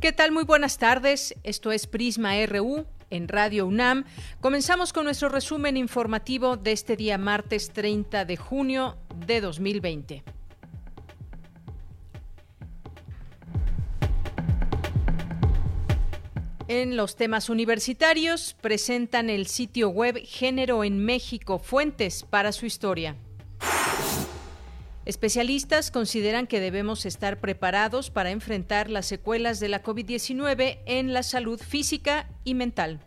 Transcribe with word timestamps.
¿Qué 0.00 0.12
tal? 0.12 0.32
Muy 0.32 0.44
buenas 0.44 0.78
tardes. 0.78 1.34
Esto 1.42 1.72
es 1.72 1.86
Prisma 1.86 2.32
RU 2.46 2.86
en 3.10 3.28
Radio 3.28 3.66
UNAM. 3.66 4.06
Comenzamos 4.40 4.94
con 4.94 5.04
nuestro 5.04 5.28
resumen 5.28 5.76
informativo 5.76 6.56
de 6.56 6.72
este 6.72 6.96
día 6.96 7.18
martes 7.18 7.70
30 7.70 8.24
de 8.24 8.36
junio 8.38 8.96
de 9.26 9.42
2020. 9.42 10.24
En 16.68 16.96
los 16.96 17.16
temas 17.16 17.50
universitarios 17.50 18.56
presentan 18.58 19.28
el 19.28 19.46
sitio 19.48 19.90
web 19.90 20.18
Género 20.24 20.82
en 20.82 21.04
México, 21.04 21.58
Fuentes 21.58 22.22
para 22.22 22.52
su 22.52 22.64
historia. 22.64 23.16
Especialistas 25.06 25.90
consideran 25.90 26.46
que 26.46 26.60
debemos 26.60 27.06
estar 27.06 27.40
preparados 27.40 28.10
para 28.10 28.30
enfrentar 28.30 28.90
las 28.90 29.06
secuelas 29.06 29.58
de 29.58 29.68
la 29.68 29.82
COVID-19 29.82 30.80
en 30.84 31.12
la 31.14 31.22
salud 31.22 31.58
física 31.58 32.28
y 32.44 32.54
mental. 32.54 33.00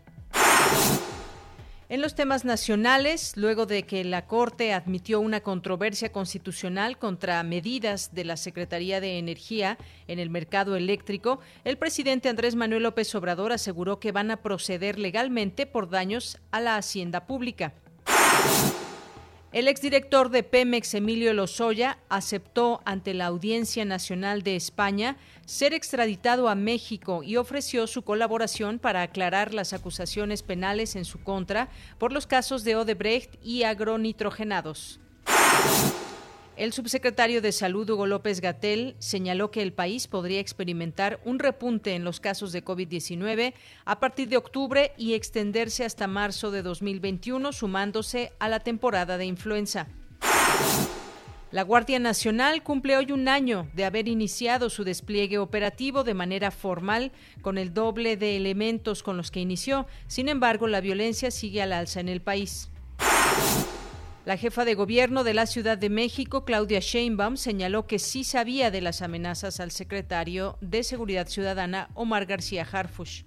En 1.88 2.00
los 2.00 2.16
temas 2.16 2.44
nacionales, 2.44 3.36
luego 3.36 3.66
de 3.66 3.84
que 3.84 4.02
la 4.02 4.26
Corte 4.26 4.72
admitió 4.72 5.20
una 5.20 5.40
controversia 5.40 6.10
constitucional 6.10 6.98
contra 6.98 7.40
medidas 7.44 8.12
de 8.12 8.24
la 8.24 8.36
Secretaría 8.36 9.00
de 9.00 9.18
Energía 9.18 9.78
en 10.08 10.18
el 10.18 10.30
mercado 10.30 10.74
eléctrico, 10.74 11.38
el 11.62 11.78
presidente 11.78 12.28
Andrés 12.28 12.56
Manuel 12.56 12.82
López 12.82 13.14
Obrador 13.14 13.52
aseguró 13.52 14.00
que 14.00 14.10
van 14.10 14.32
a 14.32 14.38
proceder 14.38 14.98
legalmente 14.98 15.66
por 15.66 15.88
daños 15.88 16.38
a 16.50 16.60
la 16.60 16.76
hacienda 16.76 17.26
pública. 17.26 17.74
El 19.54 19.68
exdirector 19.68 20.30
de 20.30 20.42
Pemex, 20.42 20.94
Emilio 20.94 21.32
Lozoya, 21.32 21.98
aceptó 22.08 22.82
ante 22.84 23.14
la 23.14 23.26
Audiencia 23.26 23.84
Nacional 23.84 24.42
de 24.42 24.56
España 24.56 25.16
ser 25.46 25.74
extraditado 25.74 26.48
a 26.48 26.56
México 26.56 27.22
y 27.22 27.36
ofreció 27.36 27.86
su 27.86 28.02
colaboración 28.02 28.80
para 28.80 29.02
aclarar 29.02 29.54
las 29.54 29.72
acusaciones 29.72 30.42
penales 30.42 30.96
en 30.96 31.04
su 31.04 31.22
contra 31.22 31.68
por 31.98 32.12
los 32.12 32.26
casos 32.26 32.64
de 32.64 32.74
Odebrecht 32.74 33.36
y 33.44 33.62
agronitrogenados. 33.62 34.98
El 36.56 36.72
subsecretario 36.72 37.42
de 37.42 37.50
Salud, 37.50 37.90
Hugo 37.90 38.06
López 38.06 38.40
Gatel, 38.40 38.94
señaló 39.00 39.50
que 39.50 39.60
el 39.60 39.72
país 39.72 40.06
podría 40.06 40.38
experimentar 40.38 41.18
un 41.24 41.40
repunte 41.40 41.96
en 41.96 42.04
los 42.04 42.20
casos 42.20 42.52
de 42.52 42.64
COVID-19 42.64 43.54
a 43.84 43.98
partir 43.98 44.28
de 44.28 44.36
octubre 44.36 44.92
y 44.96 45.14
extenderse 45.14 45.84
hasta 45.84 46.06
marzo 46.06 46.52
de 46.52 46.62
2021, 46.62 47.52
sumándose 47.52 48.32
a 48.38 48.48
la 48.48 48.60
temporada 48.60 49.18
de 49.18 49.26
influenza. 49.26 49.88
La 51.50 51.62
Guardia 51.62 51.98
Nacional 51.98 52.62
cumple 52.62 52.96
hoy 52.96 53.10
un 53.10 53.26
año 53.26 53.68
de 53.74 53.84
haber 53.84 54.06
iniciado 54.06 54.70
su 54.70 54.84
despliegue 54.84 55.38
operativo 55.38 56.04
de 56.04 56.14
manera 56.14 56.52
formal 56.52 57.10
con 57.42 57.58
el 57.58 57.74
doble 57.74 58.16
de 58.16 58.36
elementos 58.36 59.02
con 59.02 59.16
los 59.16 59.32
que 59.32 59.40
inició. 59.40 59.86
Sin 60.06 60.28
embargo, 60.28 60.68
la 60.68 60.80
violencia 60.80 61.32
sigue 61.32 61.62
al 61.62 61.72
alza 61.72 61.98
en 61.98 62.08
el 62.08 62.20
país. 62.20 62.70
La 64.24 64.38
jefa 64.38 64.64
de 64.64 64.74
gobierno 64.74 65.22
de 65.22 65.34
la 65.34 65.44
Ciudad 65.44 65.76
de 65.76 65.90
México, 65.90 66.46
Claudia 66.46 66.80
Sheinbaum, 66.80 67.36
señaló 67.36 67.86
que 67.86 67.98
sí 67.98 68.24
sabía 68.24 68.70
de 68.70 68.80
las 68.80 69.02
amenazas 69.02 69.60
al 69.60 69.70
secretario 69.70 70.56
de 70.62 70.82
Seguridad 70.82 71.28
Ciudadana, 71.28 71.90
Omar 71.92 72.24
García 72.24 72.66
Harfush. 72.70 73.24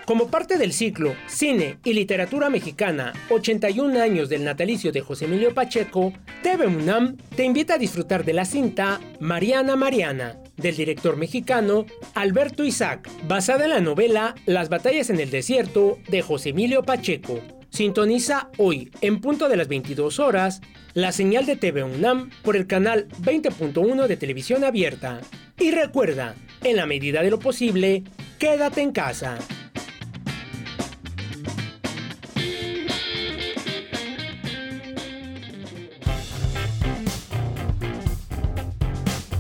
Como 0.10 0.32
parte 0.32 0.58
del 0.58 0.74
ciclo 0.74 1.16
Cine 1.28 1.78
y 1.84 1.94
Literatura 1.94 2.50
Mexicana, 2.50 3.14
81 3.30 4.02
años 4.02 4.28
del 4.28 4.44
natalicio 4.44 4.92
de 4.92 5.02
José 5.02 5.26
Emilio 5.26 5.54
Pacheco, 5.54 6.14
TV 6.42 6.66
UNAM 6.66 7.16
te 7.36 7.44
invita 7.44 7.76
a 7.76 7.78
disfrutar 7.78 8.26
de 8.26 8.34
la 8.34 8.44
cinta 8.44 9.00
Mariana 9.20 9.76
Mariana, 9.76 10.40
del 10.58 10.76
director 10.76 11.16
mexicano 11.16 11.86
Alberto 12.16 12.64
Isaac, 12.64 13.08
basada 13.28 13.66
en 13.66 13.70
la 13.70 13.82
novela 13.82 14.34
Las 14.48 14.70
batallas 14.70 15.12
en 15.12 15.20
el 15.20 15.30
desierto 15.30 16.00
de 16.08 16.24
José 16.24 16.50
Emilio 16.50 16.82
Pacheco. 16.82 17.40
Sintoniza 17.70 18.50
hoy, 18.58 18.90
en 19.02 19.22
punto 19.22 19.48
de 19.48 19.58
las 19.58 19.68
22 19.68 20.18
horas, 20.18 20.62
la 20.96 21.12
señal 21.12 21.46
de 21.46 21.56
TV 21.56 21.84
UNAM 21.84 22.32
por 22.42 22.56
el 22.56 22.66
canal 22.66 23.10
20.1 23.22 24.08
de 24.08 24.18
televisión 24.18 24.64
abierta. 24.64 25.22
Y 25.60 25.70
recuerda, 25.70 26.34
en 26.64 26.78
la 26.78 26.88
medida 26.88 27.22
de 27.22 27.30
lo 27.30 27.38
posible, 27.38 28.06
quédate 28.40 28.82
en 28.82 28.92
casa. 28.92 29.38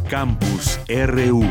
Campus 0.09 0.79
RU. 0.87 1.43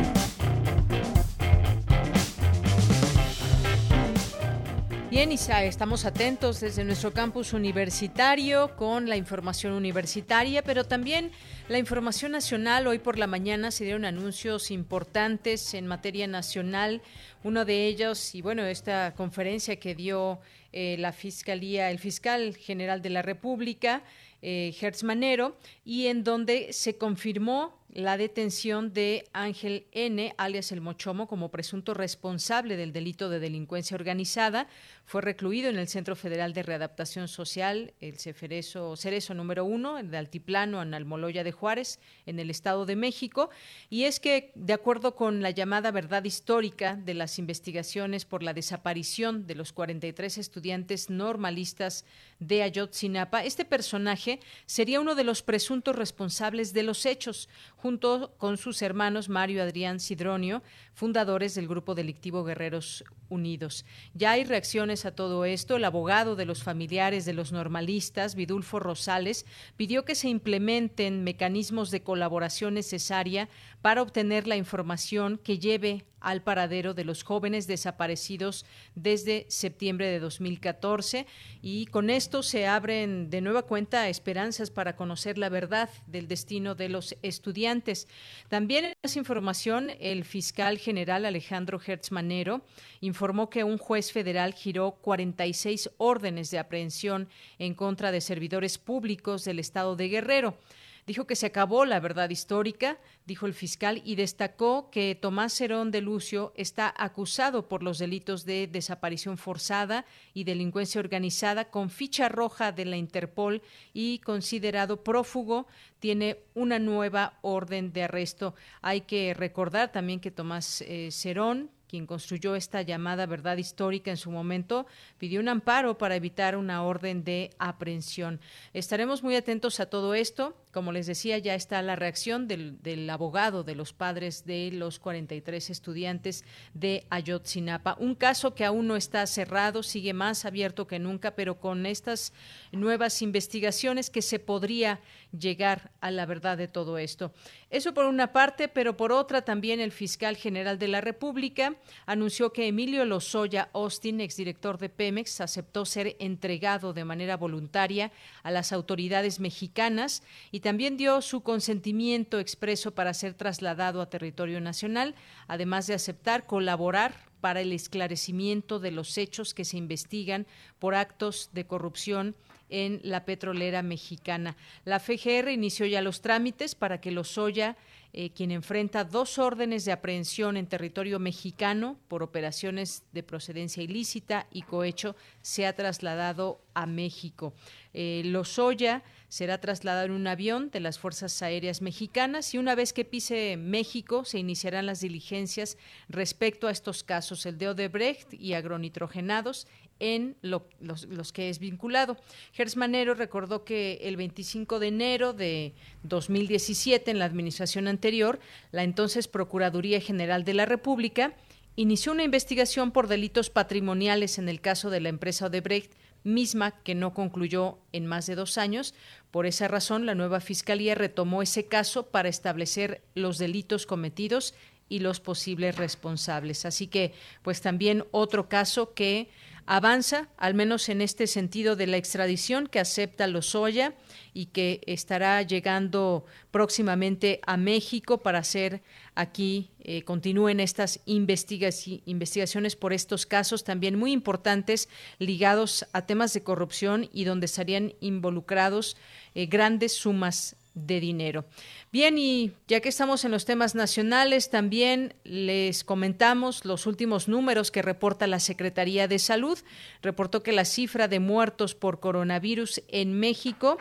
Bien, 5.11 5.31
Isa, 5.31 5.63
estamos 5.63 6.05
atentos 6.05 6.59
desde 6.59 6.83
nuestro 6.83 7.13
campus 7.13 7.53
universitario 7.53 8.75
con 8.75 9.09
la 9.09 9.17
información 9.17 9.75
universitaria, 9.75 10.65
pero 10.65 10.83
también 10.83 11.31
la 11.69 11.79
información 11.79 12.33
nacional. 12.33 12.89
Hoy 12.89 12.99
por 12.99 13.17
la 13.17 13.29
mañana 13.29 13.71
se 13.71 13.85
dieron 13.85 14.05
anuncios 14.05 14.73
importantes 14.73 15.75
en 15.75 15.87
materia 15.87 16.27
nacional. 16.27 17.01
Uno 17.45 17.65
de 17.65 17.87
ellos, 17.87 18.35
y 18.35 18.43
bueno, 18.43 18.65
esta 18.65 19.15
conferencia 19.15 19.77
que 19.77 19.95
dio 19.95 20.41
eh, 20.73 20.97
la 20.99 21.13
Fiscalía, 21.13 21.93
el 21.93 22.01
fiscal 22.01 22.57
general 22.57 23.03
de 23.03 23.11
la 23.11 23.23
República, 23.23 24.03
eh, 24.43 24.75
Hertz 24.81 25.05
Manero, 25.05 25.57
y 25.85 26.09
en 26.09 26.25
donde 26.25 26.73
se 26.73 26.99
confirmó 26.99 27.78
la 27.93 28.17
detención 28.17 28.93
de 28.93 29.25
Ángel 29.33 29.87
N., 29.93 30.35
alias 30.37 30.73
el 30.73 30.81
Mochomo, 30.81 31.27
como 31.27 31.51
presunto 31.51 31.95
responsable 31.95 32.77
del 32.77 32.93
delito 32.93 33.29
de 33.29 33.41
delincuencia 33.41 33.95
organizada. 33.95 34.69
Fue 35.09 35.23
recluido 35.23 35.71
en 35.71 35.79
el 35.79 35.89
Centro 35.89 36.15
Federal 36.17 36.53
de 36.53 36.63
Readaptación 36.63 37.29
Social, 37.29 37.95
el 37.99 38.19
Cerezo, 38.19 38.95
número 39.35 39.65
uno, 39.65 40.03
de 40.03 40.19
Altiplano, 40.19 40.83
en 40.83 40.93
Almoloya 40.93 41.45
de 41.45 41.51
Juárez, 41.51 41.99
en 42.27 42.39
el 42.39 42.51
Estado 42.51 42.85
de 42.85 42.95
México. 42.95 43.49
Y 43.89 44.05
es 44.05 44.21
que, 44.21 44.53
de 44.55 44.75
acuerdo 44.75 45.15
con 45.15 45.41
la 45.41 45.49
llamada 45.49 45.93
verdad 45.93 46.25
histórica 46.25 46.95
de 46.95 47.15
las 47.15 47.39
investigaciones 47.39 48.27
por 48.27 48.43
la 48.43 48.53
desaparición 48.53 49.47
de 49.47 49.55
los 49.55 49.73
43 49.73 50.37
estudiantes 50.37 51.09
normalistas 51.09 52.05
de 52.39 52.63
Ayotzinapa, 52.63 53.45
este 53.45 53.65
personaje 53.65 54.41
sería 54.67 55.01
uno 55.01 55.15
de 55.15 55.25
los 55.25 55.43
presuntos 55.43 55.97
responsables 55.97 56.75
de 56.75 56.83
los 56.83 57.07
hechos, 57.07 57.49
junto 57.77 58.35
con 58.37 58.59
sus 58.59 58.83
hermanos 58.83 59.31
Mario 59.31 59.63
Adrián 59.63 60.01
Sidronio, 60.01 60.63
fundadores 60.93 61.55
del 61.55 61.67
grupo 61.67 61.95
delictivo 61.95 62.45
Guerreros 62.45 63.05
Unidos. 63.31 63.87
Ya 64.15 64.33
hay 64.33 64.45
reacciones 64.45 64.98
a 65.05 65.13
todo 65.13 65.45
esto. 65.45 65.77
El 65.77 65.85
abogado 65.85 66.37
de 66.37 66.45
los 66.45 66.63
familiares 66.63 67.25
de 67.25 67.33
los 67.33 67.53
normalistas, 67.53 68.35
Vidulfo 68.35 68.79
Rosales, 68.79 69.47
pidió 69.77 70.05
que 70.05 70.15
se 70.15 70.29
implementen 70.29 71.25
mecanismos 71.25 71.91
de 71.91 72.03
colaboración 72.03 72.75
necesaria 72.75 73.49
para 73.83 74.03
obtener 74.03 74.47
la 74.47 74.57
información 74.57 75.39
que 75.39 75.59
lleve 75.59 76.05
al 76.21 76.43
paradero 76.43 76.95
de 76.95 77.05
los 77.05 77.23
jóvenes 77.23 77.67
desaparecidos 77.67 78.65
desde 78.95 79.47
septiembre 79.49 80.07
de 80.07 80.21
2014 80.21 81.27
y 81.63 81.87
con 81.87 82.11
esto 82.11 82.43
se 82.43 82.67
abren 82.67 83.31
de 83.31 83.41
nueva 83.41 83.63
cuenta 83.63 84.09
esperanzas 84.09 84.71
para 84.71 84.97
conocer 84.97 85.39
la 85.39 85.49
verdad 85.49 85.89
del 86.07 86.29
destino 86.29 86.75
de 86.75 86.89
los 86.89 87.17
estudiantes. 87.23 88.09
También 88.49 88.87
en 88.87 88.95
esa 89.03 89.19
información, 89.19 89.91
el 90.01 90.25
fiscal 90.25 90.79
general 90.79 91.25
Alejandro 91.25 91.81
Hertz 91.85 92.13
Manero 92.13 92.63
informó 93.01 93.51
que 93.51 93.65
un 93.65 93.79
juez 93.79 94.13
federal 94.13 94.55
giró 94.55 94.93
46 94.93 95.91
órdenes 95.99 96.51
de 96.51 96.59
aprehensión 96.59 97.29
en 97.59 97.75
contra 97.75 98.13
de 98.13 98.21
servidores 98.21 98.79
públicos 98.79 99.45
del 99.45 99.59
estado 99.59 99.97
de 99.97 100.09
Guerrero. 100.09 100.59
Dijo 101.09 101.27
que 101.27 101.37
se 101.37 101.47
acabó 101.47 101.87
la 101.87 102.01
verdad 102.01 102.29
histórica, 102.29 102.99
dijo 103.25 103.47
el 103.47 103.55
fiscal, 103.55 104.03
y 104.05 104.15
destacó 104.15 104.91
que 104.91 105.15
Tomás 105.15 105.55
Cerón 105.55 105.91
de 105.91 106.03
Lucio 106.03 106.53
está 106.55 106.93
acusado 106.95 107.67
por 107.67 107.83
los 107.83 107.99
delitos 107.99 108.45
de 108.45 108.67
desaparición 108.67 109.39
forzada 109.39 110.05
y 110.35 110.45
delincuencia 110.45 110.99
organizada 110.99 111.71
con 111.71 111.89
ficha 111.89 112.29
roja 112.29 112.73
de 112.73 112.85
la 112.85 112.99
Interpol 112.99 113.63
y 113.95 114.19
considerado 114.19 115.03
prófugo. 115.03 115.67
Tiene 115.99 116.41
una 116.53 116.79
nueva 116.79 117.39
orden 117.41 117.91
de 117.95 118.03
arresto. 118.03 118.55
Hay 118.83 119.01
que 119.01 119.33
recordar 119.33 119.91
también 119.91 120.21
que 120.21 120.31
Tomás 120.31 120.83
eh, 120.83 121.09
Cerón, 121.11 121.71
quien 121.89 122.07
construyó 122.07 122.55
esta 122.55 122.83
llamada 122.83 123.27
verdad 123.27 123.57
histórica 123.57 124.11
en 124.11 124.17
su 124.17 124.31
momento, 124.31 124.87
pidió 125.17 125.41
un 125.41 125.49
amparo 125.49 125.99
para 125.99 126.17
evitar 126.17 126.57
una 126.57 126.83
orden 126.85 127.25
de 127.25 127.51
aprehensión. 127.59 128.41
Estaremos 128.75 129.23
muy 129.23 129.35
atentos 129.35 129.81
a 129.81 129.87
todo 129.87 130.15
esto. 130.15 130.55
Como 130.79 130.93
les 130.93 131.09
decía, 131.09 131.39
ya 131.39 131.57
está 131.57 131.83
la 131.83 131.97
reacción 131.97 132.47
del, 132.47 133.11
abogado 133.11 133.65
de 133.65 133.75
los 133.75 133.93
padres 133.93 134.45
de 134.45 134.71
los 134.71 135.01
43 135.01 135.71
estudiantes 135.71 136.45
de 136.73 137.05
Ayotzinapa. 137.11 137.97
Un 137.99 138.15
caso 138.15 138.55
que 138.55 138.65
aún 138.65 138.87
no 138.87 138.95
está 138.95 139.27
cerrado, 139.27 139.83
sigue 139.83 140.13
más 140.13 140.45
abierto 140.45 140.87
que 140.87 141.01
nunca, 141.01 141.33
pero 141.33 141.59
con 141.59 141.85
estas 141.85 142.33
nuevas 142.71 143.23
investigaciones 143.23 144.09
que 144.09 144.23
se 144.23 144.39
podría 144.39 145.01
llegar 145.37 145.91
a 146.01 146.13
la 146.13 146.27
verdad 146.27 146.57
de 146.57 146.69
todo 146.69 146.97
esto. 146.97 147.33
Eso 147.71 147.93
por 147.93 148.07
una 148.07 148.33
parte, 148.33 148.69
pero 148.69 148.97
por 148.97 149.11
otra 149.11 149.43
también 149.43 149.81
el 149.81 149.93
fiscal 149.93 150.37
general 150.37 150.79
de 150.79 150.89
la 150.89 151.01
República 151.01 151.75
anunció 152.07 152.53
que 152.53 152.69
Emilio 152.69 153.05
Lozoya 153.05 153.69
Austin, 153.75 154.21
exdirector 154.21 154.79
de 154.79 154.89
Pemex, 154.89 155.41
aceptó 155.41 155.85
ser 155.85 156.17
entregado 156.21 156.93
de 156.93 157.05
manera 157.05 157.37
voluntaria 157.37 158.11
a 158.43 158.51
las 158.53 158.73
autoridades 158.73 159.41
mexicanas 159.41 160.23
y 160.51 160.61
también 160.61 160.68
dio 160.77 161.23
su 161.23 161.41
consentimiento 161.43 162.39
expreso 162.39 162.95
para 162.95 163.15
ser 163.15 163.35
trasladado 163.35 164.03
a 164.03 164.11
territorio 164.11 164.61
nacional, 164.61 165.15
además 165.47 165.87
de 165.87 165.95
aceptar 165.95 166.47
colaborar 166.47 167.15
para 167.41 167.61
el 167.61 167.73
esclarecimiento 167.73 168.79
de 168.79 168.91
los 168.91 169.17
hechos 169.17 169.55
que 169.55 169.65
se 169.65 169.77
investigan 169.77 170.47
por 170.79 170.95
actos 170.95 171.51
de 171.53 171.67
corrupción 171.67 172.35
en 172.69 173.01
la 173.03 173.25
petrolera 173.25 173.83
mexicana. 173.83 174.57
La 174.85 175.01
FGR 175.01 175.51
inició 175.51 175.87
ya 175.87 176.03
los 176.03 176.21
trámites 176.21 176.75
para 176.75 177.01
que 177.01 177.13
Lozoya 177.13 177.77
eh, 178.15 178.31
quien 178.31 178.51
enfrenta 178.51 179.05
dos 179.05 179.39
órdenes 179.39 179.85
de 179.85 179.93
aprehensión 179.93 180.57
en 180.57 180.67
territorio 180.67 181.19
mexicano 181.19 181.99
por 182.09 182.23
operaciones 182.23 183.05
de 183.13 183.23
procedencia 183.23 183.83
ilícita 183.83 184.47
y 184.51 184.63
cohecho, 184.63 185.15
se 185.43 185.67
ha 185.67 185.75
trasladado 185.75 186.63
a 186.73 186.87
México. 186.87 187.53
Eh, 187.93 188.23
Lozoya 188.25 189.03
será 189.29 189.61
trasladado 189.61 190.07
en 190.07 190.13
un 190.13 190.27
avión 190.27 190.71
de 190.71 190.81
las 190.81 190.99
Fuerzas 190.99 191.43
Aéreas 191.43 191.83
Mexicanas 191.83 192.55
y 192.55 192.59
una 192.59 192.75
vez 192.75 192.93
que 192.93 193.05
pise 193.05 193.57
México 193.57 194.25
se 194.25 194.39
iniciarán 194.39 194.87
las 194.87 195.01
diligencias 195.01 195.77
respecto 196.09 196.67
a 196.67 196.71
estos 196.71 197.03
casos, 197.03 197.45
el 197.47 197.59
de 197.59 197.69
Odebrecht 197.69 198.35
y 198.35 198.55
agronitrogenados, 198.55 199.67
en 200.01 200.37
los, 200.43 201.33
que 201.33 201.49
es 201.49 201.59
vinculado. 201.59 202.17
Gers 202.53 202.77
Manero 202.77 203.15
recordó 203.15 203.65
que 203.65 203.99
el 204.03 204.17
25 204.17 204.79
de 204.79 204.89
enero 204.89 205.33
de 205.33 205.75
2017, 206.05 207.11
en 207.11 207.19
la 207.19 207.25
administración 207.25 207.89
anterior, 207.89 208.39
la 208.71 208.85
entonces 208.85 209.29
Procuraduría 209.29 210.01
General 210.01 210.45
de 210.45 210.55
la 210.55 210.67
República 210.67 211.35
inició 211.77 212.13
una 212.13 212.25
investigación 212.25 212.91
por 212.91 213.09
delitos 213.09 213.51
patrimoniales 213.51 214.39
en 214.39 214.49
el 214.49 214.61
caso 214.61 214.91
de 214.91 215.01
la 215.01 215.09
empresa 215.09 215.47
Odebrecht, 215.47 215.93
misma 216.25 216.73
que 216.83 216.95
no 216.95 217.15
concluyó 217.15 217.79
en 217.93 218.07
más 218.07 218.27
de 218.27 218.35
dos 218.35 218.59
años. 218.59 218.95
Por 219.31 219.47
esa 219.47 219.69
razón, 219.69 220.07
la 220.07 220.15
nueva 220.15 220.41
Fiscalía 220.41 220.95
retomó 220.95 221.43
ese 221.43 221.67
caso 221.67 222.07
para 222.07 222.29
establecer 222.29 223.03
los 223.15 223.39
delitos 223.39 223.87
cometidos 223.87 224.55
y 224.89 225.01
los 225.01 225.21
posibles 225.21 225.77
responsables. 225.77 226.65
Así 226.65 226.87
que, 226.87 227.13
pues 227.43 227.61
también 227.61 228.05
otro 228.11 228.49
caso 228.49 228.95
que 228.95 229.29
avanza, 229.69 230.29
al 230.39 230.55
menos 230.55 230.89
en 230.89 231.03
este 231.03 231.27
sentido 231.27 231.77
de 231.77 231.87
la 231.87 231.99
extradición 231.99 232.69
que 232.69 232.81
acepta 232.81 233.27
Lozoya 233.27 233.95
y 234.33 234.47
que 234.47 234.81
estará 234.87 235.43
llegando 235.43 236.25
próximamente 236.51 237.41
a 237.47 237.59
México 237.59 238.23
para 238.23 238.39
hacer 238.39 238.83
aquí, 239.15 239.71
eh, 239.81 240.05
continúen 240.05 240.61
estas 240.61 241.01
investigaciones 241.05 242.77
por 242.77 242.95
estos 242.95 243.27
casos 243.27 243.63
también 243.63 243.99
muy 243.99 244.13
importantes 244.13 244.89
ligados 245.19 245.87
a 245.93 246.07
temas 246.07 246.33
de 246.33 246.43
corrupción 246.43 247.11
y 247.13 247.25
donde 247.25 247.45
estarían 247.45 247.93
involucrados 248.01 248.97
eh, 249.35 249.45
grandes 249.47 249.93
sumas 249.93 250.57
de 250.87 251.01
dinero. 251.01 251.45
Bien, 251.91 252.19
y 252.19 252.53
ya 252.67 252.81
que 252.81 252.89
estamos 252.89 253.25
en 253.25 253.31
los 253.31 253.45
temas 253.45 253.75
nacionales, 253.75 254.51
también 254.51 255.15
les 255.25 255.85
comentamos 255.85 256.65
los 256.65 256.87
últimos 256.87 257.29
números 257.29 257.71
que 257.71 257.83
reporta 257.83 258.27
la 258.27 258.41
Secretaría 258.41 259.09
de 259.09 259.19
Salud. 259.19 259.59
Reportó 260.03 260.43
que 260.43 260.53
la 260.53 260.65
cifra 260.65 261.09
de 261.09 261.21
muertos 261.21 261.75
por 261.75 262.01
coronavirus 262.01 262.83
en 262.89 263.19
México 263.19 263.79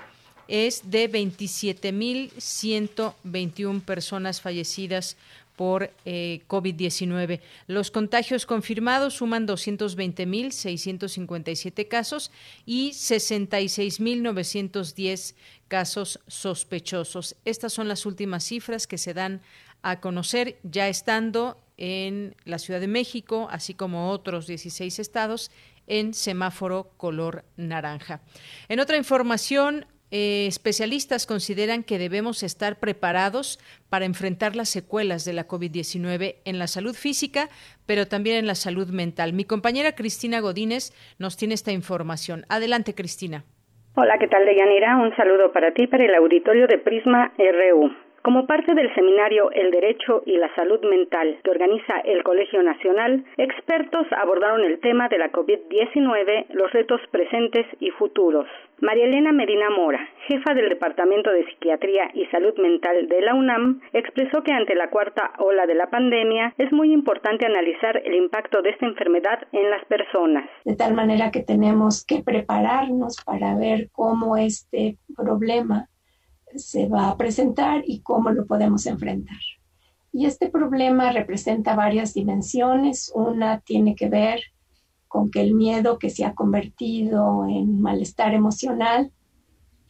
es 0.48 0.90
de 0.90 1.12
27.121 1.12 3.82
personas 3.82 4.42
fallecidas 4.42 5.18
por 5.58 5.92
eh, 6.06 6.44
COVID-19. 6.48 7.42
Los 7.66 7.92
contagios 7.92 8.46
confirmados 8.46 9.16
suman 9.16 9.46
220.657 9.46 11.90
casos 11.90 12.32
y 12.66 12.92
66.910 12.92 15.36
casos 15.68 16.22
sospechosos. 16.28 17.36
Estas 17.44 17.74
son 17.74 17.90
las 17.90 18.06
últimas 18.06 18.46
cifras 18.46 18.88
que 18.88 18.98
se 18.98 19.14
dan 19.14 19.42
a 19.82 20.00
conocer 20.00 20.58
ya 20.64 20.88
estando 20.88 21.62
en 21.78 22.38
la 22.46 22.60
Ciudad 22.60 22.80
de 22.80 22.88
México, 22.88 23.50
así 23.52 23.74
como 23.74 24.12
otros 24.12 24.48
16 24.48 25.00
estados, 25.00 25.52
en 25.88 26.14
semáforo 26.14 26.92
color 26.98 27.44
naranja. 27.56 28.22
En 28.70 28.80
otra 28.80 28.98
información, 28.98 29.86
eh, 30.10 30.46
especialistas 30.48 31.26
consideran 31.26 31.84
que 31.84 32.00
debemos 32.00 32.44
estar 32.44 32.80
preparados 32.80 33.60
para 33.90 34.06
enfrentar 34.06 34.56
las 34.56 34.70
secuelas 34.70 35.26
de 35.26 35.34
la 35.34 35.48
COVID-19 35.48 36.36
en 36.46 36.60
la 36.60 36.68
salud 36.68 36.96
física, 36.96 37.50
pero 37.86 38.08
también 38.08 38.38
en 38.38 38.48
la 38.48 38.56
salud 38.56 38.88
mental. 38.90 39.34
Mi 39.34 39.44
compañera 39.44 39.96
Cristina 39.96 40.40
Godínez 40.40 40.94
nos 41.20 41.36
tiene 41.36 41.54
esta 41.54 41.72
información. 41.72 42.46
Adelante, 42.50 42.96
Cristina. 42.96 43.44
Hola, 43.96 44.18
¿qué 44.20 44.28
tal, 44.28 44.46
Deyanira? 44.46 44.96
Un 44.98 45.16
saludo 45.16 45.52
para 45.52 45.74
ti, 45.74 45.88
para 45.88 46.06
el 46.06 46.14
auditorio 46.16 46.68
de 46.68 46.78
Prisma 46.78 47.34
RU. 47.38 48.07
Como 48.28 48.46
parte 48.46 48.76
del 48.76 48.94
seminario 48.94 49.50
El 49.52 49.72
Derecho 49.72 50.22
y 50.26 50.36
la 50.36 50.54
Salud 50.54 50.82
Mental 50.82 51.40
que 51.42 51.50
organiza 51.50 52.00
el 52.04 52.24
Colegio 52.24 52.62
Nacional, 52.62 53.24
expertos 53.38 54.06
abordaron 54.12 54.66
el 54.66 54.82
tema 54.82 55.08
de 55.08 55.18
la 55.18 55.32
COVID-19, 55.32 56.48
los 56.50 56.70
retos 56.74 57.00
presentes 57.10 57.66
y 57.80 57.90
futuros. 57.92 58.46
María 58.82 59.06
Elena 59.06 59.32
Medina 59.32 59.70
Mora, 59.70 60.10
jefa 60.28 60.54
del 60.54 60.68
Departamento 60.68 61.32
de 61.32 61.46
Psiquiatría 61.46 62.12
y 62.14 62.26
Salud 62.26 62.54
Mental 62.58 63.08
de 63.08 63.22
la 63.22 63.34
UNAM, 63.34 63.80
expresó 63.94 64.44
que 64.44 64.52
ante 64.52 64.76
la 64.76 64.90
cuarta 64.90 65.32
ola 65.40 65.66
de 65.66 65.76
la 65.76 65.90
pandemia 65.90 66.54
es 66.58 66.70
muy 66.74 66.92
importante 66.92 67.46
analizar 67.46 68.02
el 68.04 68.14
impacto 68.14 68.62
de 68.62 68.72
esta 68.72 68.88
enfermedad 68.88 69.40
en 69.54 69.70
las 69.70 69.86
personas. 69.86 70.50
De 70.66 70.76
tal 70.76 70.96
manera 70.96 71.32
que 71.32 71.44
tenemos 71.44 72.06
que 72.06 72.24
prepararnos 72.24 73.24
para 73.26 73.56
ver 73.56 73.88
cómo 73.94 74.36
este 74.36 74.98
problema 75.16 75.88
se 76.58 76.88
va 76.88 77.10
a 77.10 77.18
presentar 77.18 77.84
y 77.86 78.02
cómo 78.02 78.32
lo 78.32 78.46
podemos 78.46 78.86
enfrentar. 78.86 79.40
Y 80.12 80.26
este 80.26 80.50
problema 80.50 81.12
representa 81.12 81.76
varias 81.76 82.14
dimensiones. 82.14 83.12
Una 83.14 83.60
tiene 83.60 83.96
que 83.96 84.10
ver 84.10 84.42
con 85.08 85.30
que 85.30 85.42
el 85.42 85.54
miedo 85.54 86.00
que 86.00 86.10
se 86.10 86.26
ha 86.26 86.34
convertido 86.34 87.46
en 87.48 87.82
malestar 87.82 88.34
emocional 88.34 89.12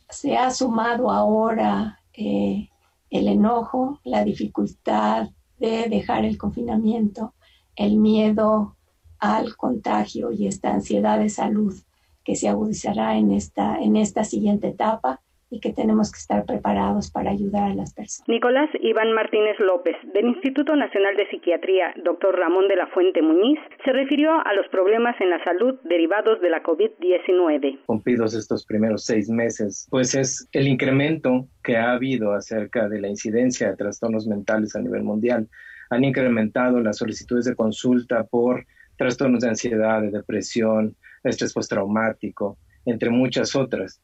se 0.09 0.37
ha 0.37 0.51
sumado 0.51 1.11
ahora 1.11 1.99
eh, 2.13 2.69
el 3.09 3.27
enojo, 3.27 3.99
la 4.03 4.23
dificultad 4.23 5.29
de 5.59 5.87
dejar 5.89 6.25
el 6.25 6.37
confinamiento, 6.37 7.33
el 7.75 7.97
miedo 7.97 8.75
al 9.19 9.55
contagio 9.55 10.31
y 10.31 10.47
esta 10.47 10.73
ansiedad 10.73 11.19
de 11.19 11.29
salud 11.29 11.75
que 12.23 12.35
se 12.35 12.49
agudizará 12.49 13.17
en 13.17 13.31
esta, 13.31 13.77
en 13.77 13.95
esta 13.95 14.23
siguiente 14.23 14.67
etapa 14.67 15.21
y 15.49 15.59
que 15.59 15.73
tenemos 15.73 16.11
que 16.11 16.19
estar 16.19 16.45
preparados 16.45 17.09
para 17.11 17.31
ayudar 17.31 17.71
a 17.71 17.75
las 17.75 17.93
personas. 17.93 18.27
Nicolás 18.27 18.69
Iván 18.81 19.13
Martínez 19.13 19.57
López, 19.59 19.95
del 20.13 20.27
Instituto 20.27 20.75
Nacional 20.75 21.15
de 21.15 21.27
Psiquiatría, 21.29 21.93
doctor 22.03 22.37
Ramón 22.37 22.67
de 22.67 22.75
la 22.75 22.87
Fuente 22.87 23.21
Muñiz, 23.21 23.59
se 23.85 23.93
refirió 23.93 24.31
a 24.45 24.53
los 24.53 24.67
problemas 24.69 25.15
en 25.21 25.29
la 25.29 25.43
salud 25.43 25.75
derivados 25.85 26.41
de 26.41 26.49
la 26.49 26.61
COVID-19. 26.63 27.79
Cumplidos 27.85 28.33
estos 28.33 28.65
primeros 28.65 29.05
seis 29.05 29.29
meses, 29.29 29.87
pues 29.89 30.15
es 30.15 30.47
el 30.51 30.67
incremento 30.67 31.47
que 31.63 31.77
ha 31.77 31.93
habido 31.93 32.33
acerca 32.33 32.89
de 32.89 32.99
la 32.99 33.07
incidencia 33.07 33.69
de 33.69 33.77
trastornos 33.77 34.27
mentales 34.27 34.75
a 34.75 34.81
nivel 34.81 35.03
mundial. 35.03 35.47
Han 35.89 36.03
incrementado 36.03 36.81
las 36.81 36.97
solicitudes 36.97 37.45
de 37.45 37.55
consulta 37.55 38.25
por 38.25 38.65
trastornos 38.97 39.41
de 39.41 39.49
ansiedad, 39.49 40.01
de 40.01 40.11
depresión, 40.11 40.95
estrés 41.23 41.53
postraumático, 41.53 42.57
entre 42.85 43.09
muchas 43.09 43.55
otras. 43.55 44.01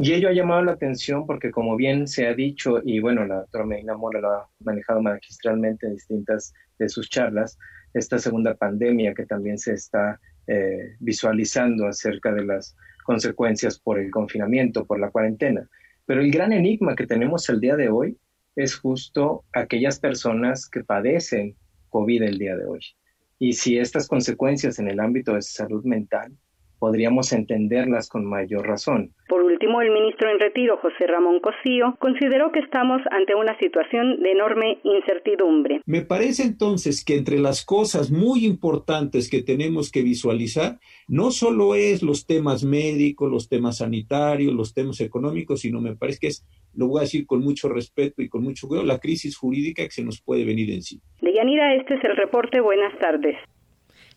Y 0.00 0.12
ello 0.12 0.28
ha 0.28 0.32
llamado 0.32 0.62
la 0.62 0.72
atención 0.72 1.26
porque, 1.26 1.50
como 1.50 1.74
bien 1.74 2.06
se 2.06 2.28
ha 2.28 2.34
dicho, 2.34 2.80
y 2.84 3.00
bueno, 3.00 3.26
la 3.26 3.40
doctora 3.40 3.66
Medina 3.66 3.96
Mora 3.96 4.20
lo 4.20 4.30
ha 4.30 4.48
manejado 4.60 5.02
magistralmente 5.02 5.88
en 5.88 5.94
distintas 5.94 6.54
de 6.78 6.88
sus 6.88 7.10
charlas, 7.10 7.58
esta 7.92 8.20
segunda 8.20 8.54
pandemia 8.54 9.12
que 9.12 9.26
también 9.26 9.58
se 9.58 9.72
está 9.72 10.20
eh, 10.46 10.94
visualizando 11.00 11.88
acerca 11.88 12.32
de 12.32 12.44
las 12.44 12.76
consecuencias 13.02 13.80
por 13.80 13.98
el 13.98 14.12
confinamiento, 14.12 14.84
por 14.84 15.00
la 15.00 15.10
cuarentena. 15.10 15.68
Pero 16.06 16.20
el 16.20 16.30
gran 16.30 16.52
enigma 16.52 16.94
que 16.94 17.08
tenemos 17.08 17.48
el 17.48 17.58
día 17.58 17.74
de 17.74 17.88
hoy 17.88 18.16
es 18.54 18.76
justo 18.76 19.44
aquellas 19.52 19.98
personas 19.98 20.68
que 20.68 20.84
padecen 20.84 21.56
COVID 21.88 22.22
el 22.22 22.38
día 22.38 22.56
de 22.56 22.66
hoy. 22.66 22.80
Y 23.40 23.54
si 23.54 23.78
estas 23.78 24.06
consecuencias 24.06 24.78
en 24.78 24.88
el 24.88 25.00
ámbito 25.00 25.34
de 25.34 25.42
salud 25.42 25.84
mental 25.84 26.36
podríamos 26.78 27.32
entenderlas 27.32 28.08
con 28.08 28.24
mayor 28.24 28.66
razón. 28.66 29.12
Por 29.28 29.42
último, 29.42 29.82
el 29.82 29.90
ministro 29.90 30.30
en 30.30 30.38
retiro, 30.38 30.78
José 30.78 31.06
Ramón 31.06 31.40
Cosío, 31.40 31.96
consideró 31.98 32.50
que 32.52 32.60
estamos 32.60 33.02
ante 33.10 33.34
una 33.34 33.58
situación 33.58 34.22
de 34.22 34.32
enorme 34.32 34.78
incertidumbre. 34.84 35.82
Me 35.86 36.02
parece 36.02 36.44
entonces 36.44 37.04
que 37.04 37.16
entre 37.16 37.38
las 37.38 37.64
cosas 37.64 38.10
muy 38.10 38.46
importantes 38.46 39.30
que 39.30 39.42
tenemos 39.42 39.90
que 39.90 40.02
visualizar, 40.02 40.78
no 41.08 41.30
solo 41.30 41.74
es 41.74 42.02
los 42.02 42.26
temas 42.26 42.64
médicos, 42.64 43.30
los 43.30 43.48
temas 43.48 43.78
sanitarios, 43.78 44.54
los 44.54 44.72
temas 44.72 45.00
económicos, 45.00 45.60
sino 45.60 45.80
me 45.80 45.96
parece 45.96 46.18
que 46.20 46.26
es, 46.28 46.46
lo 46.74 46.88
voy 46.88 46.98
a 46.98 47.02
decir 47.02 47.26
con 47.26 47.40
mucho 47.40 47.68
respeto 47.68 48.22
y 48.22 48.28
con 48.28 48.42
mucho 48.42 48.68
cuidado, 48.68 48.86
la 48.86 48.98
crisis 48.98 49.36
jurídica 49.36 49.84
que 49.84 49.90
se 49.90 50.04
nos 50.04 50.20
puede 50.20 50.44
venir 50.44 50.70
encima. 50.70 51.02
De 51.20 51.32
Yanira, 51.34 51.74
este 51.74 51.94
es 51.94 52.04
el 52.04 52.16
reporte. 52.16 52.60
Buenas 52.60 52.96
tardes. 52.98 53.36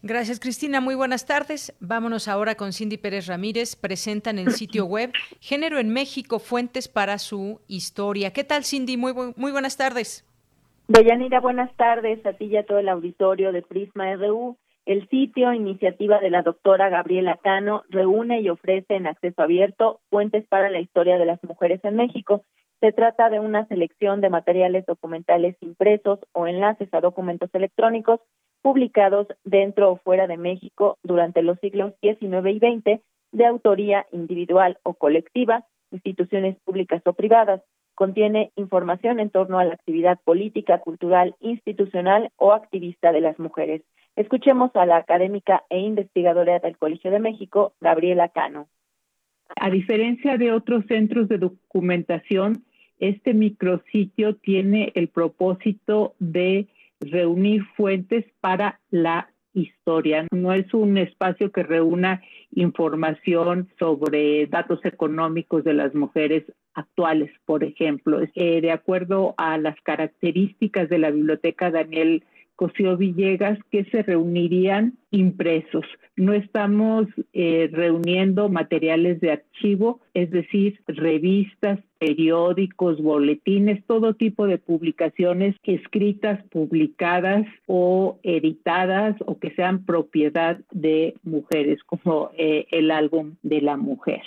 Gracias, 0.03 0.39
Cristina. 0.39 0.81
Muy 0.81 0.95
buenas 0.95 1.27
tardes. 1.27 1.77
Vámonos 1.79 2.27
ahora 2.27 2.55
con 2.55 2.73
Cindy 2.73 2.97
Pérez 2.97 3.27
Ramírez. 3.27 3.75
Presentan 3.75 4.39
el 4.39 4.49
sitio 4.51 4.85
web 4.85 5.11
Género 5.39 5.77
en 5.77 5.93
México, 5.93 6.39
Fuentes 6.39 6.87
para 6.87 7.19
su 7.19 7.61
Historia. 7.67 8.33
¿Qué 8.33 8.43
tal, 8.43 8.63
Cindy? 8.63 8.97
Muy, 8.97 9.13
muy 9.35 9.51
buenas 9.51 9.77
tardes. 9.77 10.27
Deyanira, 10.87 11.39
buenas 11.39 11.71
tardes 11.77 12.25
a 12.25 12.33
ti 12.33 12.45
y 12.45 12.57
a 12.57 12.65
todo 12.65 12.79
el 12.79 12.89
auditorio 12.89 13.51
de 13.51 13.61
Prisma 13.61 14.15
RU. 14.15 14.57
El 14.87 15.07
sitio, 15.09 15.53
iniciativa 15.53 16.19
de 16.19 16.31
la 16.31 16.41
doctora 16.41 16.89
Gabriela 16.89 17.37
Cano, 17.41 17.83
reúne 17.89 18.41
y 18.41 18.49
ofrece 18.49 18.95
en 18.95 19.05
acceso 19.05 19.43
abierto 19.43 20.01
Fuentes 20.09 20.47
para 20.47 20.71
la 20.71 20.79
Historia 20.79 21.19
de 21.19 21.27
las 21.27 21.43
Mujeres 21.43 21.79
en 21.83 21.95
México. 21.95 22.43
Se 22.79 22.91
trata 22.91 23.29
de 23.29 23.39
una 23.39 23.67
selección 23.67 24.21
de 24.21 24.31
materiales 24.31 24.83
documentales 24.87 25.55
impresos 25.61 26.17
o 26.31 26.47
enlaces 26.47 26.91
a 26.91 27.01
documentos 27.01 27.51
electrónicos 27.53 28.19
publicados 28.61 29.27
dentro 29.43 29.91
o 29.91 29.97
fuera 29.97 30.27
de 30.27 30.37
México 30.37 30.97
durante 31.03 31.41
los 31.41 31.59
siglos 31.59 31.93
XIX 32.01 32.47
y 32.49 32.59
XX 32.59 33.01
de 33.31 33.45
autoría 33.45 34.05
individual 34.11 34.77
o 34.83 34.93
colectiva, 34.93 35.65
instituciones 35.91 36.57
públicas 36.63 37.01
o 37.05 37.13
privadas. 37.13 37.61
Contiene 37.95 38.51
información 38.55 39.19
en 39.19 39.29
torno 39.29 39.59
a 39.59 39.65
la 39.65 39.73
actividad 39.73 40.19
política, 40.23 40.79
cultural, 40.79 41.35
institucional 41.39 42.31
o 42.37 42.53
activista 42.53 43.11
de 43.11 43.21
las 43.21 43.37
mujeres. 43.39 43.83
Escuchemos 44.15 44.71
a 44.75 44.85
la 44.85 44.97
académica 44.97 45.63
e 45.69 45.79
investigadora 45.79 46.59
del 46.59 46.77
Colegio 46.77 47.11
de 47.11 47.19
México, 47.19 47.73
Gabriela 47.79 48.29
Cano. 48.29 48.67
A 49.55 49.69
diferencia 49.69 50.37
de 50.37 50.51
otros 50.51 50.85
centros 50.87 51.27
de 51.27 51.37
documentación, 51.37 52.63
este 52.99 53.33
micrositio 53.33 54.35
tiene 54.35 54.91
el 54.95 55.07
propósito 55.07 56.13
de 56.19 56.67
reunir 57.01 57.63
fuentes 57.75 58.25
para 58.39 58.79
la 58.89 59.29
historia. 59.53 60.25
No 60.31 60.53
es 60.53 60.73
un 60.73 60.97
espacio 60.97 61.51
que 61.51 61.63
reúna 61.63 62.21
información 62.51 63.69
sobre 63.77 64.47
datos 64.47 64.83
económicos 64.85 65.63
de 65.63 65.73
las 65.73 65.93
mujeres 65.93 66.43
actuales, 66.73 67.31
por 67.45 67.63
ejemplo. 67.63 68.19
Eh, 68.35 68.61
de 68.61 68.71
acuerdo 68.71 69.33
a 69.37 69.57
las 69.57 69.75
características 69.81 70.89
de 70.89 70.99
la 70.99 71.11
biblioteca 71.11 71.69
Daniel 71.71 72.23
Cosío 72.61 72.95
Villegas 72.95 73.57
que 73.71 73.85
se 73.85 74.03
reunirían 74.03 74.93
impresos. 75.09 75.83
No 76.15 76.31
estamos 76.33 77.07
eh, 77.33 77.67
reuniendo 77.73 78.49
materiales 78.49 79.19
de 79.19 79.31
archivo, 79.31 79.99
es 80.13 80.29
decir, 80.29 80.79
revistas, 80.85 81.79
periódicos, 81.97 83.01
boletines, 83.01 83.83
todo 83.87 84.13
tipo 84.13 84.45
de 84.45 84.59
publicaciones 84.59 85.55
escritas, 85.63 86.39
publicadas 86.51 87.47
o 87.65 88.19
editadas 88.21 89.15
o 89.25 89.39
que 89.39 89.49
sean 89.55 89.83
propiedad 89.83 90.59
de 90.69 91.15
mujeres, 91.23 91.81
como 91.83 92.29
eh, 92.37 92.67
el 92.69 92.91
álbum 92.91 93.37
de 93.41 93.61
la 93.61 93.75
mujer. 93.75 94.21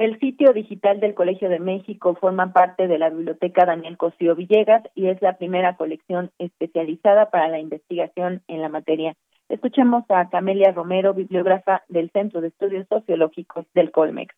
El 0.00 0.18
sitio 0.18 0.54
digital 0.54 0.98
del 0.98 1.12
Colegio 1.12 1.50
de 1.50 1.60
México 1.60 2.14
forma 2.14 2.54
parte 2.54 2.88
de 2.88 2.98
la 2.98 3.10
Biblioteca 3.10 3.66
Daniel 3.66 3.98
Cosío 3.98 4.34
Villegas 4.34 4.82
y 4.94 5.08
es 5.08 5.20
la 5.20 5.36
primera 5.36 5.76
colección 5.76 6.30
especializada 6.38 7.28
para 7.28 7.48
la 7.48 7.60
investigación 7.60 8.40
en 8.48 8.62
la 8.62 8.70
materia. 8.70 9.14
Escuchemos 9.50 10.04
a 10.08 10.30
Camelia 10.30 10.72
Romero, 10.72 11.12
bibliógrafa 11.12 11.82
del 11.90 12.10
Centro 12.12 12.40
de 12.40 12.48
Estudios 12.48 12.86
Sociológicos 12.88 13.66
del 13.74 13.90
Colmex. 13.90 14.34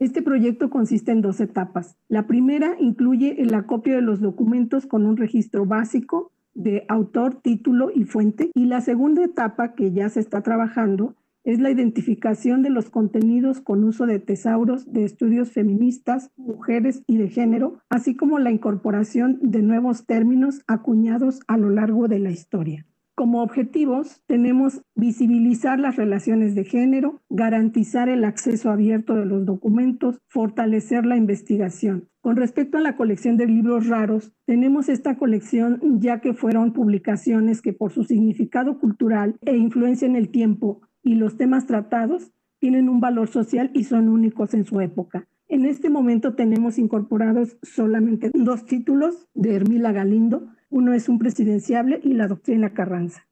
Este 0.00 0.22
proyecto 0.22 0.70
consiste 0.70 1.12
en 1.12 1.22
dos 1.22 1.40
etapas. 1.40 1.96
La 2.08 2.26
primera 2.26 2.74
incluye 2.80 3.40
el 3.40 3.54
acopio 3.54 3.94
de 3.94 4.02
los 4.02 4.20
documentos 4.20 4.86
con 4.86 5.06
un 5.06 5.16
registro 5.16 5.66
básico 5.66 6.32
de 6.52 6.84
autor, 6.88 7.36
título 7.36 7.92
y 7.94 8.06
fuente. 8.06 8.50
Y 8.54 8.66
la 8.66 8.80
segunda 8.80 9.22
etapa, 9.22 9.76
que 9.76 9.92
ya 9.92 10.08
se 10.08 10.18
está 10.18 10.42
trabajando, 10.42 11.14
es 11.44 11.60
la 11.60 11.70
identificación 11.70 12.62
de 12.62 12.70
los 12.70 12.90
contenidos 12.90 13.60
con 13.60 13.84
uso 13.84 14.06
de 14.06 14.18
tesauros 14.18 14.90
de 14.92 15.04
estudios 15.04 15.52
feministas, 15.52 16.30
mujeres 16.36 17.02
y 17.06 17.18
de 17.18 17.28
género, 17.28 17.78
así 17.90 18.16
como 18.16 18.38
la 18.38 18.50
incorporación 18.50 19.38
de 19.42 19.62
nuevos 19.62 20.06
términos 20.06 20.62
acuñados 20.66 21.40
a 21.46 21.56
lo 21.58 21.70
largo 21.70 22.08
de 22.08 22.18
la 22.18 22.30
historia. 22.30 22.86
Como 23.14 23.42
objetivos 23.42 24.22
tenemos 24.26 24.82
visibilizar 24.96 25.78
las 25.78 25.94
relaciones 25.94 26.56
de 26.56 26.64
género, 26.64 27.22
garantizar 27.30 28.08
el 28.08 28.24
acceso 28.24 28.70
abierto 28.70 29.14
de 29.14 29.24
los 29.24 29.46
documentos, 29.46 30.18
fortalecer 30.26 31.06
la 31.06 31.16
investigación. 31.16 32.08
Con 32.20 32.34
respecto 32.34 32.76
a 32.76 32.80
la 32.80 32.96
colección 32.96 33.36
de 33.36 33.46
libros 33.46 33.86
raros, 33.86 34.32
tenemos 34.46 34.88
esta 34.88 35.16
colección 35.16 36.00
ya 36.00 36.20
que 36.20 36.34
fueron 36.34 36.72
publicaciones 36.72 37.62
que 37.62 37.72
por 37.72 37.92
su 37.92 38.02
significado 38.02 38.80
cultural 38.80 39.36
e 39.42 39.56
influencia 39.56 40.06
en 40.06 40.16
el 40.16 40.30
tiempo 40.30 40.80
y 41.04 41.14
los 41.14 41.36
temas 41.36 41.66
tratados 41.66 42.32
tienen 42.58 42.88
un 42.88 42.98
valor 42.98 43.28
social 43.28 43.70
y 43.74 43.84
son 43.84 44.08
únicos 44.08 44.54
en 44.54 44.64
su 44.64 44.80
época. 44.80 45.28
En 45.48 45.66
este 45.66 45.90
momento 45.90 46.34
tenemos 46.34 46.78
incorporados 46.78 47.58
solamente 47.62 48.30
dos 48.32 48.64
títulos 48.64 49.28
de 49.34 49.54
Hermila 49.54 49.92
Galindo, 49.92 50.48
uno 50.70 50.94
es 50.94 51.08
un 51.08 51.20
presidenciable 51.20 52.00
y 52.02 52.14
la 52.14 52.26
doctrina 52.26 52.72
Carranza. 52.72 53.28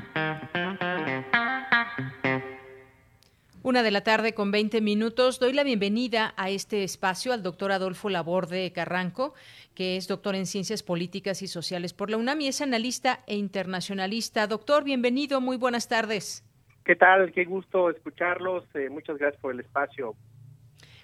Una 3.64 3.82
de 3.82 3.90
la 3.90 4.02
tarde 4.02 4.34
con 4.34 4.50
20 4.50 4.82
minutos. 4.82 5.40
Doy 5.40 5.54
la 5.54 5.64
bienvenida 5.64 6.34
a 6.36 6.50
este 6.50 6.84
espacio 6.84 7.32
al 7.32 7.42
doctor 7.42 7.72
Adolfo 7.72 8.10
Laborde 8.10 8.70
Carranco, 8.74 9.32
que 9.74 9.96
es 9.96 10.06
doctor 10.06 10.34
en 10.34 10.44
Ciencias 10.44 10.82
Políticas 10.82 11.40
y 11.40 11.46
Sociales 11.46 11.94
por 11.94 12.10
la 12.10 12.18
UNAM 12.18 12.42
y 12.42 12.48
es 12.48 12.60
analista 12.60 13.20
e 13.26 13.36
internacionalista. 13.36 14.46
Doctor, 14.46 14.84
bienvenido, 14.84 15.40
muy 15.40 15.56
buenas 15.56 15.88
tardes. 15.88 16.44
¿Qué 16.84 16.94
tal? 16.94 17.32
Qué 17.32 17.46
gusto 17.46 17.88
escucharlos. 17.88 18.64
Eh, 18.74 18.90
muchas 18.90 19.16
gracias 19.16 19.40
por 19.40 19.54
el 19.54 19.60
espacio. 19.60 20.14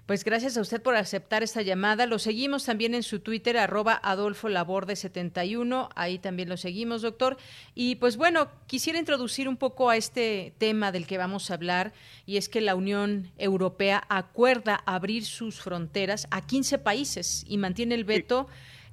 Pues 0.06 0.24
gracias 0.24 0.56
a 0.56 0.60
usted 0.60 0.82
por 0.82 0.96
aceptar 0.96 1.42
esta 1.42 1.62
llamada. 1.62 2.06
Lo 2.06 2.18
seguimos 2.18 2.64
también 2.64 2.94
en 2.94 3.02
su 3.02 3.20
Twitter, 3.20 3.56
arroba 3.56 4.00
Adolfo 4.02 4.48
Laborde 4.48 4.96
71. 4.96 5.88
Ahí 5.94 6.18
también 6.18 6.48
lo 6.48 6.56
seguimos, 6.56 7.02
doctor. 7.02 7.36
Y 7.74 7.94
pues 7.96 8.16
bueno, 8.16 8.50
quisiera 8.66 8.98
introducir 8.98 9.48
un 9.48 9.56
poco 9.56 9.88
a 9.88 9.96
este 9.96 10.52
tema 10.58 10.90
del 10.90 11.06
que 11.06 11.18
vamos 11.18 11.50
a 11.50 11.54
hablar, 11.54 11.92
y 12.26 12.38
es 12.38 12.48
que 12.48 12.60
la 12.60 12.74
Unión 12.74 13.30
Europea 13.38 14.02
acuerda 14.08 14.82
abrir 14.84 15.24
sus 15.24 15.60
fronteras 15.60 16.26
a 16.30 16.44
15 16.44 16.78
países 16.78 17.44
y 17.46 17.58
mantiene 17.58 17.94
el 17.94 18.04
veto 18.04 18.48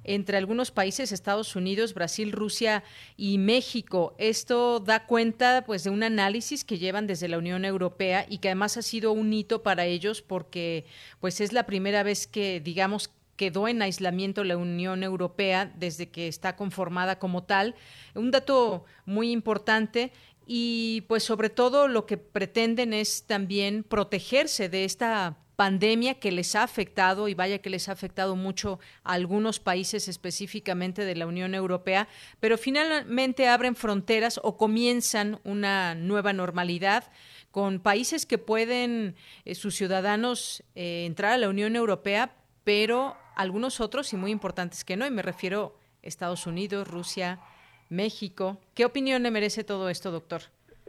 entre 0.08 0.38
algunos 0.38 0.70
países, 0.70 1.12
Estados 1.12 1.54
Unidos, 1.54 1.92
Brasil, 1.92 2.32
Rusia 2.32 2.82
y 3.16 3.36
México. 3.36 4.14
Esto 4.18 4.80
da 4.80 5.04
cuenta 5.06 5.64
pues 5.66 5.84
de 5.84 5.90
un 5.90 6.02
análisis 6.02 6.64
que 6.64 6.78
llevan 6.78 7.06
desde 7.06 7.28
la 7.28 7.36
Unión 7.36 7.66
Europea 7.66 8.24
y 8.28 8.38
que 8.38 8.48
además 8.48 8.78
ha 8.78 8.82
sido 8.82 9.12
un 9.12 9.32
hito 9.32 9.62
para 9.62 9.84
ellos 9.84 10.22
porque 10.22 10.86
pues 11.20 11.42
es 11.42 11.52
la 11.52 11.66
primera 11.66 12.02
vez 12.02 12.26
que 12.26 12.60
digamos 12.60 13.10
quedó 13.36 13.68
en 13.68 13.82
aislamiento 13.82 14.44
la 14.44 14.56
Unión 14.56 15.02
Europea 15.02 15.72
desde 15.76 16.08
que 16.08 16.26
está 16.26 16.56
conformada 16.56 17.18
como 17.18 17.44
tal. 17.44 17.74
Un 18.14 18.30
dato 18.30 18.86
muy 19.04 19.30
importante 19.30 20.10
y 20.46 21.02
pues 21.02 21.22
sobre 21.22 21.50
todo 21.50 21.86
lo 21.86 22.06
que 22.06 22.16
pretenden 22.16 22.94
es 22.94 23.24
también 23.24 23.84
protegerse 23.84 24.70
de 24.70 24.86
esta 24.86 25.36
pandemia 25.58 26.20
que 26.20 26.30
les 26.30 26.54
ha 26.54 26.62
afectado, 26.62 27.26
y 27.26 27.34
vaya 27.34 27.58
que 27.58 27.68
les 27.68 27.88
ha 27.88 27.92
afectado 27.92 28.36
mucho 28.36 28.78
a 29.02 29.14
algunos 29.14 29.58
países 29.58 30.06
específicamente 30.06 31.04
de 31.04 31.16
la 31.16 31.26
Unión 31.26 31.52
Europea, 31.52 32.06
pero 32.38 32.56
finalmente 32.56 33.48
abren 33.48 33.74
fronteras 33.74 34.38
o 34.44 34.56
comienzan 34.56 35.40
una 35.42 35.96
nueva 35.96 36.32
normalidad 36.32 37.10
con 37.50 37.80
países 37.80 38.24
que 38.24 38.38
pueden 38.38 39.16
eh, 39.44 39.56
sus 39.56 39.74
ciudadanos 39.74 40.62
eh, 40.76 41.06
entrar 41.06 41.32
a 41.32 41.38
la 41.38 41.48
Unión 41.48 41.74
Europea, 41.74 42.36
pero 42.62 43.16
algunos 43.34 43.80
otros 43.80 44.12
y 44.12 44.16
muy 44.16 44.30
importantes 44.30 44.84
que 44.84 44.96
no, 44.96 45.08
y 45.08 45.10
me 45.10 45.22
refiero 45.22 45.76
a 46.04 46.06
Estados 46.06 46.46
Unidos, 46.46 46.86
Rusia, 46.86 47.40
México. 47.88 48.60
¿Qué 48.76 48.84
opinión 48.84 49.24
le 49.24 49.32
merece 49.32 49.64
todo 49.64 49.88
esto, 49.88 50.12
doctor? 50.12 50.42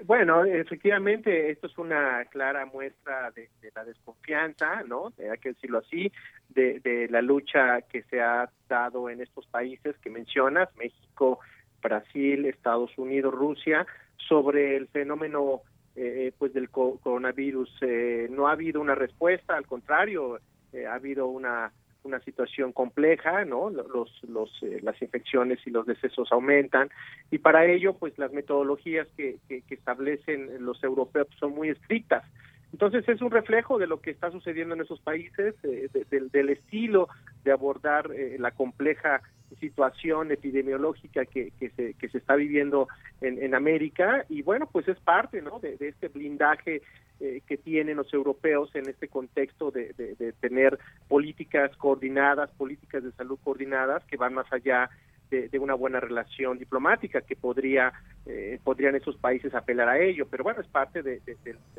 Bueno, 0.06 0.46
efectivamente, 0.46 1.50
esto 1.52 1.68
es 1.68 1.78
una 1.78 2.24
clara 2.26 2.66
muestra 2.66 3.32
de, 3.32 3.50
la 3.76 3.84
desconfianza, 3.84 4.84
¿no? 4.84 5.14
Hay 5.18 5.38
que 5.40 5.50
decirlo 5.50 5.80
así, 5.80 6.12
de, 6.48 7.08
la 7.10 7.22
lucha 7.22 7.82
que 7.82 8.04
se 8.04 8.22
ha 8.22 8.50
dado 8.68 9.10
en 9.10 9.22
estos 9.22 9.46
países 9.48 9.98
que 9.98 10.10
mencionas, 10.10 10.70
México, 10.78 11.40
Brasil, 11.82 12.46
Estados 12.46 12.98
Unidos, 12.98 13.34
Rusia, 13.34 13.86
sobre 14.16 14.78
el 14.78 14.88
fenómeno 14.88 15.62
eh, 15.96 16.32
pues 16.38 16.54
del 16.54 16.70
coronavirus. 16.70 17.70
Eh, 17.82 18.28
no 18.30 18.48
ha 18.48 18.54
habido 18.54 18.80
una 18.80 18.96
respuesta, 18.96 19.56
al 19.56 19.66
contrario, 19.66 20.40
eh, 20.72 20.86
ha 20.86 20.94
habido 20.94 21.28
una 21.28 21.74
una 22.04 22.20
situación 22.22 22.72
compleja, 22.72 23.46
¿no? 23.46 23.70
Los, 23.70 24.24
los, 24.24 24.52
eh, 24.64 24.80
las 24.82 25.02
infecciones 25.02 25.60
y 25.66 25.70
los 25.70 25.86
decesos 25.86 26.32
aumentan 26.32 26.90
y 27.32 27.40
para 27.40 27.66
ello, 27.66 27.94
pues 27.94 28.18
las 28.18 28.32
metodologías 28.32 29.08
que, 29.18 29.38
que, 29.48 29.64
establecen 29.70 30.66
los 30.66 30.84
europeos 30.84 31.28
son 31.40 31.54
muy 31.54 31.70
estrictas. 31.70 32.24
Entonces 32.72 33.08
es 33.10 33.22
un 33.22 33.32
reflejo 33.32 33.80
de 33.80 33.88
lo 33.88 34.00
que 34.00 34.12
está 34.12 34.32
sucediendo 34.32 34.76
en 34.76 34.82
esos 34.82 35.00
países, 35.00 35.56
eh, 35.64 35.90
del 36.10 36.50
estilo 36.50 37.10
de 37.44 37.52
abordar 37.52 38.12
eh, 38.12 38.38
la 38.40 38.52
compleja 38.52 39.22
situación 39.60 40.32
epidemiológica 40.32 41.26
que, 41.26 41.52
que, 41.60 41.70
se, 41.72 41.94
que 41.96 42.10
se 42.10 42.18
está 42.18 42.36
viviendo 42.36 42.88
en, 43.22 43.42
en 43.42 43.56
América 43.56 44.26
y 44.30 44.42
bueno, 44.42 44.68
pues 44.72 44.88
es 44.88 45.00
parte 45.00 45.42
¿no? 45.42 45.60
de, 45.60 45.78
de 45.78 45.90
este 45.90 46.08
blindaje 46.08 46.82
eh, 47.22 47.42
que 47.46 47.58
tienen 47.58 47.98
los 47.98 48.14
europeos 48.14 48.74
en 48.76 48.88
este 48.88 49.10
contexto 49.10 49.72
de, 49.72 49.94
de, 49.98 50.32
tener 50.40 50.80
políticas 51.10 51.76
coordinadas, 51.76 52.50
políticas 52.52 53.04
de 53.04 53.12
salud 53.12 53.38
coordinadas 53.44 54.06
que 54.06 54.16
van 54.16 54.34
más 54.34 54.46
allá 54.54 54.90
de, 55.30 55.60
una 55.60 55.74
buena 55.74 56.00
relación 56.00 56.58
diplomática 56.58 57.20
que 57.20 57.36
podría 57.36 57.92
eh, 58.26 58.58
podrían 58.64 58.96
esos 58.96 59.18
países 59.18 59.54
apelar 59.54 59.90
a 59.90 60.00
ello, 60.00 60.28
pero 60.32 60.46
bueno, 60.46 60.62
es 60.62 60.68
parte 60.68 61.04
de, 61.04 61.22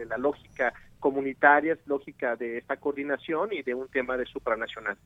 la 0.07 0.19
lógica 0.19 0.75
comunitaria, 0.99 1.73
es 1.73 1.87
lógica 1.87 2.37
de 2.37 2.59
esta 2.59 2.77
coordinación 2.77 3.55
y 3.55 3.63
de 3.63 3.73
un 3.73 3.89
tema 3.89 4.19
de 4.19 4.27
supranacional. 4.27 4.99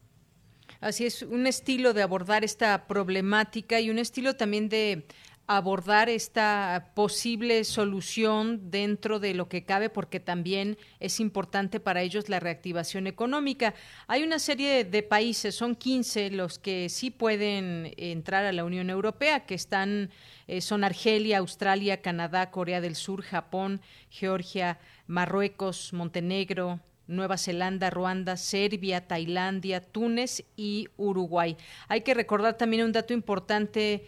Así 0.85 1.07
es, 1.07 1.23
un 1.23 1.47
estilo 1.47 1.94
de 1.94 2.03
abordar 2.03 2.44
esta 2.44 2.87
problemática 2.87 3.81
y 3.81 3.88
un 3.88 3.99
estilo 3.99 4.37
también 4.37 4.68
de 4.68 5.07
abordar 5.47 6.11
esta 6.11 6.92
posible 6.94 7.64
solución 7.64 8.70
dentro 8.70 9.18
de 9.18 9.33
lo 9.33 9.49
que 9.49 9.64
cabe 9.64 9.88
porque 9.88 10.20
también 10.20 10.77
es 11.01 11.20
importante 11.20 11.81
para 11.81 12.03
ellos 12.03 12.29
la 12.29 12.38
reactivación 12.38 13.07
económica. 13.07 13.73
Hay 14.09 14.25
una 14.25 14.38
serie 14.38 14.85
de 14.85 15.03
países, 15.03 15.55
son 15.55 15.75
15 15.75 16.29
los 16.33 16.59
que 16.59 16.90
sí 16.90 17.11
pueden 17.11 17.94
entrar 17.97 18.44
a 18.44 18.53
la 18.53 18.66
Unión 18.66 18.90
Europea, 18.90 19.47
que 19.47 19.55
están 19.55 20.11
eh, 20.49 20.61
son 20.61 20.85
Argelia, 20.85 21.38
Australia, 21.38 22.03
Canadá, 22.03 22.51
Corea 22.51 22.83
del 22.83 22.94
Sur, 22.94 23.23
Japón, 23.23 23.81
Georgia, 24.11 24.79
Marruecos, 25.07 25.94
Montenegro, 25.94 26.79
Nueva 27.07 27.37
Zelanda, 27.37 27.90
Ruanda, 27.90 28.37
Serbia, 28.37 29.07
Tailandia, 29.07 29.81
Túnez 29.81 30.45
y 30.57 30.88
Uruguay. 30.97 31.57
Hay 31.88 32.03
que 32.03 32.14
recordar 32.14 32.57
también 32.57 32.85
un 32.85 32.93
dato 32.93 33.12
importante 33.12 34.05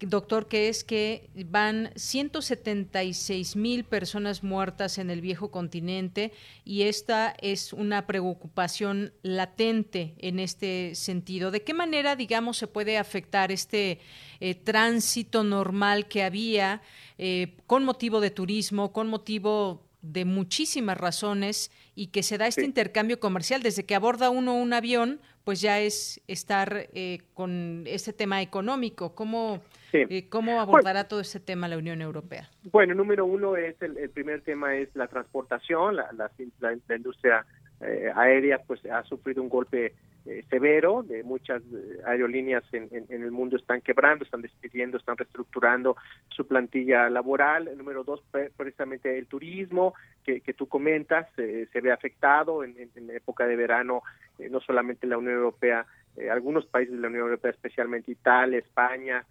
doctor, 0.00 0.48
que 0.48 0.68
es 0.68 0.84
que 0.84 1.28
van 1.50 1.90
176 1.96 3.56
mil 3.56 3.84
personas 3.84 4.42
muertas 4.42 4.98
en 4.98 5.10
el 5.10 5.20
viejo 5.20 5.50
continente 5.50 6.32
y 6.64 6.82
esta 6.82 7.34
es 7.40 7.72
una 7.72 8.06
preocupación 8.06 9.12
latente 9.22 10.14
en 10.18 10.38
este 10.38 10.94
sentido. 10.94 11.50
¿De 11.50 11.62
qué 11.62 11.74
manera, 11.74 12.16
digamos, 12.16 12.56
se 12.56 12.66
puede 12.66 12.98
afectar 12.98 13.52
este 13.52 14.00
eh, 14.40 14.54
tránsito 14.54 15.44
normal 15.44 16.06
que 16.08 16.22
había 16.22 16.82
eh, 17.18 17.56
con 17.66 17.84
motivo 17.84 18.20
de 18.20 18.30
turismo, 18.30 18.92
con 18.92 19.08
motivo 19.08 19.83
de 20.04 20.24
muchísimas 20.24 20.98
razones 20.98 21.70
y 21.94 22.08
que 22.08 22.22
se 22.22 22.36
da 22.36 22.46
este 22.46 22.64
intercambio 22.64 23.18
comercial. 23.18 23.62
Desde 23.62 23.86
que 23.86 23.94
aborda 23.94 24.30
uno 24.30 24.54
un 24.54 24.72
avión, 24.72 25.20
pues 25.44 25.60
ya 25.60 25.80
es 25.80 26.20
estar 26.28 26.88
eh, 26.92 27.20
con 27.32 27.84
este 27.86 28.12
tema 28.12 28.42
económico. 28.42 29.14
¿Cómo, 29.14 29.62
eh, 29.92 30.28
¿cómo 30.28 30.60
abordará 30.60 31.08
todo 31.08 31.20
este 31.20 31.40
tema 31.40 31.68
la 31.68 31.78
Unión 31.78 32.02
Europea? 32.02 32.50
Bueno, 32.64 32.94
número 32.94 33.24
uno 33.24 33.56
es 33.56 33.80
el, 33.80 34.10
primer 34.10 34.42
tema 34.42 34.76
es 34.76 34.94
la 34.94 35.08
transportación. 35.08 35.96
La, 35.96 36.10
la, 36.12 36.96
industria 36.96 37.46
eh, 37.80 38.10
aérea 38.14 38.58
pues 38.58 38.84
ha 38.86 39.02
sufrido 39.04 39.42
un 39.42 39.48
golpe 39.48 39.94
eh, 40.26 40.42
severo, 40.48 41.02
de 41.02 41.22
muchas 41.22 41.62
eh, 41.64 42.00
aerolíneas 42.06 42.64
en, 42.72 42.88
el 43.10 43.30
mundo 43.30 43.56
están 43.56 43.82
quebrando, 43.82 44.24
están 44.24 44.40
despidiendo, 44.40 44.96
están 44.96 45.18
reestructurando 45.18 45.96
su 46.28 46.46
plantilla 46.46 47.10
laboral. 47.10 47.68
El 47.68 47.76
número 47.76 48.04
dos, 48.04 48.22
precisamente 48.56 49.18
el 49.18 49.26
turismo 49.26 49.92
que, 50.24 50.40
que 50.40 50.54
tú 50.54 50.66
comentas, 50.66 51.26
eh, 51.36 51.68
se 51.70 51.80
ve 51.82 51.92
afectado 51.92 52.64
en, 52.64 52.74
en, 52.94 53.10
época 53.10 53.46
de 53.46 53.54
verano, 53.54 54.02
no 54.50 54.60
solamente 54.60 55.06
la 55.06 55.18
Unión 55.18 55.34
Europea, 55.34 55.84
algunos 56.30 56.64
países 56.64 56.94
de 56.94 57.00
la 57.00 57.08
Unión 57.08 57.24
Europea, 57.24 57.50
especialmente 57.50 58.10
Italia, 58.10 58.58
España, 58.58 59.24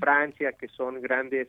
Francia, 0.00 0.52
que 0.52 0.66
son 0.68 1.00
grandes 1.00 1.48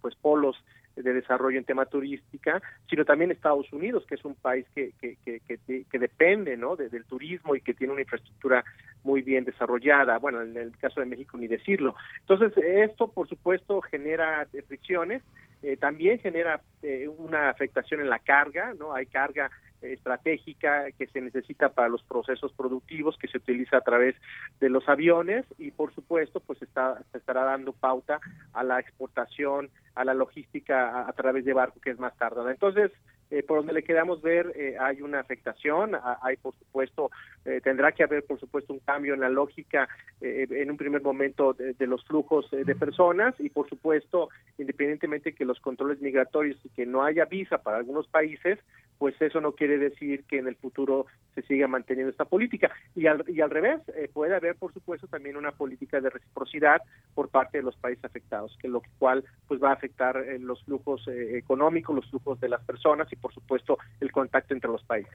pues 0.00 0.14
polos 0.14 0.56
de 0.96 1.12
desarrollo 1.12 1.58
en 1.58 1.64
tema 1.64 1.86
turística, 1.86 2.62
sino 2.88 3.04
también 3.04 3.30
Estados 3.30 3.72
Unidos, 3.72 4.04
que 4.06 4.14
es 4.14 4.24
un 4.24 4.34
país 4.34 4.66
que, 4.74 4.92
que, 5.00 5.16
que, 5.24 5.98
depende 5.98 6.56
¿no? 6.56 6.76
del 6.76 7.04
turismo 7.04 7.54
y 7.56 7.60
que 7.60 7.74
tiene 7.74 7.92
una 7.92 8.02
infraestructura 8.02 8.64
muy 9.02 9.22
bien 9.22 9.44
desarrollada. 9.44 10.18
Bueno, 10.18 10.42
en 10.42 10.56
el 10.56 10.76
caso 10.78 11.00
de 11.00 11.06
México 11.06 11.36
ni 11.36 11.46
decirlo. 11.46 11.94
Entonces, 12.20 12.52
esto, 12.56 13.08
por 13.08 13.28
supuesto, 13.28 13.80
genera 13.80 14.46
fricciones, 14.66 15.22
eh, 15.62 15.76
también 15.76 16.18
genera 16.18 16.60
eh, 16.82 17.08
una 17.08 17.48
afectación 17.48 18.00
en 18.00 18.10
la 18.10 18.18
carga, 18.18 18.74
¿no? 18.78 18.94
Hay 18.94 19.06
carga 19.06 19.50
estratégica 19.92 20.90
que 20.92 21.06
se 21.06 21.20
necesita 21.20 21.70
para 21.70 21.88
los 21.88 22.02
procesos 22.02 22.52
productivos 22.52 23.16
que 23.18 23.28
se 23.28 23.38
utiliza 23.38 23.78
a 23.78 23.82
través 23.82 24.14
de 24.60 24.68
los 24.68 24.88
aviones 24.88 25.44
y 25.58 25.70
por 25.70 25.94
supuesto 25.94 26.40
pues 26.40 26.60
está 26.62 27.02
se 27.12 27.18
estará 27.18 27.44
dando 27.44 27.72
pauta 27.72 28.20
a 28.52 28.64
la 28.64 28.80
exportación 28.80 29.70
a 29.94 30.04
la 30.04 30.14
logística 30.14 31.08
a, 31.08 31.12
través 31.12 31.44
de 31.44 31.52
barco 31.52 31.80
que 31.80 31.90
es 31.90 31.98
más 31.98 32.16
tardada. 32.16 32.50
Entonces 32.50 32.90
eh, 33.30 33.42
por 33.42 33.58
donde 33.58 33.72
le 33.72 33.82
queramos 33.82 34.22
ver 34.22 34.52
eh, 34.54 34.76
hay 34.78 35.00
una 35.00 35.20
afectación, 35.20 35.92
hay 36.22 36.36
por 36.36 36.54
supuesto, 36.56 37.10
eh, 37.44 37.60
tendrá 37.62 37.92
que 37.92 38.04
haber 38.04 38.24
por 38.24 38.38
supuesto 38.38 38.72
un 38.72 38.80
cambio 38.80 39.14
en 39.14 39.20
la 39.20 39.28
lógica 39.28 39.88
en 40.20 40.70
un 40.70 40.76
primer 40.76 41.02
momento 41.02 41.52
de, 41.52 41.74
de 41.74 41.86
los 41.86 42.04
flujos 42.04 42.50
de 42.50 42.74
personas 42.74 43.34
y 43.38 43.50
por 43.50 43.68
supuesto, 43.68 44.30
independientemente 44.56 45.34
que 45.34 45.44
los 45.44 45.60
controles 45.60 46.00
migratorios 46.00 46.58
y 46.64 46.70
que 46.70 46.86
no 46.86 47.02
haya 47.02 47.26
visa 47.26 47.58
para 47.58 47.76
algunos 47.76 48.06
países, 48.08 48.58
pues 48.98 49.20
eso 49.20 49.40
no 49.40 49.52
quiere 49.52 49.78
decir 49.78 50.24
que 50.24 50.38
en 50.38 50.46
el 50.46 50.56
futuro 50.56 51.06
se 51.34 51.42
siga 51.42 51.66
manteniendo 51.68 52.10
esta 52.10 52.24
política. 52.24 52.70
Y 52.94 53.06
al, 53.06 53.24
y 53.28 53.40
al 53.40 53.50
revés, 53.50 53.80
eh, 53.96 54.08
puede 54.12 54.34
haber, 54.34 54.56
por 54.56 54.72
supuesto, 54.72 55.06
también 55.08 55.36
una 55.36 55.52
política 55.52 56.00
de 56.00 56.10
reciprocidad 56.10 56.80
por 57.14 57.28
parte 57.28 57.58
de 57.58 57.64
los 57.64 57.76
países 57.76 58.04
afectados, 58.04 58.56
que 58.60 58.68
lo 58.68 58.82
cual 58.98 59.24
pues 59.48 59.62
va 59.62 59.70
a 59.70 59.74
afectar 59.74 60.16
eh, 60.16 60.38
los 60.38 60.62
flujos 60.64 61.06
eh, 61.08 61.36
económicos, 61.36 61.94
los 61.94 62.08
flujos 62.10 62.40
de 62.40 62.48
las 62.48 62.64
personas 62.64 63.12
y, 63.12 63.16
por 63.16 63.32
supuesto, 63.34 63.78
el 64.00 64.12
contacto 64.12 64.54
entre 64.54 64.70
los 64.70 64.84
países. 64.84 65.14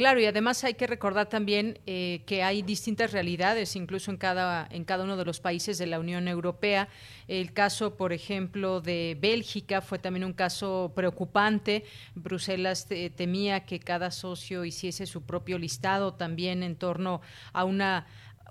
Claro, 0.00 0.18
y 0.18 0.24
además 0.24 0.64
hay 0.64 0.72
que 0.72 0.86
recordar 0.86 1.28
también 1.28 1.78
eh, 1.84 2.22
que 2.24 2.42
hay 2.42 2.62
distintas 2.62 3.12
realidades, 3.12 3.76
incluso 3.76 4.10
en 4.10 4.16
cada, 4.16 4.66
en 4.70 4.86
cada 4.86 5.04
uno 5.04 5.14
de 5.18 5.26
los 5.26 5.40
países 5.40 5.76
de 5.76 5.84
la 5.84 6.00
Unión 6.00 6.26
Europea. 6.26 6.88
El 7.28 7.52
caso, 7.52 7.98
por 7.98 8.14
ejemplo, 8.14 8.80
de 8.80 9.18
Bélgica 9.20 9.82
fue 9.82 9.98
también 9.98 10.24
un 10.24 10.32
caso 10.32 10.92
preocupante. 10.96 11.84
Bruselas 12.14 12.88
temía 13.14 13.66
que 13.66 13.78
cada 13.78 14.10
socio 14.10 14.64
hiciese 14.64 15.04
su 15.04 15.20
propio 15.26 15.58
listado 15.58 16.14
también 16.14 16.62
en 16.62 16.76
torno 16.76 17.20
a 17.52 17.64
una 17.64 18.06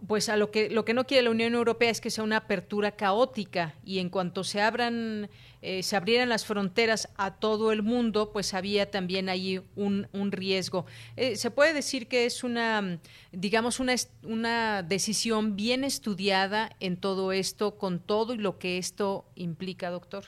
pues 0.07 0.29
a 0.29 0.37
lo 0.37 0.51
que 0.51 0.69
lo 0.69 0.85
que 0.85 0.93
no 0.93 1.05
quiere 1.05 1.23
la 1.23 1.31
Unión 1.31 1.53
Europea 1.53 1.89
es 1.89 2.01
que 2.01 2.09
sea 2.09 2.23
una 2.23 2.37
apertura 2.37 2.91
caótica. 2.91 3.73
Y 3.83 3.99
en 3.99 4.09
cuanto 4.09 4.43
se 4.43 4.61
abran 4.61 5.29
eh, 5.61 5.83
se 5.83 5.95
abrieran 5.95 6.29
las 6.29 6.45
fronteras 6.45 7.13
a 7.17 7.35
todo 7.39 7.71
el 7.71 7.83
mundo 7.83 8.31
pues 8.31 8.53
había 8.53 8.89
también 8.89 9.29
ahí 9.29 9.61
un, 9.75 10.07
un 10.13 10.31
riesgo. 10.31 10.85
Eh, 11.17 11.35
se 11.35 11.51
puede 11.51 11.73
decir 11.73 12.07
que 12.07 12.25
es 12.25 12.43
una 12.43 12.99
digamos 13.31 13.79
una 13.79 13.93
una 14.23 14.83
decisión 14.83 15.55
bien 15.55 15.83
estudiada 15.83 16.69
en 16.79 16.97
todo 16.97 17.31
esto 17.31 17.77
con 17.77 17.99
todo 17.99 18.33
y 18.33 18.37
lo 18.37 18.57
que 18.57 18.77
esto 18.77 19.25
implica 19.35 19.89
doctor. 19.89 20.25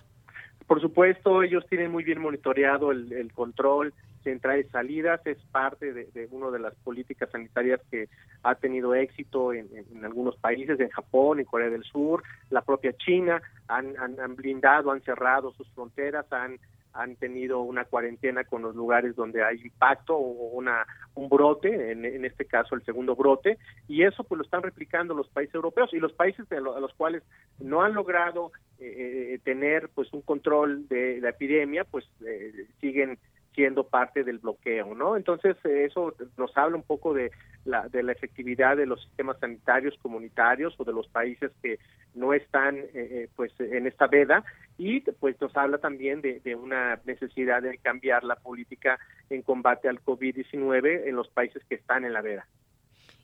Por 0.67 0.81
supuesto 0.81 1.43
ellos 1.43 1.65
tienen 1.69 1.91
muy 1.91 2.03
bien 2.03 2.21
monitoreado 2.21 2.91
el, 2.91 3.11
el 3.13 3.31
control 3.33 3.93
entradas 4.25 4.65
y 4.65 4.69
salidas, 4.69 5.25
es 5.25 5.37
parte 5.51 5.93
de, 5.93 6.05
de 6.05 6.27
una 6.31 6.49
de 6.51 6.59
las 6.59 6.75
políticas 6.75 7.29
sanitarias 7.31 7.81
que 7.89 8.09
ha 8.43 8.55
tenido 8.55 8.93
éxito 8.95 9.53
en, 9.53 9.69
algunos 10.03 10.35
países, 10.37 10.79
en 10.79 10.89
Japón, 10.89 11.39
en 11.39 11.45
Corea 11.45 11.69
del 11.69 11.83
Sur, 11.83 12.23
la 12.49 12.61
propia 12.61 12.93
China, 12.93 13.41
han, 13.67 13.93
han, 13.97 14.35
blindado, 14.35 14.91
han 14.91 15.01
cerrado 15.01 15.53
sus 15.53 15.69
fronteras, 15.71 16.31
han 16.31 16.59
han 16.93 17.15
tenido 17.15 17.61
una 17.61 17.85
cuarentena 17.85 18.43
con 18.43 18.63
los 18.63 18.75
lugares 18.75 19.15
donde 19.15 19.41
hay 19.41 19.61
impacto 19.61 20.13
o 20.13 20.49
una 20.49 20.85
un 21.15 21.29
brote, 21.29 21.91
en, 21.91 22.05
en, 22.05 22.25
este 22.25 22.45
caso 22.45 22.75
el 22.75 22.83
segundo 22.83 23.15
brote, 23.15 23.57
y 23.87 24.03
eso 24.03 24.23
pues 24.23 24.37
lo 24.37 24.43
están 24.43 24.61
replicando 24.61 25.13
los 25.13 25.29
países 25.29 25.55
europeos 25.55 25.93
y 25.93 25.99
los 25.99 26.13
países 26.13 26.45
a 26.51 26.59
los 26.59 26.93
cuales 26.93 27.23
no 27.59 27.81
han 27.81 27.93
logrado 27.93 28.51
eh, 28.79 29.35
eh, 29.35 29.39
tener 29.43 29.89
pues 29.93 30.11
un 30.13 30.21
control 30.21 30.87
de 30.87 31.19
la 31.21 31.29
epidemia, 31.29 31.83
pues 31.83 32.05
eh, 32.25 32.65
siguen 32.79 33.19
siendo 33.53 33.83
parte 33.83 34.23
del 34.23 34.39
bloqueo, 34.39 34.95
¿no? 34.95 35.17
Entonces 35.17 35.57
eso 35.63 36.13
nos 36.37 36.55
habla 36.57 36.77
un 36.77 36.83
poco 36.83 37.13
de 37.13 37.31
la, 37.65 37.87
de 37.89 38.03
la 38.03 38.11
efectividad 38.11 38.77
de 38.77 38.85
los 38.85 39.01
sistemas 39.03 39.39
sanitarios 39.39 39.97
comunitarios 40.01 40.73
o 40.77 40.83
de 40.83 40.93
los 40.93 41.07
países 41.07 41.51
que 41.61 41.79
no 42.15 42.33
están 42.33 42.77
eh, 42.77 42.89
eh, 42.93 43.29
pues 43.35 43.51
en 43.59 43.87
esta 43.87 44.07
veda 44.07 44.43
y 44.77 45.01
pues 45.01 45.39
nos 45.39 45.55
habla 45.55 45.77
también 45.77 46.21
de, 46.21 46.39
de 46.39 46.55
una 46.55 46.99
necesidad 47.05 47.61
de 47.61 47.77
cambiar 47.77 48.23
la 48.23 48.35
política 48.35 48.99
en 49.29 49.41
combate 49.41 49.87
al 49.89 50.03
COVID-19 50.03 51.07
en 51.07 51.15
los 51.15 51.27
países 51.29 51.63
que 51.69 51.75
están 51.75 52.05
en 52.05 52.13
la 52.13 52.21
veda. 52.21 52.47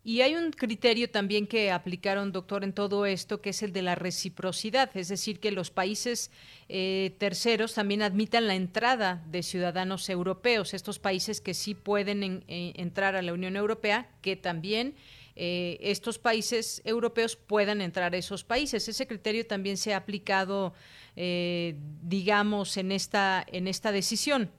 Y 0.08 0.22
hay 0.22 0.36
un 0.36 0.52
criterio 0.52 1.10
también 1.10 1.48
que 1.48 1.70
aplicaron, 1.70 2.32
doctor, 2.32 2.64
en 2.64 2.72
todo 2.72 3.06
esto, 3.06 3.42
que 3.42 3.50
es 3.50 3.62
el 3.62 3.74
de 3.74 3.82
la 3.82 3.94
reciprocidad, 3.94 4.90
es 4.96 5.10
decir, 5.10 5.42
que 5.42 5.52
los 5.52 5.70
países 5.70 6.32
eh, 6.70 7.14
terceros 7.18 7.74
también 7.74 8.02
admitan 8.02 8.48
la 8.48 8.56
entrada 8.56 9.22
de 9.28 9.44
ciudadanos 9.44 10.10
europeos, 10.10 10.74
estos 10.74 10.98
países 10.98 11.42
que 11.42 11.54
sí 11.54 11.76
pueden 11.76 12.24
eh, 12.24 12.72
entrar 12.78 13.18
a 13.18 13.22
la 13.22 13.34
Unión 13.34 13.58
Europea, 13.58 14.08
que 14.22 14.38
también 14.38 14.96
eh, 15.36 15.78
estos 15.82 16.20
países 16.20 16.82
europeos 16.86 17.36
puedan 17.36 17.82
entrar 17.82 18.14
a 18.14 18.18
esos 18.18 18.46
países. 18.46 18.88
Ese 18.88 19.08
criterio 19.08 19.46
también 19.46 19.76
se 19.76 19.94
ha 19.94 19.98
aplicado, 19.98 20.74
digamos, 21.18 22.78
en 22.78 22.94
esta, 22.94 23.44
en 23.46 23.68
esta 23.68 23.92
decisión. 23.92 24.52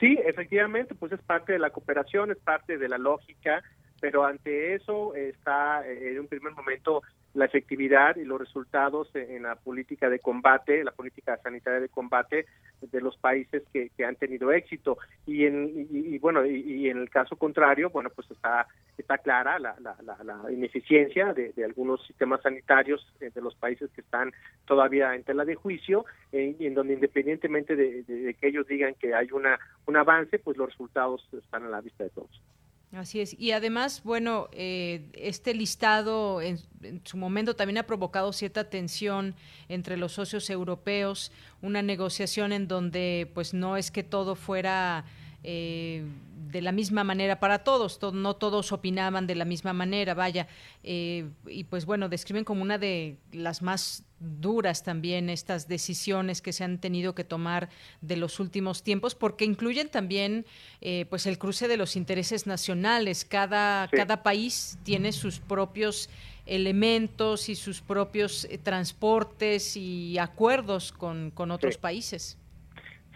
Sí, 0.00 0.18
efectivamente, 0.24 0.96
pues 0.96 1.12
es 1.12 1.20
parte 1.20 1.52
de 1.52 1.60
la 1.60 1.70
cooperación, 1.70 2.32
es 2.32 2.38
parte 2.38 2.76
de 2.76 2.88
la 2.88 2.98
lógica 2.98 3.62
pero 4.00 4.24
ante 4.24 4.74
eso 4.74 5.14
está 5.14 5.86
eh, 5.86 6.12
en 6.12 6.20
un 6.20 6.28
primer 6.28 6.52
momento 6.54 7.02
la 7.34 7.44
efectividad 7.44 8.16
y 8.16 8.24
los 8.24 8.40
resultados 8.40 9.08
en 9.14 9.44
la 9.44 9.54
política 9.54 10.08
de 10.10 10.18
combate, 10.18 10.82
la 10.82 10.90
política 10.90 11.36
sanitaria 11.36 11.78
de 11.78 11.88
combate 11.88 12.46
de 12.80 13.00
los 13.00 13.16
países 13.18 13.62
que, 13.72 13.90
han 14.04 14.16
tenido 14.16 14.50
éxito. 14.50 14.98
Y 15.26 15.44
en 15.44 15.86
y, 15.90 16.18
bueno 16.18 16.44
y, 16.44 16.88
en 16.88 16.98
el 16.98 17.10
caso 17.10 17.36
contrario 17.36 17.90
bueno 17.90 18.10
pues 18.10 18.30
está 18.30 18.66
está 18.96 19.18
clara 19.18 19.58
la, 19.58 19.76
la, 19.80 19.96
la, 20.24 20.50
ineficiencia 20.50 21.32
de, 21.32 21.52
algunos 21.64 22.04
sistemas 22.06 22.40
sanitarios 22.42 23.06
de 23.20 23.40
los 23.40 23.54
países 23.54 23.90
que 23.92 24.00
están 24.00 24.32
todavía 24.64 25.14
en 25.14 25.22
tela 25.22 25.44
de 25.44 25.54
juicio 25.54 26.04
eh, 26.32 26.56
y 26.58 26.66
en 26.66 26.74
donde 26.74 26.94
independientemente 26.94 27.76
de, 27.76 28.02
de, 28.02 28.34
que 28.34 28.48
ellos 28.48 28.66
digan 28.66 28.94
que 28.94 29.14
hay 29.14 29.30
una 29.32 29.58
un 29.86 29.96
avance 29.96 30.38
pues 30.38 30.56
los 30.56 30.70
resultados 30.70 31.28
están 31.32 31.64
a 31.64 31.68
la 31.68 31.80
vista 31.80 32.04
de 32.04 32.10
todos 32.10 32.42
Así 32.92 33.20
es. 33.20 33.38
Y 33.38 33.52
además, 33.52 34.02
bueno, 34.02 34.48
eh, 34.52 35.06
este 35.14 35.54
listado 35.54 36.42
en, 36.42 36.58
su 37.04 37.16
momento 37.16 37.54
también 37.54 37.78
ha 37.78 37.84
provocado 37.84 38.32
cierta 38.32 38.68
tensión 38.68 39.36
entre 39.68 39.96
los 39.96 40.12
socios 40.12 40.50
europeos, 40.50 41.30
una 41.62 41.82
negociación 41.82 42.52
en 42.52 42.66
donde 42.66 43.30
pues 43.32 43.54
no 43.54 43.76
es 43.76 43.92
que 43.92 44.02
todo 44.02 44.34
fuera 44.34 45.04
eh, 45.42 46.04
de 46.50 46.62
la 46.62 46.72
misma 46.72 47.04
manera 47.04 47.38
para 47.38 47.60
todos, 47.60 48.00
no 48.12 48.34
todos 48.34 48.72
opinaban 48.72 49.26
de 49.26 49.36
la 49.36 49.44
misma 49.44 49.72
manera, 49.72 50.14
vaya, 50.14 50.48
eh, 50.82 51.28
y 51.46 51.64
pues 51.64 51.86
bueno, 51.86 52.08
describen 52.08 52.44
como 52.44 52.62
una 52.62 52.76
de 52.76 53.18
las 53.32 53.62
más 53.62 54.02
duras 54.18 54.82
también 54.82 55.30
estas 55.30 55.68
decisiones 55.68 56.42
que 56.42 56.52
se 56.52 56.64
han 56.64 56.78
tenido 56.78 57.14
que 57.14 57.22
tomar 57.22 57.68
de 58.00 58.16
los 58.16 58.40
últimos 58.40 58.82
tiempos, 58.82 59.14
porque 59.14 59.44
incluyen 59.44 59.88
también 59.88 60.44
eh, 60.80 61.06
pues 61.08 61.26
el 61.26 61.38
cruce 61.38 61.68
de 61.68 61.76
los 61.76 61.94
intereses 61.94 62.46
nacionales. 62.46 63.24
Cada, 63.24 63.88
cada 63.88 64.24
país 64.24 64.76
tiene 64.82 65.12
sus 65.12 65.38
propios 65.38 66.10
elementos 66.46 67.48
y 67.48 67.54
sus 67.54 67.80
propios 67.80 68.48
transportes 68.64 69.76
y 69.76 70.18
acuerdos 70.18 70.90
con, 70.90 71.30
con 71.30 71.52
otros 71.52 71.78
países. 71.78 72.39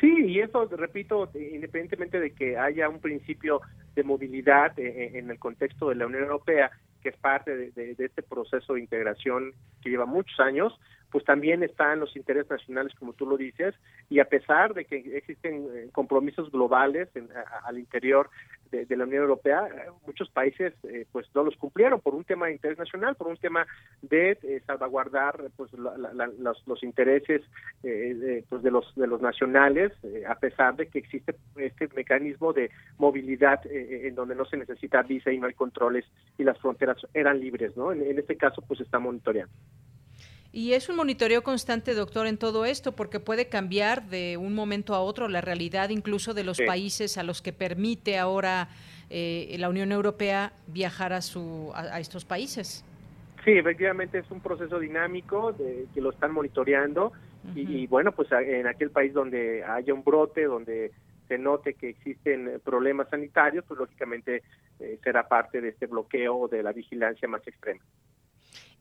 Sí, 0.05 0.15
y 0.27 0.41
eso, 0.41 0.67
repito, 0.67 1.31
independientemente 1.35 2.21
de 2.21 2.35
que 2.35 2.59
haya 2.59 2.91
un 2.91 3.01
principio 3.01 3.63
de 3.95 4.05
movilidad 4.05 4.79
eh, 4.79 4.87
eh, 4.87 5.19
en 5.19 5.31
el 5.31 5.39
contexto 5.39 5.89
de 5.89 5.95
la 5.95 6.05
Unión 6.05 6.25
Europea, 6.25 6.71
que 7.03 7.09
es 7.09 7.17
parte 7.17 7.57
de, 7.57 7.95
este 7.97 8.23
proceso 8.23 8.75
de 8.75 8.81
integración 8.81 9.55
que 9.81 9.89
lleva 9.89 10.05
muchos 10.05 10.39
años, 10.41 10.79
pues 11.15 11.25
también 11.25 11.63
están 11.63 12.01
los 12.01 12.17
intereses 12.17 12.51
nacionales, 12.51 12.93
como 12.99 13.13
tú 13.13 13.25
lo 13.25 13.37
dices, 13.37 13.73
y 14.11 14.19
a 14.19 14.25
pesar 14.25 14.75
de 14.75 14.85
que 14.85 14.97
existen 15.17 15.65
eh, 15.73 15.89
compromisos 15.93 16.51
globales 16.51 17.09
al 17.65 17.79
interior 17.79 18.31
de, 18.73 18.97
la 18.97 19.05
Unión 19.05 19.23
Europea, 19.23 19.69
eh, 19.69 19.91
muchos 20.05 20.29
países 20.31 20.75
eh, 20.83 21.07
pues 21.13 21.29
no 21.33 21.45
los 21.45 21.55
cumplieron 21.57 22.01
por 22.01 22.17
un 22.17 22.25
tema 22.25 22.47
de 22.47 22.55
interés 22.55 22.79
nacional, 22.79 23.15
por 23.15 23.29
un 23.29 23.37
tema 23.37 23.65
de 24.03 24.61
salvaguardar 24.67 25.53
pues 25.57 25.71
los, 25.73 26.83
intereses 26.83 27.43
de, 27.85 28.45
pues, 28.49 28.65
de 28.65 28.73
los 28.73 28.93
de 28.97 29.07
los 29.07 29.23
nacionales, 29.23 29.93
a 30.27 30.35
pesar 30.35 30.75
de 30.75 30.89
que 30.89 30.99
existe 30.99 31.37
este 31.55 31.87
mecanismo 31.95 32.53
de 32.53 32.73
movilidad 32.99 33.65
en 33.67 34.17
donde 34.17 34.35
no 34.35 34.47
se 34.47 34.57
necesita 34.57 35.03
visa 35.03 35.31
y 35.31 35.39
no 35.39 35.47
hay 35.47 35.55
controles 35.55 36.05
y 36.39 36.43
las 36.43 36.59
fronteras 36.59 36.97
eran 37.15 37.39
libres, 37.39 37.77
¿no? 37.77 37.93
En, 37.93 38.03
en 38.03 38.19
este 38.19 38.37
caso 38.37 38.63
pues 38.67 38.81
está 38.81 38.99
monitoreando. 38.99 39.55
Y 40.57 40.75
es 40.75 40.89
un 40.89 40.95
monitoreo 40.95 41.43
constante, 41.43 41.95
doctor, 41.95 42.29
en 42.29 42.39
todo 42.39 42.65
esto, 42.65 42.93
porque 42.93 43.19
puede 43.19 43.49
cambiar 43.49 44.05
de 44.05 44.37
un 44.37 44.55
momento 44.55 44.95
a 44.95 45.01
otro 45.01 45.27
la 45.27 45.41
realidad 45.41 45.89
incluso 45.89 46.33
de 46.33 46.45
los 46.45 46.61
países 46.61 47.19
a 47.19 47.25
los 47.25 47.43
que 47.43 47.53
permite 47.53 48.19
ahora 48.19 48.69
eh, 49.11 49.57
la 49.59 49.69
Unión 49.69 49.91
Europea 49.91 50.53
viajar 50.69 51.13
a, 51.13 51.23
su, 51.23 51.73
a, 51.75 51.99
estos 51.99 52.25
países. 52.25 52.85
Sí, 53.45 53.51
efectivamente 53.51 54.19
es 54.19 54.31
un 54.31 54.41
proceso 54.41 54.79
dinámico 54.79 55.53
de, 55.55 55.87
que 55.93 56.01
lo 56.01 56.11
están 56.11 56.31
monitoreando 56.31 57.13
y, 57.57 57.89
bueno, 57.89 58.13
pues 58.13 58.31
en 58.31 58.69
aquel 58.69 58.91
país 58.91 59.13
donde 59.13 59.65
haya 59.65 59.93
un 59.93 60.05
brote, 60.05 60.45
donde 60.45 60.93
se 61.27 61.37
note 61.37 61.75
que 61.75 61.89
existen 61.89 62.61
problemas 62.65 63.09
sanitarios, 63.11 63.65
pues 63.67 63.81
lógicamente 63.81 64.45
eh, 64.79 65.01
será 65.03 65.27
parte 65.27 65.61
de 65.61 65.71
este 65.71 65.87
bloqueo 65.87 66.37
o 66.37 66.49
de 66.49 66.63
la 66.63 66.73
vigilancia 66.73 67.27
más 67.27 67.45
extrema. 67.45 67.83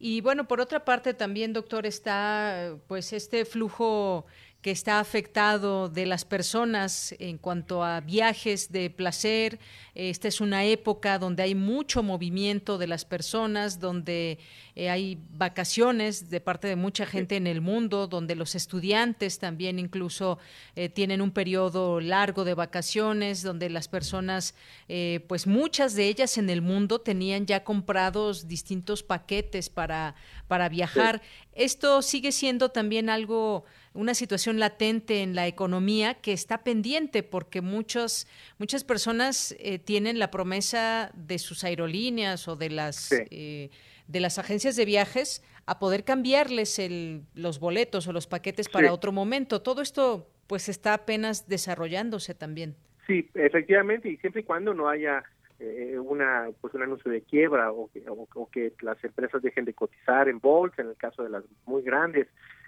Y 0.06 0.20
bueno, 0.20 0.50
por 0.50 0.60
otra 0.60 0.84
parte 0.84 1.13
también, 1.13 1.54
doctor, 1.54 1.86
está 1.86 2.78
pues 2.88 3.13
este 3.13 3.46
flujo 3.46 4.26
que 4.63 4.71
está 4.71 5.02
afectado 5.02 5.89
de 5.89 6.06
las 6.06 6.23
personas 6.23 7.13
en 7.19 7.38
cuanto 7.38 7.84
a 7.84 7.99
viajes 7.99 8.71
de 8.71 8.89
placer. 8.89 9.60
Esta 9.93 10.30
es 10.30 10.39
una 10.39 10.63
época 10.63 11.19
donde 11.19 11.43
hay 11.43 11.54
mucho 11.54 12.02
movimiento 12.02 12.78
de 12.78 12.88
las 12.88 13.04
personas, 13.04 13.82
donde 13.82 14.39
eh, 14.76 14.89
hay 14.89 15.19
vacaciones 15.32 16.30
de 16.30 16.39
parte 16.39 16.69
de 16.69 16.78
mucha 16.78 17.06
gente 17.06 17.36
en 17.36 17.45
el 17.45 17.60
mundo, 17.60 18.08
donde 18.08 18.36
los 18.36 18.56
estudiantes 18.56 19.38
también 19.38 19.80
incluso 19.80 20.39
eh, 20.78 20.88
tienen 20.88 21.21
un 21.21 21.32
periodo 21.32 21.99
largo 21.99 22.45
de 22.45 22.54
vacaciones, 22.54 23.43
donde 23.43 23.69
las 23.69 23.89
personas, 23.89 24.56
eh, 24.88 25.26
pues 25.28 25.45
muchas 25.45 25.93
de 25.93 26.08
ellas 26.08 26.38
en 26.38 26.49
el 26.49 26.62
mundo 26.62 27.02
tenían 27.02 27.45
ya 27.45 27.65
comprados 27.65 28.47
distintos 28.47 29.04
paquetes 29.04 29.69
para, 29.69 30.15
para 30.47 30.69
viajar. 30.69 31.21
Esto 31.52 32.02
sigue 32.02 32.32
siendo 32.32 32.69
también 32.69 33.10
algo 33.10 33.65
una 33.93 34.13
situación 34.13 34.60
latente 34.60 35.21
en 35.21 35.36
la 35.36 35.47
economía 35.47 36.15
que 36.15 36.34
está 36.34 36.63
pendiente 36.63 37.23
porque 37.23 37.62
muchos, 37.62 38.27
muchas 38.58 38.84
personas 38.84 39.56
eh, 39.60 39.79
tienen 39.79 40.19
la 40.19 40.32
promesa 40.32 41.12
de 41.15 41.38
sus 41.39 41.63
aerolíneas 41.63 42.47
o 42.47 42.56
de 42.56 42.69
las, 42.69 43.12
eh, 43.12 43.69
de 44.08 44.19
las 44.19 44.39
agencias 44.39 44.75
de 44.75 44.86
viajes 44.86 45.43
a 45.65 45.79
poder 45.79 46.03
cambiarles 46.03 46.79
el, 46.79 47.23
los 47.36 47.60
boletos 47.60 48.08
o 48.08 48.13
los 48.13 48.27
paquetes 48.27 48.67
para 48.67 48.91
otro 48.91 49.12
momento. 49.12 49.62
Todo 49.62 49.82
esto 49.82 50.27
pues 50.47 50.69
está 50.69 50.93
apenas 50.93 51.47
desarrollándose 51.47 52.34
también. 52.34 52.75
Sí, 53.08 53.29
efectivamente, 53.34 54.10
y 54.10 54.17
siempre 54.17 54.41
y 54.41 54.43
cuando 54.45 54.73
no 54.73 54.89
haya 54.89 55.23
eh, 55.60 55.97
una 55.99 56.49
pues 56.60 56.73
un 56.73 56.84
anuncio 56.84 57.12
de 57.12 57.21
quiebra 57.21 57.71
o 57.71 57.89
que, 57.91 58.03
o 58.08 58.49
que 58.49 58.73
las 58.82 59.01
empresas 59.03 59.41
dejen 59.41 59.65
de 59.65 59.73
cotizar 59.73 60.27
en 60.27 60.39
bolsa, 60.39 60.82
en 60.82 60.89
el 60.89 60.97
caso 60.97 61.23
de 61.23 61.29
las 61.29 61.43
muy 61.65 61.84
grandes, 61.84 62.27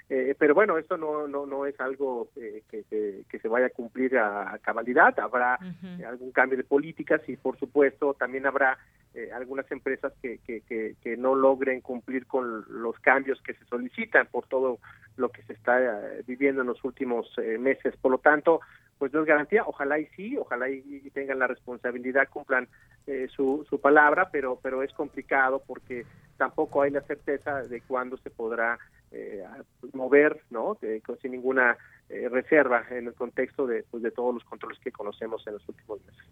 eh, 0.09 0.35
pero 0.37 0.53
bueno, 0.53 0.77
esto 0.77 0.97
no, 0.97 1.27
no, 1.27 1.45
no 1.45 1.65
es 1.65 1.79
algo 1.79 2.29
eh, 2.35 2.61
que, 2.69 2.83
que, 3.27 3.39
se 3.39 3.47
vaya 3.47 3.67
a 3.67 3.71
cumplir 3.71 4.17
a, 4.17 4.57
cabalidad. 4.61 5.19
Habrá 5.19 5.57
algún 6.07 6.31
cambio 6.31 6.57
de 6.57 6.63
políticas 6.63 7.21
y, 7.27 7.37
por 7.37 7.57
supuesto, 7.57 8.13
también 8.13 8.45
habrá 8.45 8.77
eh, 9.15 9.31
algunas 9.33 9.69
empresas 9.71 10.13
que, 10.21 10.39
que, 10.39 10.61
que, 11.01 11.17
no 11.17 11.35
logren 11.35 11.81
cumplir 11.81 12.27
con 12.27 12.65
los 12.69 12.99
cambios 12.99 13.41
que 13.41 13.53
se 13.53 13.65
solicitan 13.65 14.27
por 14.27 14.47
todo 14.47 14.79
lo 15.17 15.29
que 15.29 15.41
se 15.43 15.53
está 15.53 15.79
viviendo 16.27 16.61
en 16.61 16.67
los 16.67 16.83
últimos 16.83 17.33
meses. 17.59 17.95
Por 17.97 18.11
lo 18.11 18.17
tanto, 18.17 18.59
pues 18.97 19.13
no 19.13 19.21
es 19.21 19.25
garantía. 19.25 19.63
Ojalá 19.65 19.97
y 19.97 20.07
sí, 20.07 20.35
ojalá 20.37 20.69
y, 20.69 21.09
tengan 21.13 21.39
la 21.39 21.47
responsabilidad, 21.47 22.27
cumplan 22.29 22.67
su, 23.29 23.65
su 23.69 23.79
palabra, 23.79 24.29
pero, 24.29 24.59
pero 24.61 24.83
es 24.83 24.91
complicado 24.91 25.63
porque 25.65 26.05
tampoco 26.37 26.81
hay 26.81 26.91
la 26.91 27.01
certeza 27.01 27.63
de 27.63 27.81
cuándo 27.81 28.17
se 28.17 28.29
podrá 28.29 28.77
eh, 29.11 29.43
mover, 29.93 30.41
¿no? 30.49 30.77
sin 31.21 31.31
ninguna 31.31 31.77
eh, 32.09 32.27
reserva 32.29 32.85
en 32.89 33.07
el 33.07 33.13
contexto 33.13 33.65
de, 33.65 33.83
pues, 33.83 34.03
de 34.03 34.11
todos 34.11 34.33
los 34.33 34.43
controles 34.43 34.77
que 34.79 34.91
conocemos 34.91 35.45
en 35.47 35.53
los 35.53 35.69
últimos 35.69 36.01
meses. 36.05 36.25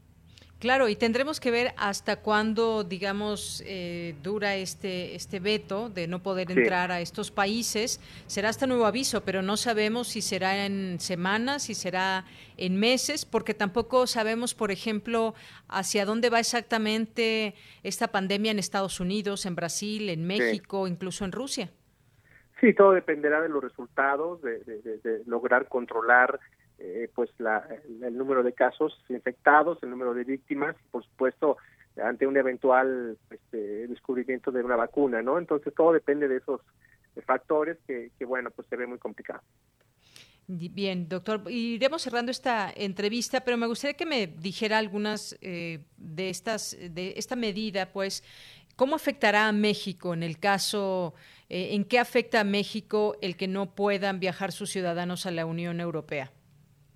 Claro, 0.60 0.88
y 0.88 0.96
tendremos 0.96 1.42
que 1.42 1.52
ver 1.52 1.74
hasta 1.76 2.22
cuándo, 2.22 2.86
digamos, 2.86 3.62
eh, 3.66 4.16
dura 4.24 4.56
este, 4.56 5.13
este 5.13 5.42
veto 5.42 5.89
de 5.89 6.08
no 6.08 6.24
poder 6.24 6.52
entrar 6.52 6.89
a 6.89 7.02
estos 7.02 7.32
países. 7.32 8.00
Será 8.28 8.48
hasta 8.48 8.66
nuevo 8.66 8.86
aviso, 8.86 9.26
pero 9.26 9.42
no 9.42 9.58
sabemos 9.58 10.08
si 10.08 10.22
será 10.22 10.66
en 10.66 11.02
semanas, 11.02 11.63
si 11.63 11.74
será 11.74 12.24
en 12.56 12.80
meses, 12.80 13.26
porque 13.26 13.54
tampoco 13.54 14.08
sabemos, 14.08 14.56
por 14.56 14.72
ejemplo, 14.72 15.36
hacia 15.68 16.06
dónde 16.06 16.30
va 16.30 16.39
exactamente 16.39 17.56
esta 17.84 18.08
pandemia 18.08 18.52
en 18.52 18.60
Estados 18.60 19.02
Unidos, 19.02 19.46
en 19.46 19.56
Brasil, 19.56 20.10
en 20.10 20.26
México, 20.26 20.88
incluso 20.88 21.26
en 21.26 21.34
Rusia. 21.34 21.72
Sí, 22.63 22.74
todo 22.74 22.94
dependerá 22.94 23.42
de 23.42 23.50
los 23.50 23.62
resultados, 23.62 24.42
de, 24.42 25.22
lograr 25.26 25.68
controlar 25.68 26.39
eh, 26.84 27.10
pues 27.15 27.30
la, 27.39 27.67
el 28.02 28.17
número 28.17 28.43
de 28.43 28.54
casos 28.54 29.04
infectados, 29.10 29.82
el 29.82 29.89
número 29.89 30.13
de 30.13 30.24
víctimas, 30.24 30.76
y 30.80 30.89
por 30.91 31.04
supuesto 31.04 31.58
ante 32.04 32.28
un 32.28 32.38
eventual 32.38 33.17
este, 33.30 33.88
descubrimiento 33.88 34.52
de 34.52 34.63
una 34.63 34.76
vacuna, 34.76 35.22
¿no? 35.22 35.38
Entonces 35.38 35.74
todo 35.76 35.93
depende 35.93 36.28
de 36.28 36.38
esos 36.38 36.62
factores 37.26 37.78
que, 37.88 38.12
que 38.17 38.26
bueno, 38.26 38.50
pues 38.52 38.67
se 38.67 38.76
ve 38.76 38.88
muy 38.88 38.98
complicado. 38.98 39.41
Bien, 40.48 41.08
doctor, 41.08 41.43
iremos 41.50 42.02
cerrando 42.02 42.32
esta 42.32 42.72
entrevista, 42.76 43.41
pero 43.41 43.56
me 43.56 43.67
gustaría 43.67 43.96
que 43.96 44.06
me 44.06 44.28
dijera 44.28 44.78
algunas 44.78 45.38
eh, 45.41 45.86
de 45.96 46.30
estas, 46.30 46.76
de 46.78 47.13
esta 47.15 47.36
medida, 47.36 47.93
pues, 47.93 48.24
¿cómo 48.76 48.96
afectará 48.96 49.48
a 49.48 49.54
México 49.54 50.13
en 50.13 50.22
el 50.22 50.39
caso 50.39 51.13
eh, 51.54 51.76
¿En 51.76 51.86
qué 51.86 52.00
afecta 52.00 52.39
a 52.39 52.43
México 52.43 53.15
el 53.22 53.38
que 53.38 53.48
no 53.48 53.76
puedan 53.76 54.19
viajar 54.19 54.52
sus 54.52 54.72
ciudadanos 54.72 55.28
a 55.28 55.32
la 55.32 55.46
Unión 55.46 55.80
Europea? 55.80 56.32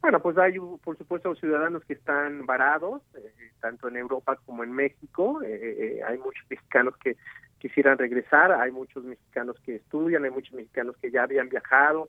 Bueno, 0.08 0.22
pues 0.22 0.38
hay, 0.38 0.58
por 0.58 0.98
supuesto, 0.98 1.36
ciudadanos 1.36 1.84
que 1.84 1.91
están 1.91 2.46
varados, 2.46 3.02
eh, 3.17 3.30
tanto 3.60 3.89
en 3.89 3.98
Europa 3.98 4.38
como 4.46 4.63
en 4.63 4.72
México. 4.72 5.41
Eh, 5.43 6.00
hay 6.08 6.17
muchos 6.17 6.46
mexicanos 6.50 6.96
que 7.04 7.17
quisieran 7.60 7.98
regresar, 7.98 8.54
hay 8.54 8.72
muchos 8.72 9.04
mexicanos 9.04 9.58
que 9.65 9.76
estudian, 9.76 10.24
hay 10.24 10.32
muchos 10.32 10.54
mexicanos 10.54 10.96
que 11.02 11.12
ya 11.12 11.24
habían 11.24 11.50
viajado. 11.50 12.08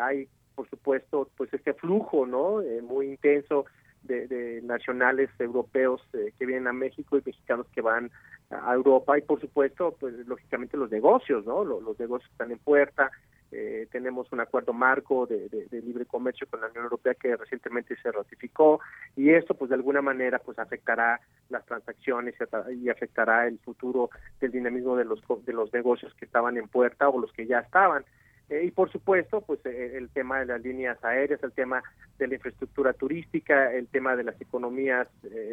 hay, 0.00 0.26
por 0.54 0.66
supuesto, 0.70 1.28
pues 1.36 1.52
este 1.52 1.74
flujo, 1.74 2.24
¿no? 2.24 2.62
muy 2.80 3.08
intenso 3.08 3.66
de, 4.04 4.62
nacionales 4.64 5.28
europeos 5.38 6.00
que 6.38 6.46
vienen 6.46 6.66
a 6.66 6.72
México 6.72 7.18
y 7.18 7.22
mexicanos 7.26 7.66
que 7.74 7.82
van 7.82 8.10
a 8.48 8.72
Europa 8.72 9.18
y 9.18 9.20
por 9.20 9.38
supuesto, 9.38 9.94
pues 10.00 10.14
lógicamente 10.26 10.78
los 10.78 10.90
negocios, 10.90 11.44
¿no? 11.44 11.62
Los, 11.62 12.00
negocios 12.00 12.32
están 12.32 12.52
en 12.52 12.58
puerta. 12.58 13.10
Eh, 13.54 13.86
tenemos 13.92 14.32
un 14.32 14.40
acuerdo 14.40 14.72
marco 14.72 15.26
de, 15.26 15.68
libre 15.70 16.06
comercio 16.06 16.46
con 16.46 16.62
la 16.62 16.68
Unión 16.68 16.84
Europea 16.84 17.12
que 17.12 17.36
recientemente 17.36 17.94
se 18.02 18.10
ratificó 18.10 18.80
y 19.14 19.28
esto 19.28 19.52
pues 19.52 19.68
de 19.68 19.74
alguna 19.74 20.00
manera 20.00 20.38
pues 20.38 20.58
afectará 20.58 21.20
las 21.50 21.62
transacciones 21.66 22.34
y 22.82 22.88
afectará 22.88 23.46
el 23.46 23.58
futuro 23.58 24.08
del 24.40 24.52
dinamismo 24.52 24.96
de 24.96 25.04
los 25.04 25.20
de 25.44 25.52
los 25.52 25.70
negocios 25.70 26.14
que 26.14 26.24
estaban 26.24 26.56
en 26.56 26.66
puerta 26.66 27.10
o 27.10 27.20
los 27.20 27.30
que 27.34 27.46
ya 27.46 27.58
estaban. 27.58 28.06
Eh, 28.48 28.64
y 28.64 28.70
por 28.70 28.90
supuesto 28.90 29.42
pues 29.42 29.60
eh, 29.66 29.98
el 29.98 30.08
tema 30.08 30.38
de 30.38 30.46
las 30.46 30.62
líneas 30.62 31.04
aéreas 31.04 31.42
el 31.42 31.52
tema 31.52 31.82
de 32.18 32.28
la 32.28 32.36
infraestructura 32.36 32.94
turística 32.94 33.70
el 33.70 33.86
tema 33.86 34.16
de 34.16 34.24
las 34.24 34.40
economías 34.40 35.08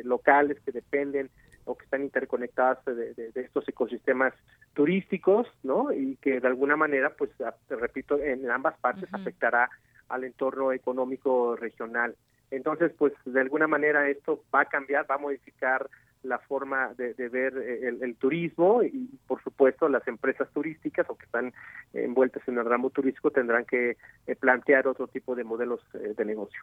locales 0.05 0.57
que 0.61 0.71
dependen 0.71 1.29
o 1.69 1.77
que 1.77 1.85
están 1.85 2.01
interconectadas 2.01 2.83
de, 2.85 3.31
estos 3.35 3.67
ecosistemas 3.69 4.33
turísticos, 4.73 5.47
¿no? 5.61 5.91
Y 5.91 6.15
que 6.17 6.39
de 6.39 6.47
alguna 6.47 6.75
manera, 6.75 7.11
pues, 7.15 7.29
repito, 7.69 8.17
en 8.17 8.49
ambas 8.49 8.77
partes 8.79 9.07
afectará 9.13 9.69
al 10.09 10.23
entorno 10.23 10.71
económico 10.73 11.55
regional. 11.55 12.15
Entonces, 12.49 12.91
pues, 12.97 13.13
de 13.23 13.39
alguna 13.39 13.67
manera 13.67 14.09
esto 14.09 14.43
va 14.53 14.61
a 14.61 14.65
cambiar, 14.65 15.05
va 15.09 15.15
a 15.15 15.19
modificar 15.19 15.87
la 16.23 16.39
forma 16.39 16.93
de, 16.95 17.13
ver 17.29 17.57
eh, 17.57 17.95
el, 18.01 18.15
turismo 18.15 18.83
y 18.83 19.09
por 19.25 19.41
supuesto 19.41 19.87
las 19.87 20.05
empresas 20.05 20.49
turísticas 20.51 21.09
o 21.09 21.15
que 21.15 21.25
están 21.25 21.53
envueltas 21.93 22.45
en 22.47 22.57
el 22.57 22.65
ramo 22.65 22.89
turístico 22.89 23.31
tendrán 23.31 23.63
que 23.63 23.95
eh, 24.27 24.35
plantear 24.35 24.85
otro 24.87 25.07
tipo 25.07 25.33
de 25.33 25.45
modelos 25.45 25.79
eh, 25.93 26.13
de 26.17 26.25
negocio. 26.25 26.61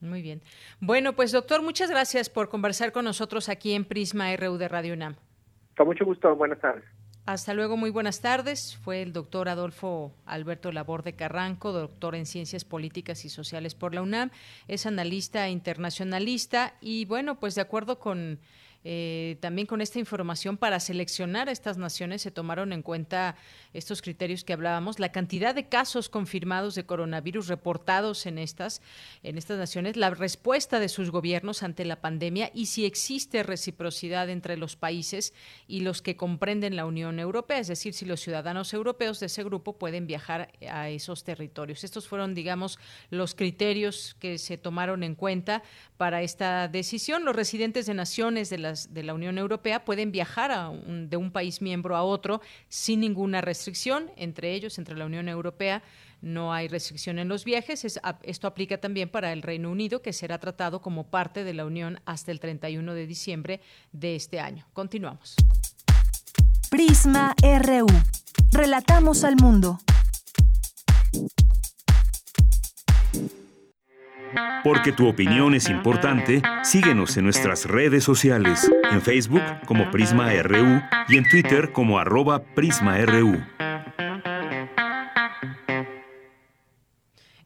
Muy 0.00 0.22
bien. 0.22 0.42
Bueno, 0.80 1.14
pues 1.14 1.30
doctor, 1.32 1.62
muchas 1.62 1.90
gracias 1.90 2.30
por 2.30 2.48
conversar 2.48 2.92
con 2.92 3.04
nosotros 3.04 3.48
aquí 3.48 3.74
en 3.74 3.84
Prisma 3.84 4.34
RU 4.36 4.56
de 4.56 4.68
Radio 4.68 4.94
UNAM. 4.94 5.16
Con 5.76 5.86
mucho 5.86 6.04
gusto, 6.04 6.34
buenas 6.36 6.58
tardes. 6.60 6.84
Hasta 7.26 7.54
luego, 7.54 7.76
muy 7.76 7.90
buenas 7.90 8.20
tardes. 8.20 8.76
Fue 8.82 9.02
el 9.02 9.12
doctor 9.12 9.48
Adolfo 9.48 10.12
Alberto 10.24 10.72
Laborde 10.72 11.12
Carranco, 11.12 11.70
doctor 11.70 12.14
en 12.14 12.26
Ciencias 12.26 12.64
Políticas 12.64 13.24
y 13.24 13.28
Sociales 13.28 13.74
por 13.74 13.94
la 13.94 14.02
UNAM. 14.02 14.30
Es 14.68 14.86
analista 14.86 15.48
internacionalista 15.48 16.74
y 16.80 17.04
bueno, 17.04 17.38
pues 17.38 17.54
de 17.54 17.60
acuerdo 17.60 17.98
con 17.98 18.40
eh, 18.82 19.36
también 19.40 19.66
con 19.66 19.80
esta 19.80 19.98
información 19.98 20.56
para 20.56 20.80
seleccionar 20.80 21.48
a 21.48 21.52
estas 21.52 21.76
naciones 21.76 22.22
se 22.22 22.30
tomaron 22.30 22.72
en 22.72 22.82
cuenta 22.82 23.36
estos 23.74 24.00
criterios 24.00 24.42
que 24.42 24.54
hablábamos, 24.54 24.98
la 24.98 25.12
cantidad 25.12 25.54
de 25.54 25.68
casos 25.68 26.08
confirmados 26.08 26.74
de 26.74 26.86
coronavirus 26.86 27.48
reportados 27.48 28.24
en 28.24 28.38
estas, 28.38 28.80
en 29.22 29.36
estas 29.36 29.58
naciones, 29.58 29.96
la 29.96 30.10
respuesta 30.10 30.80
de 30.80 30.88
sus 30.88 31.10
gobiernos 31.10 31.62
ante 31.62 31.84
la 31.84 32.00
pandemia 32.00 32.50
y 32.54 32.66
si 32.66 32.86
existe 32.86 33.42
reciprocidad 33.42 34.30
entre 34.30 34.56
los 34.56 34.76
países 34.76 35.34
y 35.68 35.80
los 35.80 36.00
que 36.00 36.16
comprenden 36.16 36.74
la 36.74 36.86
Unión 36.86 37.18
Europea, 37.18 37.58
es 37.58 37.68
decir, 37.68 37.92
si 37.92 38.06
los 38.06 38.20
ciudadanos 38.20 38.72
europeos 38.72 39.20
de 39.20 39.26
ese 39.26 39.44
grupo 39.44 39.78
pueden 39.78 40.06
viajar 40.06 40.52
a 40.68 40.88
esos 40.88 41.22
territorios. 41.22 41.84
Estos 41.84 42.08
fueron, 42.08 42.34
digamos, 42.34 42.78
los 43.10 43.34
criterios 43.34 44.16
que 44.18 44.38
se 44.38 44.56
tomaron 44.56 45.02
en 45.02 45.14
cuenta 45.14 45.62
para 45.96 46.22
esta 46.22 46.68
decisión. 46.68 47.24
Los 47.24 47.36
residentes 47.36 47.86
de 47.86 47.94
naciones 47.94 48.50
de 48.50 48.58
la 48.58 48.69
de 48.72 49.02
la 49.02 49.14
Unión 49.14 49.38
Europea 49.38 49.84
pueden 49.84 50.12
viajar 50.12 50.72
de 50.86 51.16
un 51.16 51.30
país 51.30 51.62
miembro 51.62 51.96
a 51.96 52.02
otro 52.02 52.40
sin 52.68 53.00
ninguna 53.00 53.40
restricción, 53.40 54.10
entre 54.16 54.54
ellos, 54.54 54.78
entre 54.78 54.96
la 54.96 55.06
Unión 55.06 55.28
Europea. 55.28 55.82
No 56.22 56.52
hay 56.52 56.68
restricción 56.68 57.18
en 57.18 57.28
los 57.28 57.44
viajes. 57.44 57.84
esto 58.22 58.46
aplica 58.46 58.78
también 58.78 59.08
para 59.08 59.32
el 59.32 59.42
Reino 59.42 59.70
Unido, 59.70 60.02
que 60.02 60.12
será 60.12 60.38
tratado 60.38 60.82
como 60.82 61.04
parte 61.04 61.44
de 61.44 61.54
la 61.54 61.64
Unión 61.64 62.00
hasta 62.04 62.30
el 62.30 62.40
31 62.40 62.94
de 62.94 63.06
diciembre 63.06 63.60
de 63.92 64.16
este 64.16 64.40
año. 64.40 64.66
Continuamos. 64.72 65.36
Prisma 66.70 67.34
RU. 67.42 67.86
Relatamos 68.52 69.24
al 69.24 69.36
mundo. 69.36 69.78
Porque 74.62 74.92
tu 74.92 75.08
opinión 75.08 75.54
es 75.54 75.68
importante, 75.68 76.42
síguenos 76.62 77.16
en 77.16 77.24
nuestras 77.24 77.66
redes 77.66 78.04
sociales, 78.04 78.70
en 78.90 79.00
Facebook 79.00 79.42
como 79.66 79.90
Prisma 79.90 80.30
RU 80.42 80.80
y 81.08 81.16
en 81.16 81.28
Twitter 81.28 81.72
como 81.72 81.98
arroba 81.98 82.42
PrismaRU. 82.54 83.38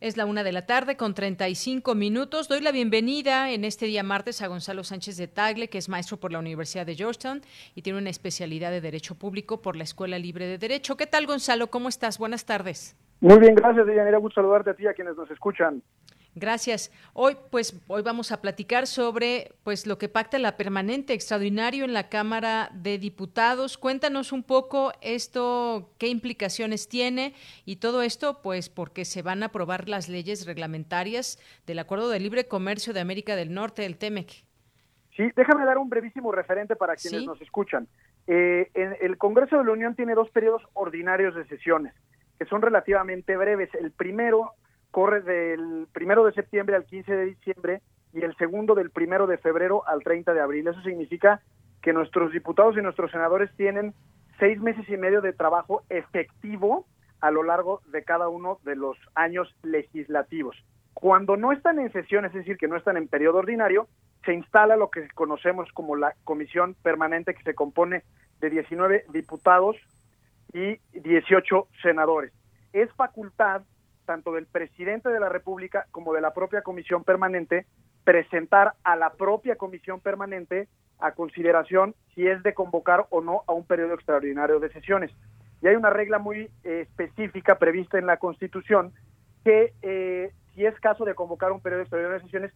Es 0.05 0.19
la 0.19 0.27
una 0.27 0.45
de 0.45 0.53
la 0.53 0.67
tarde 0.67 0.99
con 0.99 1.15
35 1.15 1.95
minutos. 1.95 2.47
Doy 2.47 2.61
la 2.61 2.73
bienvenida 2.73 3.51
en 3.51 3.65
este 3.65 3.87
día 3.87 4.03
martes 4.03 4.43
a 4.43 4.49
Gonzalo 4.49 4.85
Sánchez 4.85 5.17
de 5.17 5.29
Tagle, 5.29 5.69
que 5.69 5.79
es 5.79 5.89
maestro 5.89 6.19
por 6.19 6.31
la 6.31 6.39
Universidad 6.39 6.85
de 6.85 6.95
Georgetown 6.95 7.41
y 7.75 7.81
tiene 7.81 8.01
una 8.01 8.11
especialidad 8.11 8.71
de 8.71 8.83
Derecho 8.83 9.15
Público 9.15 9.63
por 9.63 9.77
la 9.77 9.85
Escuela 9.85 10.19
Libre 10.19 10.47
de 10.47 10.59
Derecho. 10.59 10.99
¿Qué 10.99 11.07
tal, 11.07 11.25
Gonzalo? 11.25 11.69
¿Cómo 11.69 11.89
estás? 11.89 12.19
Buenas 12.19 12.45
tardes. 12.45 12.99
Muy 13.21 13.39
bien, 13.39 13.55
gracias, 13.55 13.87
Deyanira. 13.87 14.19
Gusto 14.19 14.43
saludarte 14.43 14.69
a 14.69 14.75
ti 14.75 14.83
y 14.83 14.89
a 14.89 14.93
quienes 14.93 15.17
nos 15.17 15.31
escuchan. 15.31 15.83
Gracias. 16.35 16.91
Hoy, 17.13 17.37
pues, 17.51 17.81
hoy 17.87 18.03
vamos 18.03 18.33
a 18.33 18.41
platicar 18.41 18.87
sobre, 18.87 19.53
pues, 19.63 19.87
lo 19.87 19.99
que 19.99 20.09
pacta 20.09 20.39
la 20.39 20.57
permanente 20.57 21.13
extraordinario 21.13 21.85
en 21.85 21.93
la 21.93 22.09
Cámara 22.09 22.71
de 22.75 22.99
Diputados. 22.99 23.79
Cuéntanos 23.79 24.33
un 24.33 24.43
poco 24.43 24.93
esto, 25.01 25.93
qué 25.99 26.09
implicaciones 26.09 26.89
tiene 26.89 27.35
y 27.65 27.77
todo 27.77 28.03
esto, 28.03 28.43
pues, 28.43 28.69
porque 28.69 29.05
se 29.05 29.23
van 29.23 29.45
a 29.45 29.47
aprobar 29.47 29.89
las 29.89 30.09
leyes 30.09 30.45
reglamentarias 30.45 31.39
del 31.67 31.79
Acuerdo 31.79 32.09
de 32.09 32.19
Libre 32.19 32.49
Comercio 32.49 32.93
de 32.93 33.01
América 33.01 33.37
del 33.37 33.55
Norte, 33.55 33.87
el 33.87 33.97
TEMEC. 33.97 34.45
Sí, 35.17 35.31
déjame 35.37 35.65
dar 35.65 35.79
un 35.79 35.89
brevísimo 35.89 36.33
referente 36.33 36.75
para 36.75 36.97
quienes 36.97 37.25
nos 37.25 37.41
escuchan. 37.41 37.87
Eh, 38.27 38.71
el 38.75 39.17
Congreso 39.19 39.59
de 39.59 39.65
la 39.65 39.71
Unión 39.71 39.95
tiene 39.95 40.15
dos 40.15 40.31
periodos 40.31 40.63
ordinarios 40.73 41.37
de 41.37 41.47
sesiones 41.47 41.95
que 42.39 42.47
son 42.47 42.63
relativamente 42.63 43.37
breves. 43.37 43.73
El 43.75 43.93
primero 43.93 44.53
corre 44.95 45.23
del 45.23 45.89
primero 45.93 46.25
de 46.25 46.31
septiembre 46.31 46.77
al 46.77 46.85
15 46.85 47.17
de 47.17 47.25
diciembre 47.25 47.83
y 48.13 48.23
el 48.23 48.37
segundo 48.37 48.77
del 48.77 48.91
primero 48.91 49.27
de 49.27 49.39
febrero 49.39 49.83
al 49.89 50.05
30 50.05 50.33
de 50.33 50.41
abril. 50.41 50.69
Eso 50.69 50.81
significa 50.83 51.41
que 51.83 51.93
nuestros 51.93 52.31
diputados 52.31 52.77
y 52.77 52.81
nuestros 52.81 53.11
senadores 53.11 53.51
tienen 53.57 53.93
seis 54.39 54.61
meses 54.61 54.89
y 54.89 54.97
medio 54.97 55.21
de 55.21 55.33
trabajo 55.33 55.83
efectivo 55.89 56.87
a 57.21 57.33
lo 57.33 57.43
largo 57.43 57.81
de 57.91 58.05
cada 58.05 58.29
uno 58.29 58.61
de 58.63 58.77
los 58.77 58.97
años 59.17 59.53
legislativos. 59.65 60.57
Cuando 60.93 61.37
no 61.37 61.51
están 61.51 61.81
en 61.81 61.91
sesión, 61.91 62.25
es 62.25 62.33
decir, 62.33 62.57
que 62.57 62.69
no 62.69 62.77
están 62.77 62.97
en 62.97 63.09
periodo 63.09 63.39
ordinario, 63.39 63.89
se 64.25 64.33
instala 64.33 64.77
lo 64.77 64.93
que 64.93 65.09
conocemos 65.17 65.69
como 65.73 65.97
la 65.97 66.15
comisión 66.23 66.77
permanente 66.85 67.35
que 67.35 67.43
se 67.43 67.57
compone 67.57 68.05
de 68.41 68.49
19 68.49 69.07
diputados 69.13 69.75
y 70.53 70.79
18 70.93 71.67
senadores. 71.83 72.33
Es 72.73 72.93
facultad 72.93 73.63
tanto 74.05 74.33
del 74.33 74.47
presidente 74.47 75.09
de 75.09 75.21
la 75.21 75.29
República 75.29 75.87
como 75.91 76.13
de 76.15 76.21
la 76.21 76.33
propia 76.33 76.63
comisión 76.63 77.05
permanente 77.05 77.67
presentar 78.05 78.75
a 78.85 78.97
la 78.97 79.15
propia 79.15 79.57
comisión 79.57 80.01
permanente 80.01 80.69
a 80.99 81.13
consideración 81.13 81.95
si 82.15 82.27
es 82.27 82.43
de 82.43 82.55
convocar 82.55 83.07
o 83.11 83.21
no 83.21 83.43
a 83.47 83.53
un 83.53 83.65
periodo 83.65 83.95
extraordinario 83.95 84.61
de 84.61 84.73
sesiones. 84.73 85.11
Y 85.63 85.69
hay 85.69 85.77
una 85.77 85.91
regla 85.91 86.19
muy 86.19 86.51
eh, 86.63 86.81
específica 86.83 87.59
prevista 87.59 87.99
en 87.99 88.07
la 88.07 88.19
Constitución 88.19 88.93
que 89.45 89.73
eh, 89.83 90.33
si 90.55 90.65
es 90.65 90.79
caso 90.81 91.05
de 91.05 91.15
convocar 91.15 91.53
un 91.53 91.61
periodo 91.61 91.83
extraordinario 91.83 92.19
de 92.19 92.25
sesiones, 92.25 92.53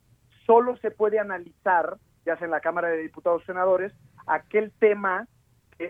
solo 0.47 0.77
se 0.79 0.91
puede 0.91 1.19
analizar, 1.19 1.97
ya 2.25 2.37
sea 2.37 2.45
en 2.45 2.51
la 2.51 2.61
Cámara 2.61 2.89
de 2.89 2.99
Diputados 2.99 3.43
o 3.43 3.47
Senadores, 3.47 3.93
aquel 4.27 4.73
tema 4.79 5.27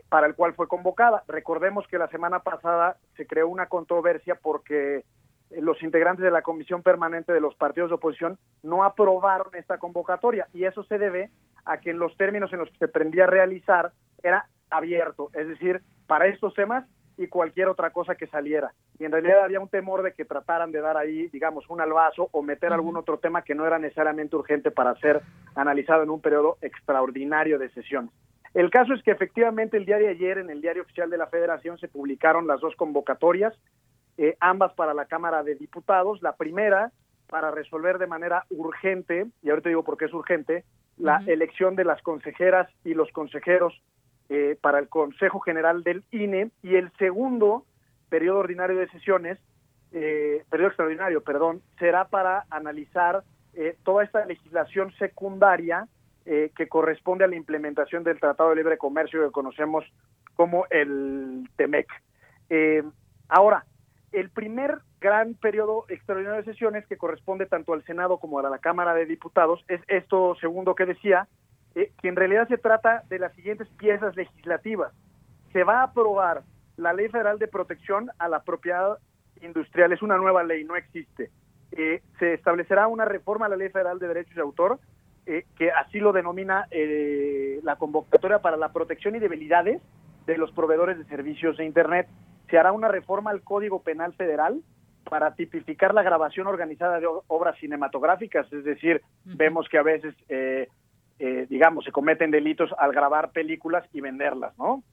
para 0.08 0.26
el 0.26 0.34
cual 0.34 0.54
fue 0.54 0.68
convocada. 0.68 1.24
Recordemos 1.28 1.86
que 1.88 1.98
la 1.98 2.08
semana 2.08 2.40
pasada 2.40 2.96
se 3.16 3.26
creó 3.26 3.48
una 3.48 3.66
controversia 3.66 4.34
porque 4.34 4.98
eh, 4.98 5.04
los 5.50 5.82
integrantes 5.82 6.24
de 6.24 6.30
la 6.30 6.42
comisión 6.42 6.82
permanente 6.82 7.32
de 7.32 7.40
los 7.40 7.54
partidos 7.54 7.90
de 7.90 7.96
oposición 7.96 8.38
no 8.62 8.84
aprobaron 8.84 9.54
esta 9.54 9.78
convocatoria 9.78 10.46
y 10.52 10.64
eso 10.64 10.82
se 10.84 10.98
debe 10.98 11.30
a 11.64 11.78
que 11.78 11.90
en 11.90 11.98
los 11.98 12.16
términos 12.16 12.52
en 12.52 12.61
los 12.61 12.70
que 12.70 12.78
se 12.78 12.88
pretendía 12.88 13.26
realizar 13.26 13.92
era 14.22 14.46
abierto, 14.70 15.30
es 15.34 15.48
decir, 15.48 15.82
para 16.06 16.26
estos 16.26 16.54
temas 16.54 16.84
y 17.16 17.26
cualquier 17.26 17.68
otra 17.68 17.90
cosa 17.90 18.14
que 18.14 18.26
saliera. 18.28 18.72
Y 18.98 19.04
en 19.04 19.12
realidad 19.12 19.44
había 19.44 19.61
un 19.61 19.68
temor 19.68 20.02
de 20.02 20.12
que 20.12 20.24
trataran 20.24 20.70
de 20.70 20.80
dar 20.80 20.96
ahí, 20.96 21.28
digamos, 21.28 21.68
un 21.68 21.80
albazo 21.80 22.28
o 22.32 22.42
meter 22.42 22.72
algún 22.72 22.96
otro 22.96 23.18
tema 23.18 23.42
que 23.42 23.54
no 23.54 23.66
era 23.66 23.78
necesariamente 23.78 24.37
urgente 24.37 24.70
para 24.70 24.94
ser 24.96 25.20
analizado 25.54 26.02
en 26.02 26.11
un 26.11 26.20
periodo 26.20 26.58
extraordinario 26.62 27.58
de 27.58 27.70
sesiones. 27.70 28.11
El 28.54 28.70
caso 28.70 28.94
es 28.94 29.02
que 29.02 29.11
efectivamente 29.11 29.76
el 29.76 29.84
día 29.84 29.98
de 29.98 30.08
ayer 30.08 30.38
en 30.38 30.50
el 30.50 30.61
diario 30.61 30.82
oficial 30.82 31.11
de 31.11 31.18
la 31.18 31.26
Federación 31.26 31.76
se 31.78 31.88
publicaron 31.88 32.46
las 32.46 32.61
dos 32.61 32.74
convocatorias, 32.76 33.54
eh, 34.18 34.37
ambas 34.40 34.74
para 34.74 34.92
la 34.92 35.07
Cámara 35.07 35.42
de 35.42 35.54
Diputados. 35.54 36.20
La 36.22 36.37
primera 36.37 36.92
para 37.28 37.50
resolver 37.50 37.98
de 37.98 38.07
manera 38.07 38.44
urgente, 38.50 39.26
y 39.42 39.50
ahorita 39.50 39.68
digo 39.68 39.85
por 39.85 39.96
qué 39.96 40.07
es 40.07 40.14
urgente, 40.14 40.64
la 40.96 41.22
elección 41.26 41.76
de 41.76 41.85
las 41.85 42.02
consejeras 42.02 42.68
y 42.85 42.94
los 42.94 43.11
consejeros 43.12 43.83
eh, 44.28 44.59
para 44.61 44.78
el 44.78 44.88
Consejo 44.88 45.40
General 45.40 45.83
del 45.83 46.04
INE 46.11 46.50
y 46.62 46.74
el 46.74 46.90
segundo 46.98 47.64
periodo 48.09 48.38
ordinario 48.38 48.76
de 48.76 48.88
sesiones, 48.88 49.38
eh, 49.92 50.44
periodo 50.50 50.68
extraordinario, 50.68 51.22
perdón, 51.22 51.62
será 51.78 52.09
para 52.09 52.44
analizar 52.50 53.22
toda 53.83 54.04
esta 54.04 54.24
legislación 54.24 54.92
secundaria 55.00 55.88
eh, 56.31 56.52
que 56.54 56.68
corresponde 56.68 57.24
a 57.24 57.26
la 57.26 57.37
implementación 57.37 58.04
del 58.04 58.20
Tratado 58.20 58.50
de 58.50 58.57
Libre 58.57 58.76
Comercio 58.76 59.24
que 59.24 59.33
conocemos 59.33 59.87
como 60.35 60.66
el 60.68 61.48
TEMEC. 61.57 61.88
Eh, 62.50 62.83
ahora, 63.31 63.64
el 64.12 64.30
primer 64.30 64.78
gran 65.00 65.34
periodo 65.34 65.84
extraordinario 65.88 66.42
de 66.42 66.50
sesiones 66.50 66.86
que 66.86 66.96
corresponde 66.96 67.46
tanto 67.46 67.72
al 67.72 67.84
Senado 67.84 68.18
como 68.18 68.38
a 68.38 68.48
la 68.48 68.58
Cámara 68.58 68.94
de 68.94 69.06
Diputados 69.06 69.64
es 69.68 69.80
esto 69.88 70.36
segundo 70.40 70.74
que 70.74 70.86
decía, 70.86 71.28
eh, 71.74 71.92
que 72.00 72.08
en 72.08 72.16
realidad 72.16 72.48
se 72.48 72.58
trata 72.58 73.02
de 73.08 73.18
las 73.18 73.34
siguientes 73.34 73.68
piezas 73.78 74.16
legislativas. 74.16 74.92
Se 75.52 75.64
va 75.64 75.80
a 75.80 75.84
aprobar 75.84 76.42
la 76.76 76.92
Ley 76.92 77.08
Federal 77.08 77.38
de 77.38 77.48
Protección 77.48 78.10
a 78.18 78.28
la 78.28 78.42
Propiedad 78.42 78.98
Industrial, 79.42 79.92
es 79.92 80.02
una 80.02 80.16
nueva 80.16 80.42
ley, 80.42 80.64
no 80.64 80.76
existe. 80.76 81.30
se 81.70 82.34
establecerá 82.34 82.88
una 82.88 83.04
reforma 83.04 83.46
a 83.46 83.48
la 83.48 83.56
Ley 83.56 83.68
Federal 83.68 83.98
de 83.98 84.08
Derechos 84.08 84.34
de 84.34 84.42
Autor 84.42 84.80
eh, 85.30 85.44
que 85.58 85.70
así 85.70 85.98
lo 85.98 86.14
denomina 86.14 86.68
eh, 86.70 87.60
la 87.62 87.76
convocatoria 87.76 88.38
para 88.38 88.56
la 88.56 88.72
protección 88.72 89.14
y 89.14 89.18
debilidades 89.18 89.82
de 90.24 90.38
los 90.38 90.50
proveedores 90.52 90.96
de 90.96 91.04
servicios 91.04 91.58
de 91.58 91.66
Internet. 91.66 92.08
Se 92.50 92.58
hará 92.58 92.72
una 92.72 92.88
reforma 92.88 93.30
al 93.30 93.42
Código 93.42 93.82
Penal 93.82 94.14
Federal 94.14 94.61
para 95.08 95.34
tipificar 95.34 95.94
la 95.94 96.02
grabación 96.02 96.46
organizada 96.46 97.00
de 97.00 97.06
obras 97.28 97.58
cinematográficas, 97.58 98.53
es 98.53 98.64
decir, 98.64 99.01
vemos 99.24 99.68
que 99.68 99.78
a 99.78 99.82
veces 99.82 100.14
eh, 100.28 100.68
eh, 101.18 101.46
digamos, 101.51 101.84
se 101.84 101.90
cometen 101.90 102.30
delitos 102.30 102.70
al 102.78 102.92
grabar 102.92 103.32
películas 103.32 103.84
y 103.92 104.01
venderlas, 104.01 104.57
¿no? 104.57 104.84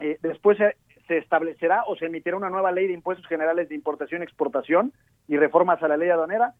Eh, 0.00 0.18
después 0.20 0.58
se, 0.58 0.76
se, 1.06 1.16
establecerá 1.16 1.84
o 1.86 1.96
se 1.96 2.06
emitirá 2.06 2.36
una 2.36 2.50
nueva 2.50 2.72
ley 2.72 2.88
de 2.88 2.92
impuestos 2.92 3.26
generales 3.26 3.70
de 3.70 3.74
importación 3.74 4.20
y 4.20 4.24
exportación 4.24 4.92
y 5.28 5.38
reformas 5.38 5.82
a 5.82 5.88
la 5.88 5.96
ley 5.96 6.10
aduanera. 6.10 6.52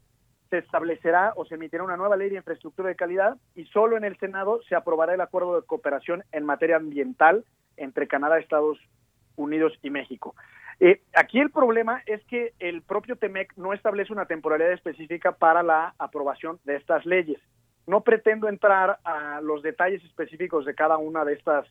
Se 0.48 0.58
establecerá 0.58 1.34
o 1.36 1.44
se 1.44 1.56
emitirá 1.56 1.82
una 1.82 1.96
nueva 1.98 2.16
ley 2.16 2.30
de 2.30 2.36
infraestructura 2.36 2.88
de 2.88 2.96
calidad 2.96 3.36
y 3.54 3.64
solo 3.66 3.98
en 3.98 4.04
el 4.04 4.16
Senado 4.16 4.60
se 4.66 4.74
aprobará 4.74 5.14
el 5.14 5.20
acuerdo 5.20 5.60
de 5.60 5.66
cooperación 5.66 6.24
en 6.32 6.46
materia 6.46 6.76
ambiental 6.76 7.44
entre 7.76 8.06
Canadá, 8.06 8.38
Estados 8.38 8.78
Unidos 8.78 8.92
y 9.36 9.90
México. 9.90 10.34
Eh, 10.80 11.02
aquí 11.14 11.38
el 11.38 11.50
problema 11.50 12.02
es 12.06 12.24
que 12.24 12.54
el 12.58 12.82
propio 12.82 13.16
TEMEC 13.16 13.56
no 13.56 13.72
establece 13.72 14.12
una 14.12 14.26
temporalidad 14.26 14.72
específica 14.72 15.32
para 15.32 15.62
la 15.62 15.94
aprobación 15.98 16.58
de 16.64 16.76
estas 16.76 17.06
leyes. 17.06 17.40
No 17.86 18.02
pretendo 18.02 18.48
entrar 18.48 18.98
a 19.04 19.40
los 19.42 19.62
detalles 19.62 20.02
específicos 20.04 20.64
de 20.64 20.74
cada 20.74 20.98
una 20.98 21.24
de 21.24 21.34
estas 21.34 21.66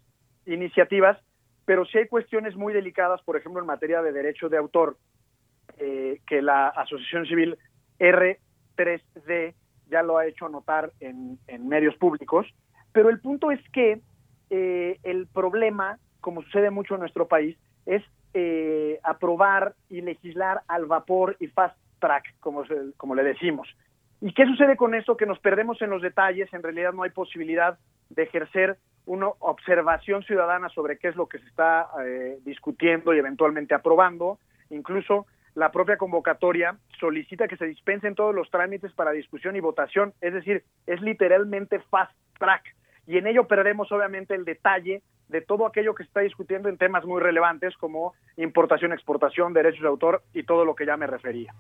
iniciativas, 0.46 1.18
pero 1.66 1.86
sí 1.86 1.98
hay 1.98 2.08
cuestiones 2.08 2.56
muy 2.56 2.74
delicadas, 2.74 3.22
por 3.22 3.38
ejemplo, 3.38 3.62
en 3.62 3.68
materia 3.68 4.02
de 4.02 4.12
derecho 4.12 4.50
de 4.50 4.58
autor, 4.58 4.98
eh, 5.78 6.22
que 6.28 6.42
la 6.42 6.68
Asociación 6.68 7.26
Civil 7.26 7.58
R3D 8.00 9.54
ya 9.88 10.04
lo 10.04 10.18
ha 10.18 10.26
hecho 10.26 10.50
notar 10.50 10.92
en, 11.00 11.38
en 11.48 11.68
medios 11.68 11.96
públicos, 11.98 12.48
pero 12.94 13.10
el 13.10 13.20
punto 13.20 13.52
es 13.52 13.60
que 13.72 14.02
eh, 14.50 15.00
el 15.04 15.28
problema, 15.28 15.98
como 16.22 16.44
sucede 16.44 16.70
mucho 16.70 16.94
en 16.94 17.02
nuestro 17.02 17.28
país, 17.28 17.58
es 17.86 18.04
eh, 18.34 19.00
aprobar 19.04 19.74
y 19.90 20.02
legislar 20.02 20.62
al 20.68 20.86
vapor 20.86 21.36
y 21.40 21.48
fast 21.48 21.78
track, 22.00 22.36
como, 22.40 22.64
como 22.98 23.16
le 23.16 23.24
decimos. 23.24 23.68
¿Y 24.22 24.34
qué 24.34 24.46
sucede 24.46 24.78
con 24.78 24.94
eso? 24.94 25.18
Que 25.18 25.26
nos 25.26 25.40
perdemos 25.40 25.82
en 25.82 25.90
los 25.90 26.02
detalles, 26.02 26.54
en 26.54 26.64
realidad 26.64 26.94
no 26.94 27.04
hay 27.04 27.10
posibilidad 27.10 27.78
de 28.10 28.24
ejercer 28.24 28.78
una 29.06 29.28
observación 29.40 30.24
ciudadana 30.24 30.70
sobre 30.70 30.98
qué 30.98 31.08
es 31.08 31.16
lo 31.16 31.28
que 31.28 31.40
se 31.40 31.48
está 31.48 31.88
eh, 32.06 32.38
discutiendo 32.46 33.14
y 33.14 33.18
eventualmente 33.18 33.74
aprobando. 33.74 34.38
Incluso 34.70 35.26
la 35.56 35.72
propia 35.72 35.98
convocatoria 35.98 36.78
solicita 37.00 37.48
que 37.48 37.58
se 37.58 37.66
dispensen 37.66 38.16
todos 38.16 38.34
los 38.34 38.50
trámites 38.50 38.94
para 38.94 39.12
discusión 39.12 39.56
y 39.56 39.60
votación, 39.60 40.14
es 40.22 40.34
decir, 40.34 40.64
es 40.86 41.02
literalmente 41.02 41.80
fast 41.90 42.14
track. 42.40 42.64
Y 43.08 43.18
en 43.18 43.28
ello 43.28 43.48
perdemos 43.48 43.92
obviamente 43.92 44.36
el 44.36 44.46
detalle 44.46 45.02
de 45.32 45.42
todo 45.42 45.66
aquello 45.66 45.96
que 45.96 46.04
se 46.04 46.08
está 46.08 46.20
discutiendo 46.22 46.70
en 46.70 46.78
temas 46.78 47.06
muy 47.06 47.22
relevantes 47.22 47.76
como 47.78 48.14
importación, 48.38 48.92
exportación, 48.94 49.54
derechos 49.54 49.82
de 49.82 49.88
autor 49.88 50.22
y 50.34 50.44
todo 50.44 50.66
lo 50.66 50.76
que 50.76 50.86
ya 50.86 50.98
me 50.98 51.08
refería. 51.08 51.54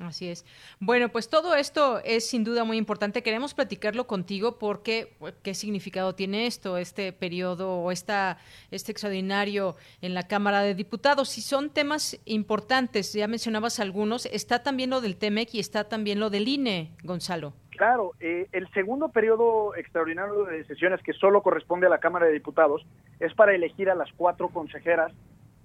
Así 0.00 0.28
es. 0.28 0.44
Bueno, 0.80 1.10
pues 1.10 1.28
todo 1.28 1.54
esto 1.54 2.00
es 2.04 2.26
sin 2.26 2.44
duda 2.44 2.64
muy 2.64 2.76
importante. 2.76 3.22
Queremos 3.22 3.54
platicarlo 3.54 4.06
contigo 4.06 4.58
porque 4.58 5.16
qué 5.42 5.54
significado 5.54 6.14
tiene 6.14 6.46
esto, 6.46 6.76
este 6.76 7.12
periodo 7.12 7.76
o 7.76 7.92
esta, 7.92 8.38
este 8.70 8.90
extraordinario 8.90 9.76
en 10.00 10.14
la 10.14 10.26
Cámara 10.26 10.62
de 10.62 10.74
Diputados. 10.74 11.28
Si 11.28 11.42
son 11.42 11.70
temas 11.70 12.18
importantes, 12.24 13.12
ya 13.12 13.28
mencionabas 13.28 13.80
algunos, 13.80 14.26
está 14.26 14.62
también 14.62 14.90
lo 14.90 15.00
del 15.00 15.16
TEMEC 15.16 15.54
y 15.54 15.60
está 15.60 15.88
también 15.88 16.18
lo 16.18 16.30
del 16.30 16.48
INE, 16.48 16.96
Gonzalo. 17.04 17.52
Claro, 17.76 18.12
eh, 18.20 18.48
el 18.52 18.68
segundo 18.72 19.08
periodo 19.08 19.74
extraordinario 19.74 20.44
de 20.44 20.64
sesiones 20.64 21.02
que 21.02 21.14
solo 21.14 21.42
corresponde 21.42 21.86
a 21.86 21.90
la 21.90 21.98
Cámara 21.98 22.26
de 22.26 22.32
Diputados 22.32 22.86
es 23.18 23.32
para 23.34 23.54
elegir 23.54 23.88
a 23.88 23.94
las 23.94 24.12
cuatro 24.12 24.48
consejeras 24.48 25.12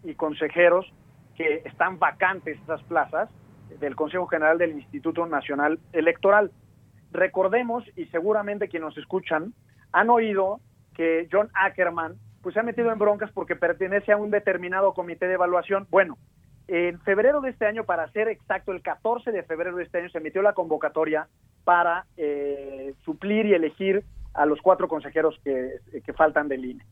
y 0.03 0.15
consejeros 0.15 0.91
que 1.35 1.63
están 1.65 1.99
vacantes 1.99 2.57
esas 2.63 2.81
plazas 2.83 3.29
del 3.79 3.95
Consejo 3.95 4.25
General 4.27 4.57
del 4.57 4.71
Instituto 4.71 5.25
Nacional 5.25 5.79
Electoral. 5.91 6.51
Recordemos, 7.11 7.83
y 7.97 8.05
seguramente 8.05 8.69
quienes 8.69 8.87
nos 8.87 8.97
escuchan 8.97 9.53
han 9.91 10.09
oído 10.09 10.61
que 10.95 11.27
John 11.31 11.49
Ackerman 11.53 12.15
pues 12.41 12.53
se 12.53 12.61
ha 12.61 12.63
metido 12.63 12.91
en 12.91 12.99
broncas 12.99 13.31
porque 13.33 13.57
pertenece 13.57 14.13
a 14.13 14.17
un 14.17 14.31
determinado 14.31 14.93
comité 14.93 15.27
de 15.27 15.33
evaluación. 15.33 15.87
Bueno, 15.89 16.17
en 16.69 16.99
febrero 17.01 17.41
de 17.41 17.49
este 17.49 17.65
año, 17.65 17.83
para 17.83 18.09
ser 18.11 18.29
exacto, 18.29 18.71
el 18.71 18.81
14 18.81 19.31
de 19.31 19.43
febrero 19.43 19.75
de 19.75 19.83
este 19.83 19.97
año 19.97 20.09
se 20.09 20.19
emitió 20.19 20.41
la 20.41 20.53
convocatoria 20.53 21.27
para 21.67 22.05
eh, 22.15 22.93
suplir 23.03 23.45
y 23.45 23.53
elegir 23.53 24.05
a 24.33 24.45
los 24.45 24.61
cuatro 24.61 24.87
consejeros 24.87 25.37
que, 25.43 26.13
faltan 26.13 26.47
del 26.47 26.63
INE. 26.63 26.85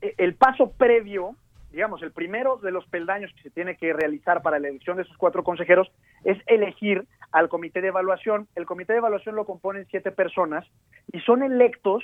E, 0.00 0.14
el 0.16 0.34
paso 0.34 0.72
previo, 0.72 1.36
digamos, 1.70 2.02
el 2.02 2.10
primero 2.10 2.56
de 2.56 2.70
los 2.70 2.86
peldaños 2.86 3.30
que 3.34 3.42
se 3.42 3.50
tiene 3.50 3.76
que 3.76 3.92
realizar 3.92 4.40
para 4.40 4.58
la 4.58 4.68
elección 4.68 4.96
de 4.96 5.02
esos 5.02 5.18
cuatro 5.18 5.44
consejeros 5.44 5.92
es 6.24 6.38
elegir 6.46 7.06
al 7.32 7.50
comité 7.50 7.82
de 7.82 7.88
evaluación. 7.88 8.48
El 8.54 8.64
comité 8.64 8.94
de 8.94 9.00
evaluación 9.00 9.36
lo 9.36 9.44
componen 9.44 9.86
siete 9.90 10.10
personas 10.10 10.66
y 11.12 11.20
son 11.20 11.42
electos 11.42 12.02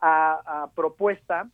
a, 0.00 0.62
a 0.62 0.70
propuesta 0.74 1.50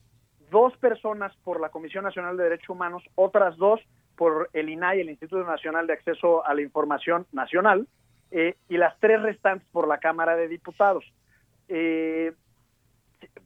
dos 0.49 0.77
personas 0.77 1.35
por 1.43 1.61
la 1.61 1.71
Comisión 1.71 2.05
Nacional 2.05 2.37
de 2.37 2.45
Derechos 2.45 2.71
Humanos, 2.71 3.03
otras 3.17 3.57
dos 3.57 3.81
por 4.15 4.49
el 4.53 4.69
INAI, 4.69 5.01
el 5.01 5.11
Instituto 5.11 5.43
Nacional 5.43 5.89
de 5.89 5.95
Acceso 5.95 6.47
a 6.47 6.55
la 6.55 6.63
Información 6.63 7.27
Nacional, 7.33 7.89
eh, 8.37 8.57
y 8.69 8.79
las 8.79 8.99
tres 8.99 9.23
restantes 9.23 9.69
por 9.71 9.87
la 9.87 9.99
Cámara 9.99 10.35
de 10.35 10.49
Diputados. 10.49 11.05
Eh, 11.69 12.33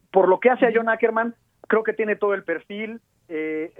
por 0.09 0.27
lo 0.27 0.39
que 0.39 0.49
hace 0.49 0.65
a 0.65 0.71
John 0.73 0.89
Ackerman, 0.89 1.35
creo 1.67 1.83
que 1.83 1.93
tiene 1.93 2.15
todo 2.15 2.33
el 2.33 2.43
perfil 2.43 2.99
eh, 3.27 3.71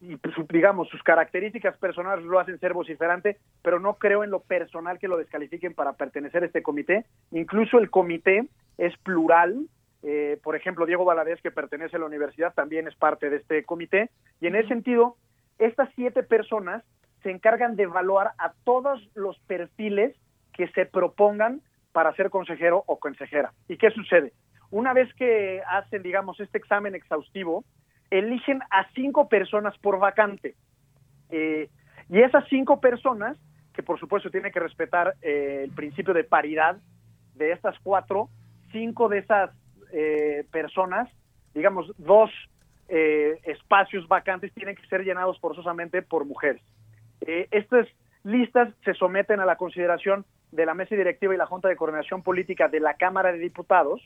y, 0.00 0.16
pues, 0.16 0.34
digamos, 0.48 0.88
sus 0.88 1.02
características 1.02 1.76
personales 1.76 2.24
lo 2.24 2.40
hacen 2.40 2.58
ser 2.60 2.72
vociferante, 2.72 3.36
pero 3.60 3.78
no 3.78 3.98
creo 3.98 4.24
en 4.24 4.30
lo 4.30 4.40
personal 4.40 4.98
que 4.98 5.06
lo 5.06 5.18
descalifiquen 5.18 5.74
para 5.74 5.92
pertenecer 5.92 6.42
a 6.42 6.46
este 6.46 6.62
comité. 6.62 7.04
Incluso 7.30 7.78
el 7.78 7.90
comité 7.90 8.48
es 8.78 8.96
plural. 8.98 9.68
por 10.42 10.56
ejemplo, 10.56 10.86
Diego 10.86 11.04
Valadez, 11.04 11.42
que 11.42 11.50
pertenece 11.50 11.96
a 11.96 11.98
la 11.98 12.06
universidad, 12.06 12.54
también 12.54 12.88
es 12.88 12.96
parte 12.96 13.28
de 13.28 13.36
este 13.36 13.64
comité. 13.64 14.08
Y 14.40 14.46
en 14.46 14.56
ese 14.56 14.68
sentido, 14.68 15.16
estas 15.58 15.90
siete 15.94 16.22
personas 16.22 16.82
se 17.22 17.30
encargan 17.30 17.76
de 17.76 17.82
evaluar 17.82 18.32
a 18.38 18.54
todos 18.64 19.06
los 19.14 19.38
perfiles 19.40 20.16
que 20.58 20.68
se 20.68 20.84
propongan 20.84 21.62
para 21.92 22.12
ser 22.14 22.30
consejero 22.30 22.82
o 22.86 22.98
consejera. 22.98 23.52
¿Y 23.68 23.78
qué 23.78 23.90
sucede? 23.92 24.32
Una 24.70 24.92
vez 24.92 25.08
que 25.14 25.62
hacen, 25.66 26.02
digamos, 26.02 26.38
este 26.40 26.58
examen 26.58 26.96
exhaustivo, 26.96 27.64
eligen 28.10 28.60
a 28.70 28.86
cinco 28.92 29.28
personas 29.28 29.78
por 29.78 29.98
vacante. 30.00 30.56
Eh, 31.30 31.70
y 32.10 32.20
esas 32.20 32.44
cinco 32.48 32.80
personas, 32.80 33.38
que 33.72 33.84
por 33.84 34.00
supuesto 34.00 34.30
tienen 34.30 34.50
que 34.50 34.58
respetar 34.58 35.14
eh, 35.22 35.62
el 35.64 35.70
principio 35.70 36.12
de 36.12 36.24
paridad 36.24 36.78
de 37.36 37.52
estas 37.52 37.78
cuatro, 37.84 38.28
cinco 38.72 39.08
de 39.08 39.18
esas 39.18 39.50
eh, 39.92 40.44
personas, 40.50 41.08
digamos, 41.54 41.92
dos 41.98 42.30
eh, 42.88 43.38
espacios 43.44 44.08
vacantes 44.08 44.52
tienen 44.54 44.74
que 44.74 44.86
ser 44.88 45.04
llenados 45.04 45.38
forzosamente 45.38 46.02
por 46.02 46.24
mujeres. 46.24 46.62
Estas 47.20 47.86
listas 48.24 48.72
se 48.84 48.94
someten 48.94 49.40
a 49.40 49.44
la 49.44 49.56
consideración 49.56 50.24
de 50.50 50.66
la 50.66 50.74
mesa 50.74 50.94
directiva 50.94 51.34
y 51.34 51.38
la 51.38 51.46
Junta 51.46 51.68
de 51.68 51.76
Coordinación 51.76 52.22
Política 52.22 52.68
de 52.68 52.80
la 52.80 52.94
Cámara 52.94 53.32
de 53.32 53.38
Diputados 53.38 54.00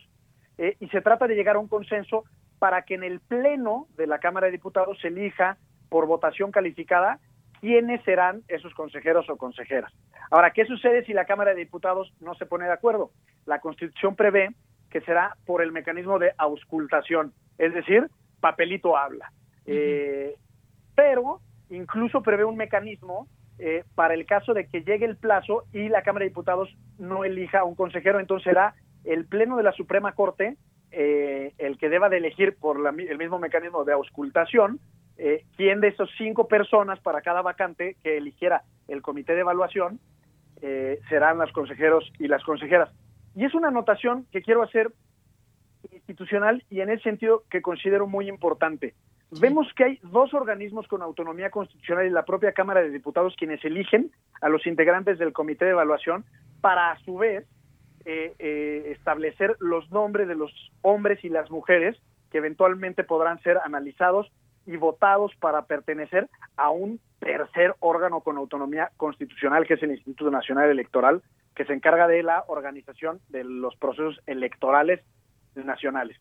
eh, 0.58 0.76
y 0.80 0.88
se 0.88 1.00
trata 1.00 1.26
de 1.26 1.34
llegar 1.34 1.56
a 1.56 1.60
un 1.60 1.68
consenso 1.68 2.24
para 2.58 2.82
que 2.82 2.94
en 2.94 3.02
el 3.02 3.20
Pleno 3.20 3.86
de 3.96 4.06
la 4.06 4.18
Cámara 4.18 4.46
de 4.46 4.52
Diputados 4.52 4.98
se 5.00 5.08
elija 5.08 5.56
por 5.88 6.06
votación 6.06 6.50
calificada 6.50 7.18
quiénes 7.60 8.02
serán 8.04 8.42
esos 8.48 8.74
consejeros 8.74 9.28
o 9.30 9.36
consejeras. 9.36 9.92
Ahora, 10.30 10.50
¿qué 10.50 10.64
sucede 10.64 11.04
si 11.04 11.12
la 11.12 11.26
Cámara 11.26 11.50
de 11.50 11.60
Diputados 11.60 12.12
no 12.20 12.34
se 12.34 12.46
pone 12.46 12.66
de 12.66 12.72
acuerdo? 12.72 13.10
La 13.46 13.60
Constitución 13.60 14.16
prevé 14.16 14.54
que 14.90 15.00
será 15.02 15.36
por 15.46 15.62
el 15.62 15.72
mecanismo 15.72 16.18
de 16.18 16.32
auscultación, 16.38 17.32
es 17.58 17.72
decir, 17.72 18.08
papelito 18.40 18.96
habla. 18.96 19.32
Eh, 19.64 20.34
pero 20.94 21.40
incluso 21.70 22.22
prevé 22.22 22.44
un 22.44 22.56
mecanismo 22.56 23.28
eh, 23.58 23.84
para 23.94 24.14
el 24.14 24.26
caso 24.26 24.54
de 24.54 24.66
que 24.66 24.82
llegue 24.82 25.04
el 25.04 25.16
plazo 25.16 25.64
y 25.72 25.88
la 25.88 26.02
Cámara 26.02 26.24
de 26.24 26.30
Diputados 26.30 26.68
no 26.98 27.24
elija 27.24 27.60
a 27.60 27.64
un 27.64 27.74
consejero, 27.74 28.20
entonces 28.20 28.44
será 28.44 28.74
el 29.04 29.26
Pleno 29.26 29.56
de 29.56 29.62
la 29.62 29.72
Suprema 29.72 30.12
Corte 30.12 30.56
eh, 30.90 31.52
el 31.58 31.78
que 31.78 31.88
deba 31.88 32.08
de 32.08 32.18
elegir 32.18 32.56
por 32.56 32.76
el 32.86 33.18
mismo 33.18 33.38
mecanismo 33.38 33.84
de 33.84 33.92
auscultación 33.92 34.80
quién 35.56 35.80
de 35.80 35.86
esos 35.86 36.10
cinco 36.18 36.48
personas 36.48 36.98
para 36.98 37.20
cada 37.20 37.42
vacante 37.42 37.96
que 38.02 38.16
eligiera 38.16 38.64
el 38.88 39.02
comité 39.02 39.34
de 39.34 39.42
evaluación 39.42 40.00
serán 41.08 41.38
los 41.38 41.52
consejeros 41.52 42.12
y 42.18 42.26
las 42.26 42.42
consejeras. 42.42 42.90
Y 43.36 43.44
es 43.44 43.54
una 43.54 43.68
anotación 43.68 44.26
que 44.32 44.42
quiero 44.42 44.62
hacer 44.62 44.90
institucional 45.90 46.64
y 46.70 46.80
en 46.80 46.90
ese 46.90 47.04
sentido 47.04 47.44
que 47.50 47.62
considero 47.62 48.06
muy 48.06 48.28
importante. 48.28 48.94
Vemos 49.40 49.66
que 49.74 49.84
hay 49.84 49.98
dos 50.02 50.34
organismos 50.34 50.86
con 50.88 51.00
autonomía 51.00 51.50
constitucional 51.50 52.06
y 52.06 52.10
la 52.10 52.26
propia 52.26 52.52
Cámara 52.52 52.82
de 52.82 52.90
Diputados 52.90 53.34
quienes 53.38 53.64
eligen 53.64 54.10
a 54.42 54.50
los 54.50 54.66
integrantes 54.66 55.18
del 55.18 55.32
comité 55.32 55.64
de 55.64 55.70
evaluación 55.70 56.26
para 56.60 56.90
a 56.90 56.98
su 56.98 57.16
vez 57.16 57.46
eh, 58.04 58.34
eh, 58.38 58.92
establecer 58.94 59.56
los 59.58 59.90
nombres 59.90 60.28
de 60.28 60.34
los 60.34 60.52
hombres 60.82 61.24
y 61.24 61.30
las 61.30 61.50
mujeres 61.50 61.96
que 62.30 62.38
eventualmente 62.38 63.04
podrán 63.04 63.40
ser 63.40 63.58
analizados 63.64 64.30
y 64.66 64.76
votados 64.76 65.32
para 65.36 65.64
pertenecer 65.64 66.28
a 66.58 66.68
un 66.68 67.00
tercer 67.18 67.74
órgano 67.80 68.20
con 68.20 68.36
autonomía 68.36 68.90
constitucional 68.98 69.66
que 69.66 69.74
es 69.74 69.82
el 69.82 69.92
Instituto 69.92 70.30
Nacional 70.30 70.68
Electoral 70.68 71.22
que 71.56 71.64
se 71.64 71.72
encarga 71.72 72.06
de 72.06 72.22
la 72.22 72.44
organización 72.48 73.20
de 73.30 73.44
los 73.44 73.76
procesos 73.76 74.20
electorales 74.26 75.00
nacionales. 75.54 76.18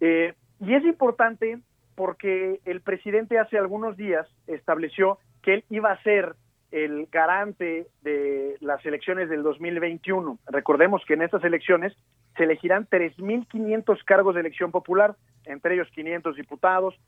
Eh, 0.00 0.32
y 0.58 0.74
es 0.74 0.84
importante 0.84 1.60
porque 2.00 2.62
el 2.64 2.80
presidente 2.80 3.38
hace 3.38 3.58
algunos 3.58 3.94
días 3.94 4.26
estableció 4.46 5.18
que 5.42 5.52
él 5.52 5.64
iba 5.68 5.92
a 5.92 6.02
ser 6.02 6.34
el 6.70 7.08
garante 7.12 7.88
de 8.00 8.56
las 8.60 8.82
elecciones 8.86 9.28
del 9.28 9.42
2021. 9.42 10.38
Recordemos 10.46 11.02
que 11.06 11.12
en 11.12 11.20
estas 11.20 11.44
elecciones 11.44 11.94
se 12.38 12.44
elegirán 12.44 12.88
3.500 12.88 14.02
cargos 14.06 14.34
de 14.34 14.40
elección 14.40 14.70
popular, 14.70 15.14
entre 15.44 15.74
ellos 15.74 15.88
500 15.94 16.36
diputados, 16.36 16.98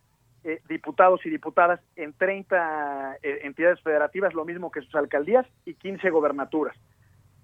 eh, 0.45 0.61
diputados 0.69 1.25
y 1.25 1.31
diputadas 1.31 1.81
en 1.97 2.13
30 2.13 3.17
eh, 3.23 3.39
entidades 3.45 3.81
federativas, 3.81 4.35
lo 4.35 4.45
mismo 4.45 4.71
que 4.71 4.83
sus 4.83 4.95
alcaldías, 4.95 5.47
y 5.65 5.73
15 5.73 6.11
gobernaturas. 6.11 6.77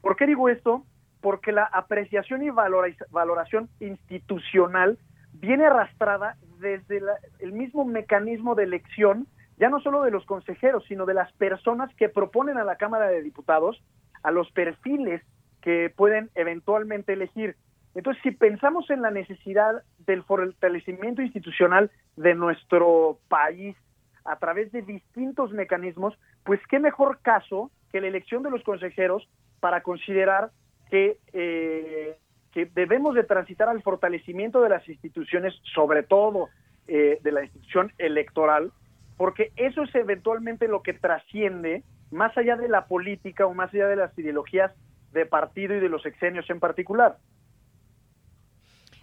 ¿Por 0.03 0.17
qué 0.17 0.27
digo 0.27 0.51
esto? 0.51 0.85
Porque 1.23 1.53
la 1.53 1.65
apreciación 1.65 2.43
y 2.43 2.51
valoración 2.51 3.71
institucional 3.81 4.99
viene 5.33 5.65
arrastrada 5.65 6.37
desde 6.61 7.01
el 7.41 7.53
mismo 7.53 7.85
mecanismo 7.85 8.55
de 8.55 8.65
elección, 8.65 9.27
ya 9.59 9.69
no 9.69 9.81
solo 9.81 10.03
de 10.03 10.11
los 10.11 10.25
consejeros, 10.25 10.85
sino 10.87 11.07
de 11.07 11.15
las 11.15 11.33
personas 11.33 11.95
que 11.97 12.09
proponen 12.09 12.59
a 12.59 12.65
la 12.65 12.77
Cámara 12.77 13.09
de 13.09 13.23
Diputados, 13.23 13.83
a 14.23 14.31
los 14.31 14.51
perfiles 14.53 15.23
que 15.61 15.93
pueden 15.95 16.31
eventualmente 16.35 17.13
elegir. 17.13 17.57
Entonces, 17.95 18.23
si 18.23 18.31
pensamos 18.31 18.91
en 18.91 19.03
la 19.03 19.11
necesidad 19.11 19.83
del 19.99 20.23
fortalecimiento 20.23 21.23
institucional 21.23 21.91
de 22.17 22.35
nuestro 22.35 23.19
país 23.29 23.77
a 24.25 24.37
través 24.37 24.71
de 24.73 24.83
distintos 24.83 25.53
mecanismos, 25.53 26.15
pues 26.45 26.61
qué 26.69 26.79
mejor 26.79 27.21
caso 27.23 27.71
que 27.91 28.01
la 28.01 28.09
elección 28.09 28.43
de 28.43 28.51
los 28.51 28.63
consejeros 28.63 29.29
para 29.61 29.83
considerar 29.83 30.51
que, 30.91 31.19
eh, 31.33 32.17
que 32.53 32.67
debemos 32.67 33.15
de 33.15 33.25
transitar 33.25 33.69
al 33.69 33.83
fortalecimiento 33.83 34.61
de 34.63 34.71
las 34.71 34.89
instituciones, 34.89 35.55
sobre 35.75 36.03
todo 36.03 36.49
eh, 36.87 37.19
de 37.23 37.33
la 37.33 37.45
institución 37.45 37.93
electoral, 37.99 38.73
porque 39.17 39.53
eso 39.57 39.83
es 39.83 39.95
eventualmente 39.95 40.69
lo 40.69 40.83
que 40.83 40.95
trasciende 40.95 41.83
más 42.11 42.37
allá 42.39 42.57
de 42.57 42.69
la 42.69 42.87
política 42.87 43.47
o 43.47 43.55
más 43.55 43.73
allá 43.75 43.89
de 43.89 43.97
las 43.97 44.19
ideologías 44.19 44.73
de 45.13 45.27
partido 45.27 45.75
y 45.75 45.81
de 45.81 45.89
los 45.89 46.05
exenios 46.07 46.49
en 46.51 46.61
particular. 46.61 47.19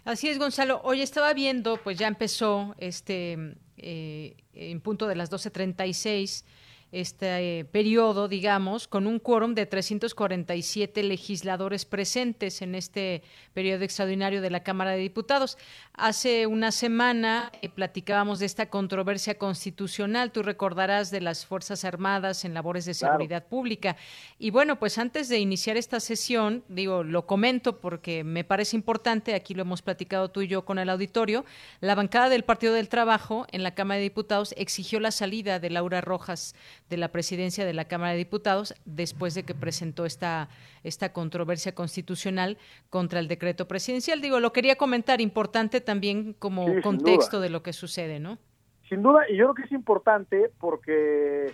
Así 0.04 0.28
es, 0.28 0.38
Gonzalo. 0.38 0.80
Hoy 0.84 1.02
estaba 1.02 1.34
viendo, 1.34 1.78
pues 1.78 1.98
ya 1.98 2.06
empezó 2.06 2.74
este 2.78 3.56
eh, 3.76 4.36
en 4.52 4.80
punto 4.80 5.06
de 5.08 5.16
las 5.16 5.30
12.36 5.30 6.44
este 6.92 7.58
eh, 7.58 7.64
periodo, 7.64 8.28
digamos, 8.28 8.88
con 8.88 9.06
un 9.06 9.18
quórum 9.18 9.54
de 9.54 9.66
347 9.66 11.02
legisladores 11.02 11.84
presentes 11.84 12.62
en 12.62 12.74
este 12.74 13.22
periodo 13.54 13.84
extraordinario 13.84 14.40
de 14.40 14.50
la 14.50 14.62
Cámara 14.62 14.92
de 14.92 14.98
Diputados. 14.98 15.58
Hace 15.94 16.46
una 16.46 16.72
semana 16.72 17.50
eh, 17.60 17.68
platicábamos 17.68 18.38
de 18.38 18.46
esta 18.46 18.70
controversia 18.70 19.36
constitucional, 19.36 20.30
tú 20.30 20.42
recordarás 20.42 21.10
de 21.10 21.20
las 21.20 21.44
Fuerzas 21.44 21.84
Armadas 21.84 22.44
en 22.44 22.54
labores 22.54 22.84
de 22.84 22.94
seguridad 22.94 23.46
pública. 23.46 23.96
Y 24.38 24.50
bueno, 24.50 24.78
pues 24.78 24.98
antes 24.98 25.28
de 25.28 25.38
iniciar 25.38 25.76
esta 25.76 26.00
sesión, 26.00 26.64
digo, 26.68 27.02
lo 27.02 27.26
comento 27.26 27.80
porque 27.80 28.24
me 28.24 28.44
parece 28.44 28.76
importante, 28.76 29.34
aquí 29.34 29.54
lo 29.54 29.62
hemos 29.62 29.82
platicado 29.82 30.30
tú 30.30 30.42
y 30.42 30.48
yo 30.48 30.64
con 30.64 30.78
el 30.78 30.88
auditorio, 30.88 31.44
la 31.80 31.94
bancada 31.94 32.28
del 32.28 32.44
Partido 32.44 32.74
del 32.74 32.88
Trabajo 32.88 33.46
en 33.50 33.62
la 33.62 33.74
Cámara 33.74 33.98
de 33.98 34.04
Diputados 34.04 34.54
exigió 34.56 35.00
la 35.00 35.10
salida 35.10 35.58
de 35.58 35.70
Laura 35.70 36.00
Rojas 36.00 36.54
de 36.88 36.96
la 36.96 37.08
presidencia 37.08 37.64
de 37.64 37.74
la 37.74 37.86
Cámara 37.86 38.12
de 38.12 38.18
Diputados 38.18 38.74
después 38.84 39.34
de 39.34 39.44
que 39.44 39.54
presentó 39.54 40.04
esta, 40.04 40.48
esta 40.84 41.12
controversia 41.12 41.74
constitucional 41.74 42.58
contra 42.90 43.20
el 43.20 43.28
decreto 43.28 43.66
presidencial. 43.66 44.20
Digo, 44.20 44.40
lo 44.40 44.52
quería 44.52 44.76
comentar, 44.76 45.20
importante 45.20 45.80
también 45.80 46.34
como 46.34 46.66
contexto 46.82 47.40
de 47.40 47.50
lo 47.50 47.62
que 47.62 47.72
sucede, 47.72 48.20
¿no? 48.20 48.38
Sin 48.88 49.02
duda, 49.02 49.28
y 49.28 49.36
yo 49.36 49.46
creo 49.46 49.54
que 49.54 49.62
es 49.62 49.72
importante 49.72 50.50
porque 50.60 51.52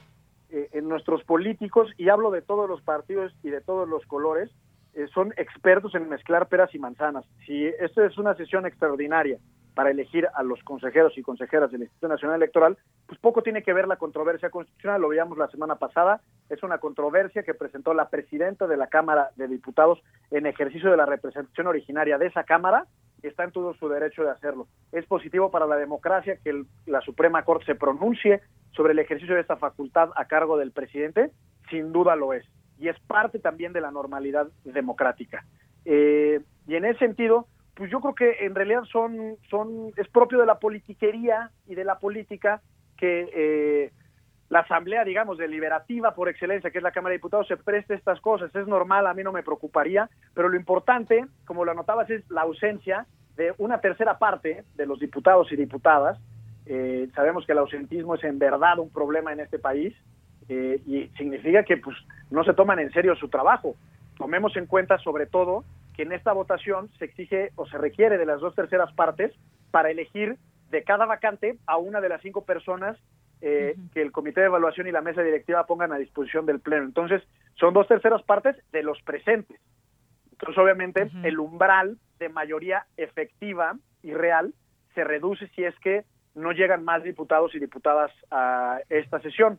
eh, 0.51 0.69
en 0.73 0.89
nuestros 0.89 1.25
políticos, 1.25 1.91
y 1.97 2.11
hablo 2.11 2.31
de 2.31 2.43
todos 2.43 2.69
los 2.69 2.83
partidos 2.83 3.33
y 3.43 3.49
de 3.49 3.63
todos 3.63 3.89
los 3.89 4.05
colores, 4.05 4.51
eh, 4.95 5.07
son 5.15 5.33
expertos 5.39 5.95
en 5.95 6.11
mezclar 6.11 6.49
peras 6.49 6.75
y 6.75 6.79
manzanas. 6.79 7.25
Si 7.47 7.65
esto 7.65 8.05
es 8.05 8.19
una 8.19 8.35
sesión 8.37 8.67
extraordinaria 8.67 9.39
para 9.75 9.91
elegir 9.91 10.29
a 10.35 10.43
los 10.43 10.63
consejeros 10.63 11.17
y 11.17 11.23
consejeras 11.23 11.71
del 11.71 11.83
Instituto 11.83 12.09
Nacional 12.09 12.37
Electoral, 12.37 12.77
pues 13.07 13.19
poco 13.21 13.43
tiene 13.43 13.63
que 13.63 13.73
ver 13.73 13.89
la 13.89 13.97
controversia 13.97 14.51
constitucional, 14.51 15.01
lo 15.01 15.09
veíamos 15.09 15.39
la 15.39 15.49
semana 15.49 15.77
pasada, 15.77 16.21
es 16.49 16.63
una 16.63 16.79
controversia 16.79 17.43
que 17.43 17.55
presentó 17.55 17.95
la 17.95 18.09
presidenta 18.09 18.67
de 18.67 18.77
la 18.77 18.89
Cámara 18.89 19.31
de 19.37 19.49
Diputados 19.49 20.03
en 20.31 20.47
ejercicio 20.47 20.91
de 20.91 20.97
la 20.97 21.07
representación 21.07 21.67
originaria 21.67 22.19
de 22.19 22.27
esa 22.27 22.45
Cámara, 22.45 22.87
y 23.23 23.29
está 23.29 23.45
en 23.45 23.53
todo 23.53 23.73
su 23.75 23.89
derecho 23.89 24.25
de 24.25 24.31
hacerlo. 24.31 24.67
Es 24.91 25.07
positivo 25.07 25.51
para 25.51 25.67
la 25.67 25.77
democracia 25.77 26.39
que 26.43 26.65
la 26.87 27.01
Suprema 27.03 27.45
Corte 27.45 27.67
se 27.67 27.75
pronuncie 27.75 28.41
sobre 28.73 28.93
el 28.93 28.99
ejercicio 28.99 29.35
de 29.35 29.41
esta 29.41 29.57
facultad 29.57 30.11
a 30.17 30.25
cargo 30.25 30.59
del 30.59 30.73
presidente, 30.73 31.31
sin 31.71 31.93
duda 31.93 32.17
lo 32.17 32.33
es, 32.33 32.45
y 32.79 32.89
es 32.89 32.99
parte 33.01 33.39
también 33.39 33.73
de 33.73 33.81
la 33.81 33.91
normalidad 33.91 34.49
democrática. 34.65 35.45
Eh, 35.85 36.41
y 36.67 36.75
en 36.75 36.85
ese 36.85 36.99
sentido, 36.99 37.47
pues 37.75 37.91
yo 37.91 38.01
creo 38.01 38.15
que 38.15 38.45
en 38.45 38.55
realidad 38.55 38.85
son, 38.91 39.37
son, 39.49 39.93
es 39.97 40.09
propio 40.09 40.39
de 40.39 40.47
la 40.47 40.59
politiquería 40.59 41.51
y 41.67 41.75
de 41.75 41.85
la 41.85 41.99
política 41.99 42.61
que 42.97 43.29
eh, 43.35 43.93
la 44.51 44.61
asamblea, 44.61 45.05
digamos, 45.05 45.39
deliberativa 45.39 46.15
por 46.15 46.29
excelencia, 46.29 46.71
que 46.71 46.79
es 46.79 46.85
la 46.85 46.93
Cámara 46.93 47.13
de 47.13 47.19
Diputados, 47.19 47.49
se 47.49 47.57
preste 47.57 47.95
estas 47.95 48.21
cosas. 48.21 48.55
Es 48.55 48.67
normal, 48.67 49.07
a 49.07 49.15
mí 49.15 49.23
no 49.23 49.33
me 49.33 49.43
preocuparía, 49.43 50.11
pero 50.35 50.51
lo 50.51 50.57
importante, 50.57 51.25
como 51.47 51.65
lo 51.65 51.73
anotabas, 51.73 52.11
es 52.11 52.29
la 52.31 52.43
ausencia 52.43 53.07
de 53.37 53.55
una 53.57 53.81
tercera 53.81 54.19
parte 54.19 54.65
de 54.75 54.87
los 54.87 55.01
diputados 55.01 55.51
y 55.53 55.57
diputadas. 55.57 56.19
Eh, 56.67 57.09
sabemos 57.15 57.47
que 57.47 57.53
el 57.53 57.59
ausentismo 57.59 58.15
es 58.17 58.25
en 58.25 58.39
verdad 58.39 58.79
un 58.79 58.91
problema 58.91 59.33
en 59.33 59.41
este 59.41 59.59
país 59.59 59.95
eh, 60.51 60.83
y 60.87 61.09
significa 61.17 61.63
que 61.63 61.79
pues 61.79 61.97
no 62.31 62.45
se 62.45 62.53
toman 62.53 62.79
en 62.79 62.93
serio 62.93 63.17
su 63.17 63.29
trabajo. 63.29 63.75
Tomemos 64.19 64.55
en 64.57 64.67
cuenta 64.67 64.99
sobre 64.99 65.25
todo 65.25 65.65
que 65.95 66.03
en 66.03 66.13
esta 66.13 66.33
votación 66.33 66.91
se 66.99 67.05
exige 67.05 67.51
o 67.57 67.67
se 67.67 67.79
requiere 67.79 68.19
de 68.19 68.27
las 68.27 68.41
dos 68.41 68.55
terceras 68.55 68.93
partes 68.95 69.33
para 69.71 69.91
elegir 69.91 70.39
de 70.71 70.85
cada 70.85 71.07
vacante 71.07 71.59
a 71.67 71.77
una 71.77 72.01
de 72.01 72.09
las 72.09 72.23
cinco 72.23 72.45
personas 72.45 72.99
eh, 73.41 73.77
que 73.93 74.01
el 74.01 74.13
comité 74.13 74.41
de 74.41 74.47
evaluación 74.47 74.87
y 74.87 74.93
la 74.93 75.03
mesa 75.03 75.23
directiva 75.23 75.67
pongan 75.67 75.93
a 75.93 75.99
disposición 75.99 76.47
del 76.47 76.61
pleno. 76.61 76.85
Entonces, 76.85 77.23
son 77.55 77.75
dos 77.75 77.89
terceras 77.89 78.23
partes 78.23 78.57
de 78.71 78.83
los 78.83 79.03
presentes. 79.03 79.61
Entonces, 80.31 80.59
obviamente, 80.59 81.11
el 81.25 81.39
umbral 81.39 81.99
de 82.19 82.29
mayoría 82.29 82.87
efectiva 82.97 83.77
y 84.03 84.13
real 84.15 84.55
se 84.95 85.05
reduce 85.05 85.49
si 85.49 85.65
es 85.65 85.79
que 85.81 86.05
no 86.35 86.53
llegan 86.53 86.85
más 86.85 87.03
diputados 87.03 87.55
y 87.55 87.59
diputadas 87.59 88.11
a 88.31 88.79
esta 88.89 89.21
sesión. 89.21 89.59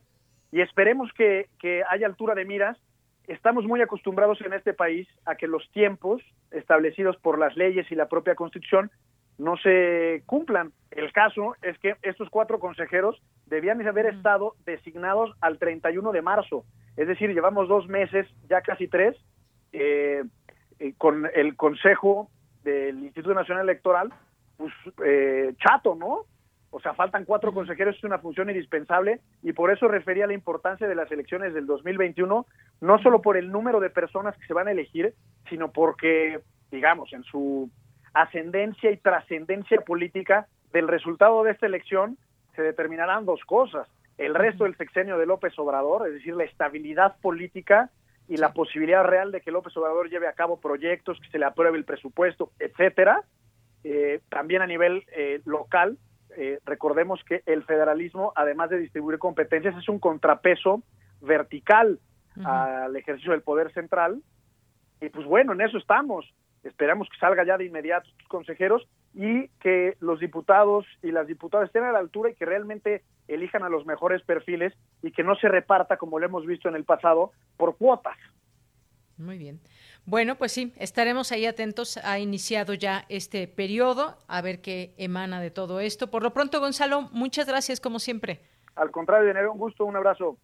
Y 0.50 0.60
esperemos 0.60 1.12
que, 1.12 1.48
que 1.58 1.82
haya 1.88 2.06
altura 2.06 2.34
de 2.34 2.44
miras 2.44 2.78
estamos 3.26 3.64
muy 3.64 3.80
acostumbrados 3.80 4.40
en 4.40 4.52
este 4.52 4.74
país 4.74 5.08
a 5.24 5.34
que 5.36 5.46
los 5.46 5.70
tiempos 5.72 6.22
establecidos 6.50 7.16
por 7.16 7.38
las 7.38 7.56
leyes 7.56 7.90
y 7.90 7.94
la 7.94 8.08
propia 8.08 8.34
Constitución 8.34 8.90
no 9.38 9.56
se 9.56 10.22
cumplan. 10.26 10.72
El 10.90 11.12
caso 11.12 11.56
es 11.62 11.78
que 11.78 11.96
estos 12.02 12.30
cuatro 12.30 12.60
consejeros 12.60 13.20
debían 13.46 13.84
haber 13.86 14.06
estado 14.06 14.54
designados 14.64 15.34
al 15.40 15.58
31 15.58 16.12
de 16.12 16.22
marzo, 16.22 16.64
es 16.96 17.08
decir, 17.08 17.32
llevamos 17.34 17.68
dos 17.68 17.88
meses, 17.88 18.28
ya 18.48 18.60
casi 18.60 18.86
tres, 18.86 19.16
eh, 19.72 20.22
eh, 20.78 20.94
con 20.96 21.28
el 21.34 21.56
Consejo 21.56 22.30
del 22.62 23.02
Instituto 23.02 23.34
Nacional 23.34 23.64
Electoral, 23.64 24.12
pues 24.56 24.72
eh, 25.04 25.54
chato, 25.58 25.96
¿no? 25.96 26.26
O 26.76 26.80
sea, 26.80 26.92
faltan 26.92 27.24
cuatro 27.24 27.54
consejeros, 27.54 27.96
es 27.96 28.02
una 28.02 28.18
función 28.18 28.50
indispensable 28.50 29.20
y 29.44 29.52
por 29.52 29.70
eso 29.70 29.86
refería 29.86 30.26
la 30.26 30.34
importancia 30.34 30.88
de 30.88 30.96
las 30.96 31.08
elecciones 31.12 31.54
del 31.54 31.66
2021, 31.66 32.46
no 32.80 32.98
solo 32.98 33.22
por 33.22 33.36
el 33.36 33.52
número 33.52 33.78
de 33.78 33.90
personas 33.90 34.36
que 34.36 34.44
se 34.44 34.54
van 34.54 34.66
a 34.66 34.72
elegir, 34.72 35.14
sino 35.48 35.70
porque, 35.70 36.40
digamos, 36.72 37.12
en 37.12 37.22
su 37.22 37.70
ascendencia 38.12 38.90
y 38.90 38.96
trascendencia 38.96 39.82
política 39.82 40.48
del 40.72 40.88
resultado 40.88 41.44
de 41.44 41.52
esta 41.52 41.66
elección 41.66 42.18
se 42.56 42.62
determinarán 42.62 43.24
dos 43.24 43.44
cosas. 43.44 43.86
El 44.18 44.34
resto 44.34 44.64
del 44.64 44.76
sexenio 44.76 45.16
de 45.16 45.26
López 45.26 45.56
Obrador, 45.60 46.08
es 46.08 46.14
decir, 46.14 46.34
la 46.34 46.42
estabilidad 46.42 47.14
política 47.22 47.90
y 48.26 48.36
la 48.36 48.52
posibilidad 48.52 49.04
real 49.04 49.30
de 49.30 49.42
que 49.42 49.52
López 49.52 49.76
Obrador 49.76 50.10
lleve 50.10 50.26
a 50.26 50.32
cabo 50.32 50.58
proyectos, 50.58 51.20
que 51.20 51.30
se 51.30 51.38
le 51.38 51.44
apruebe 51.44 51.78
el 51.78 51.84
presupuesto, 51.84 52.50
etcétera. 52.58 53.22
Eh, 53.84 54.22
también 54.28 54.60
a 54.60 54.66
nivel 54.66 55.04
eh, 55.14 55.40
local, 55.44 55.98
eh, 56.36 56.58
recordemos 56.64 57.22
que 57.24 57.42
el 57.46 57.64
federalismo, 57.64 58.32
además 58.34 58.70
de 58.70 58.78
distribuir 58.78 59.18
competencias, 59.18 59.76
es 59.76 59.88
un 59.88 59.98
contrapeso 59.98 60.82
vertical 61.20 61.98
al 62.44 62.96
ejercicio 62.96 63.32
del 63.32 63.42
poder 63.42 63.72
central. 63.72 64.22
Y 65.00 65.08
pues 65.08 65.26
bueno, 65.26 65.52
en 65.52 65.60
eso 65.60 65.78
estamos. 65.78 66.32
Esperamos 66.64 67.08
que 67.10 67.18
salga 67.18 67.44
ya 67.44 67.58
de 67.58 67.66
inmediato 67.66 68.08
los 68.18 68.28
consejeros 68.28 68.88
y 69.14 69.48
que 69.60 69.96
los 70.00 70.18
diputados 70.18 70.86
y 71.02 71.12
las 71.12 71.26
diputadas 71.26 71.66
estén 71.66 71.84
a 71.84 71.92
la 71.92 71.98
altura 71.98 72.30
y 72.30 72.34
que 72.34 72.46
realmente 72.46 73.02
elijan 73.28 73.62
a 73.62 73.68
los 73.68 73.86
mejores 73.86 74.22
perfiles 74.22 74.72
y 75.02 75.12
que 75.12 75.22
no 75.22 75.36
se 75.36 75.48
reparta, 75.48 75.96
como 75.96 76.18
lo 76.18 76.26
hemos 76.26 76.46
visto 76.46 76.68
en 76.68 76.74
el 76.74 76.84
pasado, 76.84 77.32
por 77.56 77.76
cuotas. 77.76 78.16
Muy 79.16 79.38
bien. 79.38 79.60
Bueno, 80.06 80.36
pues 80.36 80.52
sí, 80.52 80.74
estaremos 80.76 81.32
ahí 81.32 81.46
atentos. 81.46 81.98
Ha 81.98 82.18
iniciado 82.18 82.74
ya 82.74 83.06
este 83.08 83.48
periodo, 83.48 84.18
a 84.28 84.42
ver 84.42 84.60
qué 84.60 84.94
emana 84.98 85.40
de 85.40 85.50
todo 85.50 85.80
esto. 85.80 86.10
Por 86.10 86.22
lo 86.22 86.34
pronto, 86.34 86.60
Gonzalo, 86.60 87.08
muchas 87.12 87.46
gracias 87.46 87.80
como 87.80 87.98
siempre. 87.98 88.42
Al 88.74 88.90
contrario, 88.90 89.28
Dinero, 89.28 89.52
un 89.52 89.58
gusto, 89.58 89.84
un 89.84 89.96
abrazo. 89.96 90.36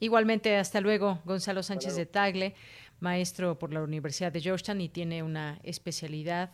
Igualmente, 0.00 0.56
hasta 0.56 0.80
luego, 0.80 1.18
Gonzalo 1.24 1.62
Sánchez 1.62 1.94
de 1.94 2.06
Tagle, 2.06 2.54
maestro 3.00 3.58
por 3.58 3.72
la 3.72 3.82
Universidad 3.82 4.32
de 4.32 4.40
Georgetown 4.40 4.80
y 4.80 4.88
tiene 4.88 5.22
una 5.22 5.60
especialidad 5.62 6.50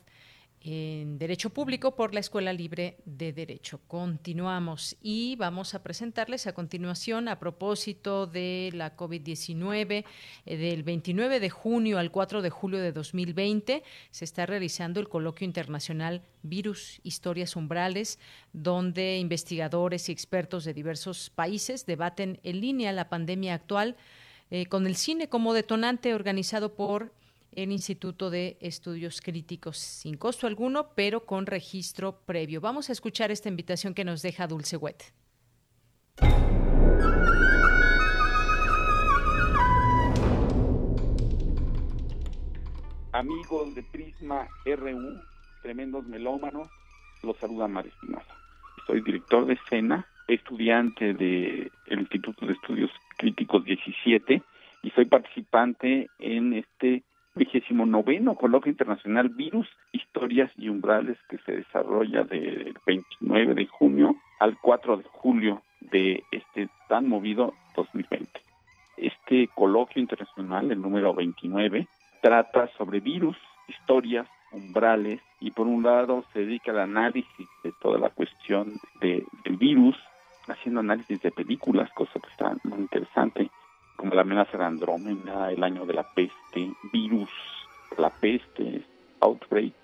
en 0.62 1.18
Derecho 1.18 1.50
Público 1.50 1.94
por 1.94 2.14
la 2.14 2.20
Escuela 2.20 2.52
Libre 2.52 2.98
de 3.04 3.32
Derecho. 3.32 3.80
Continuamos 3.86 4.96
y 5.00 5.36
vamos 5.36 5.74
a 5.74 5.82
presentarles 5.82 6.46
a 6.46 6.52
continuación, 6.52 7.28
a 7.28 7.38
propósito 7.38 8.26
de 8.26 8.70
la 8.74 8.96
COVID-19, 8.96 10.04
eh, 10.46 10.56
del 10.56 10.82
29 10.82 11.40
de 11.40 11.50
junio 11.50 11.98
al 11.98 12.10
4 12.10 12.42
de 12.42 12.50
julio 12.50 12.80
de 12.80 12.92
2020, 12.92 13.82
se 14.10 14.24
está 14.24 14.46
realizando 14.46 15.00
el 15.00 15.08
coloquio 15.08 15.44
internacional 15.44 16.22
Virus, 16.42 17.00
Historias 17.02 17.56
Umbrales, 17.56 18.18
donde 18.52 19.18
investigadores 19.18 20.08
y 20.08 20.12
expertos 20.12 20.64
de 20.64 20.74
diversos 20.74 21.30
países 21.30 21.86
debaten 21.86 22.40
en 22.42 22.60
línea 22.60 22.92
la 22.92 23.08
pandemia 23.08 23.54
actual. 23.54 23.96
Eh, 24.50 24.64
con 24.64 24.86
el 24.86 24.96
cine 24.96 25.28
como 25.28 25.52
detonante 25.52 26.14
organizado 26.14 26.74
por 26.74 27.12
el 27.62 27.72
Instituto 27.72 28.30
de 28.30 28.56
Estudios 28.60 29.20
Críticos, 29.20 29.78
sin 29.78 30.16
costo 30.16 30.46
alguno, 30.46 30.90
pero 30.94 31.26
con 31.26 31.44
registro 31.44 32.20
previo. 32.24 32.60
Vamos 32.60 32.88
a 32.88 32.92
escuchar 32.92 33.32
esta 33.32 33.48
invitación 33.48 33.94
que 33.94 34.04
nos 34.04 34.22
deja 34.22 34.46
Dulce 34.46 34.76
Wet. 34.76 35.02
Amigos 43.10 43.74
de 43.74 43.82
Prisma 43.82 44.46
RU, 44.64 45.20
tremendos 45.62 46.06
melómanos, 46.06 46.68
los 47.24 47.36
saluda 47.38 47.66
María 47.66 47.90
Espinosa. 47.90 48.36
Soy 48.86 49.00
director 49.00 49.46
de 49.46 49.54
escena, 49.54 50.06
estudiante 50.28 51.12
del 51.12 51.72
Instituto 51.90 52.46
de 52.46 52.52
Estudios 52.52 52.92
Críticos 53.16 53.64
17 53.64 54.42
y 54.84 54.90
soy 54.90 55.06
participante 55.06 56.08
en 56.20 56.52
este 56.52 57.02
vigésimo 57.38 57.86
noveno 57.86 58.34
coloquio 58.34 58.70
internacional 58.70 59.30
Virus, 59.30 59.68
Historias 59.92 60.50
y 60.56 60.68
Umbrales 60.68 61.16
que 61.30 61.38
se 61.38 61.52
desarrolla 61.52 62.24
del 62.24 62.76
29 62.84 63.54
de 63.54 63.66
junio 63.66 64.16
al 64.40 64.58
4 64.58 64.98
de 64.98 65.04
julio 65.04 65.62
de 65.80 66.24
este 66.30 66.68
tan 66.88 67.08
movido 67.08 67.54
2020. 67.76 68.28
Este 68.96 69.48
coloquio 69.54 70.02
internacional, 70.02 70.70
el 70.70 70.82
número 70.82 71.14
29, 71.14 71.86
trata 72.20 72.68
sobre 72.76 73.00
virus, 73.00 73.36
historias, 73.68 74.26
umbrales 74.50 75.20
y 75.40 75.50
por 75.52 75.66
un 75.66 75.82
lado 75.82 76.24
se 76.32 76.40
dedica 76.40 76.72
al 76.72 76.80
análisis 76.80 77.48
de 77.62 77.72
toda 77.80 77.98
la 77.98 78.10
cuestión 78.10 78.72
de, 79.00 79.24
del 79.44 79.56
virus, 79.56 79.96
haciendo 80.48 80.80
análisis 80.80 81.20
de 81.20 81.30
películas, 81.30 81.90
cosa 81.92 82.18
que 82.18 82.30
está 82.30 82.56
muy 82.64 82.80
interesante 82.80 83.50
como 83.98 84.14
la 84.14 84.22
amenaza 84.22 84.56
de 84.56 84.64
Andrómeda, 84.64 85.50
el 85.50 85.62
año 85.64 85.84
de 85.84 85.92
la 85.92 86.04
peste, 86.04 86.70
virus, 86.92 87.30
la 87.98 88.10
peste, 88.10 88.82
outbreak, 89.20 89.74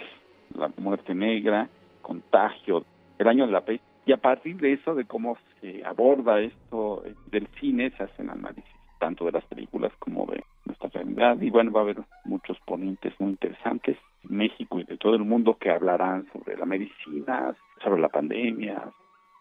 la 0.57 0.71
muerte 0.79 1.17
negra, 1.17 1.69
contagio, 2.01 2.85
el 3.19 3.27
año 3.27 3.47
de 3.47 3.53
la 3.53 3.63
peste. 3.63 3.85
Y 4.07 4.13
a 4.13 4.19
partir 4.19 4.57
de 4.59 4.75
eso, 4.75 4.95
de 4.95 5.05
cómo 5.05 5.37
se 5.61 5.85
aborda 5.85 6.41
esto 6.41 7.03
del 7.33 7.49
cine, 7.59 7.91
se 7.97 8.05
hacen 8.05 8.31
análisis 8.31 8.65
tanto 9.01 9.25
de 9.25 9.33
las 9.33 9.45
películas 9.47 9.93
como 9.99 10.27
de 10.27 10.45
nuestra 10.65 10.89
realidad. 10.91 11.41
Y 11.41 11.51
bueno, 11.51 11.73
va 11.73 11.81
a 11.81 11.83
haber 11.83 12.01
muchos 12.25 12.57
ponentes 12.61 13.13
muy 13.19 13.31
interesantes 13.31 13.99
México 14.23 14.79
y 14.79 14.85
de 14.85 14.97
todo 14.97 15.17
el 15.17 15.25
mundo 15.25 15.59
que 15.59 15.71
hablarán 15.71 16.27
sobre 16.33 16.57
la 16.57 16.67
medicina, 16.67 17.55
sobre 17.83 18.01
la 18.01 18.09
pandemia, 18.09 18.93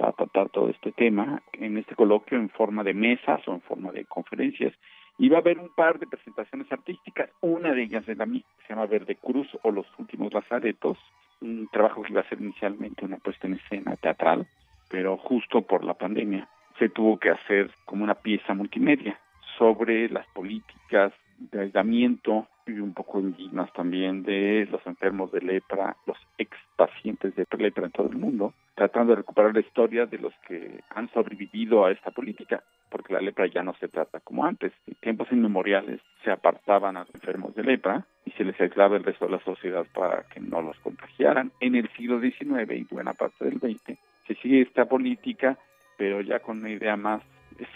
a 0.10 0.14
tratar 0.14 0.49
todo 0.49 0.70
este 0.70 0.91
tema 0.91 1.41
en 1.54 1.78
este 1.78 1.95
coloquio 1.95 2.38
en 2.38 2.49
forma 2.49 2.84
de 2.84 2.93
mesas 2.93 3.47
o 3.47 3.54
en 3.54 3.62
forma 3.62 3.91
de 3.91 4.06
conferencias. 4.06 4.74
Y 5.18 5.30
va 5.30 5.38
a 5.38 5.41
haber 5.41 5.60
un 5.60 5.70
par 5.70 5.99
de 5.99 6.08
presentaciones 6.08 6.72
artísticas, 6.72 7.30
una 7.41 7.72
de 7.72 7.84
ellas 7.84 8.06
de 8.06 8.16
la 8.16 8.26
mí, 8.26 8.43
se 8.66 8.74
llama 8.74 8.88
Verde 8.88 9.16
Cruz 9.16 9.47
o 9.62 9.72
Los 9.72 9.86
Últimos 9.99 10.34
Lazaretos, 10.34 10.97
un 11.41 11.68
trabajo 11.72 12.01
que 12.01 12.12
iba 12.12 12.22
a 12.22 12.30
ser 12.30 12.41
inicialmente 12.41 13.06
una 13.06 13.18
puesta 13.18 13.47
en 13.47 13.54
escena 13.54 13.95
teatral, 13.97 14.47
pero 14.89 15.18
justo 15.18 15.62
por 15.62 15.84
la 15.84 15.93
pandemia 15.93 16.47
se 16.80 16.89
tuvo 16.89 17.20
que 17.20 17.30
hacer 17.30 17.70
como 17.86 18.04
una 18.04 18.16
pieza 18.16 18.54
multimedia 18.54 19.20
sobre 19.58 20.10
las 20.10 20.26
políticas 20.28 21.14
de 21.38 21.62
aislamiento 21.62 22.47
y 22.66 22.80
un 22.80 22.93
poco 22.93 23.20
indignas 23.20 23.72
también 23.74 24.24
de 24.24 24.68
los 24.72 24.86
enfermos 24.88 25.32
de 25.32 25.41
lepra, 25.41 25.97
los 26.06 26.18
ex 26.38 26.58
pacientes 26.76 27.36
de 27.36 27.45
lepra 27.58 27.86
en 27.86 27.91
todo 27.91 28.10
el 28.10 28.18
mundo, 28.18 28.54
tratando 28.76 29.11
de 29.11 29.17
recuperar 29.17 29.53
la 29.53 29.59
historia 29.59 30.05
de 30.05 30.17
los 30.17 30.34
que 30.47 30.82
han 30.89 31.09
sobrevivido 31.11 31.86
a 31.86 31.91
esta 31.91 32.11
política, 32.11 32.63
porque 32.89 33.13
la 33.13 33.21
lepra 33.21 33.47
ya 33.47 33.63
no 33.63 33.74
se 33.76 33.88
trata 33.88 34.19
como 34.19 34.45
antes. 34.45 34.71
En 34.88 34.95
tiempos 34.95 35.32
inmemoriales 35.32 36.01
se 36.24 36.32
apartaban 36.32 36.97
a 36.97 37.01
los 37.01 37.15
enfermos 37.15 37.55
de 37.55 37.63
lepra 37.63 38.05
y 38.26 38.32
se 38.32 38.43
les 38.43 38.59
aislaba 38.59 38.97
el 38.97 39.03
resto 39.03 39.26
de 39.26 39.32
la 39.32 39.43
sociedad 39.43 39.86
para 39.93 40.24
que 40.24 40.39
no 40.39 40.61
los 40.61 40.78
contagiaran. 40.80 41.51
En 41.59 41.76
el 41.76 41.89
siglo 41.89 42.19
XIX 42.19 42.71
y 42.71 42.84
buena 42.89 43.13
parte 43.13 43.45
del 43.45 43.59
XX 43.59 43.97
se 44.28 44.36
sigue 44.36 44.61
esta 44.61 44.86
política, 44.86 45.57
pero 45.97 46.21
ya 46.21 46.39
con 46.39 46.59
una 46.59 46.69
idea 46.69 46.95
más 46.95 47.21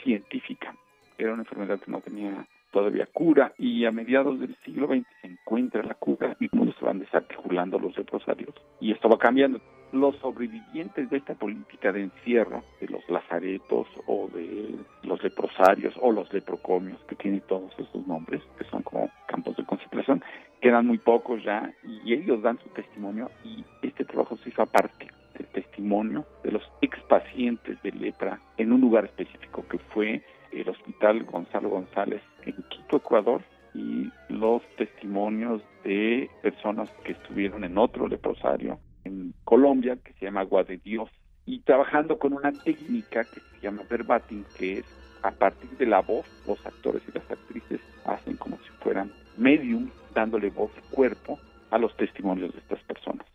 científica. 0.04 0.74
Era 1.18 1.34
una 1.34 1.44
enfermedad 1.44 1.80
que 1.80 1.92
no 1.92 2.00
tenía 2.02 2.46
todavía 2.78 3.08
cura 3.12 3.54
y 3.58 3.86
a 3.86 3.92
mediados 3.92 4.40
del 4.40 4.56
siglo 4.64 4.86
XX 4.86 5.04
se 5.22 5.28
encuentra 5.28 5.82
la 5.82 5.96
cura 5.96 6.38
y 6.40 6.48
se 6.48 6.86
van 6.86 7.00
desarticulando 7.00 7.80
los 7.80 7.98
leprosarios 7.98 8.54
y 8.80 8.92
esto 8.92 9.10
va 9.10 9.18
cambiando. 9.18 9.60
Los 9.94 10.16
sobrevivientes 10.18 11.10
de 11.10 11.18
esta 11.18 11.34
política 11.34 11.92
de 11.92 12.04
encierro, 12.04 12.64
de 12.80 12.88
los 12.90 13.02
lazaretos 13.10 13.88
o 14.06 14.30
de 14.32 14.76
los 15.02 15.24
leprosarios 15.24 15.96
o 16.00 16.12
los 16.12 16.32
leprocomios, 16.32 17.02
que 17.06 17.16
tienen 17.16 17.42
todos 17.48 17.72
esos 17.80 18.06
nombres, 18.06 18.44
que 18.60 18.66
son 18.66 18.84
como 18.84 19.10
campos 19.28 19.58
de 19.58 19.66
concentración, 19.66 20.22
quedan 20.62 20.86
muy 20.86 21.00
pocos 21.00 21.44
ya 21.44 21.74
y 21.84 22.14
ellos 22.14 22.44
dan 22.44 22.60
su 22.60 22.70
testimonio 22.70 23.32
y 23.44 23.66
este 23.82 24.06
trabajo 24.06 24.38
se 24.38 24.50
hizo 24.50 24.62
aparte 24.62 25.08
del 25.36 25.48
testimonio 25.48 26.26
de 26.44 26.52
los 26.52 26.64
expacientes 26.82 27.82
de 27.82 27.92
lepra 27.92 28.40
en 28.58 28.72
un 28.72 28.82
lugar 28.82 29.06
específico 29.06 29.66
que 29.68 29.80
fue 29.80 30.22
el 30.62 30.70
Hospital 30.70 31.24
Gonzalo 31.24 31.70
González 31.70 32.22
en 32.46 32.56
Quito, 32.70 32.98
Ecuador, 32.98 33.42
y 33.74 34.10
los 34.30 34.62
testimonios 34.78 35.62
de 35.84 36.30
personas 36.42 36.90
que 37.04 37.12
estuvieron 37.12 37.64
en 37.64 37.78
otro 37.78 38.08
leprosario 38.08 38.80
en 39.04 39.34
Colombia, 39.44 39.98
que 40.04 40.14
se 40.14 40.26
llama 40.26 40.42
Agua 40.42 40.64
de 40.64 40.78
Dios, 40.78 41.10
y 41.46 41.60
trabajando 41.62 42.18
con 42.18 42.34
una 42.34 42.52
técnica 42.52 43.24
que 43.24 43.40
se 43.40 43.60
llama 43.62 43.84
verbatim, 43.90 44.44
que 44.58 44.80
es 44.80 44.86
a 45.24 45.32
partir 45.32 45.70
de 45.78 45.86
la 45.86 46.02
voz, 46.02 46.26
los 46.48 46.64
actores 46.66 47.02
y 47.08 47.18
las 47.18 47.30
actrices 47.30 47.80
hacen 48.06 48.38
como 48.38 48.58
si 48.58 48.70
fueran 48.82 49.12
medium, 49.38 49.90
dándole 50.14 50.50
voz 50.50 50.72
y 50.78 50.96
cuerpo 50.96 51.40
a 51.70 51.78
los 51.78 51.96
testimonios 51.98 52.54
de 52.54 52.60
estas 52.60 52.82
personas 52.84 53.26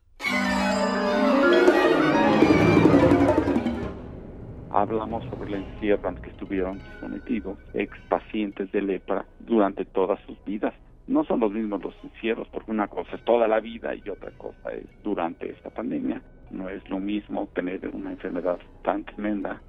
hablamos 4.72 5.24
sobre 5.24 5.48
el 5.54 5.64
encierro 5.64 6.08
en 6.08 6.16
que 6.16 6.30
estuvieron 6.30 6.80
sometidos 7.00 7.58
ex 7.74 7.96
pacientes 8.08 8.70
de 8.72 8.82
lepra 8.82 9.24
durante 9.40 9.84
todas 9.84 10.20
sus 10.26 10.42
vidas. 10.44 10.74
No 11.06 11.24
son 11.24 11.40
los 11.40 11.52
mismos 11.52 11.82
los 11.82 11.94
encierros, 12.04 12.48
porque 12.48 12.70
una 12.70 12.88
cosa 12.88 13.16
es 13.16 13.24
toda 13.24 13.48
la 13.48 13.60
vida 13.60 13.94
y 13.94 14.08
otra 14.08 14.30
cosa 14.32 14.72
es 14.72 14.86
durante 15.02 15.50
esta 15.50 15.70
pandemia. 15.70 16.22
No 16.50 16.68
es 16.68 16.88
lo 16.88 16.98
mismo 16.98 17.48
tener 17.54 17.88
una 17.92 18.12
enfermedad 18.12 18.58
tan 18.82 19.04
tremenda 19.04 19.60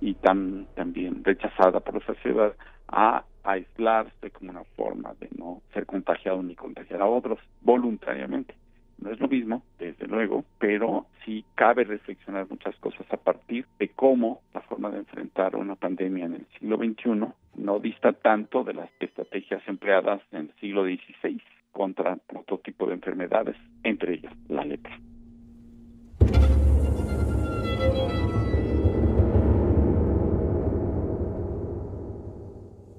y 0.00 0.14
tan 0.14 0.66
también 0.74 1.24
rechazada 1.24 1.80
por 1.80 1.94
la 1.94 2.06
sociedad 2.06 2.54
a 2.86 3.24
aislarse 3.42 4.30
como 4.30 4.50
una 4.50 4.64
forma 4.76 5.14
de 5.20 5.28
no 5.36 5.62
ser 5.72 5.84
contagiado 5.86 6.42
ni 6.42 6.54
contagiar 6.54 7.02
a 7.02 7.06
otros 7.06 7.38
voluntariamente. 7.60 8.54
No 9.00 9.12
es 9.12 9.20
lo 9.20 9.28
mismo, 9.28 9.62
desde 9.78 10.06
luego, 10.08 10.44
pero 10.58 11.06
sí 11.24 11.44
cabe 11.54 11.84
reflexionar 11.84 12.48
muchas 12.50 12.74
cosas 12.76 13.06
a 13.12 13.16
partir 13.16 13.64
de 13.78 13.88
cómo 13.90 14.40
la 14.52 14.60
forma 14.62 14.90
de 14.90 14.98
enfrentar 14.98 15.54
una 15.54 15.76
pandemia 15.76 16.26
en 16.26 16.34
el 16.34 16.46
siglo 16.58 16.76
XXI 16.76 17.32
no 17.62 17.78
dista 17.78 18.12
tanto 18.12 18.64
de 18.64 18.74
las 18.74 18.90
estrategias 18.98 19.62
empleadas 19.68 20.20
en 20.32 20.38
el 20.40 20.52
siglo 20.60 20.84
XVI 20.84 21.40
contra 21.72 22.18
otro 22.34 22.58
tipo 22.58 22.86
de 22.86 22.94
enfermedades, 22.94 23.56
entre 23.84 24.14
ellas 24.14 24.34
la 24.48 24.64
lepra. 24.64 24.98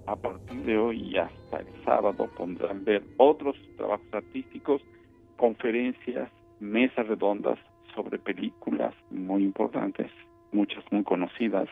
A 0.08 0.16
partir 0.16 0.64
de 0.64 0.78
hoy 0.78 1.02
y 1.12 1.18
hasta 1.18 1.58
el 1.60 1.84
sábado 1.84 2.30
podrán 2.38 2.84
ver 2.86 3.04
otros 3.18 3.56
trabajos 3.78 4.08
artísticos 4.14 4.82
conferencias, 5.40 6.30
mesas 6.60 7.08
redondas 7.08 7.58
sobre 7.96 8.20
películas 8.20 8.94
muy 9.10 9.42
importantes, 9.44 10.12
muchas 10.52 10.84
muy 10.92 11.04
conocidas, 11.04 11.70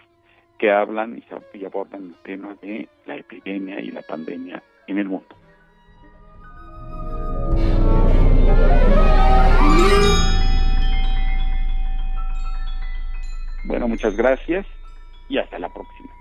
que 0.57 0.72
hablan 0.72 1.22
y, 1.53 1.65
abordan 1.65 2.05
el 2.05 2.15
tema 2.24 2.55
de 2.61 2.88
la 3.05 3.18
epidemia 3.18 3.82
y 3.82 3.91
la 3.91 4.01
pandemia 4.01 4.63
en 4.88 4.97
el 4.97 5.09
mundo. 5.09 5.36
Bueno, 13.65 13.89
muchas 13.89 14.15
gracias 14.15 14.65
y 15.28 15.38
hasta 15.38 15.59
la 15.59 15.68
próxima. 15.68 16.16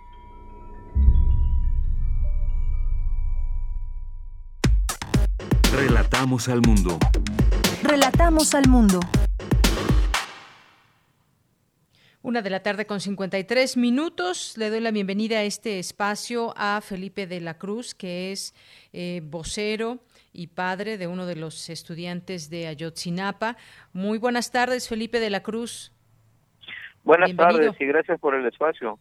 Relatamos 5.76 6.48
al 6.48 6.62
mundo. 6.62 6.98
Relatamos 7.82 8.54
al 8.54 8.66
mundo. 8.66 8.98
Una 12.22 12.40
de 12.40 12.48
la 12.48 12.62
tarde 12.62 12.86
con 12.86 12.98
53 12.98 13.76
minutos. 13.76 14.56
Le 14.56 14.70
doy 14.70 14.80
la 14.80 14.90
bienvenida 14.90 15.40
a 15.40 15.42
este 15.42 15.78
espacio 15.78 16.54
a 16.56 16.80
Felipe 16.80 17.26
de 17.26 17.42
la 17.42 17.58
Cruz, 17.58 17.94
que 17.94 18.32
es 18.32 18.54
eh, 18.94 19.20
vocero 19.22 19.98
y 20.32 20.46
padre 20.46 20.96
de 20.96 21.08
uno 21.08 21.26
de 21.26 21.36
los 21.36 21.68
estudiantes 21.68 22.48
de 22.48 22.68
Ayotzinapa. 22.68 23.58
Muy 23.92 24.16
buenas 24.16 24.50
tardes, 24.50 24.88
Felipe 24.88 25.20
de 25.20 25.28
la 25.28 25.42
Cruz. 25.42 25.92
Buenas 27.04 27.36
tardes 27.36 27.78
y 27.78 27.84
gracias 27.84 28.18
por 28.18 28.34
el 28.34 28.46
espacio. 28.46 28.98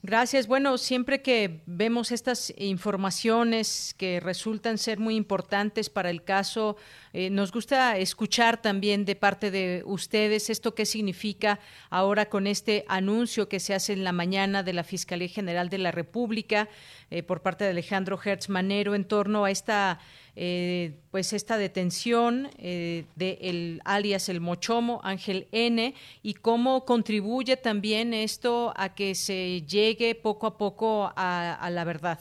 Gracias. 0.00 0.46
Bueno, 0.46 0.78
siempre 0.78 1.22
que 1.22 1.60
vemos 1.66 2.12
estas 2.12 2.54
informaciones 2.56 3.96
que 3.98 4.20
resultan 4.20 4.78
ser 4.78 5.00
muy 5.00 5.16
importantes 5.16 5.90
para 5.90 6.08
el 6.08 6.22
caso, 6.22 6.76
eh, 7.12 7.30
nos 7.30 7.50
gusta 7.50 7.98
escuchar 7.98 8.62
también 8.62 9.04
de 9.04 9.16
parte 9.16 9.50
de 9.50 9.82
ustedes 9.84 10.50
esto 10.50 10.76
qué 10.76 10.86
significa 10.86 11.58
ahora 11.90 12.28
con 12.28 12.46
este 12.46 12.84
anuncio 12.86 13.48
que 13.48 13.58
se 13.58 13.74
hace 13.74 13.92
en 13.92 14.04
la 14.04 14.12
mañana 14.12 14.62
de 14.62 14.72
la 14.72 14.84
Fiscalía 14.84 15.28
General 15.28 15.68
de 15.68 15.78
la 15.78 15.90
República 15.90 16.68
eh, 17.10 17.24
por 17.24 17.42
parte 17.42 17.64
de 17.64 17.70
Alejandro 17.70 18.20
Hertz 18.24 18.48
Manero 18.48 18.94
en 18.94 19.04
torno 19.04 19.46
a 19.46 19.50
esta 19.50 19.98
eh, 20.40 21.00
pues 21.10 21.32
esta 21.32 21.58
detención 21.58 22.48
eh, 22.58 23.06
de 23.16 23.38
el 23.40 23.80
alias 23.84 24.28
el 24.28 24.40
Mochomo 24.40 25.00
Ángel 25.02 25.48
N 25.50 25.94
y 26.22 26.34
cómo 26.34 26.84
contribuye 26.84 27.56
también 27.56 28.14
esto 28.14 28.72
a 28.76 28.94
que 28.94 29.16
se 29.16 29.62
llegue 29.62 30.14
poco 30.14 30.46
a 30.46 30.56
poco 30.56 31.12
a, 31.16 31.68
la 31.72 31.84
verdad. 31.84 32.20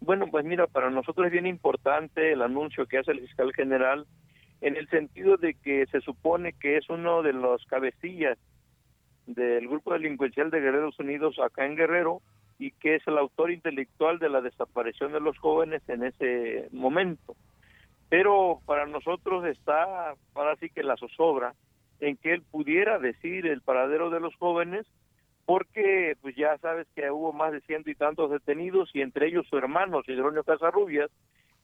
Bueno, 0.00 0.26
pues 0.30 0.44
mira, 0.44 0.66
para 0.66 0.90
nosotros 0.90 1.28
es 1.28 1.32
bien 1.32 1.46
importante 1.46 2.32
el 2.32 2.42
anuncio 2.42 2.84
que 2.84 2.98
hace 2.98 3.12
el 3.12 3.20
fiscal 3.20 3.50
general 3.54 4.06
en 4.60 4.76
el 4.76 4.90
sentido 4.90 5.38
de 5.38 5.54
que 5.54 5.86
se 5.86 6.02
supone 6.02 6.52
que 6.52 6.76
es 6.76 6.90
uno 6.90 7.22
de 7.22 7.32
los 7.32 7.64
cabecillas 7.64 8.36
del 9.24 9.68
grupo 9.68 9.94
delincuencial 9.94 10.50
de 10.50 10.60
Guerreros 10.60 10.98
Unidos 10.98 11.38
acá 11.38 11.64
en 11.64 11.76
Guerrero 11.76 12.20
y 12.58 12.72
que 12.72 12.96
es 12.96 13.06
el 13.06 13.18
autor 13.18 13.50
intelectual 13.50 14.18
de 14.18 14.28
la 14.28 14.40
desaparición 14.40 15.12
de 15.12 15.20
los 15.20 15.38
jóvenes 15.38 15.82
en 15.88 16.04
ese 16.04 16.68
momento. 16.72 17.36
Pero 18.08 18.60
para 18.66 18.86
nosotros 18.86 19.44
está, 19.46 20.14
ahora 20.34 20.56
sí 20.56 20.70
que 20.70 20.82
la 20.82 20.96
zozobra, 20.96 21.54
en 22.00 22.16
que 22.16 22.32
él 22.32 22.42
pudiera 22.42 22.98
decir 22.98 23.46
el 23.46 23.60
paradero 23.60 24.10
de 24.10 24.20
los 24.20 24.34
jóvenes, 24.36 24.86
porque 25.46 26.16
pues 26.20 26.36
ya 26.36 26.58
sabes 26.58 26.86
que 26.94 27.10
hubo 27.10 27.32
más 27.32 27.52
de 27.52 27.60
ciento 27.62 27.90
y 27.90 27.94
tantos 27.94 28.30
detenidos 28.30 28.90
y 28.94 29.00
entre 29.02 29.28
ellos 29.28 29.46
su 29.48 29.56
hermano, 29.56 30.02
Sidronio 30.02 30.44
Casarrubias, 30.44 31.10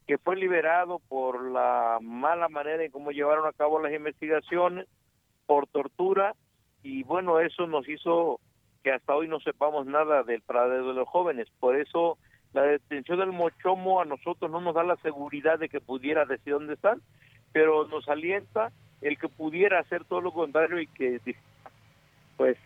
que 0.06 0.18
fue 0.18 0.36
liberado 0.36 1.00
por 1.08 1.50
la 1.50 1.98
mala 2.00 2.48
manera 2.48 2.84
en 2.84 2.90
cómo 2.90 3.10
llevaron 3.10 3.46
a 3.46 3.52
cabo 3.52 3.80
las 3.80 3.92
investigaciones, 3.92 4.86
por 5.46 5.66
tortura, 5.66 6.34
y 6.82 7.02
bueno, 7.02 7.40
eso 7.40 7.66
nos 7.66 7.88
hizo 7.88 8.40
que 8.84 8.92
hasta 8.92 9.16
hoy 9.16 9.26
no 9.26 9.40
sepamos 9.40 9.86
nada 9.86 10.22
del 10.22 10.42
paradero 10.42 10.88
de 10.88 10.94
los 10.94 11.08
jóvenes. 11.08 11.48
Por 11.58 11.74
eso 11.74 12.18
la 12.52 12.62
detención 12.62 13.18
del 13.18 13.32
Mochomo 13.32 14.00
a 14.00 14.04
nosotros 14.04 14.50
no 14.50 14.60
nos 14.60 14.74
da 14.74 14.84
la 14.84 14.96
seguridad 14.96 15.58
de 15.58 15.70
que 15.70 15.80
pudiera 15.80 16.26
decir 16.26 16.52
dónde 16.52 16.74
están, 16.74 17.00
pero 17.52 17.88
nos 17.88 18.06
alienta 18.08 18.70
el 19.00 19.18
que 19.18 19.28
pudiera 19.28 19.80
hacer 19.80 20.04
todo 20.04 20.20
lo 20.20 20.32
contrario 20.32 20.78
y 20.78 20.86
que 20.86 21.20
pues 22.36 22.56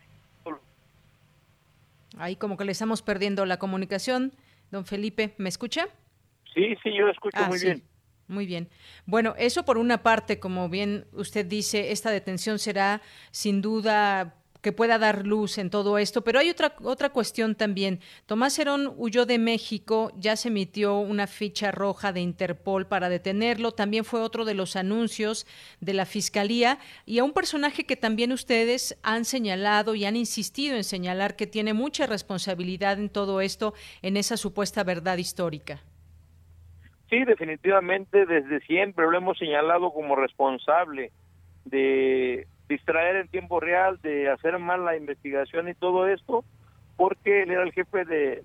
ahí 2.18 2.36
como 2.36 2.56
que 2.56 2.64
le 2.64 2.72
estamos 2.72 3.02
perdiendo 3.02 3.46
la 3.46 3.58
comunicación. 3.58 4.32
Don 4.70 4.84
Felipe, 4.84 5.34
¿me 5.38 5.48
escucha? 5.48 5.86
Sí, 6.52 6.76
sí, 6.82 6.90
yo 6.94 7.08
escucho 7.08 7.38
ah, 7.40 7.48
muy 7.48 7.58
bien. 7.58 7.82
Muy 8.26 8.44
bien. 8.44 8.68
Bueno, 9.06 9.34
eso 9.38 9.64
por 9.64 9.78
una 9.78 10.02
parte, 10.02 10.38
como 10.38 10.68
bien 10.68 11.06
usted 11.12 11.46
dice, 11.46 11.92
esta 11.92 12.10
detención 12.10 12.58
será 12.58 13.00
sin 13.30 13.62
duda 13.62 14.34
que 14.68 14.72
pueda 14.72 14.98
dar 14.98 15.26
luz 15.26 15.56
en 15.56 15.70
todo 15.70 15.96
esto. 15.96 16.20
Pero 16.20 16.40
hay 16.40 16.50
otra, 16.50 16.74
otra 16.82 17.08
cuestión 17.08 17.54
también. 17.54 18.00
Tomás 18.26 18.58
Herón 18.58 18.92
huyó 18.98 19.24
de 19.24 19.38
México, 19.38 20.12
ya 20.14 20.36
se 20.36 20.48
emitió 20.48 20.98
una 20.98 21.26
ficha 21.26 21.70
roja 21.70 22.12
de 22.12 22.20
Interpol 22.20 22.86
para 22.86 23.08
detenerlo, 23.08 23.72
también 23.72 24.04
fue 24.04 24.20
otro 24.20 24.44
de 24.44 24.52
los 24.52 24.76
anuncios 24.76 25.46
de 25.80 25.94
la 25.94 26.04
Fiscalía 26.04 26.80
y 27.06 27.18
a 27.18 27.24
un 27.24 27.32
personaje 27.32 27.86
que 27.86 27.96
también 27.96 28.30
ustedes 28.30 28.98
han 29.02 29.24
señalado 29.24 29.94
y 29.94 30.04
han 30.04 30.16
insistido 30.16 30.76
en 30.76 30.84
señalar 30.84 31.34
que 31.34 31.46
tiene 31.46 31.72
mucha 31.72 32.06
responsabilidad 32.06 32.98
en 32.98 33.08
todo 33.08 33.40
esto, 33.40 33.72
en 34.02 34.18
esa 34.18 34.36
supuesta 34.36 34.84
verdad 34.84 35.16
histórica. 35.16 35.80
Sí, 37.08 37.24
definitivamente 37.24 38.26
desde 38.26 38.60
siempre 38.66 39.06
lo 39.10 39.16
hemos 39.16 39.38
señalado 39.38 39.92
como 39.92 40.14
responsable 40.14 41.10
de 41.64 42.46
distraer 42.68 43.16
en 43.16 43.28
tiempo 43.28 43.60
real, 43.60 43.98
de 44.02 44.28
hacer 44.28 44.58
mal 44.58 44.84
la 44.84 44.96
investigación 44.96 45.68
y 45.68 45.74
todo 45.74 46.06
esto, 46.06 46.44
porque 46.96 47.42
él 47.42 47.50
era 47.50 47.62
el 47.62 47.72
jefe 47.72 48.04
de 48.04 48.44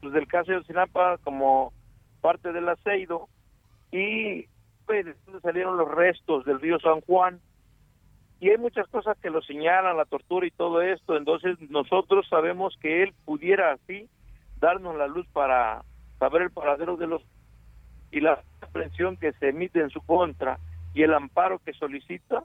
pues, 0.00 0.12
del 0.12 0.26
caso 0.26 0.52
de 0.52 0.64
Sinapa 0.64 1.18
como 1.18 1.72
parte 2.20 2.52
del 2.52 2.68
aceido 2.68 3.28
y 3.90 4.46
pues 4.86 5.06
salieron 5.42 5.76
los 5.76 5.90
restos 5.90 6.44
del 6.44 6.60
río 6.60 6.78
San 6.80 7.00
Juan. 7.02 7.40
Y 8.40 8.50
hay 8.50 8.58
muchas 8.58 8.88
cosas 8.88 9.16
que 9.18 9.30
lo 9.30 9.40
señalan, 9.42 9.96
la 9.96 10.04
tortura 10.04 10.44
y 10.46 10.50
todo 10.50 10.82
esto, 10.82 11.16
entonces 11.16 11.58
nosotros 11.70 12.26
sabemos 12.28 12.76
que 12.80 13.04
él 13.04 13.14
pudiera 13.24 13.72
así 13.72 14.08
darnos 14.58 14.96
la 14.96 15.06
luz 15.06 15.26
para 15.32 15.84
saber 16.18 16.42
el 16.42 16.50
paradero 16.50 16.96
de 16.96 17.06
los 17.06 17.22
y 18.10 18.20
la 18.20 18.42
presión 18.72 19.16
que 19.16 19.32
se 19.34 19.48
emite 19.48 19.80
en 19.80 19.90
su 19.90 20.00
contra 20.00 20.58
y 20.94 21.02
el 21.02 21.14
amparo 21.14 21.58
que 21.60 21.72
solicita, 21.72 22.42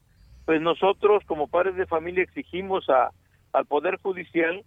pues 0.48 0.62
nosotros 0.62 1.22
como 1.26 1.50
padres 1.50 1.76
de 1.76 1.86
familia 1.86 2.24
exigimos 2.24 2.90
a, 2.90 3.12
al 3.52 3.66
Poder 3.66 3.98
Judicial 4.02 4.64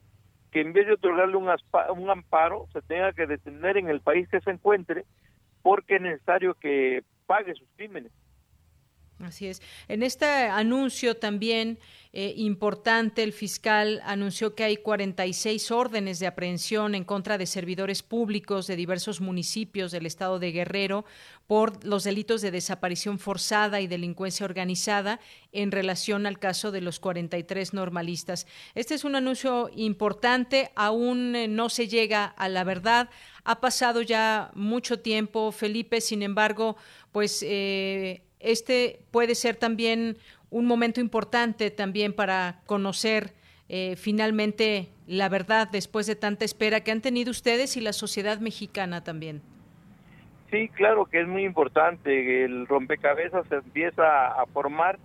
que 0.53 0.61
en 0.61 0.75
vez 0.75 0.87
de 0.87 0.93
otorgarle 0.93 1.39
un, 1.39 1.49
un 1.97 2.11
amparo, 2.11 2.67
se 2.75 2.83
tenga 2.83 3.15
que 3.15 3.27
detener 3.27 3.79
en 3.79 3.89
el 3.89 4.03
país 4.03 4.29
que 4.29 4.43
se 4.43 4.51
encuentre 4.51 5.07
porque 5.63 5.97
es 5.97 6.03
necesario 6.03 6.53
que 6.53 7.03
pague 7.25 7.55
sus 7.55 7.67
crímenes. 7.77 8.13
Así 9.23 9.47
es. 9.47 9.61
En 9.89 10.03
este 10.03 10.27
anuncio 10.27 11.17
también 11.17 11.79
eh, 12.13 12.33
importante, 12.39 13.23
el 13.23 13.33
fiscal 13.33 14.01
anunció 14.05 14.55
que 14.55 14.65
hay 14.65 14.79
46 14.79 15.71
órdenes 15.71 16.19
de 16.19 16.27
aprehensión 16.27 16.95
en 16.95 17.05
contra 17.05 17.37
de 17.37 17.47
servidores 17.47 18.03
públicos 18.03 18.67
de 18.67 18.77
diversos 18.77 19.21
municipios 19.21 19.93
del 19.93 20.07
estado 20.07 20.39
de 20.39 20.53
Guerrero 20.53 21.05
por 21.47 21.85
los 21.85 22.05
delitos 22.05 22.41
de 22.41 22.51
desaparición 22.51 23.19
forzada 23.19 23.81
y 23.81 23.87
delincuencia 23.87 24.47
organizada 24.47 25.21
en 25.53 25.71
relación 25.71 26.27
al 26.27 26.39
caso 26.39 26.73
de 26.73 26.81
los 26.81 26.99
43 26.99 27.75
normalistas. 27.75 28.47
Este 28.75 28.95
es 28.95 29.05
un 29.05 29.17
anuncio 29.17 29.71
importante, 29.77 30.73
aún 30.77 31.37
eh, 31.37 31.47
no 31.47 31.69
se 31.69 31.89
llega 31.89 32.25
a 32.25 32.49
la 32.49 32.65
verdad. 32.65 33.11
Ha 33.45 33.61
pasado 33.61 34.01
ya 34.01 34.51
mucho 34.55 35.01
tiempo, 35.01 35.53
Felipe, 35.53 36.01
sin 36.01 36.23
embargo, 36.23 36.77
pues... 37.13 37.45
Eh, 37.47 38.23
este 38.41 39.01
puede 39.11 39.35
ser 39.35 39.57
también 39.57 40.17
un 40.51 40.67
momento 40.67 41.01
importante 41.01 41.71
también 41.71 42.13
para 42.13 42.61
conocer 42.67 43.35
eh, 43.69 43.95
finalmente 43.97 44.89
la 45.07 45.29
verdad 45.29 45.69
después 45.71 46.07
de 46.07 46.17
tanta 46.17 46.45
espera 46.45 46.81
que 46.81 46.91
han 46.91 47.01
tenido 47.01 47.31
ustedes 47.31 47.77
y 47.77 47.81
la 47.81 47.93
sociedad 47.93 48.41
mexicana 48.41 49.05
también. 49.05 49.43
Sí, 50.51 50.69
claro 50.71 51.07
que 51.07 51.21
es 51.21 51.29
muy 51.29 51.45
importante. 51.45 52.45
El 52.45 52.67
rompecabezas 52.67 53.47
se 53.47 53.57
empieza 53.57 54.29
a 54.29 54.45
formar, 54.47 54.99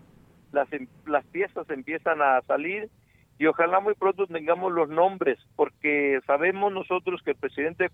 las, 0.51 0.71
em, 0.73 0.87
las 1.05 1.23
piezas 1.25 1.69
empiezan 1.69 2.21
a 2.21 2.41
salir 2.47 2.89
y 3.37 3.45
ojalá 3.45 3.79
muy 3.79 3.93
pronto 3.93 4.25
tengamos 4.25 4.71
los 4.71 4.89
nombres, 4.89 5.37
porque 5.55 6.19
sabemos 6.25 6.71
nosotros 6.71 7.21
que 7.21 7.31
el 7.31 7.37
presidente 7.37 7.83
de 7.83 7.89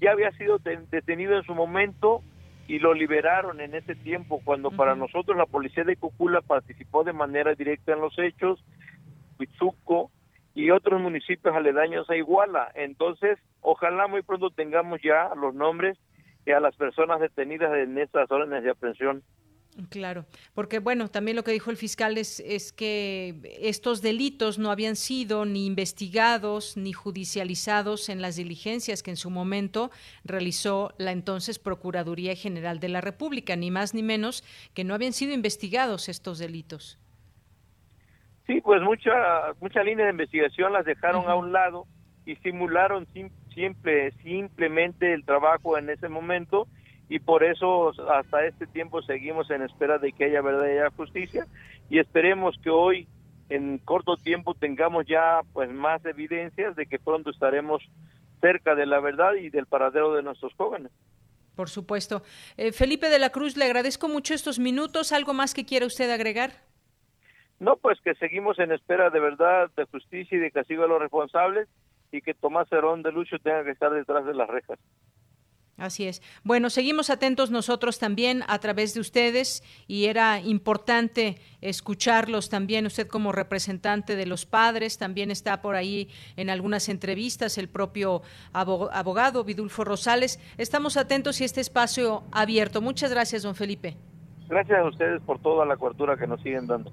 ya 0.00 0.10
había 0.10 0.32
sido 0.32 0.58
detenido 0.58 1.38
en 1.38 1.44
su 1.44 1.54
momento 1.54 2.22
y 2.68 2.78
lo 2.78 2.94
liberaron 2.94 3.60
en 3.60 3.74
ese 3.74 3.94
tiempo 3.94 4.40
cuando 4.44 4.70
para 4.70 4.94
nosotros 4.94 5.36
la 5.36 5.46
policía 5.46 5.84
de 5.84 5.96
Cocula 5.96 6.40
participó 6.40 7.04
de 7.04 7.12
manera 7.12 7.54
directa 7.54 7.92
en 7.92 8.00
los 8.00 8.18
hechos, 8.18 8.64
Huizuco 9.38 10.10
y 10.54 10.70
otros 10.70 11.00
municipios 11.00 11.54
aledaños 11.54 12.08
a 12.10 12.16
Iguala. 12.16 12.70
Entonces, 12.74 13.38
ojalá 13.60 14.06
muy 14.06 14.22
pronto 14.22 14.50
tengamos 14.50 15.00
ya 15.02 15.30
los 15.34 15.54
nombres 15.54 15.98
y 16.46 16.52
a 16.52 16.60
las 16.60 16.76
personas 16.76 17.20
detenidas 17.20 17.72
en 17.74 17.98
estas 17.98 18.30
órdenes 18.30 18.62
de 18.62 18.70
aprehensión. 18.70 19.22
Claro, 19.88 20.26
porque 20.54 20.80
bueno, 20.80 21.08
también 21.08 21.34
lo 21.34 21.44
que 21.44 21.50
dijo 21.50 21.70
el 21.70 21.78
fiscal 21.78 22.18
es, 22.18 22.40
es, 22.40 22.72
que 22.72 23.34
estos 23.58 24.02
delitos 24.02 24.58
no 24.58 24.70
habían 24.70 24.96
sido 24.96 25.46
ni 25.46 25.66
investigados 25.66 26.76
ni 26.76 26.92
judicializados 26.92 28.10
en 28.10 28.20
las 28.20 28.36
diligencias 28.36 29.02
que 29.02 29.10
en 29.10 29.16
su 29.16 29.30
momento 29.30 29.90
realizó 30.24 30.92
la 30.98 31.12
entonces 31.12 31.58
Procuraduría 31.58 32.36
General 32.36 32.80
de 32.80 32.90
la 32.90 33.00
República, 33.00 33.56
ni 33.56 33.70
más 33.70 33.94
ni 33.94 34.02
menos 34.02 34.44
que 34.74 34.84
no 34.84 34.92
habían 34.92 35.14
sido 35.14 35.32
investigados 35.32 36.10
estos 36.10 36.38
delitos. 36.38 36.98
Sí, 38.46 38.60
pues 38.60 38.82
mucha 38.82 39.54
mucha 39.60 39.82
línea 39.82 40.04
de 40.04 40.12
investigación 40.12 40.74
las 40.74 40.84
dejaron 40.84 41.30
a 41.30 41.34
un 41.34 41.52
lado 41.52 41.86
y 42.26 42.36
simularon 42.36 43.06
siempre 43.54 44.12
simplemente 44.22 45.14
el 45.14 45.24
trabajo 45.24 45.78
en 45.78 45.88
ese 45.88 46.08
momento 46.10 46.68
y 47.12 47.18
por 47.18 47.44
eso 47.44 47.92
hasta 48.10 48.46
este 48.46 48.66
tiempo 48.66 49.02
seguimos 49.02 49.50
en 49.50 49.60
espera 49.60 49.98
de 49.98 50.12
que 50.12 50.24
haya 50.24 50.40
verdad 50.40 50.66
y 50.66 50.78
haya 50.78 50.90
justicia 50.96 51.46
y 51.90 51.98
esperemos 51.98 52.56
que 52.62 52.70
hoy 52.70 53.06
en 53.50 53.76
corto 53.76 54.16
tiempo 54.16 54.54
tengamos 54.54 55.04
ya 55.06 55.42
pues 55.52 55.70
más 55.70 56.02
evidencias 56.06 56.74
de 56.74 56.86
que 56.86 56.98
pronto 56.98 57.28
estaremos 57.28 57.82
cerca 58.40 58.74
de 58.74 58.86
la 58.86 58.98
verdad 58.98 59.34
y 59.34 59.50
del 59.50 59.66
paradero 59.66 60.14
de 60.14 60.22
nuestros 60.22 60.54
jóvenes. 60.54 60.90
Por 61.54 61.68
supuesto. 61.68 62.22
Eh, 62.56 62.72
Felipe 62.72 63.10
de 63.10 63.18
la 63.18 63.28
Cruz, 63.28 63.58
le 63.58 63.66
agradezco 63.66 64.08
mucho 64.08 64.32
estos 64.32 64.58
minutos. 64.58 65.12
¿Algo 65.12 65.34
más 65.34 65.52
que 65.52 65.66
quiera 65.66 65.84
usted 65.84 66.10
agregar? 66.10 66.52
No, 67.60 67.76
pues 67.76 68.00
que 68.00 68.14
seguimos 68.14 68.58
en 68.58 68.72
espera 68.72 69.10
de 69.10 69.20
verdad, 69.20 69.70
de 69.76 69.84
justicia 69.84 70.38
y 70.38 70.40
de 70.40 70.50
castigo 70.50 70.84
a 70.84 70.88
los 70.88 70.98
responsables 70.98 71.68
y 72.10 72.22
que 72.22 72.32
Tomás 72.32 72.72
Herón 72.72 73.02
de 73.02 73.12
Lucho 73.12 73.38
tenga 73.38 73.64
que 73.64 73.72
estar 73.72 73.92
detrás 73.92 74.24
de 74.24 74.32
las 74.32 74.48
rejas. 74.48 74.78
Así 75.78 76.06
es. 76.06 76.22
Bueno, 76.44 76.70
seguimos 76.70 77.08
atentos 77.08 77.50
nosotros 77.50 77.98
también 77.98 78.44
a 78.46 78.58
través 78.58 78.94
de 78.94 79.00
ustedes 79.00 79.64
y 79.88 80.04
era 80.04 80.38
importante 80.40 81.38
escucharlos 81.60 82.50
también. 82.50 82.86
Usted 82.86 83.08
como 83.08 83.32
representante 83.32 84.14
de 84.14 84.26
los 84.26 84.44
padres 84.44 84.98
también 84.98 85.30
está 85.30 85.62
por 85.62 85.74
ahí 85.74 86.08
en 86.36 86.50
algunas 86.50 86.88
entrevistas 86.88 87.56
el 87.56 87.68
propio 87.68 88.22
abogado 88.52 89.44
Vidulfo 89.44 89.82
Rosales. 89.84 90.38
Estamos 90.58 90.96
atentos 90.96 91.40
y 91.40 91.44
este 91.44 91.62
espacio 91.62 92.22
abierto. 92.32 92.82
Muchas 92.82 93.10
gracias, 93.10 93.42
don 93.42 93.54
Felipe. 93.54 93.96
Gracias 94.48 94.78
a 94.78 94.84
ustedes 94.84 95.22
por 95.22 95.40
toda 95.40 95.64
la 95.64 95.76
cobertura 95.78 96.16
que 96.16 96.26
nos 96.26 96.42
siguen 96.42 96.66
dando. 96.66 96.92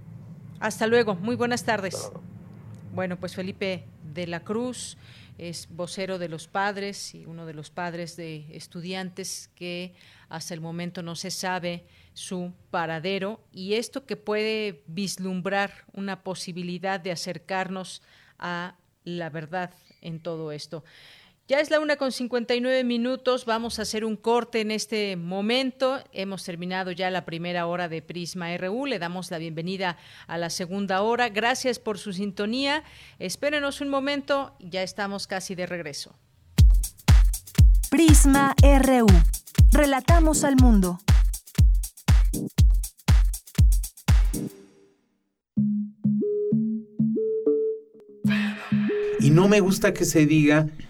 Hasta 0.62 0.88
luego. 0.88 1.16
Muy 1.16 1.36
buenas 1.36 1.66
tardes. 1.66 2.12
Bueno, 2.94 3.18
pues 3.18 3.36
Felipe 3.36 3.84
de 4.14 4.26
la 4.28 4.40
Cruz 4.40 4.98
es 5.40 5.68
vocero 5.70 6.20
de 6.20 6.30
los 6.30 6.48
padres 6.48 7.16
y 7.16 7.26
uno 7.26 7.46
de 7.46 7.54
los 7.54 7.70
padres 7.70 8.16
de 8.16 8.46
estudiantes 8.52 9.50
que 9.56 9.94
hasta 10.28 10.54
el 10.54 10.62
momento 10.62 11.02
no 11.02 11.16
se 11.16 11.32
sabe 11.32 11.86
su 12.14 12.54
paradero 12.70 13.40
y 13.52 13.76
esto 13.76 14.06
que 14.06 14.18
puede 14.18 14.84
vislumbrar 14.88 15.86
una 15.94 16.24
posibilidad 16.24 17.00
de 17.00 17.12
acercarnos 17.12 18.02
a 18.38 18.76
la 19.06 19.30
verdad 19.30 19.74
en 20.02 20.20
todo 20.20 20.52
esto. 20.52 20.84
Ya 21.50 21.60
es 21.60 21.72
la 21.72 21.80
una 21.80 21.96
con 21.96 22.12
59 22.12 22.84
minutos. 22.84 23.46
Vamos 23.46 23.80
a 23.80 23.82
hacer 23.82 24.06
un 24.06 24.16
corte 24.18 24.62
en 24.62 24.70
este 24.70 25.16
momento. 25.16 25.98
Hemos 26.14 26.44
terminado 26.44 26.92
ya 26.92 27.10
la 27.10 27.26
primera 27.26 27.66
hora 27.66 27.90
de 27.90 28.04
Prisma 28.04 28.56
RU. 28.56 28.86
Le 28.86 29.00
damos 29.00 29.32
la 29.32 29.40
bienvenida 29.40 29.98
a 30.28 30.38
la 30.38 30.52
segunda 30.52 31.02
hora. 31.02 31.30
Gracias 31.30 31.80
por 31.80 31.98
su 31.98 32.14
sintonía. 32.14 32.84
Espérenos 33.18 33.82
un 33.82 33.90
momento. 33.90 34.56
Ya 34.60 34.84
estamos 34.84 35.26
casi 35.26 35.56
de 35.56 35.66
regreso. 35.66 36.16
Prisma 37.90 38.54
RU. 38.62 39.08
Relatamos 39.72 40.44
al 40.44 40.56
mundo. 40.56 41.00
Y 49.20 49.32
no 49.32 49.48
me 49.48 49.62
gusta 49.62 49.96
que 49.96 50.06
se 50.06 50.28
diga 50.28 50.70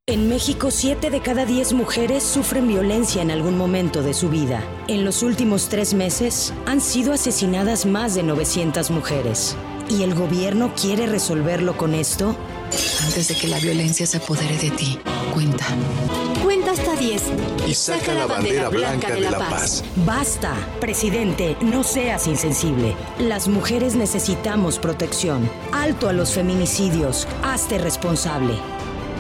En 0.05 0.29
México, 0.29 0.69
7 0.71 1.09
de 1.09 1.19
cada 1.19 1.45
10 1.45 1.73
mujeres 1.73 2.23
sufren 2.23 2.65
violencia 2.67 3.21
en 3.21 3.31
algún 3.31 3.57
momento 3.57 4.01
de 4.03 4.13
su 4.13 4.29
vida. 4.29 4.63
En 4.88 5.03
los 5.03 5.23
últimos 5.23 5.67
tres 5.67 5.95
meses 5.95 6.53
han 6.65 6.79
sido 6.79 7.11
asesinadas 7.11 7.85
más 7.85 8.15
de 8.15 8.23
900 8.23 8.89
mujeres. 8.91 9.57
¿Y 9.89 10.03
el 10.03 10.15
gobierno 10.15 10.73
quiere 10.79 11.07
resolverlo 11.07 11.77
con 11.77 11.93
esto? 11.93 12.35
Antes 13.05 13.29
de 13.29 13.35
que 13.35 13.47
la 13.47 13.57
violencia 13.59 14.05
se 14.05 14.17
apodere 14.17 14.57
de 14.57 14.69
ti, 14.71 14.99
cuenta. 15.33 15.65
Cuenta 16.43 16.71
hasta 16.71 16.95
10. 16.95 17.23
Y 17.67 17.73
saca 17.73 18.13
la 18.13 18.25
bandera 18.25 18.67
blanca 18.67 19.13
de 19.13 19.21
la 19.21 19.38
paz. 19.38 19.85
Basta, 20.05 20.53
presidente, 20.81 21.55
no 21.61 21.83
seas 21.83 22.27
insensible. 22.27 22.95
Las 23.19 23.47
mujeres 23.47 23.95
necesitamos 23.95 24.77
protección. 24.77 25.49
Alto 25.71 26.09
a 26.09 26.13
los 26.13 26.33
feminicidios. 26.33 27.25
Hazte 27.43 27.77
responsable. 27.77 28.55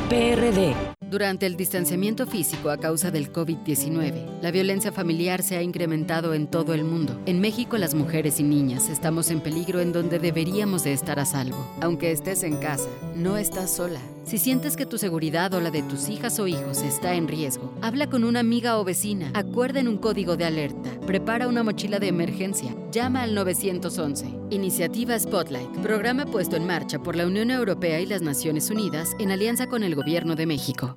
PRD. 0.09 0.96
Durante 1.09 1.45
el 1.45 1.55
distanciamiento 1.55 2.27
físico 2.27 2.69
a 2.69 2.75
causa 2.75 3.11
del 3.11 3.31
COVID-19, 3.31 4.41
la 4.41 4.51
violencia 4.51 4.91
familiar 4.91 5.41
se 5.41 5.55
ha 5.55 5.61
incrementado 5.61 6.33
en 6.33 6.47
todo 6.47 6.73
el 6.73 6.83
mundo. 6.83 7.17
En 7.25 7.39
México, 7.39 7.77
las 7.77 7.95
mujeres 7.95 8.41
y 8.41 8.43
niñas 8.43 8.89
estamos 8.89 9.31
en 9.31 9.39
peligro 9.39 9.79
en 9.79 9.93
donde 9.93 10.19
deberíamos 10.19 10.83
de 10.83 10.91
estar 10.91 11.17
a 11.17 11.25
salvo. 11.25 11.65
Aunque 11.79 12.11
estés 12.11 12.43
en 12.43 12.57
casa, 12.57 12.89
no 13.15 13.37
estás 13.37 13.73
sola. 13.73 14.01
Si 14.25 14.37
sientes 14.37 14.75
que 14.75 14.85
tu 14.85 14.97
seguridad 14.97 15.53
o 15.53 15.61
la 15.61 15.71
de 15.71 15.81
tus 15.83 16.09
hijas 16.09 16.37
o 16.39 16.47
hijos 16.47 16.81
está 16.81 17.13
en 17.13 17.29
riesgo, 17.29 17.73
habla 17.81 18.09
con 18.09 18.25
una 18.25 18.41
amiga 18.41 18.77
o 18.77 18.83
vecina, 18.83 19.31
acuerden 19.33 19.87
un 19.87 19.99
código 19.99 20.35
de 20.35 20.43
alerta, 20.43 20.89
prepara 21.05 21.47
una 21.47 21.63
mochila 21.63 21.99
de 21.99 22.09
emergencia, 22.09 22.75
llama 22.91 23.23
al 23.23 23.33
911. 23.33 24.25
Iniciativa 24.49 25.17
Spotlight, 25.17 25.77
programa 25.77 26.25
puesto 26.25 26.57
en 26.57 26.67
marcha 26.67 26.99
por 26.99 27.15
la 27.15 27.25
Unión 27.25 27.49
Europea 27.49 28.01
y 28.01 28.05
las 28.05 28.21
Naciones 28.21 28.69
Unidas 28.69 29.15
en 29.19 29.31
alianza 29.31 29.67
con 29.67 29.83
el 29.83 29.95
Gobierno 29.95 30.35
de 30.35 30.45
México. 30.45 30.96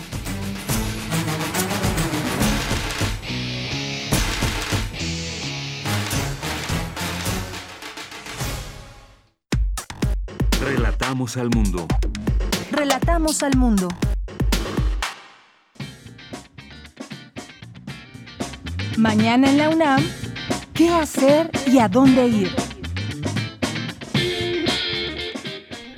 Relatamos 11.33 11.37
al 11.37 11.49
mundo. 11.55 11.87
Relatamos 12.71 13.43
al 13.43 13.57
mundo. 13.57 13.87
Mañana 18.97 19.49
en 19.49 19.57
la 19.57 19.69
UNAM, 19.69 20.03
¿qué 20.73 20.89
hacer 20.89 21.49
y 21.67 21.79
a 21.79 21.87
dónde 21.87 22.27
ir? 22.27 22.49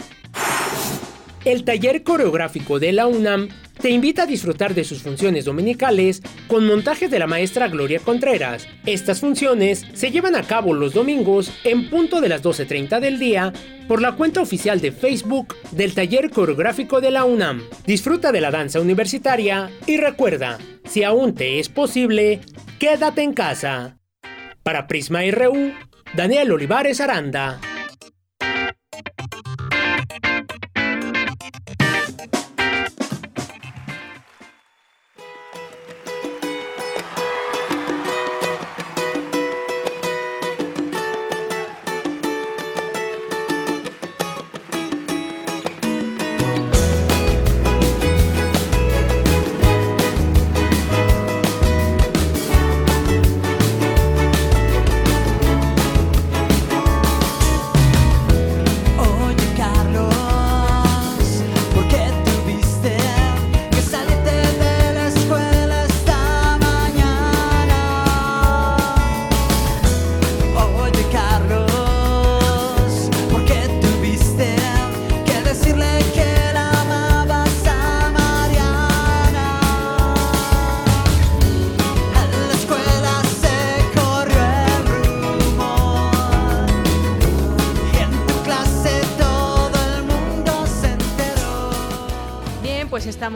El 1.47 1.65
taller 1.65 2.03
coreográfico 2.03 2.79
de 2.79 2.93
la 2.93 3.07
UNAM 3.07 3.49
te 3.81 3.91
invita 3.91 4.23
a 4.23 4.27
disfrutar 4.27 4.75
de 4.75 4.85
sus 4.85 5.03
funciones 5.03 5.45
dominicales 5.45 6.23
con 6.47 6.67
montajes 6.67 7.11
de 7.11 7.19
la 7.19 7.27
maestra 7.27 7.69
Gloria 7.69 8.01
Contreras. 8.01 8.67
Estas 8.87 9.21
funciones 9.21 9.87
se 9.93 10.11
llevan 10.11 10.35
a 10.37 10.43
cabo 10.43 10.75
los 10.75 10.95
domingos 10.95 11.53
en 11.65 11.89
punto 11.89 12.21
de 12.21 12.29
las 12.29 12.43
12.30 12.43 13.01
del 13.01 13.19
día 13.19 13.53
por 13.87 14.03
la 14.03 14.13
cuenta 14.13 14.43
oficial 14.43 14.81
de 14.81 14.93
Facebook 14.93 15.57
del 15.71 15.95
taller 15.95 16.31
coreográfico 16.31 17.01
de 17.01 17.11
la 17.11 17.25
UNAM. 17.25 17.63
Disfruta 17.87 18.33
de 18.33 18.41
la 18.41 18.51
danza 18.51 18.81
universitaria 18.81 19.71
y 19.87 19.97
recuerda, 19.97 20.59
si 20.85 21.05
aún 21.05 21.35
te 21.35 21.59
es 21.59 21.69
posible, 21.69 22.41
quédate 22.79 23.23
en 23.23 23.33
casa. 23.33 23.99
Para 24.63 24.87
Prisma 24.87 25.21
RU, 25.31 25.73
Daniel 26.15 26.53
Olivares 26.53 27.01
Aranda. 27.01 27.61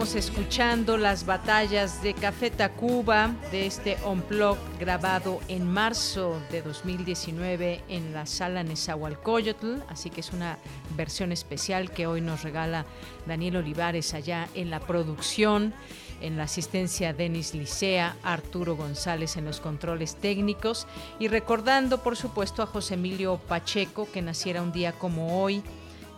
Escuchando 0.02 0.96
las 0.96 1.26
batallas 1.26 2.02
de 2.02 2.12
Café 2.12 2.50
Tacuba 2.50 3.36
de 3.52 3.66
este 3.66 3.96
Unplug 4.04 4.58
grabado 4.80 5.38
en 5.46 5.64
marzo 5.64 6.42
de 6.50 6.60
2019 6.60 7.82
en 7.88 8.12
la 8.12 8.26
sala 8.26 8.64
Nezahualcóyotl, 8.64 9.76
así 9.88 10.10
que 10.10 10.20
es 10.20 10.32
una 10.32 10.58
versión 10.96 11.30
especial 11.30 11.92
que 11.92 12.08
hoy 12.08 12.20
nos 12.20 12.42
regala 12.42 12.84
Daniel 13.28 13.58
Olivares 13.58 14.12
allá 14.12 14.48
en 14.54 14.70
la 14.70 14.80
producción, 14.80 15.72
en 16.20 16.36
la 16.36 16.44
asistencia 16.44 17.12
Denis 17.12 17.54
Licea, 17.54 18.16
Arturo 18.24 18.74
González 18.74 19.36
en 19.36 19.44
los 19.44 19.60
controles 19.60 20.16
técnicos 20.16 20.88
y 21.20 21.28
recordando 21.28 22.02
por 22.02 22.16
supuesto 22.16 22.64
a 22.64 22.66
José 22.66 22.94
Emilio 22.94 23.38
Pacheco 23.38 24.10
que 24.10 24.20
naciera 24.20 24.62
un 24.62 24.72
día 24.72 24.94
como 24.94 25.40
hoy, 25.40 25.62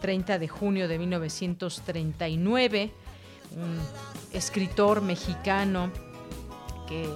30 0.01 0.39
de 0.39 0.49
junio 0.49 0.89
de 0.89 0.99
1939 0.99 3.03
un 3.57 3.78
escritor 4.32 5.02
mexicano 5.02 5.90
que 6.88 7.09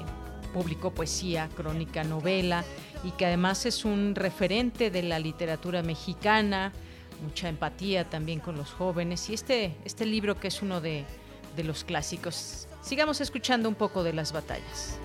publicó 0.53 0.93
poesía, 0.93 1.49
crónica, 1.55 2.05
novela 2.05 2.65
y 3.05 3.11
que 3.13 3.27
además 3.27 3.67
es 3.67 3.85
un 3.85 4.15
referente 4.15 4.91
de 4.91 5.03
la 5.03 5.19
literatura 5.19 5.83
mexicana, 5.83 6.73
mucha 7.23 7.49
empatía 7.49 8.09
también 8.09 8.41
con 8.41 8.57
los 8.57 8.71
jóvenes 8.71 9.29
y 9.31 9.35
este, 9.35 9.77
este 9.85 10.07
libro 10.07 10.39
que 10.39 10.49
es 10.49 10.63
uno 10.63 10.81
de, 10.81 11.05
de 11.57 11.65
los 11.65 11.85
clásicos. 11.85 12.69
Sigamos 12.83 13.21
escuchando 13.21 13.69
un 13.69 13.75
poco 13.75 14.03
de 14.03 14.13
las 14.13 14.33
batallas. 14.33 14.99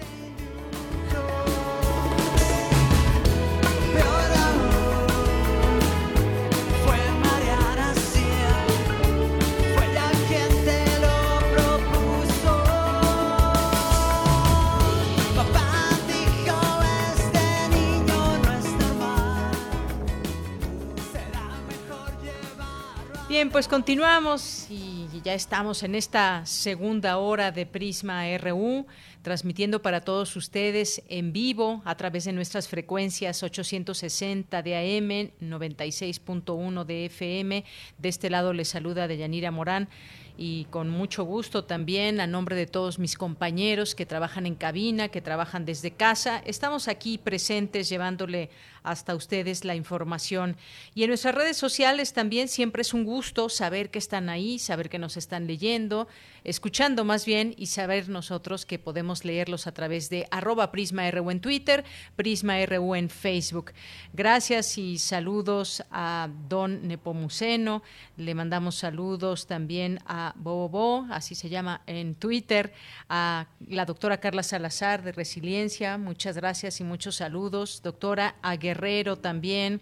Bien, 23.33 23.49
pues 23.49 23.67
continuamos 23.67 24.67
y 24.69 25.07
ya 25.23 25.33
estamos 25.33 25.81
en 25.81 25.95
esta 25.95 26.45
segunda 26.45 27.17
hora 27.17 27.51
de 27.51 27.65
Prisma 27.65 28.25
RU, 28.37 28.85
transmitiendo 29.23 29.81
para 29.81 30.01
todos 30.01 30.35
ustedes 30.35 31.01
en 31.09 31.33
vivo 31.33 31.81
a 31.83 31.97
través 31.97 32.25
de 32.25 32.31
nuestras 32.31 32.67
frecuencias 32.67 33.41
860 33.41 34.61
de 34.61 34.75
AM, 34.75 35.31
96.1 35.49 36.85
de 36.85 37.05
FM. 37.07 37.65
De 37.97 38.09
este 38.09 38.29
lado 38.29 38.53
les 38.53 38.67
saluda 38.67 39.07
Deyanira 39.07 39.49
Morán 39.49 39.89
y 40.37 40.65
con 40.65 40.89
mucho 40.89 41.23
gusto 41.23 41.63
también 41.63 42.19
a 42.19 42.27
nombre 42.27 42.55
de 42.55 42.67
todos 42.67 42.99
mis 42.99 43.17
compañeros 43.17 43.95
que 43.95 44.05
trabajan 44.05 44.45
en 44.45 44.53
cabina, 44.53 45.09
que 45.09 45.21
trabajan 45.21 45.65
desde 45.65 45.89
casa. 45.89 46.41
Estamos 46.45 46.87
aquí 46.87 47.17
presentes 47.17 47.89
llevándole 47.89 48.51
hasta 48.83 49.15
ustedes 49.15 49.65
la 49.65 49.75
información. 49.75 50.57
Y 50.93 51.03
en 51.03 51.09
nuestras 51.09 51.35
redes 51.35 51.57
sociales 51.57 52.13
también 52.13 52.47
siempre 52.47 52.81
es 52.81 52.93
un 52.93 53.03
gusto 53.03 53.49
saber 53.49 53.89
que 53.89 53.99
están 53.99 54.29
ahí, 54.29 54.59
saber 54.59 54.89
que 54.89 54.99
nos 54.99 55.17
están 55.17 55.47
leyendo, 55.47 56.07
escuchando 56.43 57.05
más 57.05 57.25
bien 57.25 57.53
y 57.57 57.67
saber 57.67 58.09
nosotros 58.09 58.65
que 58.65 58.79
podemos 58.79 59.25
leerlos 59.25 59.67
a 59.67 59.73
través 59.73 60.09
de 60.09 60.27
arroba 60.31 60.71
Prisma 60.71 61.07
en 61.07 61.39
Twitter, 61.39 61.83
Prisma 62.15 62.65
RU 62.65 62.95
en 62.95 63.09
Facebook. 63.09 63.71
Gracias 64.13 64.77
y 64.77 64.97
saludos 64.97 65.83
a 65.91 66.29
Don 66.49 66.87
Nepomuceno. 66.87 67.83
Le 68.17 68.35
mandamos 68.35 68.75
saludos 68.75 69.47
también 69.47 69.99
a 70.05 70.33
Bobo, 70.35 71.07
así 71.11 71.35
se 71.35 71.49
llama 71.49 71.81
en 71.87 72.15
Twitter, 72.15 72.73
a 73.09 73.47
la 73.67 73.85
doctora 73.85 74.17
Carla 74.17 74.43
Salazar 74.43 75.03
de 75.03 75.11
Resiliencia. 75.11 75.97
Muchas 75.97 76.35
gracias 76.35 76.79
y 76.79 76.83
muchos 76.83 77.15
saludos. 77.15 77.81
Doctora 77.81 78.35
Guerrero 78.59 79.17
también, 79.17 79.81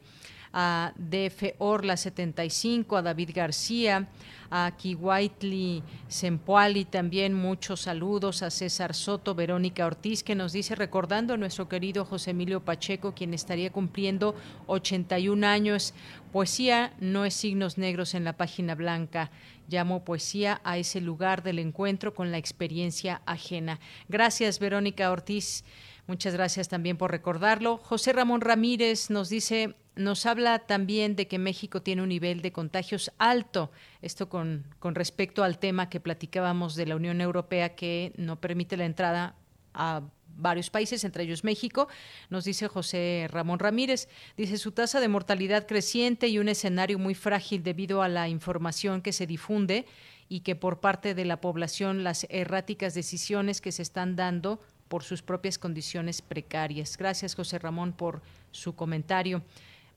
a 0.54 0.94
DF 0.98 1.56
Orla 1.60 1.98
75, 1.98 2.98
a 2.98 3.02
David 3.02 3.32
García, 3.34 4.08
a 4.50 4.72
Kiwaitli 4.76 5.82
Sempoali 6.10 6.84
también 6.84 7.34
muchos 7.34 7.82
saludos, 7.82 8.44
a 8.44 8.50
César 8.50 8.94
Soto, 8.94 9.34
Verónica 9.34 9.86
Ortiz, 9.86 10.24
que 10.24 10.36
nos 10.36 10.52
dice, 10.52 10.76
recordando 10.76 11.34
a 11.34 11.38
nuestro 11.38 11.70
querido 11.70 12.04
José 12.04 12.32
Emilio 12.32 12.66
Pacheco, 12.66 13.14
quien 13.14 13.34
estaría 13.34 13.72
cumpliendo 13.72 14.36
81 14.68 15.48
años, 15.48 15.94
poesía 16.34 16.94
no 17.00 17.24
es 17.24 17.34
signos 17.34 17.78
negros 17.78 18.14
en 18.14 18.26
la 18.26 18.34
página 18.34 18.76
blanca. 18.76 19.32
Llamo 19.70 20.04
poesía 20.04 20.60
a 20.66 20.78
ese 20.78 21.00
lugar 21.00 21.44
del 21.44 21.60
encuentro 21.60 22.14
con 22.14 22.30
la 22.32 22.38
experiencia 22.38 23.22
ajena. 23.26 23.80
Gracias, 24.10 24.60
Verónica 24.60 25.12
Ortiz. 25.12 25.64
Muchas 26.08 26.34
gracias 26.34 26.68
también 26.68 26.98
por 26.98 27.12
recordarlo. 27.12 27.78
José 27.78 28.12
Ramón 28.12 28.42
Ramírez 28.42 29.10
nos 29.10 29.30
dice, 29.30 29.76
nos 29.96 30.26
habla 30.26 30.60
también 30.60 31.16
de 31.16 31.28
que 31.28 31.38
México 31.38 31.82
tiene 31.82 32.02
un 32.02 32.10
nivel 32.10 32.42
de 32.42 32.52
contagios 32.52 33.12
alto. 33.18 33.72
Esto 34.02 34.30
con, 34.30 34.66
con 34.80 34.96
respecto 34.96 35.44
al 35.44 35.60
tema 35.60 35.90
que 35.90 36.00
platicábamos 36.00 36.76
de 36.76 36.86
la 36.86 36.96
Unión 36.96 37.22
Europea 37.22 37.76
que 37.76 38.14
no 38.16 38.40
permite 38.40 38.78
la 38.78 38.86
entrada 38.86 39.36
a 39.74 40.02
varios 40.38 40.70
países, 40.70 41.04
entre 41.04 41.24
ellos 41.24 41.44
México, 41.44 41.88
nos 42.30 42.46
dice 42.46 42.68
José 42.68 43.28
Ramón 43.30 43.60
Ramírez. 43.60 44.08
Dice 44.38 44.58
su 44.58 44.72
tasa 44.72 45.00
de 45.00 45.08
mortalidad 45.08 45.68
creciente 45.68 46.28
y 46.28 46.40
un 46.40 46.50
escenario 46.50 47.00
muy 47.00 47.16
frágil 47.16 47.64
debido 47.64 48.02
a 48.02 48.08
la 48.08 48.28
información 48.28 49.02
que 49.02 49.14
se 49.14 49.28
difunde 49.28 49.86
y 50.30 50.42
que 50.42 50.56
por 50.56 50.80
parte 50.80 51.14
de 51.14 51.26
la 51.26 51.42
población 51.42 52.04
las 52.04 52.26
erráticas 52.30 52.94
decisiones 52.94 53.62
que 53.62 53.72
se 53.72 53.82
están 53.82 54.16
dando 54.16 54.60
por 54.88 55.04
sus 55.04 55.22
propias 55.22 55.58
condiciones 55.58 56.22
precarias. 56.22 56.98
Gracias, 56.98 57.36
José 57.36 57.60
Ramón, 57.60 57.94
por 57.94 58.22
su 58.52 58.76
comentario. 58.76 59.44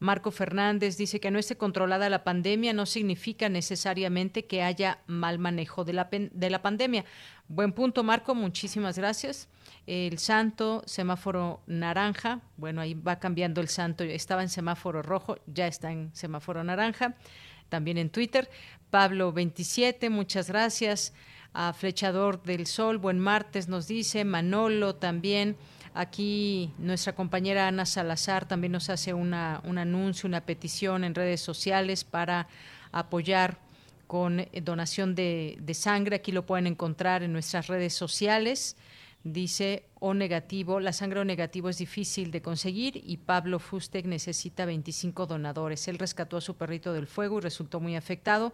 Marco 0.05 0.31
Fernández 0.31 0.99
dice 0.99 1.19
que 1.19 1.31
no 1.31 1.39
esté 1.39 1.57
controlada 1.57 2.11
la 2.11 2.25
pandemia 2.25 2.75
no 2.75 2.85
significa 2.85 3.49
necesariamente 3.49 4.45
que 4.45 4.63
haya 4.63 4.99
mal 5.07 5.39
manejo 5.39 5.83
de 5.85 5.95
la, 5.95 6.09
de 6.11 6.51
la 6.51 6.61
pandemia. 6.61 7.07
Buen 7.49 7.73
punto, 7.73 8.05
Marco, 8.05 8.35
muchísimas 8.35 8.99
gracias. 8.99 9.49
El 9.87 10.19
santo, 10.19 10.83
semáforo 10.85 11.63
naranja, 11.67 12.43
bueno, 12.59 12.83
ahí 12.83 12.93
va 12.93 13.19
cambiando 13.19 13.63
el 13.63 13.69
santo, 13.69 14.05
estaba 14.05 14.43
en 14.43 14.51
semáforo 14.51 15.01
rojo, 15.01 15.39
ya 15.47 15.67
está 15.67 15.91
en 15.91 16.15
semáforo 16.15 16.63
naranja, 16.63 17.15
también 17.71 17.97
en 17.97 18.11
Twitter. 18.11 18.51
Pablo 18.91 19.33
27, 19.33 20.11
muchas 20.11 20.49
gracias. 20.49 21.15
A 21.55 21.73
Flechador 21.73 22.43
del 22.43 22.67
Sol, 22.67 22.99
buen 22.99 23.19
martes, 23.19 23.69
nos 23.69 23.87
dice. 23.87 24.25
Manolo 24.27 24.97
también. 24.97 25.57
Aquí 25.97 26.73
nuestra 26.79 27.15
compañera 27.15 27.69
Ana 27.69 27.87
Salazar 27.87 28.49
también 28.49 28.73
nos 28.73 28.91
hace 28.91 29.15
una, 29.15 29.61
un 29.65 29.79
anuncio, 29.79 30.27
una 30.27 30.41
petición 30.41 31.05
en 31.05 31.15
redes 31.15 31.41
sociales 31.41 32.03
para 32.03 32.49
apoyar 32.91 33.59
con 34.09 34.41
eh, 34.41 34.51
donación 34.61 35.15
de, 35.15 35.57
de, 35.61 35.75
sangre. 35.75 36.17
Aquí 36.17 36.33
lo 36.33 36.47
pueden 36.47 36.67
encontrar 36.67 37.23
en 37.23 37.33
nuestras 37.33 37.69
redes 37.69 37.95
sociales. 37.95 38.77
Dice 39.23 39.85
O 40.01 40.15
negativo, 40.15 40.81
la 40.81 40.93
sangre 40.93 41.21
O 41.21 41.25
negativo 41.25 41.69
es 41.69 41.79
difícil 41.79 42.33
de 42.33 42.43
conseguir 42.43 43.01
y 43.07 43.19
Pablo 43.19 43.61
Fustec 43.61 44.05
necesita 44.05 44.67
25 44.67 45.27
donadores. 45.27 45.87
Él 45.87 46.01
rescató 46.01 46.37
a 46.37 46.41
su 46.41 46.57
perrito 46.57 46.93
del 46.93 47.07
fuego 47.07 47.39
y 47.39 47.43
resultó 47.43 47.79
muy 47.79 47.95
afectado. 47.95 48.53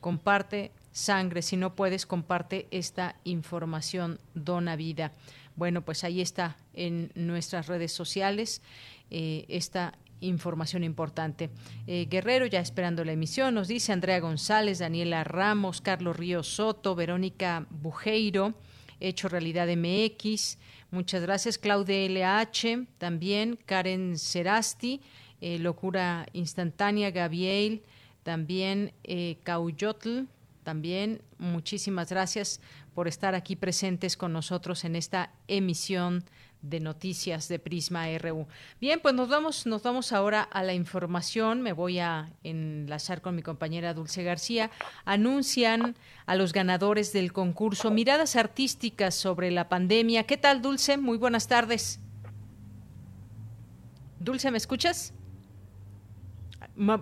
Comparte 0.00 0.70
sangre, 0.92 1.42
si 1.42 1.56
no 1.56 1.74
puedes, 1.74 2.06
comparte 2.06 2.68
esta 2.70 3.16
información, 3.24 4.20
dona 4.34 4.76
vida. 4.76 5.10
Bueno, 5.56 5.82
pues 5.82 6.04
ahí 6.04 6.20
está 6.20 6.56
en 6.74 7.10
nuestras 7.14 7.66
redes 7.66 7.92
sociales 7.92 8.62
eh, 9.10 9.44
esta 9.48 9.94
información 10.20 10.84
importante. 10.84 11.50
Eh, 11.86 12.06
Guerrero, 12.08 12.46
ya 12.46 12.60
esperando 12.60 13.04
la 13.04 13.12
emisión, 13.12 13.54
nos 13.54 13.68
dice 13.68 13.92
Andrea 13.92 14.20
González, 14.20 14.78
Daniela 14.78 15.24
Ramos, 15.24 15.80
Carlos 15.80 16.16
Ríos 16.16 16.48
Soto, 16.48 16.94
Verónica 16.94 17.66
Bujeiro, 17.70 18.54
Hecho 19.00 19.28
Realidad 19.28 19.68
MX, 19.68 20.58
muchas 20.90 21.22
gracias, 21.22 21.58
Claudia 21.58 22.06
LH, 22.06 22.86
también. 22.98 23.58
Karen 23.66 24.18
Serasti, 24.18 25.02
eh, 25.40 25.58
Locura 25.58 26.26
Instantánea, 26.32 27.10
Gabriel, 27.10 27.82
también. 28.22 28.92
Eh, 29.04 29.36
Cauyotl, 29.42 30.24
también 30.66 31.22
muchísimas 31.38 32.10
gracias 32.10 32.60
por 32.92 33.06
estar 33.06 33.36
aquí 33.36 33.54
presentes 33.54 34.16
con 34.16 34.32
nosotros 34.32 34.84
en 34.84 34.96
esta 34.96 35.30
emisión 35.46 36.24
de 36.60 36.80
noticias 36.80 37.46
de 37.46 37.60
Prisma 37.60 38.06
RU. 38.18 38.48
Bien, 38.80 38.98
pues 39.00 39.14
nos 39.14 39.28
vamos, 39.28 39.64
nos 39.64 39.84
vamos 39.84 40.12
ahora 40.12 40.42
a 40.42 40.64
la 40.64 40.74
información. 40.74 41.62
Me 41.62 41.72
voy 41.72 42.00
a 42.00 42.32
enlazar 42.42 43.22
con 43.22 43.36
mi 43.36 43.42
compañera 43.42 43.94
Dulce 43.94 44.24
García. 44.24 44.72
Anuncian 45.04 45.94
a 46.26 46.34
los 46.34 46.52
ganadores 46.52 47.12
del 47.12 47.32
concurso 47.32 47.92
Miradas 47.92 48.34
Artísticas 48.34 49.14
sobre 49.14 49.52
la 49.52 49.68
pandemia. 49.68 50.24
¿Qué 50.24 50.36
tal, 50.36 50.62
Dulce? 50.62 50.96
Muy 50.96 51.16
buenas 51.16 51.46
tardes. 51.46 52.00
Dulce, 54.18 54.50
¿me 54.50 54.58
escuchas? 54.58 55.14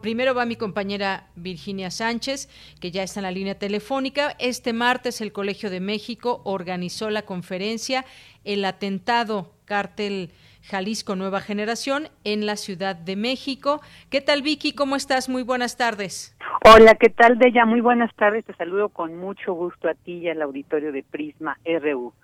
Primero 0.00 0.34
va 0.34 0.46
mi 0.46 0.56
compañera 0.56 1.26
Virginia 1.34 1.90
Sánchez, 1.90 2.48
que 2.80 2.92
ya 2.92 3.02
está 3.02 3.20
en 3.20 3.24
la 3.24 3.30
línea 3.32 3.58
telefónica. 3.58 4.36
Este 4.38 4.72
martes 4.72 5.20
el 5.20 5.32
Colegio 5.32 5.68
de 5.68 5.80
México 5.80 6.42
organizó 6.44 7.10
la 7.10 7.22
conferencia 7.22 8.04
El 8.44 8.64
atentado 8.64 9.50
cártel 9.64 10.30
Jalisco 10.62 11.16
Nueva 11.16 11.40
Generación 11.40 12.08
en 12.22 12.46
la 12.46 12.56
Ciudad 12.56 12.94
de 12.94 13.16
México. 13.16 13.80
¿Qué 14.10 14.20
tal 14.20 14.42
Vicky? 14.42 14.74
¿Cómo 14.74 14.96
estás? 14.96 15.28
Muy 15.28 15.42
buenas 15.42 15.76
tardes. 15.76 16.36
Hola, 16.64 16.94
¿qué 16.94 17.10
tal 17.10 17.38
Deya? 17.38 17.66
Muy 17.66 17.80
buenas 17.80 18.14
tardes. 18.14 18.44
Te 18.44 18.54
saludo 18.54 18.88
con 18.88 19.16
mucho 19.18 19.54
gusto 19.54 19.88
a 19.88 19.94
ti 19.94 20.18
y 20.18 20.28
al 20.28 20.40
auditorio 20.40 20.92
de 20.92 21.02
Prisma 21.02 21.58
RU. 21.64 22.14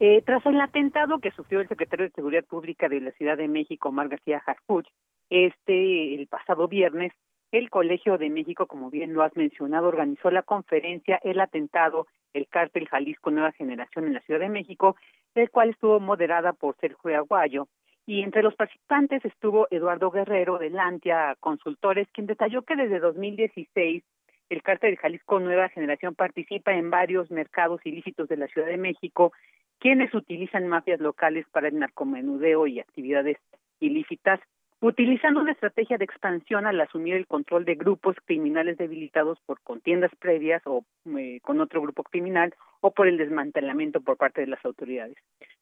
Eh, 0.00 0.22
tras 0.26 0.44
el 0.46 0.60
atentado 0.60 1.18
que 1.18 1.30
sufrió 1.30 1.60
el 1.60 1.68
secretario 1.68 2.06
de 2.06 2.12
Seguridad 2.12 2.44
Pública 2.44 2.88
de 2.88 3.00
la 3.00 3.12
Ciudad 3.12 3.36
de 3.36 3.46
México, 3.46 3.90
Omar 3.90 4.08
García 4.08 4.42
Harfuch, 4.44 4.86
este, 5.30 6.14
el 6.14 6.26
pasado 6.26 6.68
viernes, 6.68 7.12
el 7.52 7.70
Colegio 7.70 8.18
de 8.18 8.30
México, 8.30 8.66
como 8.66 8.90
bien 8.90 9.12
lo 9.12 9.22
has 9.22 9.36
mencionado, 9.36 9.88
organizó 9.88 10.30
la 10.30 10.42
conferencia 10.42 11.20
El 11.22 11.40
atentado, 11.40 12.08
el 12.32 12.48
cártel 12.48 12.88
Jalisco 12.88 13.30
Nueva 13.30 13.52
Generación 13.52 14.06
en 14.06 14.14
la 14.14 14.20
Ciudad 14.22 14.40
de 14.40 14.48
México, 14.48 14.96
el 15.34 15.50
cual 15.50 15.70
estuvo 15.70 16.00
moderada 16.00 16.52
por 16.52 16.76
Sergio 16.78 17.16
Aguayo. 17.16 17.68
Y 18.06 18.22
entre 18.22 18.42
los 18.42 18.54
participantes 18.54 19.24
estuvo 19.24 19.66
Eduardo 19.70 20.10
Guerrero 20.10 20.58
de 20.58 20.70
Lantia 20.70 21.36
Consultores, 21.40 22.08
quien 22.12 22.26
detalló 22.26 22.62
que 22.62 22.76
desde 22.76 22.98
2016 22.98 24.02
el 24.50 24.62
cártel 24.62 24.96
Jalisco 24.96 25.40
Nueva 25.40 25.68
Generación 25.68 26.14
participa 26.14 26.74
en 26.74 26.90
varios 26.90 27.30
mercados 27.30 27.80
ilícitos 27.84 28.28
de 28.28 28.36
la 28.36 28.46
Ciudad 28.48 28.66
de 28.66 28.76
México, 28.76 29.32
quienes 29.78 30.12
utilizan 30.12 30.68
mafias 30.68 31.00
locales 31.00 31.46
para 31.50 31.68
el 31.68 31.78
narcomenudeo 31.78 32.66
y 32.66 32.80
actividades 32.80 33.38
ilícitas 33.80 34.40
utilizando 34.80 35.40
una 35.40 35.52
estrategia 35.52 35.96
de 35.98 36.04
expansión 36.04 36.66
al 36.66 36.80
asumir 36.80 37.14
el 37.14 37.26
control 37.26 37.64
de 37.64 37.74
grupos 37.74 38.16
criminales 38.24 38.76
debilitados 38.76 39.38
por 39.46 39.60
contiendas 39.62 40.10
previas 40.18 40.62
o 40.66 40.84
eh, 41.16 41.40
con 41.42 41.60
otro 41.60 41.80
grupo 41.80 42.02
criminal 42.02 42.54
o 42.80 42.90
por 42.90 43.08
el 43.08 43.16
desmantelamiento 43.16 44.00
por 44.00 44.16
parte 44.16 44.42
de 44.42 44.46
las 44.48 44.64
autoridades. 44.64 45.16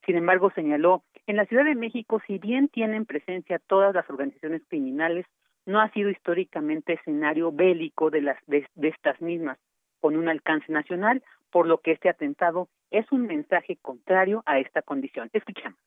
Sin 0.05 0.17
embargo, 0.17 0.51
señaló, 0.55 1.05
en 1.27 1.37
la 1.37 1.47
Ciudad 1.47 1.65
de 1.65 1.77
México, 1.77 2.21
si 2.27 2.39
bien 2.39 2.69
tienen 2.69 3.07
presencia 3.07 3.61
todas 3.67 3.95
las 3.95 4.09
organizaciones 4.11 4.63
criminales, 4.69 5.27
no 5.65 5.81
ha 5.81 5.91
sido 5.91 6.11
históricamente 6.11 6.95
escenario 6.95 7.53
bélico 7.53 8.11
de, 8.11 8.23
las, 8.23 8.39
de 8.47 8.67
estas 8.89 9.21
mismas, 9.21 9.59
con 10.01 10.17
un 10.17 10.29
alcance 10.29 10.73
nacional, 10.73 11.23
por 11.53 11.69
lo 11.69 11.79
que 11.79 11.93
este 11.93 12.09
atentado 12.09 12.69
es 12.91 13.11
un 13.13 13.27
mensaje 13.27 13.79
contrario 13.81 14.43
a 14.47 14.59
esta 14.59 14.83
condición. 14.83 15.31
Escuchamos 15.33 15.79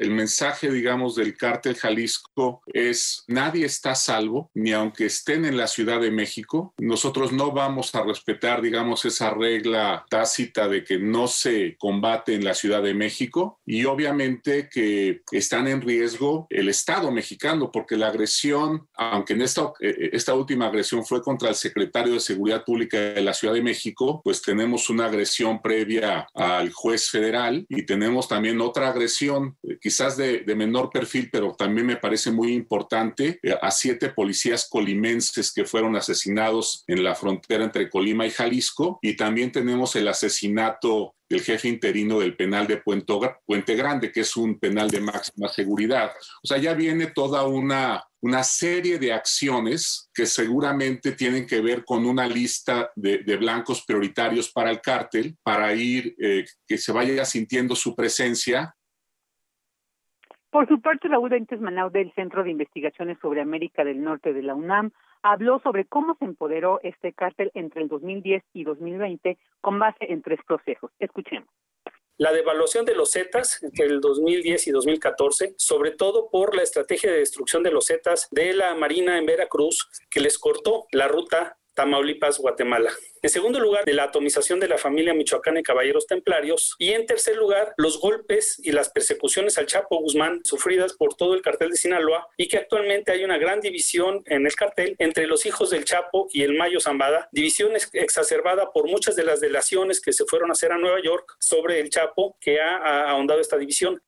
el 0.00 0.10
mensaje, 0.10 0.70
digamos, 0.70 1.14
del 1.14 1.36
cártel 1.36 1.76
Jalisco 1.76 2.62
es 2.66 3.22
nadie 3.28 3.66
está 3.66 3.94
salvo, 3.94 4.50
ni 4.54 4.72
aunque 4.72 5.04
estén 5.06 5.44
en 5.44 5.58
la 5.58 5.66
Ciudad 5.66 6.00
de 6.00 6.10
México. 6.10 6.74
Nosotros 6.78 7.32
no 7.32 7.52
vamos 7.52 7.94
a 7.94 8.02
respetar, 8.02 8.62
digamos, 8.62 9.04
esa 9.04 9.30
regla 9.30 10.06
tácita 10.08 10.68
de 10.68 10.84
que 10.84 10.98
no 10.98 11.28
se 11.28 11.76
combate 11.78 12.34
en 12.34 12.44
la 12.44 12.54
Ciudad 12.54 12.82
de 12.82 12.94
México 12.94 13.60
y 13.66 13.84
obviamente 13.84 14.70
que 14.72 15.20
están 15.32 15.68
en 15.68 15.82
riesgo 15.82 16.46
el 16.48 16.70
Estado 16.70 17.10
mexicano 17.10 17.70
porque 17.70 17.98
la 17.98 18.08
agresión, 18.08 18.88
aunque 18.94 19.34
en 19.34 19.42
esta, 19.42 19.70
eh, 19.80 20.10
esta 20.14 20.32
última 20.34 20.68
agresión 20.68 21.04
fue 21.04 21.20
contra 21.20 21.50
el 21.50 21.54
secretario 21.54 22.14
de 22.14 22.20
Seguridad 22.20 22.64
Pública 22.64 22.98
de 22.98 23.20
la 23.20 23.34
Ciudad 23.34 23.52
de 23.52 23.62
México, 23.62 24.22
pues 24.24 24.40
tenemos 24.40 24.88
una 24.88 25.06
agresión 25.06 25.60
previa 25.60 26.26
al 26.32 26.72
juez 26.72 27.10
federal 27.10 27.66
y 27.68 27.84
tenemos 27.84 28.28
también 28.28 28.62
otra 28.62 28.88
agresión 28.88 29.58
que 29.78 29.89
quizás 29.90 30.16
de, 30.16 30.44
menor 30.54 30.88
perfil, 30.88 31.30
pero 31.32 31.52
también 31.58 31.84
me 31.84 31.96
parece 31.96 32.30
muy 32.30 32.52
importante, 32.52 33.40
eh, 33.42 33.56
a 33.60 33.72
siete 33.72 34.10
policías 34.10 34.68
colimenses 34.70 35.52
que 35.52 35.64
fueron 35.64 35.96
asesinados 35.96 36.84
en 36.86 37.02
la 37.02 37.16
frontera 37.16 37.64
entre 37.64 37.90
Colima 37.90 38.24
y 38.24 38.30
Jalisco. 38.30 39.00
Y 39.02 39.16
también 39.16 39.50
tenemos 39.50 39.96
el 39.96 40.06
asesinato 40.06 41.16
del 41.28 41.42
jefe 41.42 41.66
interino 41.66 42.20
del 42.20 42.36
penal 42.36 42.68
de 42.68 42.76
Puente 42.76 43.74
Grande, 43.74 44.12
que 44.12 44.20
es 44.20 44.36
un 44.36 44.60
penal 44.60 44.88
de 44.88 45.00
máxima 45.00 45.48
seguridad. 45.48 46.12
O 46.40 46.46
sea, 46.46 46.58
ya 46.58 46.72
viene 46.74 47.08
toda 47.08 47.42
una 47.42 48.04
una 48.22 48.42
serie 48.42 48.98
de 48.98 49.12
acciones 49.12 50.10
que 50.12 50.26
seguramente 50.26 51.12
tienen 51.12 51.46
que 51.46 51.60
ver 51.60 51.84
con 51.84 52.04
una 52.04 52.26
lista 52.26 52.90
de, 52.94 53.18
blancos 53.36 53.82
prioritarios 53.86 54.50
para 54.50 54.70
el 54.70 54.80
cártel, 54.80 55.36
para 55.42 55.74
ir, 55.74 56.14
eh, 56.20 56.44
que 56.66 56.76
se 56.76 56.92
vaya 56.92 57.24
sintiendo 57.24 57.74
su 57.74 57.94
presencia. 57.96 58.74
Por 60.50 60.66
su 60.66 60.80
parte, 60.80 61.06
Raúl 61.06 61.30
Bentes 61.30 61.60
Manau 61.60 61.90
del 61.90 62.12
Centro 62.14 62.42
de 62.42 62.50
Investigaciones 62.50 63.18
sobre 63.22 63.40
América 63.40 63.84
del 63.84 64.02
Norte 64.02 64.32
de 64.32 64.42
la 64.42 64.54
UNAM 64.54 64.90
habló 65.22 65.60
sobre 65.60 65.84
cómo 65.84 66.16
se 66.18 66.24
empoderó 66.24 66.80
este 66.82 67.12
cártel 67.12 67.52
entre 67.54 67.82
el 67.82 67.88
2010 67.88 68.42
y 68.52 68.64
2020 68.64 69.38
con 69.60 69.78
base 69.78 70.12
en 70.12 70.22
tres 70.22 70.40
procesos. 70.46 70.90
Escuchemos 70.98 71.48
la 72.20 72.32
devaluación 72.32 72.84
de 72.84 72.94
los 72.94 73.12
Zetas 73.12 73.62
entre 73.62 73.86
el 73.86 74.02
2010 74.02 74.66
y 74.66 74.70
2014, 74.72 75.54
sobre 75.56 75.92
todo 75.92 76.28
por 76.28 76.54
la 76.54 76.62
estrategia 76.62 77.10
de 77.10 77.20
destrucción 77.20 77.62
de 77.62 77.70
los 77.70 77.86
Zetas 77.86 78.28
de 78.30 78.52
la 78.52 78.74
Marina 78.74 79.16
en 79.16 79.24
Veracruz, 79.24 79.88
que 80.10 80.20
les 80.20 80.38
cortó 80.38 80.86
la 80.92 81.08
ruta 81.08 81.56
Tamaulipas, 81.80 82.38
Guatemala. 82.38 82.90
En 83.22 83.30
segundo 83.30 83.58
lugar, 83.58 83.86
de 83.86 83.94
la 83.94 84.04
atomización 84.04 84.60
de 84.60 84.68
la 84.68 84.76
familia 84.76 85.14
michoacana 85.14 85.60
y 85.60 85.62
caballeros 85.62 86.06
templarios. 86.06 86.76
Y 86.78 86.90
en 86.90 87.06
tercer 87.06 87.36
lugar, 87.36 87.72
los 87.78 87.98
golpes 87.98 88.60
y 88.62 88.72
las 88.72 88.90
persecuciones 88.90 89.56
al 89.56 89.64
Chapo 89.64 89.96
Guzmán 89.96 90.42
sufridas 90.44 90.92
por 90.92 91.14
todo 91.14 91.32
el 91.32 91.40
cartel 91.40 91.70
de 91.70 91.76
Sinaloa 91.76 92.28
y 92.36 92.48
que 92.48 92.58
actualmente 92.58 93.12
hay 93.12 93.24
una 93.24 93.38
gran 93.38 93.60
división 93.60 94.22
en 94.26 94.44
el 94.44 94.54
cartel 94.54 94.94
entre 94.98 95.26
los 95.26 95.46
hijos 95.46 95.70
del 95.70 95.86
Chapo 95.86 96.28
y 96.30 96.42
el 96.42 96.52
Mayo 96.52 96.80
Zambada, 96.80 97.30
división 97.32 97.72
exacerbada 97.94 98.72
por 98.72 98.86
muchas 98.86 99.16
de 99.16 99.24
las 99.24 99.40
delaciones 99.40 100.02
que 100.02 100.12
se 100.12 100.26
fueron 100.26 100.50
a 100.50 100.52
hacer 100.52 100.72
a 100.72 100.76
Nueva 100.76 101.00
York 101.02 101.34
sobre 101.38 101.80
el 101.80 101.88
Chapo 101.88 102.36
que 102.42 102.60
ha 102.60 103.08
ahondado 103.08 103.40
esta 103.40 103.56
división. 103.56 104.02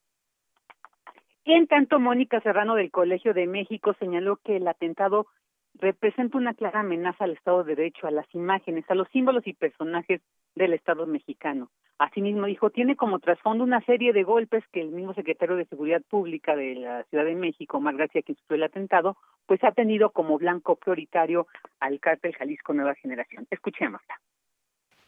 En 1.46 1.66
tanto, 1.66 1.98
Mónica 1.98 2.38
Serrano 2.42 2.74
del 2.74 2.90
Colegio 2.90 3.32
de 3.32 3.46
México 3.46 3.94
señaló 3.98 4.38
que 4.44 4.56
el 4.56 4.68
atentado 4.68 5.26
representa 5.74 6.38
una 6.38 6.54
clara 6.54 6.80
amenaza 6.80 7.24
al 7.24 7.32
Estado 7.32 7.64
de 7.64 7.74
Derecho, 7.74 8.06
a 8.06 8.10
las 8.10 8.26
imágenes, 8.34 8.84
a 8.88 8.94
los 8.94 9.08
símbolos 9.08 9.46
y 9.46 9.54
personajes 9.54 10.20
del 10.54 10.72
Estado 10.72 11.06
mexicano. 11.06 11.70
Asimismo, 11.98 12.46
dijo, 12.46 12.70
tiene 12.70 12.96
como 12.96 13.20
trasfondo 13.20 13.64
una 13.64 13.80
serie 13.82 14.12
de 14.12 14.24
golpes 14.24 14.64
que 14.72 14.80
el 14.80 14.90
mismo 14.90 15.14
secretario 15.14 15.56
de 15.56 15.66
Seguridad 15.66 16.02
Pública 16.02 16.56
de 16.56 16.74
la 16.74 17.04
Ciudad 17.04 17.24
de 17.24 17.34
México, 17.34 17.78
Omar 17.78 17.96
García, 17.96 18.22
que 18.22 18.34
sufrió 18.34 18.56
el 18.56 18.64
atentado, 18.64 19.16
pues 19.46 19.62
ha 19.64 19.72
tenido 19.72 20.10
como 20.10 20.38
blanco 20.38 20.76
prioritario 20.76 21.46
al 21.80 22.00
cártel 22.00 22.34
Jalisco 22.34 22.74
Nueva 22.74 22.94
Generación. 22.94 23.46
Escuchémosla. 23.50 24.20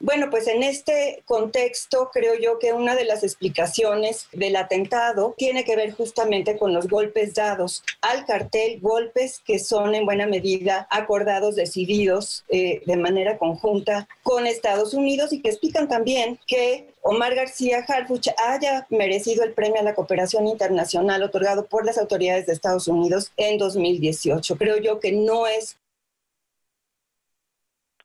Bueno, 0.01 0.29
pues 0.29 0.49
en 0.49 0.62
este 0.62 1.23
contexto 1.25 2.11
creo 2.12 2.35
yo 2.35 2.59
que 2.59 2.73
una 2.73 2.95
de 2.95 3.05
las 3.05 3.23
explicaciones 3.23 4.29
del 4.33 4.57
atentado 4.57 5.35
tiene 5.39 5.65
que 5.65 5.77
ver 5.77 5.93
justamente 5.93 6.59
con 6.59 6.75
los 6.75 6.89
golpes 6.89 7.35
dados 7.35 7.83
al 8.03 8.27
cartel, 8.27 8.81
golpes 8.81 9.41
que 9.45 9.59
son 9.59 9.95
en 9.95 10.05
buena 10.05 10.27
medida 10.27 10.87
acordados, 10.91 11.57
decididos 11.57 12.45
eh, 12.49 12.83
de 12.85 12.97
manera 12.97 13.39
conjunta 13.39 14.09
con 14.23 14.47
Estados 14.47 14.95
Unidos 14.95 15.33
y 15.33 15.41
que 15.41 15.51
explican 15.51 15.89
también 15.89 16.39
que 16.47 16.89
Omar 17.03 17.35
García 17.35 17.85
Harfuch 17.87 18.29
haya 18.49 18.87
merecido 18.91 19.45
el 19.45 19.53
premio 19.53 19.81
a 19.81 19.85
la 19.85 19.95
cooperación 19.95 20.49
internacional 20.49 21.23
otorgado 21.23 21.66
por 21.66 21.85
las 21.85 21.99
autoridades 21.99 22.47
de 22.47 22.55
Estados 22.55 22.89
Unidos 22.89 23.31
en 23.37 23.59
2018. 23.59 24.57
Creo 24.57 24.79
yo 24.79 25.01
que 25.01 25.12
no 25.12 25.47
es 25.47 25.77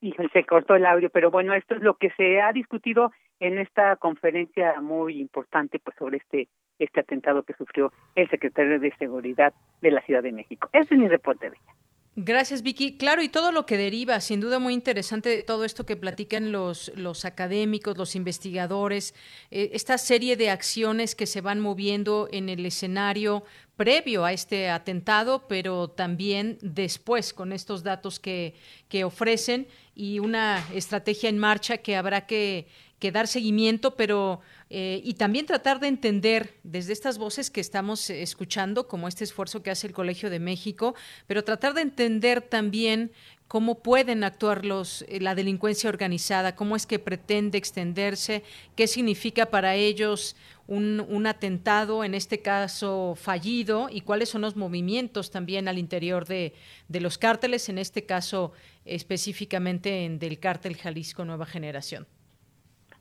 Híjole, 0.02 0.30
se 0.32 0.46
cortó 0.46 0.76
el 0.76 0.86
audio, 0.86 1.10
pero 1.10 1.30
bueno, 1.30 1.54
esto 1.54 1.76
es 1.76 1.82
lo 1.82 1.96
que 1.96 2.10
se 2.12 2.42
ha 2.42 2.54
discutido 2.54 3.12
en 3.40 3.58
esta 3.58 3.96
conferencia 3.98 4.80
muy 4.82 5.20
importante 5.20 5.80
pues 5.80 5.96
sobre 5.98 6.18
este 6.18 6.48
este 6.80 7.02
atentado 7.02 7.44
que 7.44 7.54
sufrió 7.54 7.92
el 8.16 8.30
secretario 8.30 8.80
de 8.80 8.96
Seguridad 8.98 9.54
de 9.82 9.92
la 9.92 10.02
Ciudad 10.02 10.24
de 10.24 10.32
México. 10.32 10.70
Ese 10.72 10.94
es 10.94 11.00
mi 11.00 11.08
reporte, 11.08 11.50
Bella. 11.50 11.76
Gracias, 12.16 12.64
Vicky. 12.64 12.98
Claro, 12.98 13.22
y 13.22 13.30
todo 13.30 13.54
lo 13.54 13.66
que 13.66 13.78
deriva, 13.78 14.20
sin 14.20 14.42
duda 14.42 14.60
muy 14.60 14.74
interesante 14.74 15.42
todo 15.44 15.64
esto 15.64 15.86
que 15.86 15.96
platican 15.96 16.52
los, 16.52 16.92
los 16.96 17.24
académicos, 17.24 17.98
los 17.98 18.16
investigadores, 18.16 19.14
eh, 19.52 19.70
esta 19.74 19.98
serie 19.98 20.36
de 20.36 20.50
acciones 20.50 21.16
que 21.16 21.28
se 21.28 21.40
van 21.40 21.62
moviendo 21.62 22.28
en 22.32 22.50
el 22.50 22.66
escenario 22.66 23.44
previo 23.80 24.26
a 24.26 24.34
este 24.34 24.70
atentado, 24.70 25.48
pero 25.48 25.88
también 25.88 26.58
después 26.62 27.34
con 27.34 27.54
estos 27.54 27.82
datos 27.82 28.20
que, 28.20 28.54
que 28.90 29.06
ofrecen 29.06 29.70
y 29.96 30.20
una 30.20 30.62
estrategia 30.74 31.30
en 31.30 31.40
marcha 31.40 31.78
que 31.78 31.96
habrá 31.96 32.26
que, 32.26 32.68
que 33.00 33.14
dar 33.14 33.30
seguimiento, 33.30 33.96
pero 33.96 34.42
eh, 34.70 35.00
y 35.06 35.14
también 35.14 35.46
tratar 35.46 35.80
de 35.80 35.88
entender 35.88 36.60
desde 36.64 36.92
estas 36.92 37.18
voces 37.18 37.50
que 37.50 37.62
estamos 37.62 38.10
escuchando, 38.10 38.90
como 38.90 39.08
este 39.08 39.24
esfuerzo 39.24 39.64
que 39.64 39.72
hace 39.72 39.88
el 39.88 39.94
Colegio 39.94 40.30
de 40.30 40.40
México, 40.40 40.94
pero 41.26 41.46
tratar 41.46 41.74
de 41.74 41.82
entender 41.82 42.42
también 42.42 43.14
cómo 43.50 43.80
pueden 43.80 44.24
actuar 44.24 44.64
los, 44.64 45.04
eh, 45.10 45.20
la 45.20 45.34
delincuencia 45.34 45.90
organizada, 45.90 46.56
cómo 46.56 46.76
es 46.76 46.86
que 46.86 47.00
pretende 47.00 47.58
extenderse, 47.58 48.44
qué 48.76 48.86
significa 48.86 49.48
para 49.48 49.74
ellos 49.74 50.36
un, 50.68 51.04
un, 51.10 51.26
atentado, 51.26 52.04
en 52.04 52.14
este 52.14 52.44
caso 52.44 53.16
fallido, 53.20 53.90
y 53.92 54.02
cuáles 54.02 54.30
son 54.30 54.42
los 54.42 54.56
movimientos 54.56 55.32
también 55.32 55.68
al 55.68 55.80
interior 55.80 56.28
de, 56.28 56.54
de 56.88 57.02
los 57.02 57.18
cárteles, 57.18 57.70
en 57.70 57.80
este 57.80 58.06
caso 58.06 58.54
específicamente 58.86 60.06
en, 60.06 60.20
del 60.20 60.40
cártel 60.40 60.78
Jalisco 60.78 61.26
Nueva 61.26 61.48
Generación. 61.48 62.06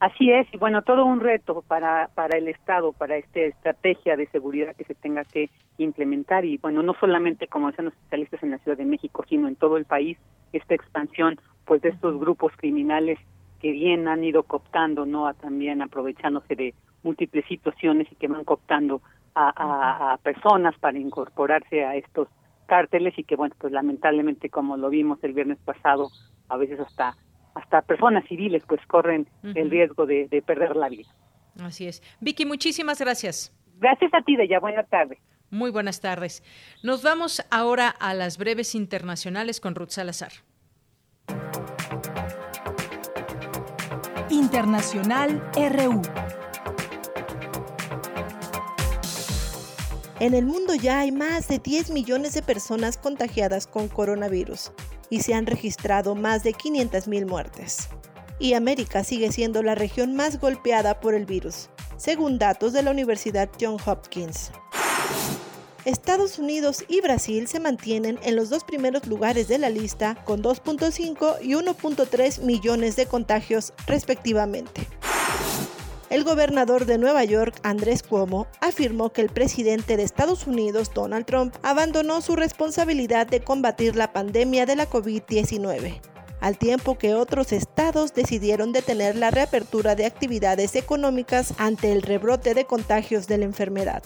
Así 0.01 0.31
es, 0.31 0.47
y 0.55 0.59
bueno, 0.59 0.83
todo 0.83 1.05
un 1.05 1.19
reto 1.19 1.65
para, 1.67 2.09
para 2.15 2.39
el 2.39 2.47
Estado, 2.47 2.93
para 2.93 3.17
esta 3.17 3.41
estrategia 3.41 4.17
de 4.17 4.29
seguridad 4.29 4.77
que 4.77 4.85
se 4.85 4.95
tenga 4.95 5.25
que 5.25 5.51
implementar. 5.77 6.45
Y 6.45 6.57
bueno, 6.59 6.85
no 6.85 6.95
solamente 7.01 7.49
como 7.49 7.67
decían 7.67 7.87
los 7.87 7.95
especialistas 7.95 8.43
en 8.45 8.53
la 8.53 8.59
Ciudad 8.59 8.79
de 8.79 8.85
México, 8.85 9.25
sino 9.29 9.49
en 9.49 9.57
todo 9.57 9.77
el 9.77 9.87
país, 9.87 10.17
esta 10.53 10.75
expansión 10.75 11.41
pues 11.65 11.83
de 11.83 11.89
estos 11.89 12.19
grupos 12.19 12.53
criminales 12.57 13.19
que 13.61 13.73
bien 13.73 14.07
han 14.07 14.23
ido 14.23 14.45
cooptando, 14.45 15.05
¿no? 15.05 15.27
A, 15.27 15.35
también 15.35 15.83
aprovechándose 15.83 16.55
de 16.55 16.75
múltiples 17.03 17.45
situaciones 17.47 18.07
y 18.13 18.15
que 18.15 18.29
van 18.29 18.45
cooptando 18.45 19.03
a, 19.35 20.13
a 20.13 20.17
personas 20.19 20.79
para 20.79 20.99
incorporarse 20.99 21.85
a 21.85 21.97
estos 21.97 22.29
cárteles 22.67 23.19
y 23.19 23.25
que 23.25 23.35
bueno, 23.35 23.55
pues 23.59 23.73
lamentablemente 23.73 24.49
como 24.49 24.77
lo 24.77 24.91
vimos 24.91 25.23
el 25.25 25.33
viernes 25.33 25.59
pasado, 25.59 26.09
a 26.49 26.57
veces 26.57 26.79
hasta 26.79 27.17
hasta 27.59 27.83
personas 27.83 28.25
civiles 28.29 28.63
pues 28.67 28.81
corren 28.87 29.29
el 29.43 29.71
riesgo 29.71 30.07
de, 30.07 30.43
perder 30.47 30.77
la 30.77 30.89
vida. 30.89 31.09
Así 31.61 31.87
es. 31.87 32.03
Vicky, 32.21 32.47
muchísimas 32.47 33.01
gracias. 33.01 33.53
Gracias 33.79 34.13
a 34.15 34.23
ti, 34.23 34.37
ya 34.49 34.61
Buenas 34.61 34.89
tardes. 34.89 35.19
Muy 35.51 35.71
buenas 35.71 36.01
tardes. 36.01 36.43
Nos 36.83 37.03
vamos 37.03 37.45
ahora 37.51 37.89
a 37.89 38.15
las 38.15 38.39
breves 38.39 38.75
internacionales 38.75 39.61
con 39.61 39.75
Ruth 39.75 39.91
Salazar. 39.91 40.33
Internacional 44.31 45.43
RU. 45.57 46.03
En 50.21 50.35
el 50.35 50.45
mundo 50.45 50.75
ya 50.75 51.01
hay 51.01 51.13
más 51.13 51.49
de 51.49 51.59
10 51.59 51.91
millones 51.93 52.35
de 52.35 52.43
personas 52.43 52.99
contagiadas 52.99 53.67
con 53.67 53.89
coronavirus 53.89 54.73
y 55.11 55.21
se 55.21 55.35
han 55.35 55.47
registrado 55.47 56.15
más 56.15 56.43
de 56.43 56.55
500.000 56.55 57.27
muertes. 57.27 57.89
Y 58.39 58.55
América 58.55 59.05
sigue 59.05 59.33
siendo 59.33 59.63
la 59.63 59.75
región 59.75 60.15
más 60.15 60.41
golpeada 60.41 61.01
por 61.01 61.15
el 61.15 61.27
virus, 61.27 61.71
según 61.97 62.39
datos 62.39 62.73
de 62.73 62.83
la 62.83 62.91
Universidad 62.91 63.49
Johns 63.61 63.87
Hopkins. 63.87 64.51
Estados 65.85 66.39
Unidos 66.39 66.85
y 66.87 67.01
Brasil 67.01 67.49
se 67.49 67.61
mantienen 67.61 68.19
en 68.23 68.37
los 68.37 68.51
dos 68.51 68.63
primeros 68.63 69.07
lugares 69.07 69.49
de 69.49 69.59
la 69.59 69.71
lista 69.71 70.23
con 70.25 70.43
2.5 70.43 71.39
y 71.41 71.55
1.3 71.55 72.43
millones 72.43 72.97
de 72.97 73.07
contagios 73.07 73.73
respectivamente. 73.87 74.98
El 76.11 76.25
gobernador 76.25 76.87
de 76.87 76.97
Nueva 76.97 77.23
York, 77.25 77.61
Andrés 77.63 78.03
Cuomo, 78.03 78.47
afirmó 78.63 79.11
que 79.11 79.21
el 79.21 79.29
presidente 79.29 79.99
de 79.99 80.05
Estados 80.05 80.47
Unidos, 80.47 80.91
Donald 80.95 81.27
Trump, 81.27 81.55
abandonó 81.63 82.23
su 82.23 82.35
responsabilidad 82.35 83.27
de 83.27 83.41
combatir 83.41 83.95
la 83.95 84.13
pandemia 84.13 84.65
de 84.65 84.77
la 84.77 84.89
COVID-19 84.89 86.01
al 86.41 86.57
tiempo 86.57 86.97
que 86.97 87.15
otros 87.15 87.53
estados 87.53 88.15
decidieron 88.15 88.73
detener 88.73 89.17
la 89.17 89.31
reapertura 89.33 89.97
de 89.97 90.07
actividades 90.07 90.77
económicas 90.77 91.53
ante 91.59 91.93
el 91.93 92.01
rebrote 92.01 92.55
de 92.55 92.65
contagios 92.65 93.27
de 93.27 93.39
la 93.39 93.45
enfermedad. 93.45 94.03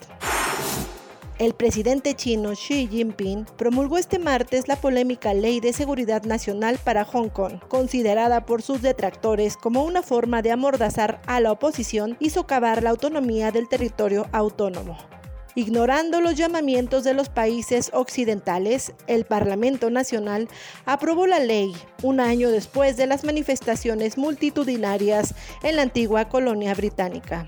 El 1.38 1.54
presidente 1.54 2.14
chino 2.14 2.52
Xi 2.52 2.86
Jinping 2.88 3.46
promulgó 3.56 3.96
este 3.96 4.18
martes 4.18 4.68
la 4.68 4.76
polémica 4.76 5.32
Ley 5.32 5.60
de 5.60 5.72
Seguridad 5.72 6.24
Nacional 6.24 6.78
para 6.82 7.04
Hong 7.04 7.30
Kong, 7.30 7.58
considerada 7.68 8.44
por 8.44 8.62
sus 8.62 8.82
detractores 8.82 9.56
como 9.56 9.82
una 9.84 10.02
forma 10.02 10.42
de 10.42 10.52
amordazar 10.52 11.22
a 11.26 11.40
la 11.40 11.50
oposición 11.50 12.16
y 12.20 12.30
socavar 12.30 12.82
la 12.82 12.90
autonomía 12.90 13.50
del 13.50 13.68
territorio 13.68 14.28
autónomo. 14.32 14.98
Ignorando 15.54 16.20
los 16.20 16.34
llamamientos 16.34 17.02
de 17.02 17.14
los 17.14 17.28
países 17.28 17.90
occidentales, 17.92 18.92
el 19.06 19.24
Parlamento 19.24 19.90
Nacional 19.90 20.48
aprobó 20.86 21.26
la 21.26 21.40
ley 21.40 21.74
un 22.02 22.20
año 22.20 22.50
después 22.50 22.96
de 22.96 23.06
las 23.06 23.24
manifestaciones 23.24 24.16
multitudinarias 24.16 25.34
en 25.62 25.76
la 25.76 25.82
antigua 25.82 26.28
colonia 26.28 26.74
británica. 26.74 27.46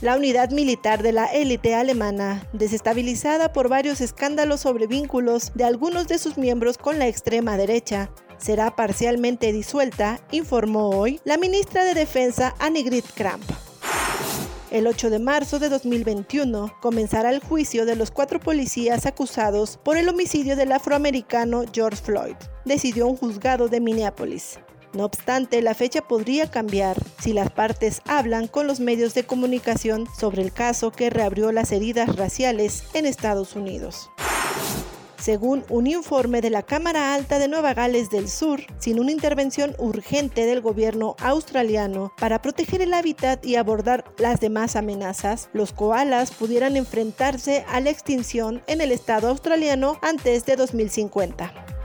La 0.00 0.16
unidad 0.16 0.48
militar 0.50 1.02
de 1.02 1.12
la 1.12 1.26
élite 1.26 1.74
alemana, 1.74 2.48
desestabilizada 2.54 3.52
por 3.52 3.68
varios 3.68 4.00
escándalos 4.00 4.60
sobre 4.60 4.86
vínculos 4.86 5.52
de 5.54 5.64
algunos 5.64 6.08
de 6.08 6.18
sus 6.18 6.38
miembros 6.38 6.78
con 6.78 6.98
la 6.98 7.06
extrema 7.06 7.58
derecha, 7.58 8.10
será 8.38 8.74
parcialmente 8.74 9.52
disuelta, 9.52 10.18
informó 10.30 10.88
hoy 10.88 11.20
la 11.24 11.36
ministra 11.36 11.84
de 11.84 11.92
Defensa 11.92 12.54
Annegret 12.58 13.04
Kramp. 13.12 13.44
El 14.70 14.86
8 14.86 15.10
de 15.10 15.18
marzo 15.18 15.58
de 15.58 15.68
2021 15.68 16.72
comenzará 16.80 17.28
el 17.28 17.40
juicio 17.40 17.84
de 17.84 17.96
los 17.96 18.10
cuatro 18.10 18.40
policías 18.40 19.04
acusados 19.04 19.78
por 19.84 19.98
el 19.98 20.08
homicidio 20.08 20.56
del 20.56 20.72
afroamericano 20.72 21.64
George 21.74 22.02
Floyd, 22.02 22.36
decidió 22.64 23.06
un 23.06 23.16
juzgado 23.16 23.68
de 23.68 23.80
Minneapolis. 23.80 24.60
No 24.92 25.04
obstante, 25.04 25.62
la 25.62 25.74
fecha 25.74 26.02
podría 26.02 26.50
cambiar 26.50 26.96
si 27.20 27.32
las 27.32 27.50
partes 27.50 28.02
hablan 28.06 28.48
con 28.48 28.66
los 28.66 28.80
medios 28.80 29.14
de 29.14 29.24
comunicación 29.24 30.08
sobre 30.18 30.42
el 30.42 30.52
caso 30.52 30.90
que 30.90 31.10
reabrió 31.10 31.52
las 31.52 31.70
heridas 31.70 32.16
raciales 32.16 32.84
en 32.94 33.06
Estados 33.06 33.54
Unidos. 33.54 34.10
Según 35.20 35.64
un 35.68 35.86
informe 35.86 36.40
de 36.40 36.48
la 36.48 36.62
Cámara 36.62 37.14
Alta 37.14 37.38
de 37.38 37.46
Nueva 37.46 37.74
Gales 37.74 38.08
del 38.08 38.26
Sur, 38.26 38.62
sin 38.78 38.98
una 38.98 39.12
intervención 39.12 39.76
urgente 39.78 40.46
del 40.46 40.62
gobierno 40.62 41.14
australiano 41.20 42.12
para 42.18 42.40
proteger 42.40 42.80
el 42.80 42.94
hábitat 42.94 43.44
y 43.44 43.56
abordar 43.56 44.04
las 44.16 44.40
demás 44.40 44.76
amenazas, 44.76 45.50
los 45.52 45.74
koalas 45.74 46.30
pudieran 46.30 46.76
enfrentarse 46.76 47.66
a 47.68 47.80
la 47.80 47.90
extinción 47.90 48.62
en 48.66 48.80
el 48.80 48.92
estado 48.92 49.28
australiano 49.28 49.98
antes 50.00 50.46
de 50.46 50.56
2050. 50.56 51.79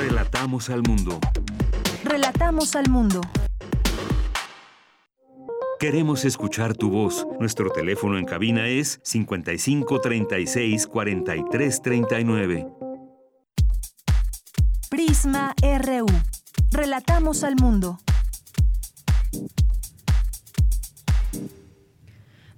Relatamos 0.00 0.70
al 0.70 0.80
mundo. 0.80 1.20
Relatamos 2.04 2.74
al 2.74 2.88
mundo. 2.88 3.20
Queremos 5.78 6.24
escuchar 6.24 6.74
tu 6.74 6.88
voz. 6.88 7.26
Nuestro 7.38 7.68
teléfono 7.68 8.16
en 8.16 8.24
cabina 8.24 8.66
es 8.66 8.98
55 9.02 10.00
36 10.00 10.86
43 10.86 11.82
39. 11.82 12.66
Prisma 14.88 15.54
RU. 15.60 16.06
Relatamos 16.70 17.44
al 17.44 17.56
mundo. 17.56 17.98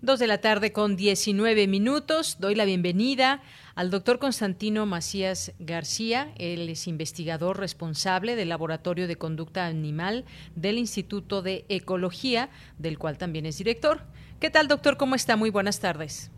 Dos 0.01 0.21
de 0.21 0.29
la 0.29 0.41
tarde 0.41 0.71
con 0.71 0.95
19 0.95 1.67
minutos. 1.67 2.37
Doy 2.39 2.55
la 2.55 2.65
bienvenida 2.65 3.43
al 3.75 3.91
doctor 3.91 4.19
Constantino 4.19 4.87
Macías 4.87 5.53
García. 5.59 6.33
Él 6.37 6.69
es 6.69 6.87
investigador 6.87 7.59
responsable 7.59 8.37
del 8.37 8.49
Laboratorio 8.49 9.09
de 9.09 9.17
Conducta 9.17 9.67
Animal 9.67 10.25
del 10.55 10.79
Instituto 10.79 11.43
de 11.43 11.65
Ecología, 11.69 12.51
del 12.79 12.99
cual 12.99 13.19
también 13.19 13.47
es 13.47 13.59
director. 13.59 14.03
¿Qué 14.41 14.51
tal, 14.51 14.69
doctor? 14.69 14.97
¿Cómo 14.97 15.15
está? 15.15 15.37
Muy 15.37 15.51
buenas 15.51 15.81
tardes. 15.81 16.31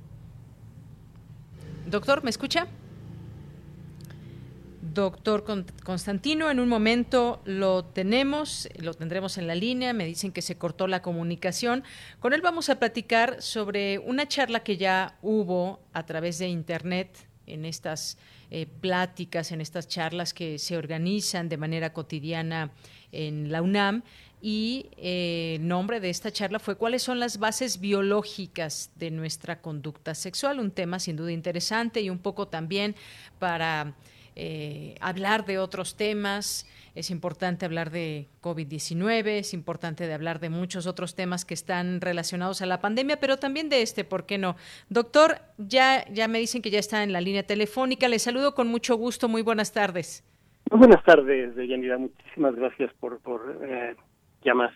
Doctor, 1.86 2.22
¿me 2.24 2.30
escucha? 2.30 2.66
Doctor 4.94 5.44
Constantino, 5.82 6.50
en 6.50 6.60
un 6.60 6.68
momento 6.68 7.42
lo 7.44 7.84
tenemos, 7.84 8.68
lo 8.76 8.94
tendremos 8.94 9.38
en 9.38 9.48
la 9.48 9.56
línea, 9.56 9.92
me 9.92 10.06
dicen 10.06 10.30
que 10.30 10.40
se 10.40 10.56
cortó 10.56 10.86
la 10.86 11.02
comunicación. 11.02 11.82
Con 12.20 12.32
él 12.32 12.40
vamos 12.40 12.70
a 12.70 12.78
platicar 12.78 13.42
sobre 13.42 13.98
una 13.98 14.28
charla 14.28 14.60
que 14.60 14.76
ya 14.76 15.18
hubo 15.20 15.80
a 15.92 16.06
través 16.06 16.38
de 16.38 16.46
Internet 16.46 17.26
en 17.46 17.64
estas 17.64 18.18
eh, 18.50 18.66
pláticas, 18.66 19.50
en 19.50 19.60
estas 19.60 19.88
charlas 19.88 20.32
que 20.32 20.60
se 20.60 20.76
organizan 20.76 21.48
de 21.48 21.56
manera 21.56 21.92
cotidiana 21.92 22.70
en 23.10 23.50
la 23.50 23.62
UNAM. 23.62 24.04
Y 24.40 24.90
eh, 24.96 25.56
el 25.56 25.66
nombre 25.66 25.98
de 25.98 26.10
esta 26.10 26.30
charla 26.30 26.58
fue 26.58 26.76
¿Cuáles 26.76 27.02
son 27.02 27.18
las 27.18 27.38
bases 27.38 27.80
biológicas 27.80 28.90
de 28.94 29.10
nuestra 29.10 29.60
conducta 29.60 30.14
sexual? 30.14 30.60
Un 30.60 30.70
tema 30.70 31.00
sin 31.00 31.16
duda 31.16 31.32
interesante 31.32 32.00
y 32.00 32.10
un 32.10 32.18
poco 32.18 32.46
también 32.46 32.94
para 33.40 33.94
eh, 34.36 34.96
hablar 35.00 35.44
de 35.44 35.58
otros 35.58 35.96
temas. 35.96 36.66
Es 36.94 37.10
importante 37.10 37.66
hablar 37.66 37.90
de 37.90 38.28
COVID-19, 38.40 39.38
es 39.38 39.52
importante 39.52 40.06
de 40.06 40.14
hablar 40.14 40.38
de 40.38 40.48
muchos 40.48 40.86
otros 40.86 41.16
temas 41.16 41.44
que 41.44 41.54
están 41.54 42.00
relacionados 42.00 42.62
a 42.62 42.66
la 42.66 42.80
pandemia, 42.80 43.18
pero 43.18 43.36
también 43.36 43.68
de 43.68 43.82
este, 43.82 44.04
¿por 44.04 44.26
qué 44.26 44.38
no? 44.38 44.54
Doctor, 44.88 45.38
ya, 45.58 46.04
ya 46.12 46.28
me 46.28 46.38
dicen 46.38 46.62
que 46.62 46.70
ya 46.70 46.78
está 46.78 47.02
en 47.02 47.12
la 47.12 47.20
línea 47.20 47.42
telefónica. 47.42 48.08
Le 48.08 48.18
saludo 48.20 48.54
con 48.54 48.68
mucho 48.68 48.96
gusto. 48.96 49.28
Muy 49.28 49.42
buenas 49.42 49.72
tardes. 49.72 50.24
Muy 50.70 50.78
buenas 50.78 51.04
tardes, 51.04 51.54
Yanira. 51.56 51.98
Muchísimas 51.98 52.54
gracias 52.54 52.92
por, 53.00 53.18
por 53.20 53.58
eh, 53.62 53.96
llamar. 54.44 54.72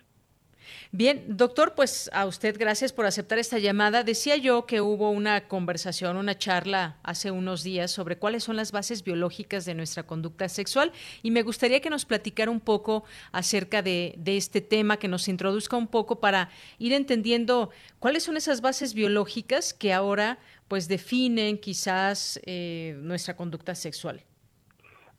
Bien, 0.91 1.23
doctor, 1.27 1.73
pues 1.75 2.09
a 2.13 2.25
usted 2.25 2.57
gracias 2.57 2.93
por 2.93 3.05
aceptar 3.05 3.37
esta 3.37 3.59
llamada. 3.59 4.03
Decía 4.03 4.37
yo 4.37 4.65
que 4.65 4.81
hubo 4.81 5.11
una 5.11 5.47
conversación, 5.47 6.17
una 6.17 6.37
charla 6.37 6.97
hace 7.03 7.31
unos 7.31 7.63
días 7.63 7.91
sobre 7.91 8.17
cuáles 8.17 8.43
son 8.43 8.55
las 8.55 8.71
bases 8.71 9.03
biológicas 9.03 9.65
de 9.65 9.75
nuestra 9.75 10.03
conducta 10.03 10.49
sexual 10.49 10.91
y 11.21 11.31
me 11.31 11.43
gustaría 11.43 11.79
que 11.79 11.89
nos 11.89 12.05
platicara 12.05 12.49
un 12.49 12.59
poco 12.59 13.03
acerca 13.31 13.81
de, 13.81 14.15
este 14.25 14.61
tema, 14.61 14.97
que 14.97 15.07
nos 15.07 15.27
introduzca 15.27 15.77
un 15.77 15.87
poco 15.87 16.19
para 16.19 16.49
ir 16.77 16.93
entendiendo 16.93 17.69
cuáles 17.99 18.23
son 18.23 18.37
esas 18.37 18.61
bases 18.61 18.93
biológicas 18.93 19.73
que 19.73 19.93
ahora 19.93 20.39
pues 20.67 20.87
definen 20.87 21.57
quizás 21.57 22.39
eh, 22.45 22.95
nuestra 23.01 23.35
conducta 23.35 23.75
sexual. 23.75 24.21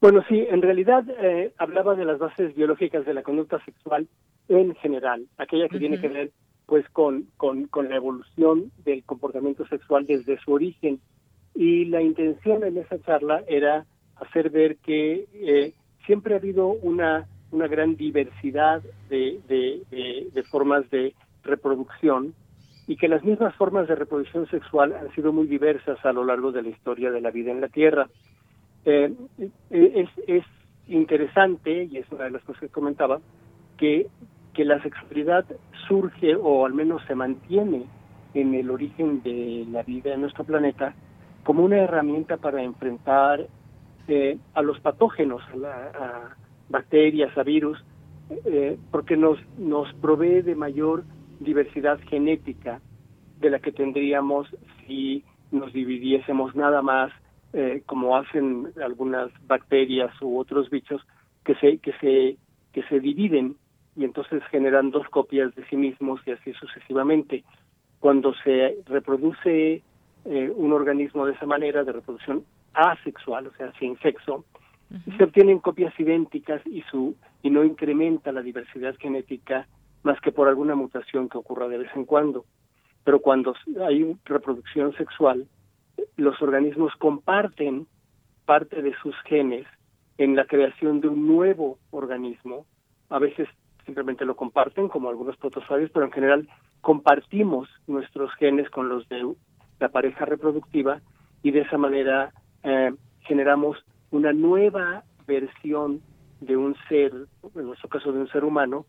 Bueno, 0.01 0.25
sí, 0.29 0.47
en 0.49 0.63
realidad 0.63 1.05
eh, 1.21 1.53
hablaba 1.59 1.95
de 1.95 2.07
las 2.07 2.19
bases 2.19 2.55
biológicas 2.55 3.05
de 3.05 3.13
la 3.13 3.23
conducta 3.23 3.63
sexual 3.65 4.09
en 4.51 4.75
general, 4.77 5.27
aquella 5.39 5.69
que 5.69 5.79
tiene 5.79 6.01
que 6.01 6.09
ver 6.09 6.33
pues 6.67 6.89
con, 6.91 7.27
con, 7.37 7.89
la 7.89 7.97
evolución 7.97 8.71
del 8.85 9.03
comportamiento 9.05 9.67
sexual 9.67 10.07
desde 10.07 10.39
su 10.39 10.53
origen. 10.53 11.01
Y 11.55 11.87
la 11.87 12.01
intención 12.01 12.63
en 12.63 12.77
esa 12.79 13.01
charla 13.03 13.43
era 13.49 13.87
hacer 14.17 14.51
ver 14.51 14.77
que 14.77 15.27
eh, 15.35 15.73
siempre 16.07 16.35
ha 16.35 16.39
habido 16.39 16.69
una, 16.69 17.27
una 17.51 17.67
gran 17.67 17.97
diversidad 17.97 18.83
de, 19.09 19.41
de, 19.49 20.43
formas 20.45 20.89
de 20.91 21.15
reproducción 21.43 22.35
y 22.87 22.97
que 22.97 23.09
las 23.09 23.25
mismas 23.25 23.55
formas 23.57 23.89
de 23.89 23.95
reproducción 23.97 24.49
sexual 24.49 24.95
han 24.95 25.13
sido 25.15 25.33
muy 25.33 25.47
diversas 25.47 26.05
a 26.05 26.13
lo 26.13 26.25
largo 26.25 26.53
de 26.53 26.63
la 26.63 26.69
historia 26.69 27.11
de 27.11 27.21
la 27.21 27.31
vida 27.31 27.51
en 27.51 27.61
la 27.61 27.69
Tierra. 27.69 28.09
Eh, 28.85 29.13
eh, 29.39 29.51
es, 29.71 30.09
es 30.29 30.45
interesante, 30.87 31.85
y 31.85 31.99
es 31.99 32.07
una 32.11 32.25
de 32.25 32.31
las 32.31 32.45
cosas 32.45 32.63
que 32.63 32.69
comentaba, 32.69 33.21
que 33.77 34.07
que 34.55 34.65
la 34.65 34.83
sexualidad 34.83 35.45
surge 35.89 36.35
o 36.37 36.67
al 36.67 36.75
menos 36.75 37.03
se 37.07 37.15
mantiene 37.15 37.85
en 38.35 38.55
el 38.55 38.71
origen 38.71 39.23
de 39.23 39.67
la 39.71 39.83
vida 39.83 40.15
en 40.15 40.23
nuestro 40.23 40.45
planeta 40.45 40.95
como 41.45 41.65
una 41.65 41.79
herramienta 41.79 42.37
para 42.37 42.63
enfrentar 42.63 43.47
eh, 44.09 44.39
a 44.55 44.63
los 44.63 44.81
patógenos, 44.81 45.43
a, 45.65 46.37
bacterias, 46.69 47.37
a 47.37 47.43
virus, 47.43 47.83
eh, 48.45 48.79
porque 48.91 49.17
nos, 49.17 49.39
nos 49.59 49.93
provee 49.95 50.43
de 50.43 50.55
mayor 50.55 51.05
diversidad 51.41 51.99
genética 52.09 52.81
de 53.41 53.51
la 53.51 53.59
que 53.59 53.73
tendríamos 53.73 54.49
si 54.87 55.25
nos 55.51 55.73
dividiésemos 55.73 56.55
nada 56.55 56.83
más 56.83 57.11
eh, 57.53 57.83
como 57.87 58.17
hacen 58.17 58.69
algunas 58.85 59.31
bacterias 59.47 60.13
u 60.21 60.39
otros 60.39 60.71
bichos 60.71 61.03
que 61.45 61.55
se 61.57 61.79
que 61.79 61.93
se 61.95 62.37
que 62.73 62.83
se 62.85 63.01
dividen 63.01 63.57
y 64.01 64.05
entonces 64.05 64.43
generan 64.51 64.91
dos 64.91 65.07
copias 65.11 65.55
de 65.55 65.63
sí 65.67 65.77
mismos 65.77 66.23
y 66.25 66.31
así 66.31 66.55
sucesivamente. 66.55 67.45
Cuando 67.99 68.33
se 68.43 68.79
reproduce 68.87 69.83
eh, 70.25 70.53
un 70.57 70.73
organismo 70.73 71.27
de 71.27 71.35
esa 71.35 71.45
manera, 71.45 71.85
de 71.85 71.93
reproducción 71.93 72.47
asexual, 72.73 73.49
o 73.49 73.53
sea, 73.59 73.71
sin 73.79 73.99
sexo, 73.99 74.47
se 75.19 75.23
obtienen 75.23 75.59
copias 75.59 75.93
idénticas 76.01 76.67
y, 76.67 76.81
su, 76.91 77.15
y 77.43 77.51
no 77.51 77.63
incrementa 77.63 78.33
la 78.33 78.41
diversidad 78.41 78.95
genética 78.99 79.69
más 80.03 80.19
que 80.23 80.33
por 80.33 80.49
alguna 80.49 80.75
mutación 80.75 81.29
que 81.29 81.37
ocurra 81.37 81.69
de 81.69 81.77
vez 81.77 81.91
en 81.95 82.07
cuando. 82.07 82.47
Pero 83.05 83.21
cuando 83.21 83.55
hay 83.87 84.17
reproducción 84.25 84.95
sexual, 84.95 85.47
los 86.17 86.41
organismos 86.41 86.95
comparten 86.97 87.87
parte 88.47 88.81
de 88.81 88.95
sus 89.03 89.15
genes 89.27 89.67
en 90.17 90.37
la 90.37 90.47
creación 90.47 91.03
de 91.03 91.09
un 91.09 91.27
nuevo 91.27 91.79
organismo, 91.91 92.65
a 93.11 93.19
veces 93.19 93.47
simplemente 93.85 94.25
lo 94.25 94.37
comparten 94.37 94.89
como 94.89 95.09
algunos 95.09 95.37
protozoarios, 95.37 95.91
pero 95.93 96.07
en 96.07 96.13
general 96.13 96.49
compartimos 96.81 97.69
nuestros 97.87 98.33
genes 98.35 98.69
con 98.71 98.89
los 98.89 99.09
de 99.09 99.35
la 99.79 99.89
pareja 99.89 100.25
reproductiva 100.25 101.01
y 101.43 101.51
de 101.51 101.61
esa 101.61 101.79
manera 101.79 102.33
eh, 102.63 102.93
generamos 103.21 103.79
una 104.11 104.33
nueva 104.33 105.05
versión 105.27 106.01
de 106.41 106.57
un 106.57 106.75
ser, 106.89 107.13
en 107.55 107.67
nuestro 107.67 107.89
caso 107.89 108.13
de 108.13 108.21
un 108.21 108.29
ser 108.29 108.45
humano, 108.45 108.87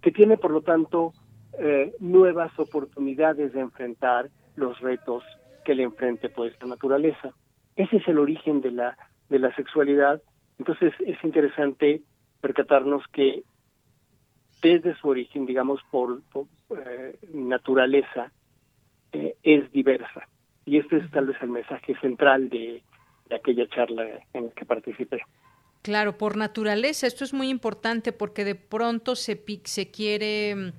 que 0.00 0.12
tiene 0.12 0.36
por 0.36 0.50
lo 0.50 0.62
tanto 0.62 1.12
eh, 1.58 1.94
nuevas 2.00 2.56
oportunidades 2.58 3.52
de 3.52 3.60
enfrentar 3.60 4.30
los 4.56 4.80
retos 4.80 5.22
que 5.64 5.74
le 5.74 5.82
enfrente 5.82 6.28
pues 6.28 6.54
la 6.60 6.68
naturaleza. 6.68 7.30
Ese 7.76 7.96
es 7.96 8.08
el 8.08 8.18
origen 8.18 8.60
de 8.60 8.70
la 8.70 8.96
de 9.28 9.38
la 9.38 9.54
sexualidad 9.56 10.22
Entonces 10.58 10.92
es 11.00 11.22
interesante 11.24 12.02
percatarnos 12.40 13.02
que 13.12 13.42
desde 14.62 14.94
su 14.96 15.08
origen, 15.08 15.46
digamos, 15.46 15.80
por, 15.90 16.22
eh, 16.70 17.16
naturaleza, 17.32 18.32
eh, 19.12 19.36
es 19.42 19.70
diversa. 19.72 20.28
Y 20.66 20.78
este 20.78 20.98
es 20.98 21.10
tal 21.10 21.26
vez 21.26 21.36
el 21.42 21.50
mensaje 21.50 21.94
central 22.00 22.48
de, 22.48 22.82
aquella 23.30 23.66
charla 23.68 24.04
en 24.32 24.46
la 24.46 24.50
que 24.52 24.64
participé. 24.64 25.20
Claro, 25.82 26.16
por 26.16 26.36
naturaleza, 26.36 27.06
esto 27.06 27.24
es 27.24 27.34
muy 27.34 27.48
importante 27.48 28.12
porque 28.12 28.44
de 28.44 28.54
pronto 28.54 29.16
se, 29.16 29.42
se 29.64 29.90
quiere, 29.90 30.72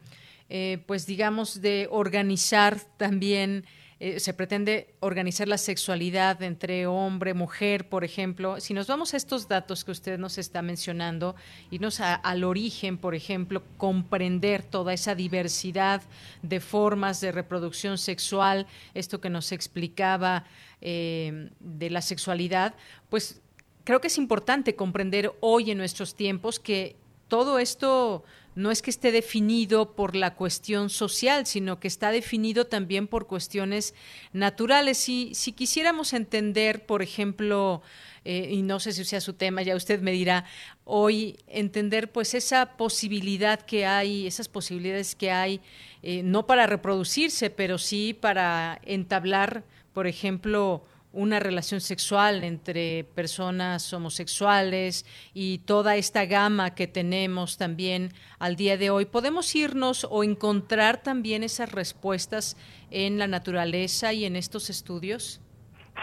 eh, 0.50 0.80
pues 0.88 1.06
digamos, 1.06 1.62
de 1.62 1.88
organizar 1.92 2.78
también 2.98 3.66
eh, 4.00 4.20
se 4.20 4.34
pretende 4.34 4.94
organizar 5.00 5.48
la 5.48 5.58
sexualidad 5.58 6.44
entre 6.44 6.86
hombre, 6.86 7.34
mujer, 7.34 7.88
por 7.88 8.04
ejemplo. 8.04 8.60
Si 8.60 8.74
nos 8.74 8.88
vamos 8.88 9.14
a 9.14 9.18
estos 9.18 9.48
datos 9.48 9.86
que 9.86 9.92
usted 9.92 10.18
nos 10.18 10.38
está 10.38 10.62
mencionando, 10.62 11.36
irnos 11.72 12.02
al 12.02 12.44
origen, 12.44 12.98
por 12.98 13.16
ejemplo, 13.16 13.64
comprender 13.78 14.64
toda 14.64 14.94
esa 14.94 15.16
diversidad 15.16 16.02
de 16.42 16.60
formas 16.60 17.22
de 17.22 17.32
reproducción 17.32 17.98
sexual, 17.98 18.68
esto 18.94 19.22
que 19.22 19.30
nos 19.30 19.54
explicaba 19.54 20.46
eh, 20.82 21.50
de 21.62 21.90
la 21.90 22.02
sexualidad, 22.02 22.76
pues 23.10 23.42
creo 23.86 24.02
que 24.02 24.08
es 24.08 24.18
importante 24.18 24.76
comprender 24.76 25.32
hoy 25.40 25.72
en 25.72 25.78
nuestros 25.78 26.16
tiempos 26.16 26.60
que 26.60 26.98
todo 27.30 27.60
esto 27.60 28.24
no 28.56 28.72
es 28.72 28.82
que 28.82 28.90
esté 28.90 29.11
definido 29.11 29.95
por 29.95 30.15
la 30.15 30.36
cuestión 30.36 30.90
social, 30.90 31.45
sino 31.45 31.80
que 31.80 31.90
está 31.90 32.11
definido 32.11 32.65
también 32.65 33.07
por 33.07 33.27
cuestiones 33.27 33.94
naturales. 34.32 34.98
Si, 34.98 35.36
si 35.36 35.52
quisiéramos 35.52 36.14
entender, 36.14 36.86
por 36.86 37.02
ejemplo, 37.02 37.82
eh, 38.23 38.49
y 38.52 38.61
no 38.61 38.80
sé 38.80 38.94
si 38.94 39.03
sea 39.03 39.19
su 39.22 39.34
tema, 39.34 39.61
ya 39.61 39.76
usted 39.76 40.02
me 40.02 40.11
dirá, 40.11 40.45
hoy 40.86 41.38
entender 41.48 42.11
pues 42.11 42.34
esa 42.34 42.77
posibilidad 42.77 43.61
que 43.61 43.86
hay, 43.86 44.26
esas 44.26 44.48
posibilidades 44.48 45.15
que 45.15 45.32
hay, 45.32 45.61
eh, 46.02 46.23
no 46.23 46.48
para 46.48 46.65
reproducirse, 46.65 47.49
pero 47.49 47.77
sí 47.77 48.14
para 48.14 48.80
entablar, 48.86 49.64
por 49.94 50.07
ejemplo, 50.07 50.86
una 51.16 51.40
relación 51.40 51.80
sexual 51.80 52.44
entre 52.44 53.06
personas 53.16 53.92
homosexuales 53.94 55.06
y 55.34 55.60
toda 55.60 55.96
esta 55.96 56.26
gama 56.26 56.76
que 56.76 56.88
tenemos 56.88 57.58
también 57.58 58.10
al 58.38 58.58
día 58.58 58.78
de 58.78 58.90
hoy, 58.90 59.06
¿podemos 59.06 59.56
irnos 59.56 60.06
o 60.10 60.24
encontrar 60.24 61.02
también 61.02 61.42
esas 61.44 61.72
respuestas 61.72 62.58
en 62.92 63.18
la 63.18 63.28
naturaleza 63.28 64.14
y 64.14 64.26
en 64.26 64.36
estos 64.36 64.70
estudios? 64.70 65.42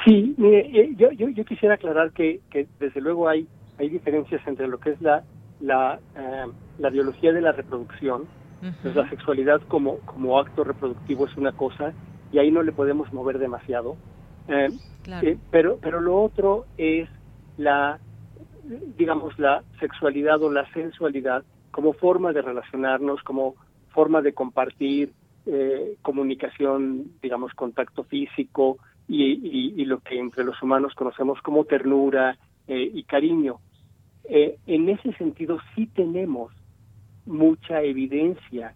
Sí, 0.05 0.34
eh, 0.43 0.94
yo, 0.97 1.10
yo, 1.12 1.44
quisiera 1.44 1.74
aclarar 1.74 2.12
que, 2.12 2.40
desde 2.80 3.01
luego 3.01 3.28
hay, 3.28 3.47
hay 3.78 3.90
diferencias 3.90 4.40
entre 4.47 4.66
lo 4.66 4.80
que 4.80 4.90
es 4.90 5.02
la, 5.02 5.22
la, 5.60 6.01
eh, 6.16 6.47
la 6.78 6.89
biología 6.89 7.32
de 7.32 7.43
la 7.43 7.52
reproducción, 7.52 8.24
pues 8.80 8.94
la 8.94 9.10
sexualidad 9.10 9.60
como, 9.66 9.98
como 10.01 10.39
acto 10.39 10.62
reproductivo 10.62 11.26
es 11.26 11.36
una 11.36 11.51
cosa 11.51 11.93
y 12.32 12.39
ahí 12.39 12.52
no 12.52 12.62
le 12.62 12.70
podemos 12.70 13.12
mover 13.12 13.39
demasiado 13.39 13.97
eh, 14.48 14.69
eh, 15.23 15.39
pero, 15.51 15.78
pero 15.81 16.01
lo 16.01 16.20
otro 16.23 16.66
es 16.77 17.09
la, 17.56 17.98
digamos, 18.97 19.39
la 19.39 19.62
sexualidad 19.81 20.43
o 20.43 20.51
la 20.51 20.70
sensualidad 20.73 21.44
como 21.70 21.93
forma 21.93 22.32
de 22.32 22.43
relacionarnos, 22.43 23.23
como 23.23 23.55
forma 23.90 24.23
de 24.23 24.32
compartir 24.32 25.12
eh, 25.47 25.97
comunicación, 26.02 27.12
digamos, 27.23 27.52
contacto 27.55 28.05
físico 28.05 28.78
y, 29.09 29.85
lo 29.85 29.98
que 30.01 30.19
entre 30.19 30.44
los 30.44 30.62
humanos 30.62 30.94
conocemos 30.94 31.40
como 31.43 31.64
ternura 31.64 32.39
y 32.66 33.02
cariño. 33.02 33.59
en 34.24 34.89
ese 34.89 35.12
sentido 35.14 35.59
sí 35.74 35.86
tenemos 35.89 36.52
mucha 37.27 37.82
evidencia, 37.82 38.74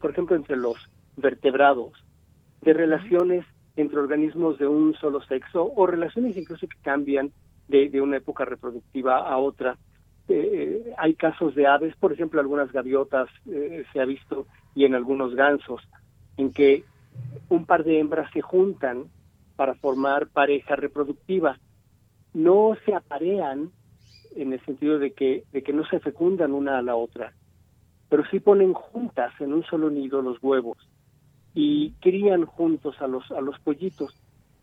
por 0.00 0.10
ejemplo, 0.10 0.36
entre 0.36 0.56
los 0.56 0.76
vertebrados, 1.16 1.92
de 2.60 2.74
relaciones 2.74 3.46
entre 3.78 4.00
organismos 4.00 4.58
de 4.58 4.66
un 4.66 4.94
solo 4.94 5.20
sexo 5.22 5.72
o 5.74 5.86
relaciones 5.86 6.36
incluso 6.36 6.66
que 6.66 6.76
cambian 6.82 7.30
de, 7.68 8.00
una 8.00 8.16
época 8.16 8.44
reproductiva 8.44 9.18
a 9.18 9.36
otra. 9.38 9.76
Eh, 10.28 10.34
eh, 10.86 10.94
hay 10.98 11.14
casos 11.14 11.54
de 11.54 11.66
aves, 11.66 11.94
por 11.96 12.12
ejemplo, 12.12 12.40
algunas 12.40 12.72
gaviotas 12.72 13.28
eh, 13.50 13.84
se 13.92 14.00
ha 14.00 14.04
visto 14.04 14.46
y 14.74 14.84
en 14.84 14.94
algunos 14.94 15.34
gansos, 15.34 15.82
en 16.36 16.52
que 16.52 16.84
un 17.48 17.66
par 17.66 17.84
de 17.84 18.00
hembras 18.00 18.30
se 18.32 18.40
juntan 18.40 19.04
para 19.56 19.74
formar 19.74 20.28
pareja 20.28 20.76
reproductiva. 20.76 21.58
No 22.34 22.76
se 22.84 22.94
aparean 22.94 23.70
en 24.34 24.52
el 24.52 24.64
sentido 24.64 24.98
de 24.98 25.12
que, 25.12 25.44
de 25.52 25.62
que 25.62 25.72
no 25.72 25.86
se 25.86 26.00
fecundan 26.00 26.52
una 26.52 26.78
a 26.78 26.82
la 26.82 26.96
otra, 26.96 27.32
pero 28.08 28.24
sí 28.30 28.40
ponen 28.40 28.72
juntas 28.72 29.32
en 29.40 29.52
un 29.52 29.64
solo 29.64 29.90
nido 29.90 30.22
los 30.22 30.42
huevos 30.42 30.87
y 31.60 31.90
crían 32.00 32.46
juntos 32.46 32.94
a 33.02 33.08
los 33.08 33.28
a 33.32 33.40
los 33.40 33.58
pollitos. 33.58 34.14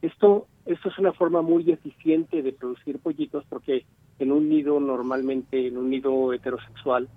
Esto 0.02 0.48
esto 0.66 0.88
es 0.88 0.98
una 0.98 1.12
forma 1.12 1.42
muy 1.42 1.70
eficiente 1.70 2.42
de 2.42 2.54
producir 2.54 3.00
pollitos 3.00 3.44
porque 3.50 3.86
en 4.18 4.32
un 4.32 4.48
nido 4.48 4.80
normalmente 4.80 5.68
en 5.68 5.78
un 5.78 5.90
nido 5.90 6.32
heterosexual 6.32 7.10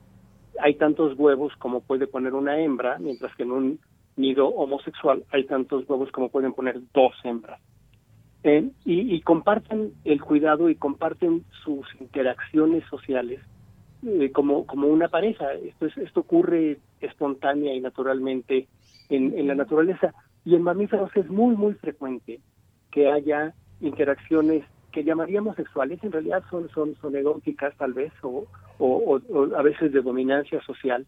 hay 0.60 0.74
tantos 0.74 1.16
huevos 1.16 1.52
como 1.58 1.80
puede 1.80 2.08
poner 2.08 2.34
una 2.34 2.58
hembra, 2.58 2.98
mientras 2.98 3.32
que 3.36 3.44
en 3.44 3.52
un 3.52 3.78
nido 4.16 4.48
homosexual 4.48 5.22
hay 5.30 5.44
tantos 5.44 5.88
huevos 5.88 6.10
como 6.10 6.28
pueden 6.28 6.54
poner 6.54 6.80
dos 6.92 7.12
hembras. 7.22 7.60
Eh, 8.42 8.68
y, 8.84 9.20
comparten 9.20 9.92
el 10.04 10.20
cuidado 10.20 10.70
y 10.70 10.74
comparten 10.74 11.44
sus 11.64 11.86
interacciones 12.00 12.82
sociales 12.90 13.40
eh, 14.04 14.32
como, 14.32 14.66
como 14.66 14.88
una 14.88 15.06
pareja. 15.08 15.52
Esto, 15.52 15.86
es, 15.86 15.96
esto 15.98 16.20
ocurre 16.20 16.78
espontánea 17.00 17.74
y 17.74 17.80
naturalmente 17.80 18.66
en, 19.08 19.46
la 19.46 19.54
naturaleza. 19.54 20.14
Y 20.44 20.54
en 20.54 20.62
mamíferos 20.62 21.10
es 21.16 21.28
muy, 21.28 21.56
muy 21.56 21.74
frecuente 21.74 22.40
que 22.90 23.10
haya 23.10 23.54
interacciones 23.80 24.64
que 24.92 25.04
llamaríamos 25.04 25.56
sexuales, 25.56 26.02
en 26.02 26.12
realidad 26.12 26.42
son, 26.50 26.68
son, 26.70 26.94
son 26.96 27.14
egóticas 27.14 27.76
tal 27.76 27.92
vez, 27.92 28.12
o, 28.22 28.46
o, 28.78 29.20
a 29.56 29.62
veces 29.62 29.92
de 29.92 30.00
dominancia 30.00 30.62
social, 30.62 31.06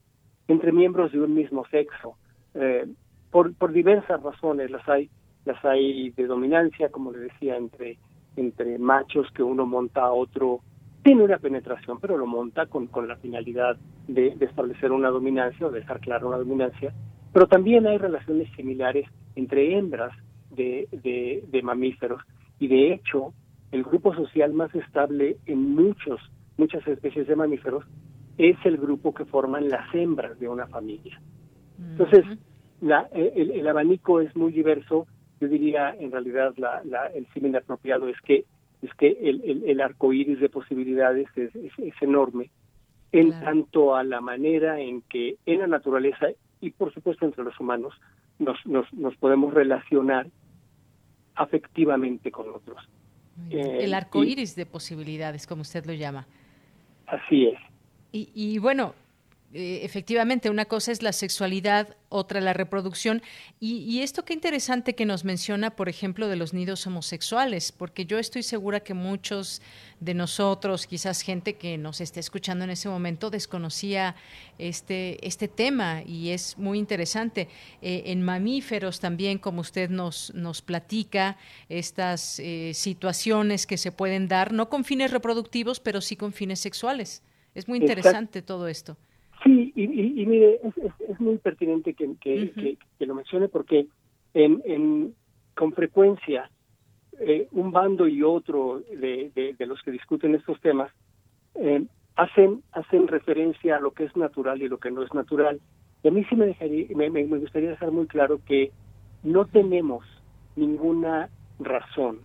entre 0.48 0.72
miembros 0.72 1.12
de 1.12 1.20
un 1.20 1.34
mismo 1.34 1.64
sexo. 1.70 2.16
Eh, 2.54 2.86
por, 3.30 3.54
por 3.54 3.72
diversas 3.72 4.22
razones 4.22 4.70
las 4.70 4.86
hay, 4.88 5.08
las 5.44 5.64
hay 5.64 6.10
de 6.10 6.26
dominancia, 6.26 6.90
como 6.90 7.12
le 7.12 7.20
decía, 7.20 7.56
entre, 7.56 7.98
entre 8.36 8.78
machos 8.78 9.28
que 9.34 9.42
uno 9.42 9.64
monta 9.66 10.02
a 10.02 10.12
otro, 10.12 10.60
tiene 11.02 11.22
una 11.22 11.38
penetración, 11.38 11.98
pero 12.00 12.18
lo 12.18 12.26
monta 12.26 12.66
con, 12.66 12.86
con 12.86 13.08
la 13.08 13.16
finalidad 13.16 13.76
de, 14.06 14.34
de 14.36 14.44
establecer 14.44 14.92
una 14.92 15.08
dominancia 15.08 15.66
o 15.66 15.70
dejar 15.70 16.00
clara 16.00 16.26
una 16.26 16.36
dominancia, 16.36 16.92
pero 17.32 17.46
también 17.46 17.86
hay 17.86 17.98
relaciones 17.98 18.50
similares 18.56 19.06
entre 19.36 19.76
hembras 19.76 20.12
de, 20.50 20.88
de, 21.50 21.62
mamíferos 21.62 22.22
y 22.58 22.68
de 22.68 22.92
hecho 22.92 23.32
el 23.70 23.84
grupo 23.84 24.14
social 24.14 24.52
más 24.52 24.74
estable 24.74 25.36
en 25.46 25.74
muchos, 25.74 26.20
muchas 26.56 26.86
especies 26.86 27.28
de 27.28 27.36
mamíferos 27.36 27.84
es 28.36 28.56
el 28.64 28.76
grupo 28.76 29.14
que 29.14 29.24
forman 29.24 29.68
las 29.68 29.94
hembras 29.94 30.38
de 30.40 30.48
una 30.48 30.66
familia. 30.66 31.20
Entonces, 31.78 32.24
la, 32.80 33.08
el, 33.12 33.66
abanico 33.68 34.20
es 34.20 34.34
muy 34.34 34.52
diverso. 34.52 35.06
Yo 35.40 35.48
diría, 35.48 35.94
en 35.98 36.10
realidad, 36.10 36.54
la, 36.56 36.82
la, 36.84 37.06
el 37.08 37.26
símil 37.32 37.56
apropiado 37.56 38.08
es 38.08 38.20
que 38.22 38.44
es 38.82 38.92
que 38.94 39.08
el, 39.08 39.62
el, 39.66 39.80
arco 39.82 40.12
iris 40.12 40.40
de 40.40 40.48
posibilidades 40.48 41.28
es, 41.36 41.54
es, 41.54 41.94
enorme 42.00 42.50
en 43.12 43.30
tanto 43.40 43.94
a 43.94 44.02
la 44.04 44.22
manera 44.22 44.80
en 44.80 45.02
que 45.02 45.36
en 45.44 45.60
la 45.60 45.66
naturaleza 45.66 46.28
y 46.60 46.70
por 46.70 46.92
supuesto 46.92 47.24
entre 47.24 47.44
los 47.44 47.58
humanos 47.58 47.94
nos, 48.38 48.58
nos, 48.66 48.92
nos 48.92 49.16
podemos 49.16 49.54
relacionar 49.54 50.26
afectivamente 51.34 52.30
con 52.30 52.50
otros. 52.50 52.88
Eh, 53.50 53.78
el 53.84 53.94
arco 53.94 54.22
iris 54.22 54.54
de 54.56 54.66
posibilidades, 54.66 55.46
como 55.46 55.62
usted 55.62 55.86
lo 55.86 55.94
llama. 55.94 56.26
Así 57.06 57.46
es. 57.46 57.58
Y, 58.12 58.30
y 58.34 58.58
bueno, 58.58 58.94
eh, 59.52 59.80
efectivamente, 59.82 60.48
una 60.48 60.66
cosa 60.66 60.92
es 60.92 61.02
la 61.02 61.12
sexualidad, 61.12 61.96
otra 62.08 62.40
la 62.40 62.52
reproducción. 62.52 63.20
Y, 63.58 64.00
esto 64.00 64.24
qué 64.24 64.32
interesante 64.32 64.94
que 64.94 65.06
nos 65.06 65.24
menciona, 65.24 65.74
por 65.74 65.88
ejemplo, 65.88 66.28
de 66.28 66.36
los 66.36 66.54
nidos 66.54 66.86
homosexuales, 66.86 67.72
porque 67.72 68.06
yo 68.06 68.20
estoy 68.20 68.44
segura 68.44 68.80
que 68.80 68.94
muchos 68.94 69.60
de 69.98 70.14
nosotros, 70.14 70.86
quizás 70.86 71.22
gente 71.22 71.54
que 71.54 71.78
nos 71.78 72.00
esté 72.00 72.20
escuchando 72.20 72.64
en 72.64 72.70
ese 72.70 72.88
momento, 72.88 73.28
desconocía 73.28 74.14
este, 74.58 75.26
este 75.26 75.48
tema 75.48 76.02
y 76.06 76.30
es 76.30 76.56
muy 76.56 76.78
interesante. 76.78 77.48
Eh, 77.82 78.04
en 78.06 78.22
mamíferos 78.22 79.00
también, 79.00 79.38
como 79.38 79.62
usted 79.62 79.90
nos, 79.90 80.32
nos 80.32 80.62
platica, 80.62 81.36
estas 81.68 82.38
eh, 82.38 82.70
situaciones 82.72 83.66
que 83.66 83.78
se 83.78 83.90
pueden 83.90 84.28
dar, 84.28 84.52
no 84.52 84.68
con 84.68 84.84
fines 84.84 85.10
reproductivos, 85.10 85.80
pero 85.80 86.00
sí 86.00 86.14
con 86.14 86.32
fines 86.32 86.60
sexuales. 86.60 87.24
Es 87.52 87.66
muy 87.66 87.78
interesante 87.78 88.42
todo 88.42 88.68
esto. 88.68 88.96
Sí, 89.42 89.72
y, 89.74 90.26
mire, 90.26 90.60
es, 91.08 91.20
muy 91.20 91.38
pertinente 91.38 91.94
que, 91.94 92.14
que, 92.20 93.06
lo 93.06 93.14
mencione 93.14 93.48
porque 93.48 93.86
en, 94.34 94.60
en, 94.66 95.14
con 95.54 95.72
frecuencia 95.72 96.50
eh, 97.18 97.48
un 97.52 97.72
bando 97.72 98.06
y 98.06 98.22
otro 98.22 98.80
de, 98.80 99.54
de, 99.56 99.66
los 99.66 99.80
que 99.82 99.92
discuten 99.92 100.34
estos 100.34 100.60
temas 100.60 100.92
eh, 101.54 101.84
hacen, 102.16 102.62
hacen 102.72 103.08
referencia 103.08 103.76
a 103.76 103.80
lo 103.80 103.92
que 103.92 104.04
es 104.04 104.14
natural 104.14 104.60
y 104.60 104.68
lo 104.68 104.78
que 104.78 104.90
no 104.90 105.02
es 105.02 105.12
natural. 105.14 105.58
Y 106.02 106.08
a 106.08 106.10
mí 106.10 106.22
sí 106.28 106.36
me, 106.36 106.46
dejaría, 106.46 106.86
me, 106.94 107.08
me 107.08 107.24
gustaría 107.24 107.70
dejar 107.70 107.92
muy 107.92 108.06
claro 108.06 108.40
que 108.44 108.72
no 109.22 109.46
tenemos 109.46 110.04
ninguna 110.54 111.30
razón 111.58 112.20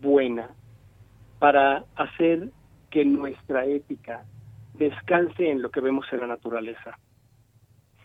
buena 0.00 0.50
para 1.40 1.84
hacer 1.96 2.50
que 2.90 3.04
nuestra 3.04 3.64
ética 3.64 4.24
descanse 4.80 5.50
en 5.50 5.60
lo 5.60 5.70
que 5.70 5.80
vemos 5.80 6.06
en 6.10 6.20
la 6.20 6.26
naturaleza. 6.26 6.98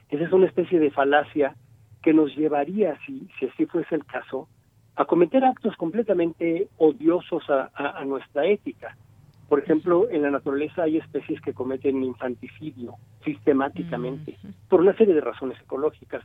Esa 0.10 0.23
es 0.26 0.31
una 0.31 0.45
especie 0.45 0.80
de 0.80 0.91
falacia 0.91 1.56
que 2.03 2.14
nos 2.14 2.35
llevaría, 2.35 2.99
si, 3.06 3.27
si 3.39 3.47
así 3.47 3.65
fuese 3.65 3.95
el 3.95 4.06
caso, 4.06 4.47
a 4.95 5.06
cometer 5.06 5.43
actos 5.43 5.76
completamente 5.77 6.68
odiosos 6.77 7.43
a, 7.49 8.03
nuestra 8.06 8.45
ética. 8.45 8.95
Por 9.49 9.60
ejemplo, 9.60 10.10
en 10.10 10.22
la 10.22 10.31
naturaleza 10.31 10.84
hay 10.84 10.97
especies 10.97 11.39
que 11.41 11.53
cometen 11.53 12.03
infanticidio 12.03 12.95
sistemáticamente 13.23 14.38
por 14.69 14.81
una 14.81 14.95
serie 14.95 15.14
de 15.14 15.22
razones 15.22 15.60
ecológicas. 15.61 16.23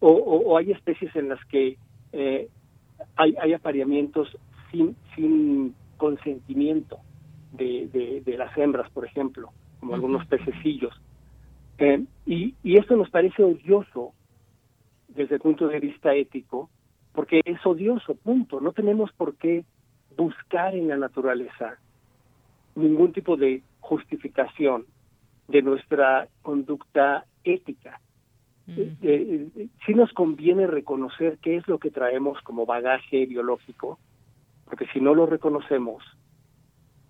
O, 0.00 0.56
hay 0.58 0.72
especies 0.72 1.14
en 1.16 1.30
las 1.30 1.42
que 1.46 1.78
eh, 2.12 2.48
hay, 3.16 3.34
hay 3.40 3.54
apareamientos 3.54 4.36
sin, 4.70 4.94
sin 5.14 5.74
consentimiento 5.96 6.98
de, 7.52 8.22
de, 8.24 8.36
las 8.36 8.56
hembras, 8.56 8.90
por 8.90 9.04
ejemplo, 9.04 9.50
como 9.80 9.94
algunos 9.94 10.26
pececillos. 10.26 10.94
Eh, 11.78 12.04
y, 12.24 12.54
y 12.62 12.78
esto 12.78 12.96
nos 12.96 13.10
parece 13.10 13.42
odioso 13.42 14.12
desde 15.08 15.36
el 15.36 15.40
punto 15.40 15.68
de 15.68 15.80
vista 15.80 16.14
ético, 16.14 16.70
porque 17.12 17.40
es 17.44 17.64
odioso, 17.64 18.14
punto. 18.14 18.60
No 18.60 18.72
tenemos 18.72 19.12
por 19.12 19.36
qué 19.36 19.64
buscar 20.16 20.74
en 20.74 20.88
la 20.88 20.96
naturaleza 20.96 21.78
ningún 22.74 23.12
tipo 23.12 23.36
de 23.36 23.62
justificación 23.80 24.84
de 25.48 25.62
nuestra 25.62 26.28
conducta 26.42 27.24
ética. 27.44 28.00
Eh, 28.68 28.96
eh, 29.00 29.68
sí 29.86 29.94
nos 29.94 30.12
conviene 30.12 30.66
reconocer 30.66 31.38
qué 31.38 31.56
es 31.56 31.68
lo 31.68 31.78
que 31.78 31.92
traemos 31.92 32.40
como 32.42 32.66
bagaje 32.66 33.24
biológico, 33.26 33.98
porque 34.64 34.86
si 34.92 35.00
no 35.00 35.14
lo 35.14 35.26
reconocemos 35.26 36.02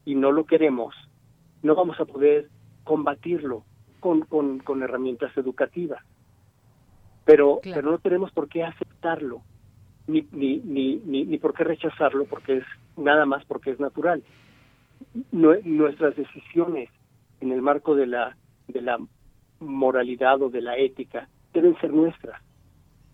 y 0.05 0.15
no 0.15 0.33
lo 0.33 0.45
queremos, 0.45 0.95
no 1.63 1.75
vamos 1.75 1.99
a 1.99 2.05
poder 2.05 2.51
combatirlo 2.87 3.65
con, 4.01 4.21
con, 4.23 4.61
con 4.61 4.83
herramientas 4.83 5.37
educativas. 5.37 6.03
Pero, 7.25 7.61
pero 7.63 7.91
no 7.91 7.99
tenemos 7.99 8.31
por 8.31 8.49
qué 8.49 8.63
aceptarlo 8.63 9.43
ni, 10.07 10.27
ni, 10.31 10.59
ni, 10.59 10.97
ni, 11.05 11.39
por 11.39 11.53
qué 11.53 11.65
rechazarlo, 11.65 12.25
porque 12.25 12.59
es 12.59 12.65
nada 12.97 13.27
más 13.27 13.45
porque 13.45 13.73
es 13.73 13.81
natural. 13.81 14.23
nuestras 15.33 16.15
decisiones 16.15 16.89
en 17.41 17.51
el 17.51 17.61
marco 17.61 17.97
de 17.97 18.07
la, 18.07 18.37
de 18.69 18.81
la 18.81 18.99
moralidad 19.59 20.41
o 20.41 20.49
de 20.49 20.61
la 20.61 20.79
ética 20.79 21.29
deben 21.53 21.77
ser 21.81 21.93
nuestras. 21.93 22.41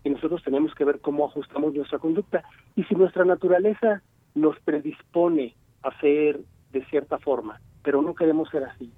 Y 0.03 0.11
nosotros 0.11 0.43
tenemos 0.43 0.75
que 0.75 0.85
ver 0.85 0.99
cómo 0.99 1.25
ajustamos 1.25 1.73
nuestra 1.73 1.97
conducta. 1.97 2.43
Y 2.75 2.83
si 2.83 2.93
nuestra 2.93 3.25
naturaleza 3.25 4.03
nos 4.35 4.59
predispone 4.59 5.55
a 5.81 5.99
ser 5.99 6.39
de 6.71 6.85
cierta 6.85 7.17
forma, 7.17 7.59
pero 7.81 8.01
no 8.03 8.13
queremos 8.13 8.49
ser 8.49 8.65
así, 8.65 8.91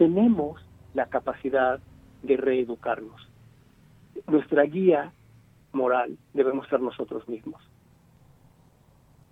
tenemos 0.00 0.58
la 0.94 1.10
capacidad 1.10 1.78
de 2.22 2.38
reeducarnos. 2.38 3.20
Nuestra 4.26 4.62
guía 4.62 5.12
moral 5.72 6.16
debemos 6.32 6.66
ser 6.68 6.80
nosotros 6.80 7.28
mismos. 7.28 7.62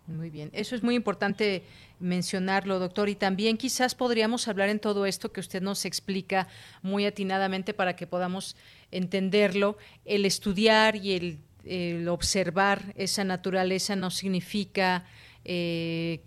Muy 0.06 0.28
bien, 0.28 0.50
eso 0.52 0.74
es 0.74 0.82
muy 0.82 0.94
importante 0.94 1.62
mencionarlo, 2.00 2.78
doctor, 2.78 3.08
y 3.08 3.14
también 3.14 3.56
quizás 3.56 3.94
podríamos 3.94 4.46
hablar 4.46 4.68
en 4.68 4.78
todo 4.78 5.06
esto 5.06 5.32
que 5.32 5.40
usted 5.40 5.62
nos 5.62 5.86
explica 5.86 6.48
muy 6.82 7.06
atinadamente 7.06 7.72
para 7.72 7.96
que 7.96 8.06
podamos 8.06 8.54
entenderlo. 8.90 9.78
El 10.04 10.26
estudiar 10.26 10.96
y 10.96 11.38
el, 11.64 12.08
observar 12.08 12.92
esa 12.94 13.24
naturaleza 13.24 13.96
no 13.96 14.10
significa 14.10 15.06
eh, 15.46 16.20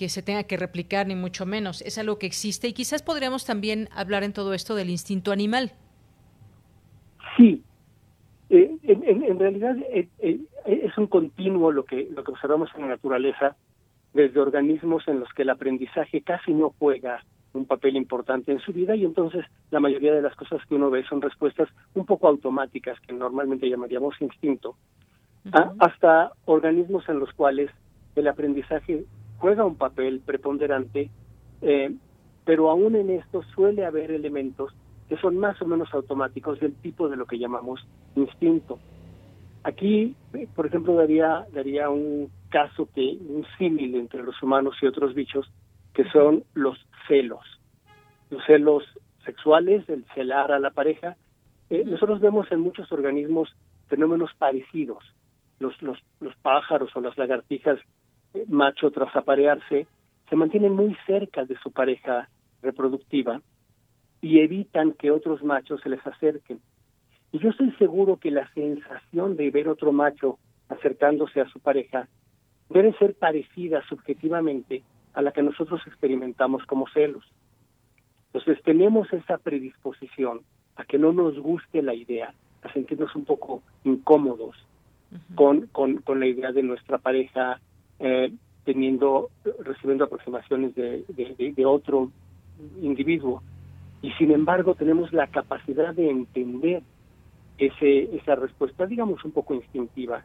que 0.00 0.08
se 0.08 0.22
tenga 0.22 0.44
que 0.44 0.56
replicar, 0.56 1.06
ni 1.06 1.14
mucho 1.14 1.44
menos. 1.44 1.82
Es 1.82 1.98
algo 1.98 2.18
que 2.18 2.24
existe 2.24 2.66
y 2.66 2.72
quizás 2.72 3.02
podríamos 3.02 3.44
también 3.44 3.90
hablar 3.94 4.22
en 4.22 4.32
todo 4.32 4.54
esto 4.54 4.74
del 4.74 4.88
instinto 4.88 5.30
animal. 5.30 5.72
Sí, 7.36 7.62
eh, 8.48 8.78
en, 8.82 9.38
realidad 9.38 9.76
eh, 9.92 10.08
eh, 10.20 10.40
es 10.64 10.96
un 10.96 11.06
continuo 11.06 11.70
lo 11.70 11.84
que, 11.84 12.08
lo 12.16 12.24
que 12.24 12.32
observamos 12.32 12.70
en 12.74 12.80
la 12.80 12.88
naturaleza, 12.88 13.56
desde 14.14 14.40
organismos 14.40 15.06
en 15.06 15.20
los 15.20 15.28
que 15.34 15.42
el 15.42 15.50
aprendizaje 15.50 16.22
casi 16.22 16.54
no 16.54 16.74
juega 16.78 17.22
un 17.52 17.66
papel 17.66 17.94
importante 17.96 18.52
en 18.52 18.60
su 18.60 18.72
vida 18.72 18.96
y 18.96 19.04
entonces 19.04 19.44
la 19.70 19.80
mayoría 19.80 20.14
de 20.14 20.22
las 20.22 20.34
cosas 20.34 20.64
que 20.66 20.76
uno 20.76 20.88
ve 20.88 21.04
son 21.04 21.20
respuestas 21.20 21.68
un 21.92 22.06
poco 22.06 22.26
automáticas 22.26 22.98
que 23.00 23.12
normalmente 23.12 23.68
llamaríamos 23.68 24.14
instinto, 24.22 24.76
hasta 25.78 26.32
organismos 26.46 27.06
en 27.10 27.18
los 27.18 27.34
cuales 27.34 27.70
el 28.14 28.28
aprendizaje 28.28 29.04
juega 29.40 29.64
un 29.64 29.74
papel 29.74 30.20
preponderante, 30.20 31.10
pero 32.44 32.70
aún 32.70 32.94
en 32.94 33.10
esto 33.10 33.42
suele 33.54 33.84
haber 33.84 34.10
elementos 34.10 34.72
que 35.10 35.16
son 35.16 35.36
más 35.38 35.60
o 35.60 35.66
menos 35.66 35.92
automáticos 35.92 36.60
del 36.60 36.72
tipo 36.76 37.08
de 37.08 37.16
lo 37.16 37.26
que 37.26 37.36
llamamos 37.36 37.84
instinto. 38.14 38.78
Aquí, 39.64 40.14
por 40.54 40.66
ejemplo, 40.66 40.94
daría, 40.94 41.46
daría 41.52 41.90
un 41.90 42.30
caso 42.48 42.88
que, 42.94 43.18
un 43.20 43.44
símil 43.58 43.96
entre 43.96 44.22
los 44.22 44.40
humanos 44.40 44.76
y 44.80 44.86
otros 44.86 45.12
bichos, 45.14 45.50
que 45.92 46.04
son 46.10 46.44
los 46.54 46.78
celos. 47.08 47.44
Los 48.30 48.44
celos 48.46 48.84
sexuales, 49.24 49.86
el 49.88 50.04
celar 50.14 50.52
a 50.52 50.60
la 50.60 50.70
pareja. 50.70 51.16
Eh, 51.70 51.82
nosotros 51.84 52.20
vemos 52.20 52.50
en 52.52 52.60
muchos 52.60 52.90
organismos 52.92 53.54
fenómenos 53.88 54.30
parecidos. 54.38 55.02
Los, 55.58 55.82
los, 55.82 55.98
los 56.20 56.36
pájaros 56.36 56.94
o 56.94 57.00
las 57.00 57.18
lagartijas, 57.18 57.80
eh, 57.80 57.84
macho 58.48 58.90
tras 58.90 59.14
aparearse, 59.14 59.86
se 60.28 60.36
mantienen 60.36 60.72
muy 60.72 60.96
cerca 61.06 61.44
de 61.44 61.56
su 61.58 61.72
pareja 61.72 62.28
reproductiva 62.62 63.40
y 64.20 64.40
evitan 64.40 64.92
que 64.92 65.10
otros 65.10 65.42
machos 65.42 65.80
se 65.82 65.88
les 65.88 66.06
acerquen. 66.06 66.60
Y 67.32 67.38
yo 67.38 67.50
estoy 67.50 67.72
seguro 67.72 68.16
que 68.16 68.30
la 68.30 68.48
sensación 68.52 69.36
de 69.36 69.50
ver 69.50 69.68
otro 69.68 69.92
macho 69.92 70.38
acercándose 70.68 71.40
a 71.40 71.48
su 71.48 71.60
pareja 71.60 72.08
debe 72.68 72.92
ser 72.98 73.14
parecida 73.14 73.82
subjetivamente 73.88 74.82
a 75.14 75.22
la 75.22 75.32
que 75.32 75.42
nosotros 75.42 75.80
experimentamos 75.86 76.64
como 76.66 76.86
celos. 76.88 77.24
Entonces 78.32 78.62
tenemos 78.62 79.12
esa 79.12 79.38
predisposición 79.38 80.40
a 80.76 80.84
que 80.84 80.98
no 80.98 81.12
nos 81.12 81.38
guste 81.38 81.82
la 81.82 81.94
idea, 81.94 82.32
a 82.62 82.72
sentirnos 82.72 83.14
un 83.16 83.24
poco 83.24 83.62
incómodos 83.84 84.56
con, 85.34 85.66
con, 85.68 85.96
con, 85.98 86.20
la 86.20 86.26
idea 86.26 86.52
de 86.52 86.62
nuestra 86.62 86.98
pareja 86.98 87.60
eh, 88.00 88.32
teniendo, 88.64 89.30
recibiendo 89.60 90.04
aproximaciones 90.04 90.74
de, 90.74 91.04
de, 91.08 91.66
otro 91.66 92.10
individuo 92.82 93.42
y 94.02 94.12
sin 94.12 94.32
embargo 94.32 94.74
tenemos 94.74 95.12
la 95.12 95.26
capacidad 95.28 95.94
de 95.94 96.10
entender 96.10 96.82
ese, 97.58 98.16
esa 98.16 98.34
respuesta, 98.34 98.86
digamos, 98.86 99.24
un 99.24 99.32
poco 99.32 99.54
instintiva, 99.54 100.24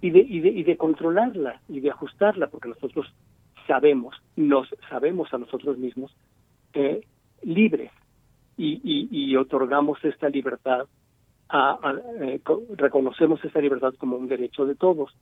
y 0.00 0.10
de, 0.10 0.18
y, 0.20 0.40
de, 0.40 0.48
y 0.50 0.62
de 0.64 0.76
controlarla 0.76 1.60
y 1.68 1.80
de 1.80 1.90
ajustarla, 1.90 2.48
porque 2.48 2.68
nosotros 2.68 3.06
sabemos, 3.66 4.14
nos 4.36 4.68
sabemos 4.90 5.32
a 5.32 5.38
nosotros 5.38 5.78
mismos 5.78 6.14
eh, 6.74 7.06
libres 7.42 7.90
y, 8.56 8.80
y, 9.10 9.36
otorgamos 9.36 10.04
esta 10.04 10.28
libertad, 10.28 10.86
a, 11.48 11.94
eh, 12.20 12.40
reconocemos 12.76 13.44
esta 13.44 13.60
libertad 13.60 13.94
como 13.98 14.16
un 14.16 14.28
derecho 14.28 14.64
de 14.66 14.74
todos. 14.74 15.12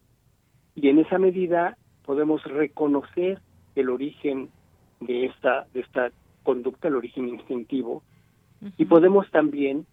Y 0.75 0.89
en 0.89 0.99
esa 0.99 1.19
medida 1.19 1.77
podemos 2.05 2.43
reconocer 2.45 3.41
el 3.75 3.91
origen 3.91 4.51
de 5.01 5.27
esta, 5.27 5.67
de 5.73 5.81
esta 5.81 6.11
conducta, 6.43 6.89
el 6.89 6.97
origen 6.97 7.29
instintivo, 7.29 8.03
y 8.77 8.85
podemos 8.85 9.29
también 9.31 9.87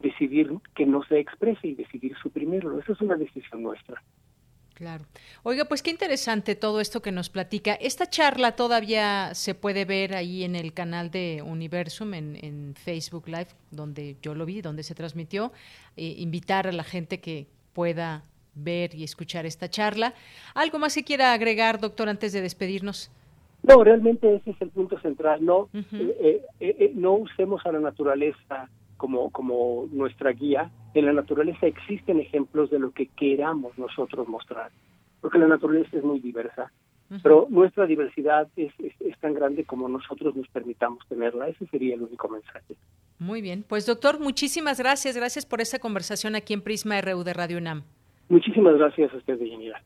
decidir 0.00 0.52
que 0.74 0.84
no 0.86 1.02
se 1.04 1.18
exprese 1.18 1.68
y 1.68 1.74
decidir 1.74 2.14
suprimirlo. 2.22 2.78
Eso 2.78 2.92
es 2.92 3.00
una 3.00 3.16
decisión 3.16 3.62
nuestra. 3.62 4.02
Claro. 4.74 5.04
Oiga, 5.42 5.66
pues 5.66 5.82
qué 5.82 5.90
interesante 5.90 6.54
todo 6.54 6.80
esto 6.80 7.02
que 7.02 7.12
nos 7.12 7.28
platica. 7.28 7.74
Esta 7.74 8.08
charla 8.08 8.56
todavía 8.56 9.34
se 9.34 9.54
puede 9.54 9.84
ver 9.84 10.14
ahí 10.14 10.42
en 10.42 10.56
el 10.56 10.72
canal 10.72 11.10
de 11.10 11.42
Universum, 11.44 12.14
en, 12.14 12.74
Facebook 12.76 13.28
Live, 13.28 13.48
donde 13.70 14.16
yo 14.22 14.34
lo 14.34 14.46
vi, 14.46 14.62
donde 14.62 14.82
se 14.82 14.94
transmitió. 14.94 15.52
Eh, 15.98 16.14
invitar 16.16 16.66
a 16.66 16.72
la 16.72 16.82
gente 16.82 17.20
que 17.20 17.46
pueda 17.74 18.24
ver 18.54 18.94
y 18.94 19.04
escuchar 19.04 19.46
esta 19.46 19.68
charla. 19.68 20.14
¿Algo 20.54 20.78
más 20.78 20.94
que 20.94 21.04
quiera 21.04 21.32
agregar, 21.32 21.80
doctor, 21.80 22.08
antes 22.08 22.32
de 22.32 22.40
despedirnos? 22.40 23.10
No, 23.62 23.84
realmente 23.84 24.36
ese 24.36 24.50
es 24.50 24.60
el 24.60 24.70
punto 24.70 24.98
central. 25.00 25.44
No, 25.44 25.68
eh, 25.74 26.42
eh, 26.60 26.76
eh, 26.78 26.92
no 26.94 27.14
usemos 27.14 27.64
a 27.66 27.72
la 27.72 27.80
naturaleza 27.80 28.68
como, 28.96 29.30
como 29.30 29.88
nuestra 29.92 30.32
guía. 30.32 30.70
En 30.94 31.06
la 31.06 31.12
naturaleza 31.12 31.66
existen 31.66 32.20
ejemplos 32.20 32.70
de 32.70 32.78
lo 32.78 32.90
que 32.92 33.06
queramos 33.06 33.76
nosotros 33.78 34.26
mostrar, 34.28 34.70
porque 35.20 35.38
la 35.38 35.46
naturaleza 35.46 35.96
es 35.96 36.04
muy 36.04 36.20
diversa 36.20 36.70
pero 37.22 37.48
nuestra 37.50 37.86
diversidad 37.86 38.48
es, 38.56 38.72
es, 38.78 39.18
tan 39.18 39.34
grande 39.34 39.64
como 39.64 39.88
nosotros 39.88 40.36
nos 40.36 40.46
permitamos 40.48 41.00
tenerla. 41.08 41.48
Ese 41.48 41.66
sería 41.66 41.96
el 41.96 42.02
único 42.02 42.28
mensaje. 42.28 42.76
Muy 43.18 43.42
bien. 43.42 43.64
Pues 43.66 43.84
doctor, 43.84 44.20
muchísimas 44.20 44.78
gracias. 44.78 45.16
Gracias 45.16 45.44
por 45.44 45.60
esta 45.60 45.80
conversación 45.80 46.36
aquí 46.36 46.54
en 46.54 46.62
Prisma 46.62 47.00
RU 47.00 47.24
de 47.24 47.34
Radio 47.34 47.58
UNAM. 47.58 47.82
Muchísimas 48.30 48.76
gracias 48.76 49.12
a 49.12 49.16
usted, 49.16 49.38
Deyanira. 49.38 49.82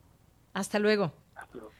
Hasta 0.52 0.78
luego. 0.78 1.12
Hasta 1.34 1.58
luego. 1.58 1.72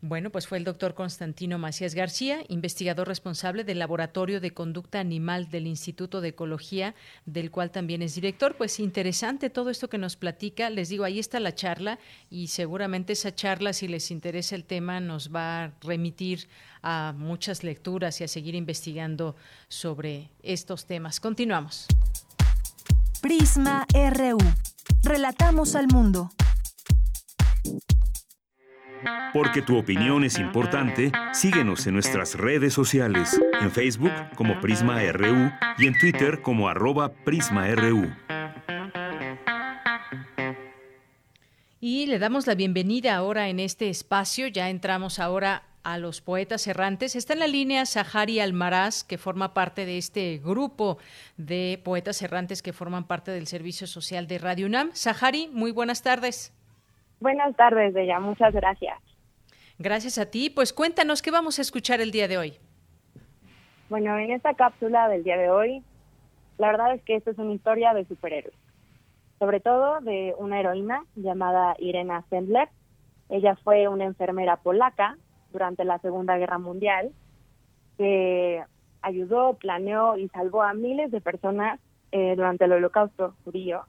Bueno, 0.00 0.30
pues 0.30 0.46
fue 0.46 0.58
el 0.58 0.64
doctor 0.64 0.94
Constantino 0.94 1.58
Macías 1.58 1.94
García, 1.94 2.40
investigador 2.48 3.08
responsable 3.08 3.64
del 3.64 3.78
Laboratorio 3.78 4.40
de 4.40 4.52
Conducta 4.52 5.00
Animal 5.00 5.48
del 5.48 5.66
Instituto 5.66 6.20
de 6.20 6.28
Ecología, 6.28 6.94
del 7.24 7.50
cual 7.52 7.70
también 7.70 8.02
es 8.02 8.16
director. 8.16 8.56
Pues 8.56 8.80
interesante 8.80 9.48
todo 9.48 9.70
esto 9.70 9.88
que 9.88 9.98
nos 9.98 10.16
platica. 10.16 10.70
Les 10.70 10.88
digo, 10.88 11.04
ahí 11.04 11.20
está 11.20 11.38
la 11.40 11.54
charla 11.54 12.00
y 12.30 12.48
seguramente 12.48 13.12
esa 13.12 13.34
charla, 13.34 13.72
si 13.72 13.86
les 13.86 14.10
interesa 14.10 14.56
el 14.56 14.64
tema, 14.64 15.00
nos 15.00 15.34
va 15.34 15.64
a 15.64 15.72
remitir 15.82 16.48
a 16.82 17.14
muchas 17.16 17.62
lecturas 17.62 18.20
y 18.20 18.24
a 18.24 18.28
seguir 18.28 18.56
investigando 18.56 19.36
sobre 19.68 20.30
estos 20.42 20.86
temas. 20.86 21.20
Continuamos. 21.20 21.86
Prisma 23.20 23.86
RU. 23.92 24.38
Relatamos 25.02 25.76
al 25.76 25.86
mundo. 25.88 26.30
Porque 29.32 29.62
tu 29.62 29.78
opinión 29.78 30.24
es 30.24 30.38
importante, 30.38 31.12
síguenos 31.32 31.86
en 31.86 31.94
nuestras 31.94 32.34
redes 32.34 32.74
sociales, 32.74 33.40
en 33.60 33.70
Facebook 33.70 34.12
como 34.34 34.60
Prisma 34.60 35.00
RU 35.12 35.50
y 35.78 35.86
en 35.86 35.98
Twitter 35.98 36.42
como 36.42 36.68
arroba 36.68 37.12
PrismaRU. 37.12 38.10
Y 41.80 42.06
le 42.06 42.18
damos 42.18 42.48
la 42.48 42.56
bienvenida 42.56 43.14
ahora 43.14 43.48
en 43.48 43.60
este 43.60 43.88
espacio, 43.88 44.48
ya 44.48 44.68
entramos 44.68 45.20
ahora 45.20 45.62
a 45.92 45.96
los 45.96 46.20
poetas 46.20 46.66
errantes. 46.66 47.16
Está 47.16 47.32
en 47.32 47.38
la 47.38 47.46
línea 47.46 47.86
Sahari 47.86 48.40
Almaraz, 48.40 49.04
que 49.04 49.16
forma 49.16 49.54
parte 49.54 49.86
de 49.86 49.96
este 49.96 50.36
grupo 50.36 50.98
de 51.38 51.80
poetas 51.82 52.20
errantes 52.20 52.60
que 52.60 52.74
forman 52.74 53.06
parte 53.06 53.30
del 53.30 53.46
Servicio 53.46 53.86
Social 53.86 54.26
de 54.26 54.36
Radio 54.36 54.66
UNAM. 54.66 54.90
Sahari, 54.92 55.48
muy 55.50 55.72
buenas 55.72 56.02
tardes. 56.02 56.52
Buenas 57.20 57.56
tardes, 57.56 57.94
Bella. 57.94 58.20
Muchas 58.20 58.52
gracias. 58.52 58.98
Gracias 59.78 60.18
a 60.18 60.26
ti. 60.26 60.50
Pues 60.50 60.74
cuéntanos 60.74 61.22
qué 61.22 61.30
vamos 61.30 61.58
a 61.58 61.62
escuchar 61.62 62.02
el 62.02 62.10
día 62.10 62.28
de 62.28 62.36
hoy. 62.36 62.58
Bueno, 63.88 64.18
en 64.18 64.30
esta 64.30 64.52
cápsula 64.52 65.08
del 65.08 65.24
día 65.24 65.38
de 65.38 65.48
hoy, 65.48 65.82
la 66.58 66.66
verdad 66.66 66.94
es 66.94 67.02
que 67.02 67.16
esto 67.16 67.30
es 67.30 67.38
una 67.38 67.54
historia 67.54 67.94
de 67.94 68.04
superhéroes. 68.04 68.54
Sobre 69.38 69.60
todo 69.60 70.00
de 70.00 70.34
una 70.36 70.60
heroína 70.60 71.02
llamada 71.16 71.76
Irena 71.78 72.24
Sendler. 72.28 72.68
Ella 73.30 73.56
fue 73.64 73.88
una 73.88 74.04
enfermera 74.04 74.56
polaca 74.56 75.16
durante 75.52 75.84
la 75.84 75.98
Segunda 75.98 76.36
Guerra 76.36 76.58
Mundial 76.58 77.12
que 77.96 78.62
ayudó, 79.02 79.54
planeó 79.54 80.16
y 80.16 80.28
salvó 80.28 80.62
a 80.62 80.74
miles 80.74 81.10
de 81.10 81.20
personas 81.20 81.80
eh, 82.12 82.34
durante 82.36 82.64
el 82.64 82.72
holocausto 82.72 83.34
judío 83.44 83.82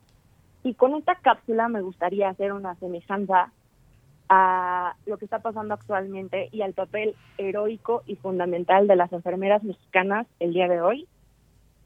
y 0.63 0.73
con 0.73 0.95
esta 0.95 1.15
cápsula 1.15 1.69
me 1.69 1.81
gustaría 1.81 2.29
hacer 2.29 2.53
una 2.53 2.75
semejanza 2.75 3.51
a 4.27 4.95
lo 5.05 5.17
que 5.17 5.25
está 5.25 5.39
pasando 5.39 5.73
actualmente 5.73 6.49
y 6.51 6.61
al 6.61 6.73
papel 6.73 7.15
heroico 7.37 8.03
y 8.05 8.15
fundamental 8.15 8.87
de 8.87 8.95
las 8.95 9.11
enfermeras 9.11 9.63
mexicanas 9.63 10.27
el 10.39 10.53
día 10.53 10.67
de 10.67 10.81
hoy 10.81 11.07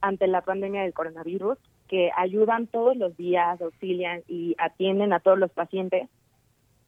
ante 0.02 0.28
la 0.28 0.42
pandemia 0.42 0.82
del 0.82 0.94
coronavirus, 0.94 1.58
que 1.88 2.12
ayudan 2.18 2.68
todos 2.68 2.98
los 2.98 3.16
días, 3.16 3.62
auxilian 3.62 4.22
y 4.28 4.54
atienden 4.58 5.14
a 5.14 5.22
todos 5.22 5.40
los 5.40 5.50
pacientes. 5.52 6.10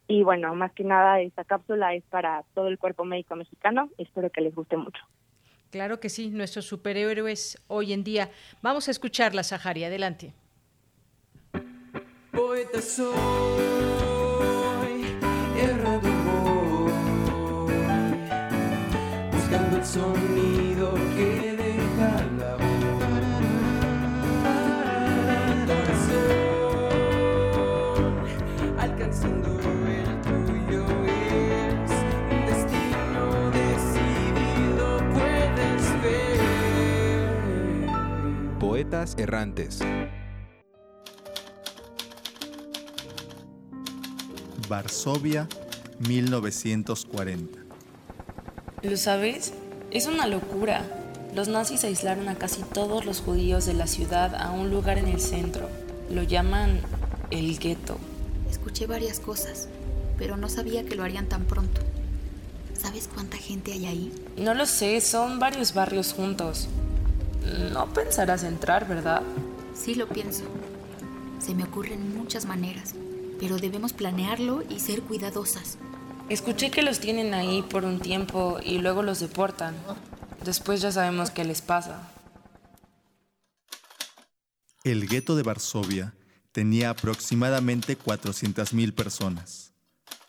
Y 0.08 0.24
bueno, 0.24 0.54
más 0.56 0.72
que 0.74 0.84
nada, 0.84 1.20
esta 1.22 1.44
cápsula 1.44 1.94
es 1.96 2.04
para 2.04 2.44
todo 2.54 2.68
el 2.68 2.78
cuerpo 2.78 3.06
médico 3.06 3.36
mexicano. 3.36 3.90
Espero 3.98 4.30
que 4.30 4.42
les 4.42 4.54
guste 4.54 4.78
mucho. 4.78 5.02
Claro 5.72 6.00
que 6.00 6.10
sí, 6.10 6.30
nuestros 6.30 6.66
superhéroes 6.66 7.62
hoy 7.68 7.92
en 7.92 8.04
día. 8.04 8.30
Vamos 8.62 8.88
a 8.88 8.92
escucharla, 8.92 9.44
Sahari. 9.44 9.84
Adelante 9.84 10.34
poeta 12.36 12.82
soy, 12.82 13.16
errado 15.58 16.12
voy, 16.26 17.74
buscando 19.32 19.78
el 19.78 19.86
sonido 19.86 20.94
que 21.16 21.55
Poetas 38.86 39.16
errantes. 39.18 39.80
Varsovia, 44.70 45.48
1940. 46.08 47.60
¿Lo 48.84 48.98
sabes? 48.98 49.54
Es 49.90 50.06
una 50.06 50.28
locura. 50.28 50.84
Los 51.34 51.48
nazis 51.48 51.84
aislaron 51.84 52.30
a 52.30 52.36
casi 52.36 52.62
todos 52.62 53.06
los 53.06 53.22
judíos 53.22 53.66
de 53.66 53.74
la 53.74 53.88
ciudad 53.88 54.36
a 54.36 54.52
un 54.52 54.70
lugar 54.70 55.00
en 55.00 55.08
el 55.08 55.20
centro. 55.20 55.68
Lo 56.12 56.22
llaman 56.22 56.80
el 57.32 57.58
gueto. 57.58 57.98
Escuché 58.52 58.86
varias 58.86 59.20
cosas, 59.20 59.68
pero 60.20 60.38
no 60.38 60.48
sabía 60.48 60.86
que 60.86 60.96
lo 60.96 61.04
harían 61.04 61.28
tan 61.28 61.46
pronto. 61.46 61.82
¿Sabes 62.78 63.10
cuánta 63.12 63.38
gente 63.38 63.72
hay 63.72 63.88
ahí? 63.88 64.14
No 64.38 64.54
lo 64.54 64.68
sé, 64.68 65.02
son 65.02 65.40
varios 65.40 65.74
barrios 65.74 66.14
juntos. 66.14 66.70
No 67.72 67.88
pensarás 67.94 68.44
entrar, 68.44 68.88
¿verdad? 68.88 69.22
Sí 69.74 69.96
lo 69.96 70.08
pienso. 70.08 70.44
Se 71.40 71.54
me 71.54 71.64
ocurren 71.64 72.16
muchas 72.16 72.46
maneras 72.46 72.96
pero 73.40 73.58
debemos 73.58 73.94
planearlo 73.94 74.64
y 74.70 74.80
ser 74.80 75.02
cuidadosas. 75.02 75.78
Escuché 76.30 76.72
que 76.72 76.82
los 76.82 77.00
tienen 77.00 77.34
ahí 77.34 77.62
por 77.62 77.86
un 77.86 78.00
tiempo 78.00 78.60
y 78.64 78.80
luego 78.80 79.04
los 79.04 79.20
deportan. 79.20 79.76
Después 80.44 80.82
ya 80.82 80.92
sabemos 80.92 81.32
qué 81.32 81.44
les 81.44 81.62
pasa. 81.62 82.12
El 84.84 85.08
gueto 85.08 85.36
de 85.36 85.44
Varsovia 85.44 86.14
tenía 86.52 86.92
aproximadamente 86.92 87.98
400.000 87.98 88.94
personas. 88.94 89.74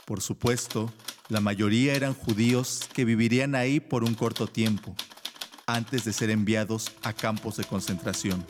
Por 0.04 0.20
supuesto, 0.20 0.92
la 1.28 1.40
mayoría 1.40 1.94
eran 1.94 2.14
judíos 2.14 2.88
que 2.92 3.04
vivirían 3.04 3.54
ahí 3.54 3.80
por 3.80 4.04
un 4.04 4.14
corto 4.14 4.46
tiempo, 4.46 4.94
antes 5.66 6.04
de 6.04 6.12
ser 6.12 6.30
enviados 6.30 6.92
a 7.02 7.12
campos 7.12 7.56
de 7.56 7.64
concentración. 7.64 8.44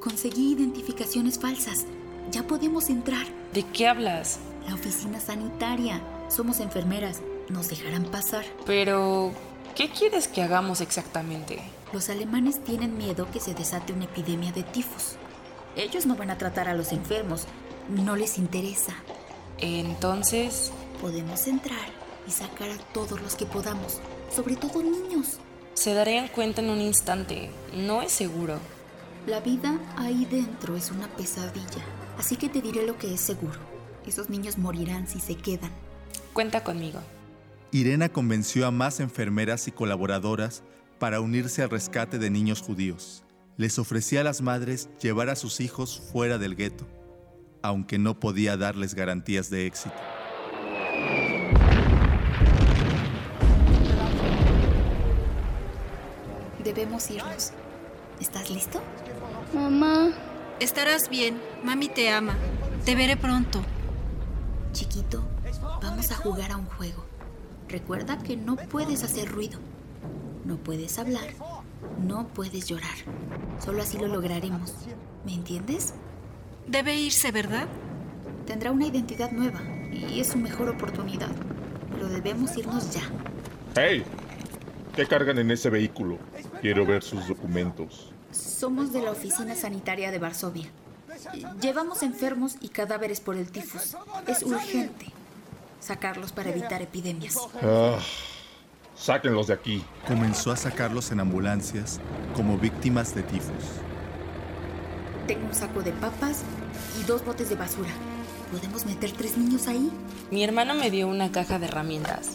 Conseguí 0.00 0.52
identificaciones 0.52 1.38
falsas. 1.38 1.84
Ya 2.30 2.46
podemos 2.46 2.88
entrar. 2.88 3.26
¿De 3.52 3.62
qué 3.62 3.86
hablas? 3.88 4.38
La 4.66 4.74
oficina 4.74 5.20
sanitaria. 5.20 6.00
Somos 6.30 6.60
enfermeras. 6.60 7.20
Nos 7.50 7.68
dejarán 7.68 8.04
pasar. 8.04 8.44
Pero, 8.64 9.32
¿qué 9.76 9.90
quieres 9.90 10.28
que 10.28 10.42
hagamos 10.42 10.80
exactamente? 10.80 11.62
Los 11.92 12.08
alemanes 12.08 12.64
tienen 12.64 12.96
miedo 12.96 13.30
que 13.30 13.40
se 13.40 13.52
desate 13.52 13.92
una 13.92 14.04
epidemia 14.04 14.50
de 14.52 14.62
tifus. 14.62 15.16
Ellos 15.76 16.06
no 16.06 16.16
van 16.16 16.30
a 16.30 16.38
tratar 16.38 16.68
a 16.68 16.74
los 16.74 16.92
enfermos. 16.92 17.46
No 17.90 18.16
les 18.16 18.38
interesa. 18.38 18.94
Entonces... 19.58 20.72
Podemos 21.02 21.48
entrar 21.48 21.90
y 22.28 22.30
sacar 22.30 22.70
a 22.70 22.78
todos 22.94 23.20
los 23.20 23.34
que 23.34 23.44
podamos, 23.44 24.00
sobre 24.34 24.54
todo 24.54 24.82
niños. 24.82 25.40
Se 25.74 25.94
darían 25.94 26.28
cuenta 26.28 26.60
en 26.60 26.70
un 26.70 26.80
instante. 26.80 27.50
No 27.74 28.02
es 28.02 28.12
seguro. 28.12 28.58
La 29.26 29.40
vida 29.40 29.78
ahí 29.96 30.26
dentro 30.26 30.76
es 30.76 30.90
una 30.90 31.08
pesadilla. 31.08 31.82
Así 32.18 32.36
que 32.36 32.48
te 32.48 32.60
diré 32.60 32.86
lo 32.86 32.98
que 32.98 33.14
es 33.14 33.20
seguro. 33.20 33.58
Esos 34.06 34.28
niños 34.28 34.58
morirán 34.58 35.08
si 35.08 35.18
se 35.18 35.34
quedan. 35.34 35.70
Cuenta 36.34 36.62
conmigo. 36.62 37.00
Irena 37.70 38.10
convenció 38.10 38.66
a 38.66 38.70
más 38.70 39.00
enfermeras 39.00 39.66
y 39.66 39.72
colaboradoras 39.72 40.62
para 40.98 41.20
unirse 41.20 41.62
al 41.62 41.70
rescate 41.70 42.18
de 42.18 42.28
niños 42.28 42.60
judíos. 42.60 43.24
Les 43.56 43.78
ofrecía 43.78 44.20
a 44.20 44.24
las 44.24 44.42
madres 44.42 44.90
llevar 45.00 45.30
a 45.30 45.36
sus 45.36 45.60
hijos 45.60 46.02
fuera 46.12 46.36
del 46.36 46.54
gueto, 46.54 46.86
aunque 47.62 47.98
no 47.98 48.20
podía 48.20 48.56
darles 48.56 48.94
garantías 48.94 49.48
de 49.48 49.66
éxito. 49.66 49.94
Debemos 56.64 57.10
irnos. 57.10 57.52
¿Estás 58.20 58.50
listo? 58.50 58.80
Mamá. 59.54 60.10
Estarás 60.60 61.08
bien. 61.08 61.40
Mami 61.64 61.88
te 61.88 62.10
ama. 62.10 62.34
Te 62.84 62.94
veré 62.94 63.16
pronto. 63.16 63.60
Chiquito, 64.72 65.22
vamos 65.82 66.10
a 66.12 66.16
jugar 66.16 66.52
a 66.52 66.56
un 66.56 66.66
juego. 66.66 67.04
Recuerda 67.68 68.18
que 68.18 68.36
no 68.36 68.56
puedes 68.56 69.02
hacer 69.02 69.28
ruido. 69.30 69.58
No 70.44 70.56
puedes 70.56 70.98
hablar. 70.98 71.28
No 72.06 72.28
puedes 72.28 72.66
llorar. 72.68 72.94
Solo 73.64 73.82
así 73.82 73.98
lo 73.98 74.06
lograremos. 74.08 74.74
¿Me 75.24 75.34
entiendes? 75.34 75.94
Debe 76.66 76.94
irse, 76.96 77.32
¿verdad? 77.32 77.66
Tendrá 78.46 78.70
una 78.70 78.86
identidad 78.86 79.30
nueva 79.32 79.60
y 79.92 80.20
es 80.20 80.28
su 80.28 80.38
mejor 80.38 80.68
oportunidad. 80.68 81.30
pero 81.92 82.08
debemos 82.08 82.56
irnos 82.56 82.90
ya. 82.92 83.02
¡Hey! 83.76 84.04
¿Qué 84.94 85.06
cargan 85.06 85.38
en 85.38 85.50
ese 85.50 85.70
vehículo? 85.70 86.18
Quiero 86.60 86.84
ver 86.84 87.02
sus 87.02 87.26
documentos. 87.26 88.12
Somos 88.30 88.92
de 88.92 89.02
la 89.02 89.10
Oficina 89.10 89.54
Sanitaria 89.54 90.10
de 90.10 90.18
Varsovia. 90.18 90.68
Llevamos 91.60 92.02
enfermos 92.02 92.56
y 92.60 92.68
cadáveres 92.68 93.20
por 93.20 93.36
el 93.36 93.50
tifus. 93.50 93.96
Es 94.26 94.42
urgente 94.42 95.06
sacarlos 95.80 96.32
para 96.32 96.50
evitar 96.50 96.80
epidemias. 96.80 97.36
Ah, 97.62 97.98
sáquenlos 98.96 99.48
de 99.48 99.54
aquí. 99.54 99.84
Comenzó 100.06 100.52
a 100.52 100.56
sacarlos 100.56 101.10
en 101.10 101.20
ambulancias 101.20 102.00
como 102.34 102.58
víctimas 102.58 103.14
de 103.14 103.22
tifus. 103.22 103.64
Tengo 105.26 105.46
un 105.46 105.54
saco 105.54 105.82
de 105.82 105.92
papas 105.92 106.42
y 107.00 107.04
dos 107.04 107.24
botes 107.24 107.48
de 107.48 107.56
basura. 107.56 107.90
¿Podemos 108.50 108.84
meter 108.84 109.10
tres 109.12 109.36
niños 109.36 109.66
ahí? 109.68 109.90
Mi 110.30 110.44
hermano 110.44 110.74
me 110.74 110.90
dio 110.90 111.08
una 111.08 111.32
caja 111.32 111.58
de 111.58 111.66
herramientas. 111.66 112.32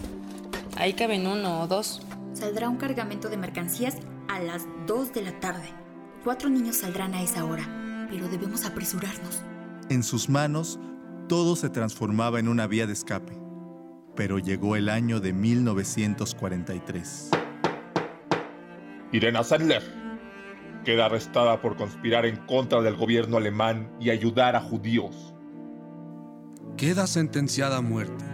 Ahí 0.75 0.93
caben 0.93 1.27
uno 1.27 1.61
o 1.61 1.67
dos. 1.67 2.01
Saldrá 2.37 2.69
un 2.69 2.77
cargamento 2.77 3.29
de 3.29 3.37
mercancías 3.37 3.95
a 4.27 4.39
las 4.39 4.67
dos 4.85 5.11
de 5.11 5.23
la 5.23 5.39
tarde. 5.39 5.73
Cuatro 6.23 6.49
niños 6.49 6.77
saldrán 6.77 7.15
a 7.15 7.23
esa 7.23 7.43
hora, 7.43 8.07
pero 8.11 8.27
debemos 8.27 8.63
apresurarnos. 8.63 9.41
En 9.89 10.03
sus 10.03 10.29
manos, 10.29 10.79
todo 11.27 11.55
se 11.55 11.71
transformaba 11.71 12.39
en 12.39 12.47
una 12.47 12.67
vía 12.67 12.85
de 12.85 12.93
escape. 12.93 13.33
Pero 14.15 14.37
llegó 14.37 14.75
el 14.75 14.87
año 14.89 15.19
de 15.19 15.33
1943. 15.33 17.31
Irena 19.13 19.43
Sandler 19.43 19.81
queda 20.85 21.07
arrestada 21.07 21.59
por 21.59 21.75
conspirar 21.75 22.27
en 22.27 22.35
contra 22.45 22.83
del 22.83 22.97
gobierno 22.97 23.37
alemán 23.37 23.91
y 23.99 24.11
ayudar 24.11 24.55
a 24.55 24.61
judíos. 24.61 25.33
Queda 26.77 27.07
sentenciada 27.07 27.77
a 27.77 27.81
muerte. 27.81 28.25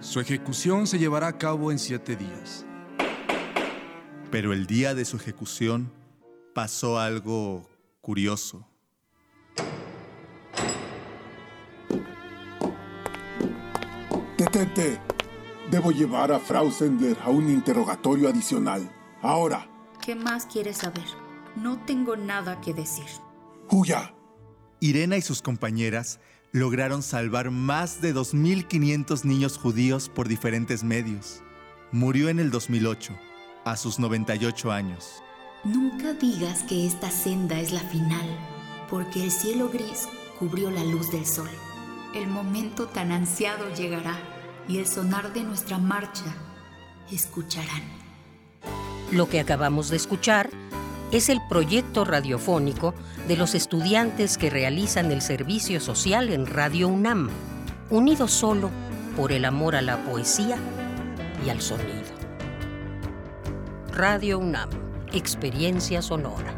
Su 0.00 0.20
ejecución 0.20 0.86
se 0.86 0.98
llevará 0.98 1.26
a 1.26 1.36
cabo 1.36 1.70
en 1.70 1.78
siete 1.78 2.16
días. 2.16 2.64
Pero 4.32 4.54
el 4.54 4.66
día 4.66 4.94
de 4.94 5.04
su 5.04 5.18
ejecución 5.18 5.92
pasó 6.54 6.98
algo 6.98 7.68
curioso. 8.00 8.66
Detente. 14.38 14.98
Debo 15.70 15.92
llevar 15.92 16.32
a 16.32 16.40
Frau 16.40 16.72
Sender 16.72 17.18
a 17.22 17.28
un 17.28 17.50
interrogatorio 17.50 18.30
adicional. 18.30 18.90
Ahora. 19.20 19.68
¿Qué 20.00 20.14
más 20.14 20.46
quieres 20.46 20.78
saber? 20.78 21.04
No 21.54 21.84
tengo 21.84 22.16
nada 22.16 22.58
que 22.62 22.72
decir. 22.72 23.04
¡Huya! 23.70 24.14
Irena 24.80 25.18
y 25.18 25.20
sus 25.20 25.42
compañeras 25.42 26.20
lograron 26.52 27.02
salvar 27.02 27.50
más 27.50 28.00
de 28.00 28.14
2.500 28.14 29.24
niños 29.24 29.58
judíos 29.58 30.08
por 30.08 30.26
diferentes 30.26 30.82
medios. 30.84 31.42
Murió 31.92 32.30
en 32.30 32.40
el 32.40 32.50
2008, 32.50 33.12
a 33.64 33.76
sus 33.76 33.98
98 33.98 34.72
años. 34.72 35.22
Nunca 35.64 36.12
digas 36.14 36.62
que 36.64 36.86
esta 36.86 37.10
senda 37.10 37.58
es 37.60 37.72
la 37.72 37.80
final, 37.80 38.26
porque 38.90 39.22
el 39.22 39.30
cielo 39.30 39.68
gris 39.68 40.08
cubrió 40.38 40.70
la 40.70 40.84
luz 40.84 41.10
del 41.10 41.24
sol. 41.24 41.50
El 42.14 42.26
momento 42.26 42.86
tan 42.86 43.12
ansiado 43.12 43.72
llegará 43.74 44.18
y 44.68 44.78
el 44.78 44.86
sonar 44.86 45.32
de 45.32 45.44
nuestra 45.44 45.78
marcha 45.78 46.34
escucharán. 47.10 47.82
Lo 49.10 49.28
que 49.28 49.40
acabamos 49.40 49.88
de 49.88 49.96
escuchar 49.96 50.50
es 51.12 51.28
el 51.28 51.40
proyecto 51.48 52.04
radiofónico 52.04 52.94
de 53.28 53.36
los 53.36 53.54
estudiantes 53.54 54.38
que 54.38 54.50
realizan 54.50 55.12
el 55.12 55.22
servicio 55.22 55.78
social 55.80 56.30
en 56.30 56.46
Radio 56.46 56.88
UNAM, 56.88 57.28
unidos 57.90 58.32
solo 58.32 58.70
por 59.16 59.30
el 59.30 59.44
amor 59.44 59.76
a 59.76 59.82
la 59.82 59.98
poesía 60.04 60.56
y 61.46 61.50
al 61.50 61.60
sonido. 61.60 62.01
Radio 63.94 64.38
UNAM, 64.38 64.70
experiencia 65.12 66.00
sonora. 66.00 66.54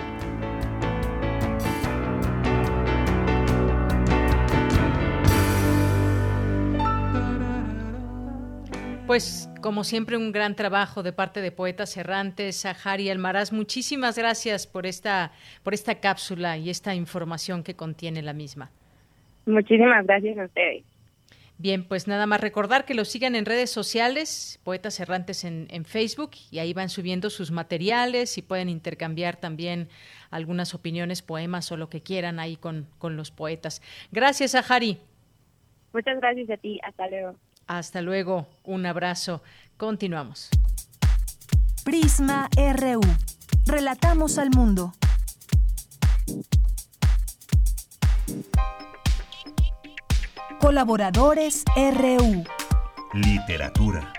Pues 9.08 9.50
como 9.60 9.82
siempre 9.82 10.16
un 10.16 10.30
gran 10.30 10.54
trabajo 10.54 11.02
de 11.02 11.12
parte 11.12 11.40
de 11.40 11.50
Poetas 11.50 11.96
Errantes, 11.96 12.54
Sahari 12.54 13.10
Almaraz. 13.10 13.52
Muchísimas 13.52 14.16
gracias 14.16 14.68
por 14.68 14.86
esta, 14.86 15.32
por 15.64 15.74
esta 15.74 15.96
cápsula 15.96 16.56
y 16.56 16.70
esta 16.70 16.94
información 16.94 17.64
que 17.64 17.74
contiene 17.74 18.22
la 18.22 18.32
misma. 18.32 18.70
Muchísimas 19.44 20.06
gracias 20.06 20.38
a 20.38 20.44
ustedes. 20.44 20.84
Bien, 21.56 21.86
pues 21.86 22.08
nada 22.08 22.26
más 22.26 22.40
recordar 22.40 22.84
que 22.84 22.94
lo 22.94 23.04
sigan 23.04 23.36
en 23.36 23.46
redes 23.46 23.70
sociales, 23.70 24.60
Poetas 24.64 24.98
Errantes 24.98 25.44
en, 25.44 25.68
en, 25.70 25.84
Facebook, 25.84 26.32
y 26.50 26.58
ahí 26.58 26.74
van 26.74 26.88
subiendo 26.88 27.30
sus 27.30 27.52
materiales 27.52 28.36
y 28.38 28.42
pueden 28.42 28.68
intercambiar 28.68 29.36
también 29.36 29.88
algunas 30.30 30.74
opiniones, 30.74 31.22
poemas 31.22 31.70
o 31.70 31.76
lo 31.76 31.88
que 31.88 32.00
quieran 32.00 32.40
ahí 32.40 32.56
con, 32.56 32.88
con 32.98 33.16
los 33.16 33.30
poetas. 33.30 33.82
Gracias, 34.10 34.50
Sahari. 34.50 34.98
Muchas 35.92 36.18
gracias 36.18 36.50
a 36.50 36.56
ti. 36.56 36.80
Hasta 36.82 37.06
luego. 37.08 37.36
Hasta 37.68 38.02
luego, 38.02 38.48
un 38.64 38.84
abrazo. 38.84 39.42
Continuamos. 39.76 40.50
Prisma 41.84 42.48
RU. 42.56 43.00
Relatamos 43.66 44.38
al 44.38 44.50
mundo. 44.50 44.92
Colaboradores 50.64 51.62
RU. 51.76 52.42
Literatura. 53.12 54.14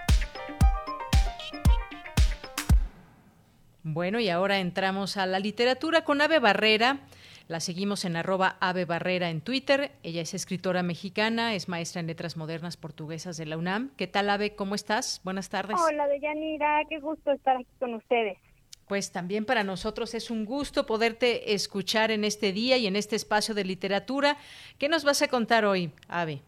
Bueno, 3.82 4.20
y 4.20 4.30
ahora 4.30 4.60
entramos 4.60 5.18
a 5.18 5.26
la 5.26 5.40
literatura 5.40 6.04
con 6.04 6.22
Ave 6.22 6.38
Barrera. 6.38 7.00
La 7.48 7.60
seguimos 7.60 8.06
en 8.06 8.16
arroba 8.16 8.58
Ave 8.60 8.86
Barrera 8.86 9.32
en 9.32 9.42
Twitter. 9.42 9.94
Ella 10.04 10.22
es 10.22 10.36
escritora 10.36 10.84
mexicana, 10.84 11.56
es 11.56 11.68
maestra 11.68 12.00
en 12.00 12.06
letras 12.06 12.38
modernas 12.38 12.78
portuguesas 12.78 13.38
de 13.38 13.48
la 13.48 13.58
UNAM. 13.58 13.90
¿Qué 13.98 14.06
tal, 14.06 14.30
Ave? 14.30 14.56
¿Cómo 14.56 14.76
estás? 14.76 15.22
Buenas 15.24 15.50
tardes. 15.50 15.78
Hola, 15.84 16.08
Deyanira. 16.08 16.84
Qué 16.88 17.00
gusto 17.00 17.32
estar 17.32 17.56
aquí 17.56 17.66
con 17.80 17.96
ustedes. 17.96 18.38
Pues 18.88 19.12
también 19.12 19.46
para 19.46 19.64
nosotros 19.64 20.14
es 20.14 20.30
un 20.30 20.46
gusto 20.46 20.86
poderte 20.86 21.54
escuchar 21.54 22.12
en 22.12 22.24
este 22.24 22.52
día 22.54 22.78
y 22.78 22.88
en 22.88 22.96
este 22.96 23.16
espacio 23.16 23.56
de 23.56 23.66
literatura. 23.66 24.38
¿Qué 24.78 24.90
nos 24.90 25.04
vas 25.04 25.22
a 25.22 25.28
contar 25.28 25.66
hoy, 25.66 25.92
Ave? 26.08 26.42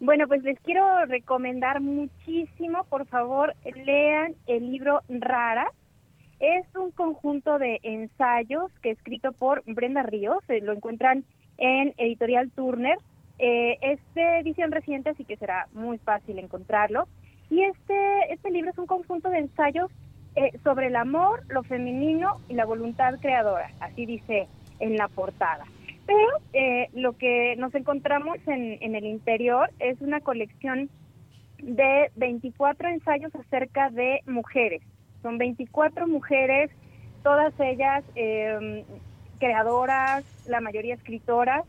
Bueno, 0.00 0.26
pues 0.28 0.42
les 0.42 0.58
quiero 0.60 1.06
recomendar 1.06 1.80
muchísimo, 1.80 2.84
por 2.84 3.06
favor, 3.06 3.54
lean 3.84 4.34
el 4.46 4.70
libro 4.70 5.02
Rara, 5.08 5.72
es 6.40 6.64
un 6.76 6.92
conjunto 6.92 7.58
de 7.58 7.80
ensayos 7.82 8.70
que 8.80 8.90
escrito 8.90 9.32
por 9.32 9.64
Brenda 9.66 10.02
Ríos, 10.04 10.38
eh, 10.48 10.60
lo 10.60 10.72
encuentran 10.72 11.24
en 11.56 11.94
Editorial 11.96 12.50
Turner. 12.50 12.96
Eh, 13.40 13.78
es 13.80 14.00
de 14.14 14.38
edición 14.40 14.70
reciente, 14.70 15.10
así 15.10 15.24
que 15.24 15.36
será 15.36 15.66
muy 15.72 15.98
fácil 15.98 16.38
encontrarlo. 16.38 17.08
Y 17.50 17.62
este, 17.62 18.32
este 18.32 18.50
libro 18.50 18.70
es 18.70 18.78
un 18.78 18.86
conjunto 18.86 19.30
de 19.30 19.38
ensayos 19.38 19.90
eh, 20.38 20.58
sobre 20.64 20.86
el 20.86 20.96
amor, 20.96 21.42
lo 21.48 21.62
femenino 21.62 22.40
y 22.48 22.54
la 22.54 22.64
voluntad 22.64 23.14
creadora, 23.20 23.72
así 23.80 24.06
dice 24.06 24.48
en 24.80 24.96
la 24.96 25.08
portada. 25.08 25.64
Pero 26.06 26.28
eh, 26.52 26.88
lo 26.94 27.16
que 27.16 27.56
nos 27.56 27.74
encontramos 27.74 28.38
en, 28.46 28.78
en 28.80 28.94
el 28.94 29.04
interior 29.04 29.70
es 29.78 30.00
una 30.00 30.20
colección 30.20 30.88
de 31.58 32.10
24 32.16 32.88
ensayos 32.88 33.34
acerca 33.34 33.90
de 33.90 34.20
mujeres 34.26 34.82
son 35.22 35.38
24 35.38 36.06
mujeres, 36.06 36.70
todas 37.22 37.52
ellas 37.58 38.04
eh, 38.14 38.84
creadoras, 39.38 40.24
la 40.46 40.60
mayoría 40.60 40.94
escritoras, 40.94 41.64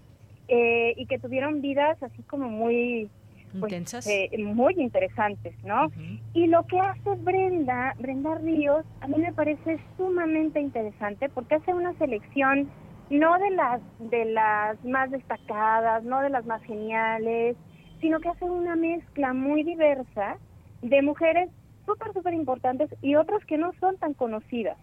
eh, 0.48 0.94
y 0.98 1.06
que 1.06 1.20
tuvieron 1.20 1.62
vidas 1.62 2.02
así 2.02 2.24
como 2.24 2.50
muy 2.50 3.10
pues, 3.52 3.72
intensas, 3.72 4.08
eh, 4.08 4.30
muy 4.38 4.76
interesantes, 4.78 5.54
¿no? 5.64 5.92
Y 6.34 6.48
lo 6.48 6.66
que 6.68 6.80
hace 6.80 7.16
Brenda, 7.16 7.96
Brenda 8.00 8.36
Ríos, 8.36 8.86
a 9.02 9.08
mí 9.08 9.16
me 9.18 9.34
parece 9.34 9.80
sumamente 9.98 10.60
interesante 10.60 11.30
porque 11.30 11.56
hace 11.56 11.74
una 11.74 11.94
selección 11.98 12.70
no 13.10 13.40
de 13.40 13.50
las 13.52 13.82
de 14.00 14.26
las 14.26 14.84
más 14.86 15.10
destacadas, 15.10 16.04
no 16.04 16.22
de 16.22 16.30
las 16.30 16.46
más 16.46 16.62
geniales, 16.64 17.56
sino 18.02 18.20
que 18.20 18.30
hace 18.30 18.46
una 18.46 18.76
mezcla 18.76 19.34
muy 19.34 19.64
diversa 19.64 20.38
de 20.82 21.02
mujeres 21.02 21.50
súper, 21.86 22.14
súper 22.14 22.34
importantes 22.34 22.90
y 23.02 23.16
otras 23.16 23.44
que 23.46 23.58
no 23.58 23.72
son 23.80 23.98
tan 23.98 24.14
conocidas. 24.14 24.78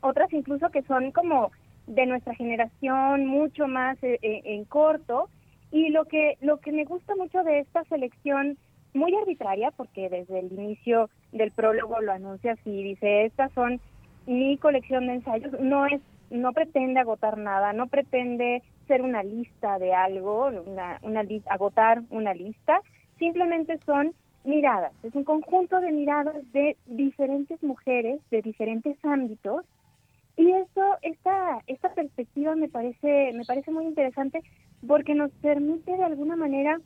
Otras 0.00 0.32
incluso 0.32 0.70
que 0.70 0.82
son 0.82 1.12
como 1.12 1.50
de 1.86 2.06
nuestra 2.06 2.34
generación, 2.34 3.26
mucho 3.26 3.66
más 3.66 3.96
eh, 4.02 4.18
eh, 4.22 4.42
en 4.44 4.64
corto. 4.64 5.28
Y 5.72 5.88
lo 5.88 6.04
que, 6.04 6.36
lo 6.40 6.58
que 6.58 6.70
me 6.70 6.84
gusta 6.84 7.16
mucho 7.16 7.42
de 7.42 7.60
esta 7.60 7.82
selección, 7.84 8.58
muy 8.94 9.14
arbitraria, 9.16 9.70
porque 9.70 10.08
desde 10.08 10.38
el 10.38 10.52
inicio 10.52 11.08
del 11.32 11.50
prólogo 11.50 12.00
lo 12.00 12.12
anuncia 12.12 12.52
así, 12.52 12.82
dice, 12.82 13.24
estas 13.24 13.50
son 13.52 13.80
mi 14.26 14.58
colección 14.58 15.06
de 15.06 15.14
ensayos, 15.14 15.58
no 15.58 15.86
es 15.86 16.00
no 16.32 16.52
pretende 16.52 16.98
agotar 16.98 17.36
nada, 17.36 17.72
no 17.72 17.88
pretende 17.88 18.62
ser 18.86 19.02
una 19.02 19.22
lista 19.22 19.78
de 19.78 19.92
algo, 19.92 20.46
una, 20.66 20.98
una 21.02 21.22
agotar 21.46 22.02
una 22.10 22.32
lista, 22.32 22.80
simplemente 23.18 23.78
son 23.84 24.14
miradas, 24.44 24.92
es 25.02 25.14
un 25.14 25.24
conjunto 25.24 25.80
de 25.80 25.92
miradas 25.92 26.34
de 26.52 26.76
diferentes 26.86 27.62
mujeres, 27.62 28.20
de 28.30 28.42
diferentes 28.42 28.96
ámbitos, 29.04 29.64
y 30.36 30.50
eso, 30.50 30.82
esta, 31.02 31.60
esta 31.66 31.94
perspectiva 31.94 32.54
me 32.56 32.68
parece, 32.68 33.32
me 33.34 33.44
parece 33.44 33.70
muy 33.70 33.84
interesante 33.84 34.40
porque 34.86 35.14
nos 35.14 35.30
permite 35.42 35.96
de 35.96 36.04
alguna 36.04 36.36
manera 36.36 36.80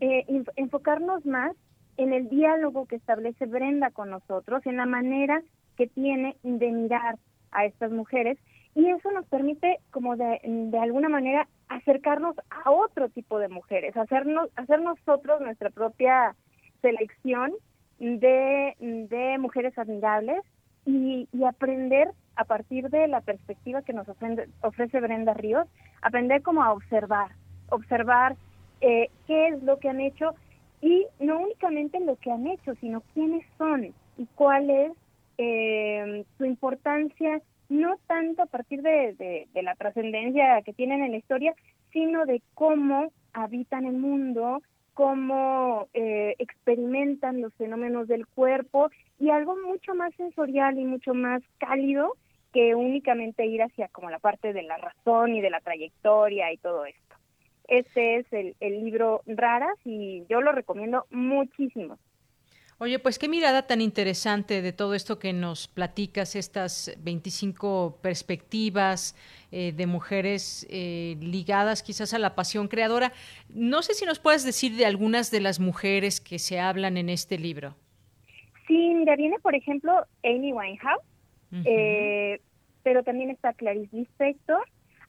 eh, 0.00 0.24
enfocarnos 0.56 1.24
más 1.24 1.56
en 1.96 2.12
el 2.12 2.28
diálogo 2.28 2.86
que 2.86 2.96
establece 2.96 3.46
Brenda 3.46 3.90
con 3.90 4.10
nosotros, 4.10 4.64
en 4.66 4.76
la 4.76 4.86
manera 4.86 5.42
que 5.76 5.86
tiene 5.86 6.36
de 6.42 6.70
mirar 6.72 7.18
a 7.50 7.64
estas 7.64 7.90
mujeres. 7.90 8.38
Y 8.74 8.86
eso 8.88 9.10
nos 9.10 9.26
permite 9.26 9.78
como 9.90 10.16
de, 10.16 10.40
de 10.44 10.78
alguna 10.78 11.08
manera 11.08 11.48
acercarnos 11.68 12.36
a 12.50 12.70
otro 12.70 13.08
tipo 13.08 13.38
de 13.38 13.48
mujeres, 13.48 13.96
hacernos, 13.96 14.50
hacer 14.56 14.80
nosotros 14.80 15.40
nuestra 15.40 15.70
propia 15.70 16.36
selección 16.80 17.52
de, 17.98 18.76
de 18.78 19.38
mujeres 19.38 19.76
admirables 19.76 20.42
y, 20.86 21.28
y, 21.32 21.44
aprender 21.44 22.12
a 22.38 22.44
partir 22.44 22.88
de 22.88 23.08
la 23.08 23.20
perspectiva 23.20 23.82
que 23.82 23.92
nos 23.92 24.08
ofrece, 24.08 24.48
ofrece 24.62 25.00
Brenda 25.00 25.34
Ríos, 25.34 25.66
aprender 26.00 26.40
como 26.42 26.62
a 26.62 26.72
observar, 26.72 27.32
observar 27.68 28.36
eh, 28.80 29.10
qué 29.26 29.48
es 29.48 29.62
lo 29.64 29.78
que 29.80 29.88
han 29.88 30.00
hecho 30.00 30.36
y 30.80 31.04
no 31.18 31.40
únicamente 31.40 31.98
lo 31.98 32.14
que 32.14 32.30
han 32.30 32.46
hecho, 32.46 32.76
sino 32.76 33.02
quiénes 33.12 33.44
son 33.58 33.92
y 34.16 34.26
cuál 34.36 34.70
es 34.70 34.92
eh, 35.36 36.24
su 36.38 36.44
importancia, 36.44 37.42
no 37.68 37.96
tanto 38.06 38.42
a 38.42 38.46
partir 38.46 38.82
de, 38.82 39.46
de, 39.52 39.62
la 39.64 39.74
trascendencia 39.74 40.62
que 40.62 40.72
tienen 40.72 41.02
en 41.02 41.10
la 41.10 41.18
historia, 41.18 41.54
sino 41.92 42.24
de 42.24 42.40
cómo 42.54 43.10
habitan 43.32 43.84
el 43.84 43.96
mundo, 43.96 44.62
cómo 44.94 45.88
eh, 45.92 46.36
experimentan 46.38 47.40
los 47.40 47.52
fenómenos 47.54 48.06
del 48.06 48.28
cuerpo 48.28 48.90
y 49.18 49.30
algo 49.30 49.56
mucho 49.56 49.96
más 49.96 50.14
sensorial 50.14 50.78
y 50.78 50.84
mucho 50.84 51.14
más 51.14 51.42
cálido 51.58 52.14
que 52.52 52.74
únicamente 52.74 53.46
ir 53.46 53.62
hacia 53.62 53.88
como 53.88 54.10
la 54.10 54.18
parte 54.18 54.52
de 54.52 54.62
la 54.62 54.76
razón 54.76 55.34
y 55.34 55.40
de 55.40 55.50
la 55.50 55.60
trayectoria 55.60 56.52
y 56.52 56.58
todo 56.58 56.86
esto. 56.86 57.16
Este 57.68 58.16
es 58.16 58.32
el, 58.32 58.56
el 58.60 58.84
libro 58.84 59.22
Raras 59.26 59.76
y 59.84 60.24
yo 60.28 60.40
lo 60.40 60.52
recomiendo 60.52 61.04
muchísimo. 61.10 61.98
Oye, 62.80 63.00
pues 63.00 63.18
qué 63.18 63.28
mirada 63.28 63.66
tan 63.66 63.80
interesante 63.80 64.62
de 64.62 64.72
todo 64.72 64.94
esto 64.94 65.18
que 65.18 65.32
nos 65.32 65.66
platicas, 65.66 66.36
estas 66.36 66.96
25 67.00 67.98
perspectivas 68.00 69.16
eh, 69.50 69.72
de 69.72 69.86
mujeres 69.86 70.64
eh, 70.70 71.16
ligadas 71.20 71.82
quizás 71.82 72.14
a 72.14 72.20
la 72.20 72.36
pasión 72.36 72.68
creadora. 72.68 73.12
No 73.48 73.82
sé 73.82 73.94
si 73.94 74.04
nos 74.04 74.20
puedes 74.20 74.44
decir 74.44 74.76
de 74.76 74.86
algunas 74.86 75.32
de 75.32 75.40
las 75.40 75.58
mujeres 75.58 76.20
que 76.20 76.38
se 76.38 76.60
hablan 76.60 76.96
en 76.96 77.08
este 77.08 77.36
libro. 77.36 77.74
Sí, 78.68 78.94
mira, 78.94 79.16
viene 79.16 79.40
por 79.40 79.56
ejemplo 79.56 79.92
Amy 80.22 80.52
Winehouse, 80.52 81.02
eh, 81.52 82.40
pero 82.82 83.02
también 83.02 83.30
está 83.30 83.52
Clarice 83.52 83.96
Lispector. 83.96 84.62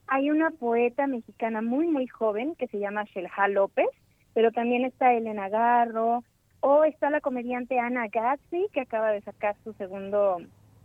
Hay 0.07 0.31
una 0.31 0.51
poeta 0.51 1.07
mexicana 1.07 1.61
muy, 1.61 1.87
muy 1.87 2.07
joven 2.07 2.55
que 2.55 2.67
se 2.67 2.79
llama 2.79 3.05
Shelha 3.05 3.47
López, 3.47 3.87
pero 4.33 4.51
también 4.51 4.85
está 4.85 5.13
Elena 5.13 5.49
Garro, 5.49 6.23
o 6.61 6.83
está 6.83 7.09
la 7.09 7.21
comediante 7.21 7.79
Ana 7.79 8.07
Gatsby, 8.07 8.67
que 8.73 8.81
acaba 8.81 9.11
de 9.11 9.21
sacar 9.21 9.55
su 9.63 9.73
segundo 9.73 10.41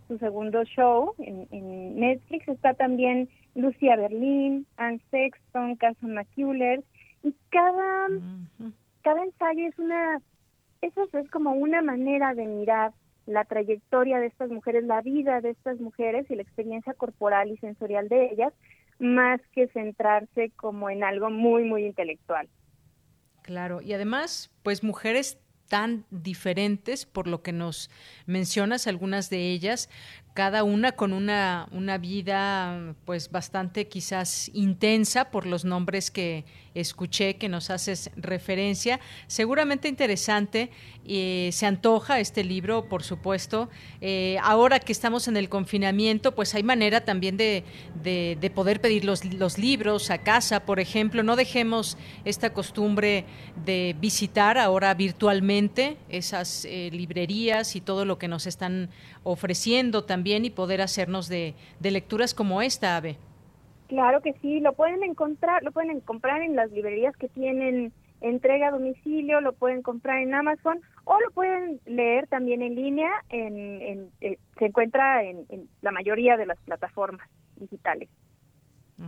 su 0.09 0.19
segundo 0.19 0.65
show 0.65 1.15
en, 1.19 1.99
Netflix. 1.99 2.49
Está 2.49 2.75
también 2.75 3.29
Lucia 3.55 3.97
Berlin, 3.97 4.67
Anne 4.77 5.01
Sexton, 5.11 5.77
Carson 5.77 6.15
McCullers. 6.15 6.85
Y 7.23 7.35
cada, 7.49 8.09
cada 9.03 9.25
ensayo 9.25 9.67
es 9.67 9.79
una, 9.79 10.21
eso 10.83 11.09
es 11.13 11.31
como 11.31 11.53
una 11.53 11.81
manera 11.81 12.35
de 12.35 12.45
mirar 12.45 12.93
la 13.27 13.45
trayectoria 13.45 14.19
de 14.19 14.27
estas 14.27 14.51
mujeres, 14.51 14.85
la 14.85 15.01
vida 15.01 15.41
de 15.41 15.51
estas 15.51 15.81
mujeres 15.81 16.31
y 16.31 16.37
la 16.37 16.43
experiencia 16.43 16.95
corporal 16.95 17.51
y 17.51 17.57
sensorial 17.59 18.09
de 18.09 18.31
ellas, 18.33 18.53
más 18.99 19.41
que 19.53 19.69
centrarse 19.69 20.51
como 20.57 20.91
en 20.91 21.05
algo 21.05 21.31
muy, 21.31 21.65
muy 21.65 21.85
intelectual. 21.85 22.49
Claro, 23.43 23.83
y 23.83 23.93
además, 23.93 24.51
pues 24.63 24.83
mujeres 24.83 25.39
tan 25.69 26.05
diferentes 26.11 27.07
por 27.07 27.27
lo 27.27 27.43
que 27.43 27.53
nos 27.53 27.91
mencionas, 28.27 28.87
algunas 28.87 29.31
de 29.31 29.51
ellas, 29.51 29.91
cada 30.35 30.65
una 30.65 30.93
con 30.93 31.13
una, 31.13 31.69
una 31.71 31.97
vida 31.97 32.95
pues 33.05 33.31
bastante 33.31 33.87
quizás 33.87 34.51
intensa 34.53 35.31
por 35.31 35.47
los 35.47 35.65
nombres 35.65 36.11
que 36.11 36.45
escuché 36.75 37.37
que 37.37 37.49
nos 37.49 37.71
haces 37.71 38.11
referencia. 38.17 38.99
Seguramente 39.29 39.87
interesante, 39.87 40.71
y 41.07 41.51
se 41.53 41.67
antoja 41.67 42.19
este 42.19 42.43
libro, 42.43 42.89
por 42.89 43.05
supuesto. 43.05 43.69
Eh, 44.01 44.39
ahora 44.43 44.81
que 44.81 44.91
estamos 44.91 45.29
en 45.29 45.37
el 45.37 45.49
confinamiento, 45.49 46.35
pues 46.35 46.55
hay 46.55 46.65
manera 46.65 47.05
también 47.05 47.37
de, 47.37 47.63
de, 48.03 48.51
poder 48.55 48.81
pedir 48.81 49.05
los, 49.05 49.25
los, 49.25 49.59
libros 49.59 50.11
a 50.11 50.19
casa, 50.19 50.65
por 50.67 50.81
ejemplo. 50.81 51.23
No 51.23 51.37
dejemos 51.37 51.97
esta 52.25 52.53
costumbre 52.53 53.25
de 53.65 53.95
visitar 54.01 54.59
ahora 54.59 54.95
virtualmente 54.95 55.97
esas 56.09 56.65
eh, 56.65 56.89
librerías 56.93 57.77
y 57.77 57.81
todo 57.81 58.05
lo 58.05 58.19
que 58.19 58.27
nos 58.27 58.47
están 58.47 58.89
ofreciendo 59.23 60.05
también 60.05 60.24
y 60.25 60.51
poder 60.51 60.81
hacernos 60.81 61.29
de, 61.29 61.55
lecturas 61.81 62.35
como 62.35 62.63
esta, 62.63 62.97
Ave. 62.97 63.17
Claro 63.89 64.23
que 64.23 64.33
sí, 64.41 64.61
lo 64.61 64.73
pueden 64.73 65.03
encontrar, 65.03 65.63
lo 65.63 65.71
pueden 65.71 66.01
comprar 66.01 66.43
en 66.43 66.57
las 66.57 66.71
librerías 66.71 67.15
que 67.17 67.29
tienen 67.29 67.93
entrega 68.21 68.69
a 68.69 68.71
domicilio, 68.71 69.43
lo 69.43 69.53
pueden 69.53 69.83
comprar 69.83 70.23
en 70.23 70.35
Amazon 70.35 70.81
o 71.05 71.21
lo 71.21 71.31
pueden 71.33 71.79
leer 71.85 72.27
también 72.29 72.63
en 72.63 72.75
línea, 72.75 73.11
en, 73.29 74.11
eh, 74.23 74.39
se 74.59 74.67
encuentra 74.67 75.23
en 75.23 75.69
la 75.83 75.93
mayoría 75.93 76.39
de 76.39 76.47
las 76.47 76.59
plataformas 76.61 77.29
digitales. 77.57 78.09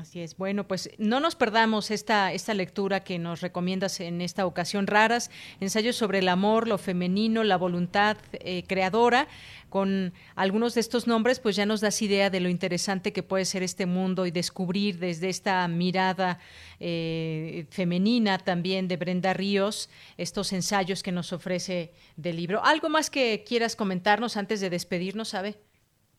Así 0.01 0.21
es. 0.21 0.37
Bueno, 0.37 0.69
pues 0.69 0.91
no 0.99 1.21
nos 1.21 1.37
perdamos 1.37 1.91
esta, 1.91 2.33
esta 2.33 2.53
lectura 2.53 3.01
que 3.01 3.19
nos 3.19 3.41
recomiendas 3.41 4.01
en 4.01 4.21
esta 4.21 4.45
ocasión, 4.45 4.87
Raras, 4.87 5.31
ensayos 5.61 5.97
sobre 5.97 6.19
el 6.19 6.29
amor, 6.29 6.69
lo 6.69 6.77
femenino, 6.77 7.45
la 7.45 7.57
voluntad 7.57 8.19
eh, 8.33 8.65
creadora. 8.67 9.27
Con 9.71 10.13
algunos 10.35 10.75
de 10.75 10.81
estos 10.81 11.07
nombres, 11.07 11.41
pues 11.41 11.57
ya 11.57 11.67
nos 11.67 11.81
das 11.81 12.01
idea 12.03 12.31
de 12.31 12.41
lo 12.41 12.49
interesante 12.49 13.13
que 13.13 13.23
puede 13.23 13.45
ser 13.45 13.63
este 13.63 13.87
mundo 13.87 14.27
y 14.27 14.31
descubrir 14.31 14.99
desde 14.99 15.29
esta 15.29 15.67
mirada 15.67 16.39
eh, 16.79 17.67
femenina 17.71 18.39
también 18.39 18.89
de 18.89 18.97
Brenda 18.97 19.33
Ríos 19.33 19.89
estos 20.19 20.53
ensayos 20.53 21.03
que 21.03 21.13
nos 21.13 21.33
ofrece 21.33 21.93
del 22.17 22.37
libro. 22.37 22.65
¿Algo 22.65 22.89
más 22.89 23.11
que 23.11 23.45
quieras 23.47 23.77
comentarnos 23.77 24.37
antes 24.37 24.61
de 24.61 24.71
despedirnos, 24.71 25.29
¿sabe? 25.29 25.57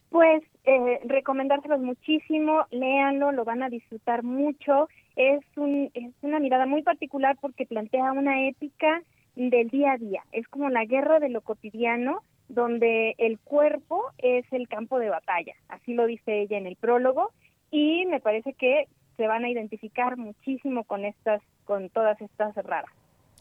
Pues 0.10 0.44
eh, 0.64 1.00
recomendárselos 1.06 1.82
muchísimo, 1.82 2.66
léanlo, 2.72 3.32
lo 3.32 3.44
van 3.44 3.64
a 3.64 3.70
disfrutar 3.70 4.24
mucho. 4.24 4.88
Es, 5.16 5.44
un, 5.56 5.92
es 5.94 6.14
una 6.22 6.40
mirada 6.40 6.66
muy 6.66 6.82
particular 6.82 7.38
porque 7.42 7.66
plantea 7.66 8.14
una 8.14 8.48
ética 8.48 9.02
del 9.36 9.70
día 9.70 9.94
a 9.94 9.98
día. 9.98 10.24
Es 10.32 10.48
como 10.48 10.70
la 10.70 10.86
guerra 10.86 11.20
de 11.20 11.30
lo 11.30 11.42
cotidiano, 11.42 12.22
donde 12.50 13.16
el 13.18 13.40
cuerpo 13.40 14.04
es 14.18 14.46
el 14.52 14.68
campo 14.68 15.00
de 15.00 15.10
batalla. 15.10 15.54
Así 15.68 15.94
lo 15.94 16.06
dice 16.06 16.42
ella 16.42 16.58
en 16.58 16.68
el 16.68 16.76
prólogo 16.76 17.32
y 17.72 18.06
me 18.06 18.20
parece 18.20 18.54
que 18.54 18.88
se 19.18 19.28
van 19.28 19.44
a 19.44 19.50
identificar 19.50 20.16
muchísimo 20.18 20.84
con 20.84 21.04
estas, 21.04 21.42
con 21.66 21.90
todas 21.90 22.20
estas 22.22 22.56
raras. 22.56 22.92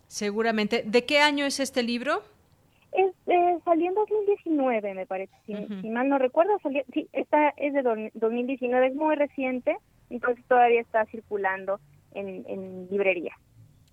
Seguramente. 0.08 0.82
¿De 0.84 1.04
qué 1.04 1.20
año 1.20 1.44
es 1.46 1.60
este 1.60 1.82
libro? 1.82 2.22
Es, 2.96 3.14
eh, 3.26 3.58
salió 3.64 3.88
en 3.88 3.94
2019, 3.94 4.94
me 4.94 5.06
parece, 5.06 5.32
si, 5.44 5.54
mal 5.88 6.08
no 6.08 6.18
recuerdo, 6.18 6.58
salió, 6.62 6.82
sí, 6.92 7.08
esta 7.12 7.50
es 7.58 7.74
de 7.74 7.82
2019, 7.82 8.86
es 8.86 8.94
muy 8.94 9.14
reciente, 9.16 9.76
entonces 10.08 10.44
todavía 10.48 10.80
está 10.80 11.04
circulando 11.06 11.78
en, 12.14 12.44
en 12.48 12.88
librería. 12.90 13.34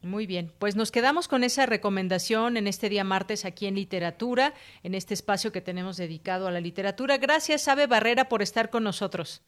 Muy 0.01 0.25
bien, 0.25 0.51
pues 0.59 0.75
nos 0.75 0.91
quedamos 0.91 1.27
con 1.27 1.43
esa 1.43 1.65
recomendación 1.65 2.57
en 2.57 2.67
este 2.67 2.89
día 2.89 3.03
martes 3.03 3.45
aquí 3.45 3.67
en 3.67 3.75
Literatura, 3.75 4.53
en 4.84 4.95
este 4.95 5.13
espacio 5.13 5.51
que 5.51 5.61
tenemos 5.61 5.97
dedicado 5.97 6.47
a 6.47 6.51
la 6.51 6.59
literatura. 6.59 7.17
Gracias, 7.17 7.67
Abe 7.67 7.88
Barrera, 7.88 8.30
por 8.30 8.41
estar 8.41 8.69
con 8.69 8.84
nosotros. 8.84 9.45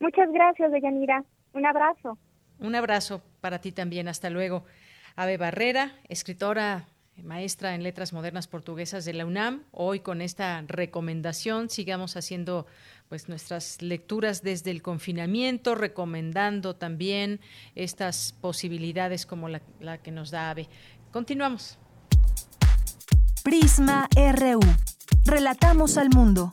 Muchas 0.00 0.30
gracias, 0.32 0.72
Deyanira. 0.72 1.24
Un 1.54 1.66
abrazo. 1.66 2.18
Un 2.58 2.74
abrazo 2.74 3.22
para 3.40 3.60
ti 3.60 3.72
también. 3.72 4.08
Hasta 4.08 4.28
luego. 4.28 4.64
Ave 5.16 5.36
Barrera, 5.36 5.92
escritora 6.08 6.88
maestra 7.22 7.74
en 7.74 7.82
letras 7.82 8.12
modernas 8.12 8.46
portuguesas 8.48 9.04
de 9.04 9.12
la 9.12 9.26
UNAM. 9.26 9.62
Hoy 9.70 10.00
con 10.00 10.20
esta 10.20 10.62
recomendación 10.66 11.70
sigamos 11.70 12.16
haciendo 12.16 12.66
pues 13.08 13.28
nuestras 13.28 13.80
lecturas 13.82 14.42
desde 14.42 14.70
el 14.70 14.82
confinamiento, 14.82 15.74
recomendando 15.74 16.74
también 16.74 17.40
estas 17.74 18.34
posibilidades 18.40 19.26
como 19.26 19.48
la, 19.48 19.62
la 19.80 19.98
que 19.98 20.10
nos 20.10 20.30
da 20.30 20.50
AVE. 20.50 20.68
Continuamos. 21.12 21.78
Prisma 23.44 24.08
RU. 24.16 24.60
Relatamos 25.24 25.96
al 25.98 26.10
mundo. 26.10 26.52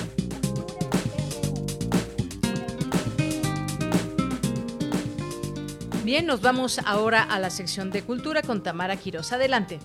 Bien, 6.11 6.25
nos 6.25 6.41
vamos 6.41 6.77
ahora 6.85 7.23
a 7.23 7.39
la 7.39 7.49
sección 7.49 7.89
de 7.89 8.01
cultura 8.01 8.41
con 8.41 8.61
Tamara 8.61 8.97
Quiroz. 8.97 9.31
Adelante. 9.31 9.79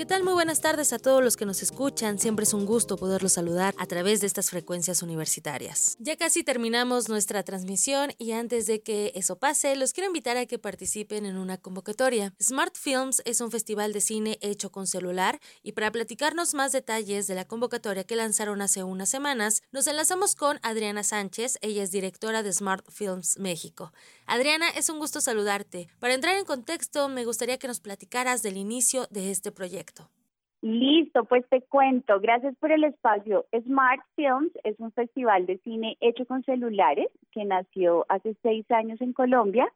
¿Qué 0.00 0.06
tal? 0.06 0.24
Muy 0.24 0.32
buenas 0.32 0.62
tardes 0.62 0.94
a 0.94 0.98
todos 0.98 1.22
los 1.22 1.36
que 1.36 1.44
nos 1.44 1.62
escuchan. 1.62 2.18
Siempre 2.18 2.44
es 2.44 2.54
un 2.54 2.64
gusto 2.64 2.96
poderlos 2.96 3.34
saludar 3.34 3.74
a 3.76 3.84
través 3.84 4.22
de 4.22 4.28
estas 4.28 4.48
frecuencias 4.48 5.02
universitarias. 5.02 5.94
Ya 5.98 6.16
casi 6.16 6.42
terminamos 6.42 7.10
nuestra 7.10 7.42
transmisión 7.42 8.14
y 8.16 8.32
antes 8.32 8.66
de 8.66 8.80
que 8.80 9.12
eso 9.14 9.38
pase, 9.38 9.76
los 9.76 9.92
quiero 9.92 10.06
invitar 10.06 10.38
a 10.38 10.46
que 10.46 10.58
participen 10.58 11.26
en 11.26 11.36
una 11.36 11.58
convocatoria. 11.58 12.32
Smart 12.42 12.78
Films 12.78 13.20
es 13.26 13.42
un 13.42 13.50
festival 13.50 13.92
de 13.92 14.00
cine 14.00 14.38
hecho 14.40 14.72
con 14.72 14.86
celular 14.86 15.38
y 15.62 15.72
para 15.72 15.92
platicarnos 15.92 16.54
más 16.54 16.72
detalles 16.72 17.26
de 17.26 17.34
la 17.34 17.44
convocatoria 17.44 18.04
que 18.04 18.16
lanzaron 18.16 18.62
hace 18.62 18.82
unas 18.82 19.10
semanas, 19.10 19.60
nos 19.70 19.86
enlazamos 19.86 20.34
con 20.34 20.60
Adriana 20.62 21.02
Sánchez. 21.02 21.58
Ella 21.60 21.82
es 21.82 21.90
directora 21.90 22.42
de 22.42 22.54
Smart 22.54 22.90
Films 22.90 23.38
México. 23.38 23.92
Adriana, 24.24 24.70
es 24.70 24.88
un 24.88 24.98
gusto 24.98 25.20
saludarte. 25.20 25.88
Para 25.98 26.14
entrar 26.14 26.38
en 26.38 26.44
contexto, 26.46 27.08
me 27.08 27.26
gustaría 27.26 27.58
que 27.58 27.68
nos 27.68 27.80
platicaras 27.80 28.42
del 28.42 28.56
inicio 28.56 29.06
de 29.10 29.30
este 29.30 29.52
proyecto. 29.52 29.89
Listo, 30.62 31.24
pues 31.24 31.48
te 31.48 31.62
cuento. 31.62 32.20
Gracias 32.20 32.54
por 32.56 32.70
el 32.70 32.84
espacio. 32.84 33.46
Smart 33.64 34.02
Films 34.14 34.52
es 34.62 34.78
un 34.78 34.92
festival 34.92 35.46
de 35.46 35.58
cine 35.58 35.96
hecho 36.00 36.26
con 36.26 36.44
celulares 36.44 37.08
que 37.32 37.44
nació 37.44 38.04
hace 38.08 38.36
seis 38.42 38.70
años 38.70 39.00
en 39.00 39.14
Colombia 39.14 39.66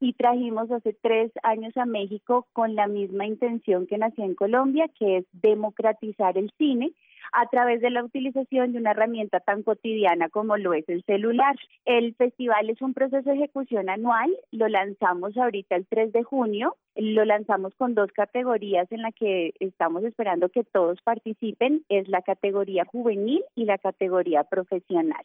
y 0.00 0.14
trajimos 0.14 0.68
hace 0.72 0.96
tres 1.00 1.30
años 1.44 1.76
a 1.76 1.86
México 1.86 2.48
con 2.52 2.74
la 2.74 2.88
misma 2.88 3.24
intención 3.24 3.86
que 3.86 3.98
nació 3.98 4.24
en 4.24 4.34
Colombia, 4.34 4.90
que 4.98 5.18
es 5.18 5.26
democratizar 5.30 6.36
el 6.36 6.50
cine 6.58 6.92
a 7.32 7.46
través 7.46 7.80
de 7.80 7.90
la 7.90 8.04
utilización 8.04 8.72
de 8.72 8.78
una 8.78 8.92
herramienta 8.92 9.40
tan 9.40 9.62
cotidiana 9.62 10.28
como 10.28 10.56
lo 10.56 10.74
es 10.74 10.88
el 10.88 11.02
celular. 11.04 11.56
El 11.84 12.14
festival 12.14 12.70
es 12.70 12.80
un 12.82 12.94
proceso 12.94 13.28
de 13.28 13.36
ejecución 13.36 13.88
anual, 13.88 14.30
lo 14.50 14.68
lanzamos 14.68 15.36
ahorita 15.36 15.76
el 15.76 15.86
3 15.86 16.12
de 16.12 16.22
junio, 16.22 16.76
lo 16.96 17.24
lanzamos 17.24 17.74
con 17.76 17.94
dos 17.94 18.10
categorías 18.12 18.90
en 18.92 19.02
la 19.02 19.12
que 19.12 19.54
estamos 19.60 20.04
esperando 20.04 20.48
que 20.48 20.64
todos 20.64 21.00
participen, 21.02 21.84
es 21.88 22.08
la 22.08 22.22
categoría 22.22 22.84
juvenil 22.84 23.42
y 23.54 23.64
la 23.64 23.78
categoría 23.78 24.44
profesional. 24.44 25.24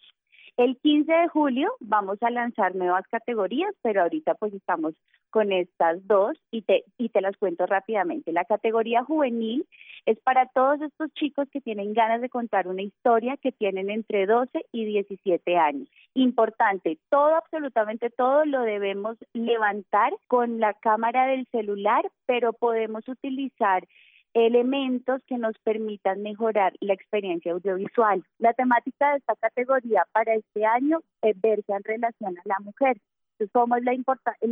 El 0.58 0.76
15 0.80 1.12
de 1.12 1.28
julio 1.28 1.72
vamos 1.80 2.18
a 2.24 2.32
lanzar 2.32 2.74
nuevas 2.74 3.06
categorías, 3.12 3.76
pero 3.84 4.02
ahorita 4.02 4.34
pues 4.34 4.56
estamos 4.56 4.96
con 5.30 5.52
estas 5.52 6.06
dos 6.08 6.36
y 6.50 6.64
te, 6.64 6.84
y 6.98 7.10
te 7.10 7.22
las 7.22 7.38
cuento 7.38 7.68
rápidamente. 7.68 8.32
La 8.32 8.44
categoría 8.44 9.04
juvenil 9.04 9.68
es 10.08 10.20
para 10.22 10.48
todos 10.48 10.82
estos 10.82 11.14
chicos 11.14 11.48
que 11.52 11.62
tienen 11.62 11.94
ganas 11.94 12.22
de 12.22 12.30
contar 12.30 12.68
una 12.68 12.82
historia 12.82 13.38
que 13.38 13.52
tienen 13.52 13.92
entre 13.92 14.26
12 14.26 14.66
y 14.72 14.86
17 14.86 15.58
años. 15.58 15.88
Importante, 16.16 16.98
todo, 17.10 17.36
absolutamente 17.36 18.10
todo 18.10 18.44
lo 18.46 18.62
debemos 18.62 19.16
levantar 19.34 20.12
con 20.28 20.60
la 20.60 20.74
cámara 20.74 21.28
del 21.28 21.46
celular, 21.52 22.10
pero 22.26 22.52
podemos 22.54 23.08
utilizar 23.08 23.88
elementos 24.34 25.22
que 25.28 25.38
nos 25.38 25.58
permitan 25.60 26.22
mejorar 26.22 26.74
la 26.80 26.94
experiencia 26.94 27.52
audiovisual. 27.54 28.24
La 28.40 28.54
temática 28.54 29.12
de 29.12 29.18
esta 29.18 29.36
categoría 29.36 30.06
para 30.12 30.36
este 30.36 30.66
año 30.66 31.02
es 31.22 31.40
verse 31.42 31.74
en 31.74 31.84
relación 31.84 32.38
a 32.38 32.42
la 32.46 32.58
mujer. 32.60 32.98
Entonces, 33.34 33.52
¿cómo 33.54 33.76
es 33.76 33.84
la, 33.84 33.94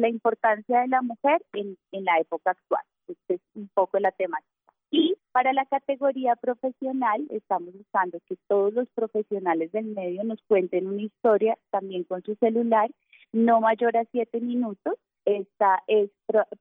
importancia 0.10 0.82
de 0.82 0.88
la 0.88 1.02
mujer 1.02 1.42
en, 1.54 1.78
en 1.92 2.06
la 2.06 2.20
época 2.20 2.52
actual? 2.52 2.84
Este 3.08 3.36
es 3.36 3.42
un 3.56 3.70
poco 3.74 4.00
la 4.00 4.12
temática. 4.12 4.52
Y 4.92 5.16
para 5.32 5.54
la 5.54 5.66
categoría 5.66 6.36
profesional, 6.36 7.26
estamos 7.30 7.74
buscando 7.74 8.20
que 8.28 8.38
todos 8.48 8.74
los 8.74 8.88
profesionales 8.90 9.72
del 9.72 9.86
medio 9.86 10.24
nos 10.24 10.42
cuenten 10.48 10.88
una 10.88 11.02
historia 11.02 11.58
también 11.72 12.04
con 12.04 12.24
su 12.24 12.36
celular, 12.36 12.90
no 13.34 13.60
mayor 13.60 13.98
a 13.98 14.06
siete 14.12 14.40
minutos, 14.40 14.94
esta 15.26 15.84
es 15.88 16.10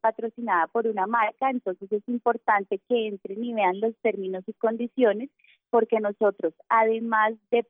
patrocinada 0.01 0.67
por 0.69 0.87
una 0.87 1.07
marca, 1.07 1.51
entonces 1.51 1.91
es 1.93 2.03
importante 2.09 2.81
que 2.89 3.09
entren 3.09 3.45
y 3.45 3.53
vean 3.53 3.81
los 3.81 3.95
términos 4.03 4.43
y 4.47 4.53
condiciones, 4.55 5.31
porque 5.71 6.01
nosotros, 6.01 6.55
además 6.69 7.35
de, 7.51 7.67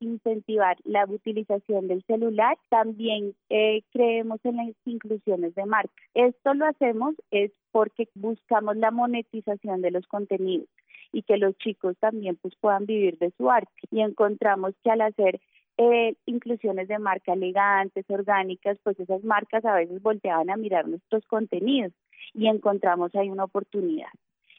incentivar 0.00 0.76
la 0.84 1.04
utilización 1.04 1.86
del 1.86 2.02
celular, 2.06 2.56
también 2.70 3.34
eh, 3.50 3.82
creemos 3.92 4.40
en 4.42 4.56
las 4.56 4.74
inclusiones 4.84 5.54
de 5.54 5.64
marca. 5.64 5.94
Esto 6.14 6.54
lo 6.54 6.66
hacemos 6.66 7.14
es 7.30 7.52
porque 7.70 8.08
buscamos 8.14 8.76
la 8.76 8.90
monetización 8.90 9.80
de 9.80 9.92
los 9.92 10.06
contenidos 10.08 10.66
y 11.12 11.22
que 11.22 11.36
los 11.36 11.56
chicos 11.58 11.96
también 12.00 12.36
pues 12.36 12.54
puedan 12.56 12.86
vivir 12.86 13.16
de 13.18 13.32
su 13.36 13.48
arte 13.48 13.70
y 13.92 14.00
encontramos 14.00 14.74
que 14.82 14.90
al 14.90 15.02
hacer 15.02 15.40
eh, 15.76 16.14
inclusiones 16.26 16.88
de 16.88 16.98
marca 16.98 17.32
elegantes, 17.32 18.04
orgánicas, 18.08 18.78
pues 18.82 18.98
esas 19.00 19.24
marcas 19.24 19.64
a 19.64 19.74
veces 19.74 20.02
volteaban 20.02 20.50
a 20.50 20.56
mirar 20.56 20.88
nuestros 20.88 21.24
contenidos 21.26 21.92
y 22.32 22.48
encontramos 22.48 23.14
ahí 23.14 23.30
una 23.30 23.44
oportunidad. 23.44 24.08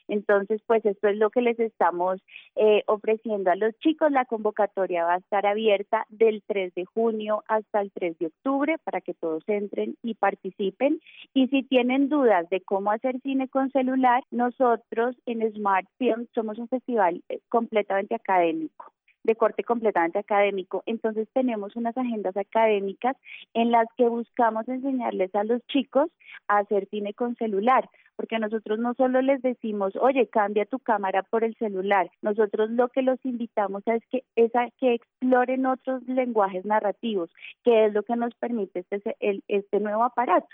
Entonces, 0.08 0.60
pues 0.66 0.84
esto 0.84 1.08
es 1.08 1.16
lo 1.16 1.30
que 1.30 1.40
les 1.40 1.58
estamos 1.58 2.20
eh, 2.54 2.82
ofreciendo 2.86 3.50
a 3.50 3.56
los 3.56 3.76
chicos. 3.78 4.12
La 4.12 4.24
convocatoria 4.24 5.04
va 5.04 5.14
a 5.14 5.18
estar 5.18 5.46
abierta 5.46 6.06
del 6.08 6.42
3 6.46 6.74
de 6.74 6.84
junio 6.84 7.42
hasta 7.48 7.80
el 7.80 7.90
3 7.92 8.18
de 8.18 8.26
octubre 8.26 8.76
para 8.84 9.00
que 9.00 9.14
todos 9.14 9.42
entren 9.48 9.96
y 10.02 10.14
participen. 10.14 11.00
Y 11.34 11.48
si 11.48 11.62
tienen 11.64 12.08
dudas 12.08 12.48
de 12.50 12.60
cómo 12.60 12.92
hacer 12.92 13.20
cine 13.22 13.48
con 13.48 13.70
celular, 13.70 14.22
nosotros 14.30 15.16
en 15.26 15.52
Smart 15.52 15.88
Film 15.98 16.26
somos 16.34 16.58
un 16.58 16.68
festival 16.68 17.22
eh, 17.28 17.40
completamente 17.48 18.14
académico 18.14 18.95
de 19.26 19.36
corte 19.36 19.64
completamente 19.64 20.18
académico. 20.18 20.82
Entonces 20.86 21.28
tenemos 21.32 21.76
unas 21.76 21.96
agendas 21.98 22.36
académicas 22.36 23.16
en 23.52 23.70
las 23.70 23.86
que 23.96 24.08
buscamos 24.08 24.66
enseñarles 24.68 25.34
a 25.34 25.44
los 25.44 25.60
chicos 25.66 26.10
a 26.48 26.58
hacer 26.58 26.88
cine 26.88 27.12
con 27.12 27.36
celular, 27.36 27.88
porque 28.14 28.38
nosotros 28.38 28.78
no 28.78 28.94
solo 28.94 29.20
les 29.20 29.42
decimos, 29.42 29.94
oye, 29.96 30.28
cambia 30.28 30.64
tu 30.64 30.78
cámara 30.78 31.22
por 31.24 31.44
el 31.44 31.54
celular, 31.56 32.10
nosotros 32.22 32.70
lo 32.70 32.88
que 32.88 33.02
los 33.02 33.18
invitamos 33.24 33.82
es 33.86 34.02
que, 34.10 34.24
es 34.36 34.52
que 34.78 34.94
exploren 34.94 35.66
otros 35.66 36.02
lenguajes 36.08 36.64
narrativos, 36.64 37.30
que 37.64 37.86
es 37.86 37.92
lo 37.92 38.02
que 38.04 38.16
nos 38.16 38.34
permite 38.36 38.84
este, 38.90 39.16
este 39.48 39.80
nuevo 39.80 40.04
aparato, 40.04 40.48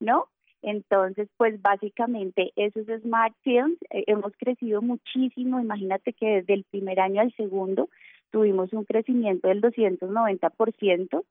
¿no? 0.00 0.28
Entonces, 0.64 1.28
pues 1.36 1.60
básicamente 1.60 2.52
eso 2.56 2.80
es 2.80 3.02
Smart 3.02 3.34
Films. 3.42 3.76
Eh, 3.90 4.04
hemos 4.06 4.32
crecido 4.38 4.80
muchísimo. 4.80 5.60
Imagínate 5.60 6.14
que 6.14 6.26
desde 6.26 6.54
el 6.54 6.64
primer 6.64 7.00
año 7.00 7.20
al 7.20 7.34
segundo 7.34 7.90
tuvimos 8.34 8.72
un 8.72 8.84
crecimiento 8.84 9.46
del 9.46 9.62
290%. 9.62 11.24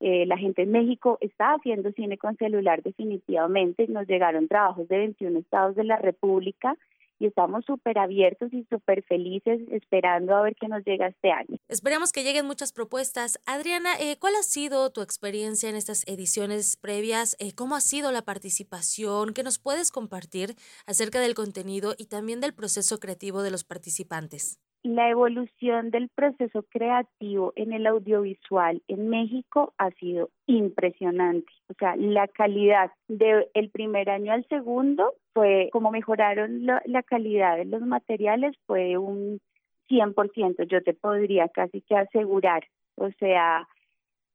Eh, 0.00 0.26
la 0.26 0.36
gente 0.36 0.62
en 0.62 0.72
México 0.72 1.16
está 1.20 1.52
haciendo 1.52 1.92
cine 1.92 2.18
con 2.18 2.36
celular 2.36 2.82
definitivamente. 2.82 3.86
Nos 3.86 4.08
llegaron 4.08 4.48
trabajos 4.48 4.88
de 4.88 4.98
21 4.98 5.38
estados 5.38 5.76
de 5.76 5.84
la 5.84 5.98
República 5.98 6.76
y 7.20 7.26
estamos 7.26 7.64
súper 7.64 7.96
abiertos 7.98 8.52
y 8.52 8.64
súper 8.64 9.04
felices 9.04 9.60
esperando 9.70 10.34
a 10.34 10.42
ver 10.42 10.56
qué 10.56 10.66
nos 10.66 10.84
llega 10.84 11.06
este 11.06 11.30
año. 11.30 11.58
Esperamos 11.68 12.10
que 12.10 12.24
lleguen 12.24 12.44
muchas 12.44 12.72
propuestas. 12.72 13.38
Adriana, 13.46 13.90
eh, 14.00 14.16
¿cuál 14.18 14.34
ha 14.34 14.42
sido 14.42 14.90
tu 14.90 15.00
experiencia 15.00 15.70
en 15.70 15.76
estas 15.76 16.02
ediciones 16.08 16.76
previas? 16.76 17.36
Eh, 17.38 17.52
¿Cómo 17.54 17.76
ha 17.76 17.80
sido 17.80 18.10
la 18.10 18.22
participación? 18.22 19.32
¿Qué 19.32 19.44
nos 19.44 19.60
puedes 19.60 19.92
compartir 19.92 20.56
acerca 20.86 21.20
del 21.20 21.34
contenido 21.34 21.94
y 21.96 22.06
también 22.06 22.40
del 22.40 22.52
proceso 22.52 22.98
creativo 22.98 23.42
de 23.42 23.52
los 23.52 23.62
participantes? 23.62 24.58
La 24.84 25.10
evolución 25.10 25.90
del 25.90 26.08
proceso 26.08 26.62
creativo 26.62 27.52
en 27.56 27.72
el 27.72 27.86
audiovisual 27.86 28.80
en 28.86 29.08
México 29.08 29.74
ha 29.76 29.90
sido 29.92 30.30
impresionante. 30.46 31.52
O 31.68 31.74
sea, 31.78 31.96
la 31.96 32.28
calidad 32.28 32.92
del 33.08 33.70
primer 33.70 34.08
año 34.08 34.32
al 34.32 34.46
segundo 34.48 35.14
fue, 35.34 35.68
como 35.72 35.90
mejoraron 35.90 36.64
la 36.64 37.02
calidad 37.02 37.56
de 37.56 37.64
los 37.64 37.82
materiales, 37.82 38.54
fue 38.66 38.96
un 38.98 39.40
100%, 39.88 40.64
yo 40.68 40.82
te 40.82 40.94
podría 40.94 41.48
casi 41.48 41.80
que 41.80 41.96
asegurar. 41.96 42.64
O 42.96 43.10
sea, 43.18 43.66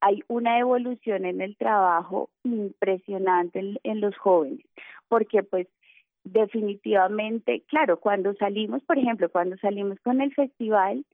hay 0.01 0.23
una 0.27 0.59
evolución 0.59 1.25
en 1.25 1.41
el 1.41 1.55
trabajo 1.55 2.29
impresionante 2.43 3.59
en, 3.59 3.79
en 3.83 4.01
los 4.01 4.17
jóvenes, 4.17 4.65
porque 5.07 5.43
pues 5.43 5.67
definitivamente, 6.23 7.63
claro, 7.67 7.99
cuando 7.99 8.33
salimos, 8.35 8.83
por 8.83 8.97
ejemplo, 8.97 9.29
cuando 9.29 9.57
salimos 9.57 9.99
con 10.01 10.21
el 10.21 10.33
festival, 10.33 11.05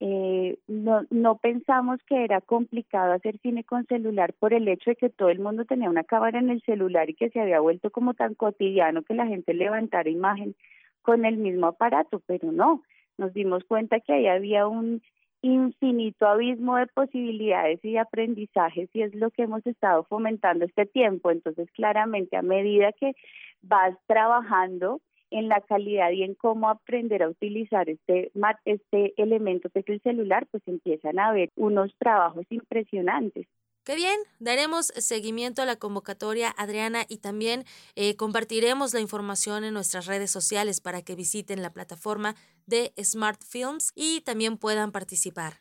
eh, 0.00 0.58
no, 0.68 1.02
no 1.10 1.38
pensamos 1.38 2.00
que 2.06 2.22
era 2.22 2.40
complicado 2.40 3.12
hacer 3.12 3.38
cine 3.38 3.64
con 3.64 3.84
celular 3.86 4.32
por 4.38 4.54
el 4.54 4.68
hecho 4.68 4.90
de 4.90 4.96
que 4.96 5.10
todo 5.10 5.28
el 5.28 5.40
mundo 5.40 5.64
tenía 5.64 5.90
una 5.90 6.04
cámara 6.04 6.38
en 6.38 6.50
el 6.50 6.62
celular 6.62 7.10
y 7.10 7.14
que 7.14 7.30
se 7.30 7.40
había 7.40 7.58
vuelto 7.60 7.90
como 7.90 8.14
tan 8.14 8.34
cotidiano 8.34 9.02
que 9.02 9.14
la 9.14 9.26
gente 9.26 9.54
levantara 9.54 10.08
imagen 10.08 10.54
con 11.02 11.24
el 11.24 11.38
mismo 11.38 11.66
aparato, 11.66 12.22
pero 12.26 12.52
no, 12.52 12.82
nos 13.16 13.32
dimos 13.34 13.64
cuenta 13.64 13.98
que 13.98 14.12
ahí 14.12 14.26
había 14.28 14.68
un 14.68 15.02
infinito 15.42 16.26
abismo 16.26 16.76
de 16.76 16.86
posibilidades 16.88 17.84
y 17.84 17.92
de 17.92 17.98
aprendizajes 18.00 18.88
y 18.92 19.02
es 19.02 19.14
lo 19.14 19.30
que 19.30 19.42
hemos 19.42 19.66
estado 19.66 20.04
fomentando 20.04 20.64
este 20.64 20.86
tiempo. 20.86 21.30
Entonces, 21.30 21.70
claramente, 21.72 22.36
a 22.36 22.42
medida 22.42 22.92
que 22.92 23.14
vas 23.62 23.96
trabajando 24.06 25.00
en 25.30 25.48
la 25.48 25.60
calidad 25.60 26.10
y 26.10 26.22
en 26.22 26.34
cómo 26.34 26.68
aprender 26.68 27.22
a 27.22 27.28
utilizar 27.28 27.88
este, 27.88 28.32
este 28.64 29.14
elemento 29.20 29.68
que 29.70 29.80
es 29.80 29.88
el 29.88 30.00
celular, 30.02 30.46
pues 30.50 30.62
empiezan 30.66 31.18
a 31.18 31.28
haber 31.28 31.50
unos 31.56 31.92
trabajos 31.98 32.46
impresionantes. 32.50 33.46
Qué 33.84 33.96
bien, 33.96 34.18
daremos 34.38 34.88
seguimiento 34.96 35.62
a 35.62 35.64
la 35.64 35.76
convocatoria, 35.76 36.50
Adriana, 36.58 37.04
y 37.08 37.22
también 37.22 37.64
eh, 37.96 38.16
compartiremos 38.16 38.92
la 38.92 39.00
información 39.00 39.64
en 39.64 39.72
nuestras 39.72 40.06
redes 40.06 40.30
sociales 40.30 40.82
para 40.82 41.00
que 41.00 41.14
visiten 41.14 41.62
la 41.62 41.72
plataforma 41.72 42.34
de 42.66 42.92
Smart 43.02 43.40
Films 43.42 43.92
y 43.96 44.20
también 44.26 44.58
puedan 44.58 44.92
participar. 44.92 45.54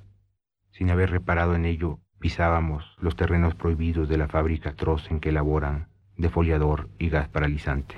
Sin 0.72 0.90
haber 0.90 1.12
reparado 1.12 1.56
en 1.56 1.66
ello, 1.66 2.00
pisábamos 2.20 2.98
los 3.00 3.16
terrenos 3.16 3.54
prohibidos 3.56 4.10
de 4.10 4.18
la 4.18 4.28
fábrica 4.28 4.72
atroz 4.72 5.12
en 5.12 5.20
que 5.20 5.32
laboran 5.32 5.90
defoliador 6.18 6.90
y 7.00 7.10
gas 7.10 7.28
paralizante. 7.30 7.96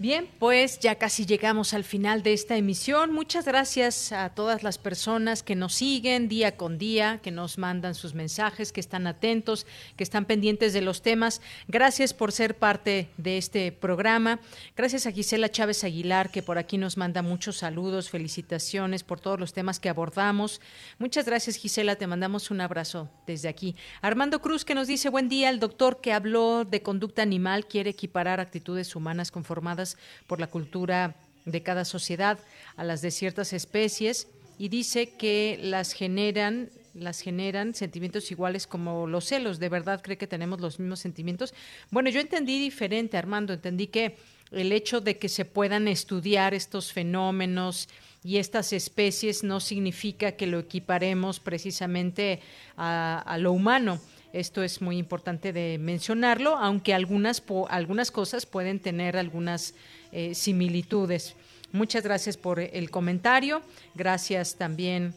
Bien, 0.00 0.30
pues 0.38 0.78
ya 0.78 0.94
casi 0.94 1.26
llegamos 1.26 1.74
al 1.74 1.84
final 1.84 2.22
de 2.22 2.32
esta 2.32 2.56
emisión. 2.56 3.12
Muchas 3.12 3.44
gracias 3.44 4.12
a 4.12 4.30
todas 4.30 4.62
las 4.62 4.78
personas 4.78 5.42
que 5.42 5.54
nos 5.54 5.74
siguen 5.74 6.26
día 6.26 6.56
con 6.56 6.78
día, 6.78 7.20
que 7.22 7.30
nos 7.30 7.58
mandan 7.58 7.94
sus 7.94 8.14
mensajes, 8.14 8.72
que 8.72 8.80
están 8.80 9.06
atentos, 9.06 9.66
que 9.98 10.02
están 10.02 10.24
pendientes 10.24 10.72
de 10.72 10.80
los 10.80 11.02
temas. 11.02 11.42
Gracias 11.68 12.14
por 12.14 12.32
ser 12.32 12.56
parte 12.56 13.10
de 13.18 13.36
este 13.36 13.72
programa. 13.72 14.40
Gracias 14.74 15.04
a 15.04 15.12
Gisela 15.12 15.50
Chávez 15.50 15.84
Aguilar, 15.84 16.30
que 16.30 16.42
por 16.42 16.56
aquí 16.56 16.78
nos 16.78 16.96
manda 16.96 17.20
muchos 17.20 17.58
saludos, 17.58 18.08
felicitaciones 18.08 19.04
por 19.04 19.20
todos 19.20 19.38
los 19.38 19.52
temas 19.52 19.80
que 19.80 19.90
abordamos. 19.90 20.62
Muchas 20.98 21.26
gracias, 21.26 21.56
Gisela. 21.56 21.96
Te 21.96 22.06
mandamos 22.06 22.50
un 22.50 22.62
abrazo 22.62 23.10
desde 23.26 23.50
aquí. 23.50 23.76
Armando 24.00 24.40
Cruz, 24.40 24.64
que 24.64 24.74
nos 24.74 24.86
dice, 24.88 25.10
buen 25.10 25.28
día, 25.28 25.50
el 25.50 25.60
doctor 25.60 26.00
que 26.00 26.14
habló 26.14 26.64
de 26.64 26.80
conducta 26.80 27.20
animal 27.20 27.66
quiere 27.66 27.90
equiparar 27.90 28.40
actitudes 28.40 28.96
humanas 28.96 29.30
conformadas 29.30 29.89
por 30.26 30.40
la 30.40 30.48
cultura 30.48 31.14
de 31.44 31.62
cada 31.62 31.84
sociedad 31.84 32.38
a 32.76 32.84
las 32.84 33.02
de 33.02 33.10
ciertas 33.10 33.52
especies 33.52 34.28
y 34.58 34.68
dice 34.68 35.10
que 35.10 35.58
las 35.62 35.92
generan 35.92 36.68
las 36.94 37.20
generan 37.20 37.72
sentimientos 37.72 38.30
iguales 38.30 38.66
como 38.66 39.06
los 39.06 39.26
celos. 39.26 39.58
¿De 39.58 39.68
verdad 39.68 40.02
cree 40.02 40.18
que 40.18 40.26
tenemos 40.26 40.60
los 40.60 40.80
mismos 40.80 40.98
sentimientos? 40.98 41.54
Bueno, 41.90 42.10
yo 42.10 42.20
entendí 42.20 42.58
diferente, 42.58 43.16
Armando. 43.16 43.52
Entendí 43.52 43.86
que 43.86 44.16
el 44.50 44.72
hecho 44.72 45.00
de 45.00 45.16
que 45.16 45.28
se 45.28 45.44
puedan 45.44 45.86
estudiar 45.88 46.52
estos 46.52 46.92
fenómenos 46.92 47.88
y 48.24 48.38
estas 48.38 48.72
especies 48.72 49.44
no 49.44 49.60
significa 49.60 50.32
que 50.32 50.46
lo 50.46 50.58
equiparemos 50.58 51.40
precisamente 51.40 52.40
a, 52.76 53.22
a 53.24 53.38
lo 53.38 53.52
humano. 53.52 54.00
Esto 54.32 54.62
es 54.62 54.80
muy 54.80 54.96
importante 54.96 55.52
de 55.52 55.78
mencionarlo, 55.78 56.56
aunque 56.56 56.94
algunas, 56.94 57.42
algunas 57.68 58.10
cosas 58.10 58.46
pueden 58.46 58.78
tener 58.78 59.16
algunas 59.16 59.74
eh, 60.12 60.34
similitudes. 60.34 61.34
Muchas 61.72 62.04
gracias 62.04 62.36
por 62.36 62.60
el 62.60 62.90
comentario. 62.90 63.62
Gracias 63.94 64.56
también 64.56 65.14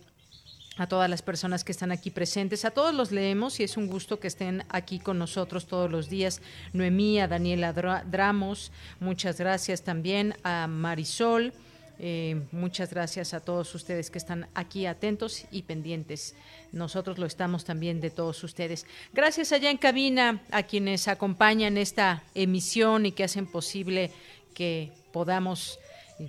a 0.77 0.87
todas 0.87 1.09
las 1.09 1.21
personas 1.21 1.63
que 1.63 1.71
están 1.71 1.91
aquí 1.91 2.09
presentes. 2.09 2.65
A 2.65 2.71
todos 2.71 2.93
los 2.93 3.11
leemos 3.11 3.59
y 3.59 3.63
es 3.63 3.77
un 3.77 3.87
gusto 3.87 4.19
que 4.19 4.27
estén 4.27 4.63
aquí 4.69 4.99
con 4.99 5.19
nosotros 5.19 5.67
todos 5.67 5.91
los 5.91 6.09
días. 6.09 6.41
Noemí, 6.73 7.19
a 7.19 7.27
Daniela 7.27 7.73
Dramos, 7.73 8.71
muchas 8.99 9.37
gracias 9.37 9.83
también 9.83 10.35
a 10.43 10.67
Marisol 10.67 11.53
Eh, 11.99 12.41
muchas 12.51 12.89
gracias 12.89 13.33
a 13.33 13.39
todos 13.39 13.73
ustedes 13.75 14.09
que 14.09 14.17
están 14.17 14.47
aquí 14.55 14.85
atentos 14.85 15.45
y 15.51 15.63
pendientes. 15.63 16.35
Nosotros 16.71 17.17
lo 17.17 17.25
estamos 17.25 17.65
también 17.65 18.01
de 18.01 18.09
todos 18.09 18.43
ustedes. 18.43 18.85
Gracias 19.13 19.51
allá 19.51 19.69
en 19.69 19.77
cabina 19.77 20.41
a 20.51 20.63
quienes 20.63 21.07
acompañan 21.07 21.77
esta 21.77 22.23
emisión 22.33 23.05
y 23.05 23.11
que 23.11 23.23
hacen 23.23 23.45
posible 23.45 24.11
que 24.53 24.91
podamos 25.11 25.79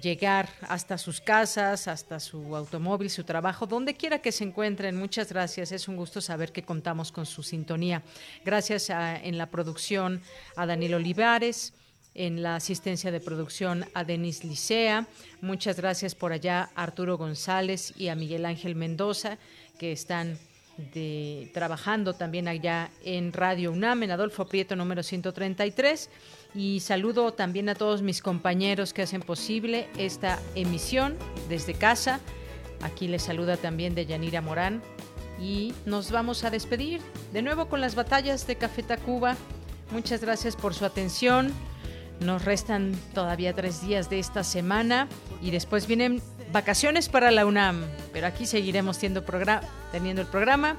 llegar 0.02 0.48
hasta 0.62 0.98
sus 0.98 1.20
casas, 1.20 1.88
hasta 1.88 2.20
su 2.20 2.56
automóvil, 2.56 3.10
su 3.10 3.24
trabajo, 3.24 3.66
donde 3.66 3.94
quiera 3.94 4.20
que 4.20 4.32
se 4.32 4.44
encuentren. 4.44 4.96
Muchas 4.96 5.30
gracias. 5.30 5.72
Es 5.72 5.88
un 5.88 5.96
gusto 5.96 6.20
saber 6.20 6.52
que 6.52 6.62
contamos 6.62 7.12
con 7.12 7.26
su 7.26 7.42
sintonía. 7.42 8.02
Gracias 8.44 8.90
en 8.90 9.38
la 9.38 9.50
producción 9.50 10.22
a 10.56 10.66
Daniel 10.66 10.94
Olivares 10.94 11.72
en 12.14 12.42
la 12.42 12.56
asistencia 12.56 13.10
de 13.10 13.20
producción 13.20 13.86
a 13.94 14.04
Denis 14.04 14.44
Licea. 14.44 15.06
Muchas 15.40 15.76
gracias 15.76 16.14
por 16.14 16.32
allá 16.32 16.70
a 16.74 16.82
Arturo 16.82 17.18
González 17.18 17.92
y 17.96 18.08
a 18.08 18.14
Miguel 18.14 18.46
Ángel 18.46 18.76
Mendoza, 18.76 19.38
que 19.78 19.92
están 19.92 20.38
trabajando 21.52 22.14
también 22.14 22.48
allá 22.48 22.90
en 23.04 23.32
Radio 23.32 23.70
UNAM, 23.70 24.02
en 24.02 24.10
Adolfo 24.10 24.46
Prieto 24.46 24.74
número 24.74 25.02
133. 25.02 26.10
Y 26.54 26.80
saludo 26.80 27.32
también 27.32 27.68
a 27.68 27.74
todos 27.74 28.02
mis 28.02 28.22
compañeros 28.22 28.92
que 28.92 29.02
hacen 29.02 29.22
posible 29.22 29.88
esta 29.98 30.40
emisión 30.54 31.16
desde 31.48 31.74
casa. 31.74 32.20
Aquí 32.80 33.08
les 33.08 33.22
saluda 33.22 33.56
también 33.56 33.94
de 33.94 34.06
Yanira 34.06 34.40
Morán. 34.40 34.82
Y 35.40 35.74
nos 35.84 36.10
vamos 36.10 36.44
a 36.44 36.50
despedir 36.50 37.00
de 37.32 37.42
nuevo 37.42 37.66
con 37.66 37.80
las 37.80 37.94
batallas 37.94 38.46
de 38.46 38.56
Café 38.56 38.82
Tacuba. 38.84 39.36
Muchas 39.90 40.20
gracias 40.20 40.54
por 40.54 40.74
su 40.74 40.84
atención. 40.84 41.52
Nos 42.20 42.44
restan 42.44 42.94
todavía 43.12 43.52
tres 43.52 43.82
días 43.82 44.08
de 44.08 44.18
esta 44.18 44.44
semana 44.44 45.08
y 45.42 45.50
después 45.50 45.86
vienen 45.86 46.22
vacaciones 46.52 47.08
para 47.08 47.30
la 47.30 47.44
UNAM, 47.44 47.84
pero 48.12 48.26
aquí 48.26 48.46
seguiremos 48.46 48.98
teniendo, 48.98 49.24
teniendo 49.92 50.22
el 50.22 50.28
programa, 50.28 50.76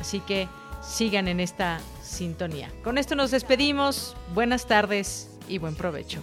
así 0.00 0.20
que 0.20 0.48
sigan 0.82 1.28
en 1.28 1.40
esta 1.40 1.80
sintonía. 2.02 2.70
Con 2.82 2.98
esto 2.98 3.14
nos 3.14 3.30
despedimos, 3.30 4.16
buenas 4.34 4.66
tardes 4.66 5.28
y 5.48 5.58
buen 5.58 5.74
provecho. 5.74 6.22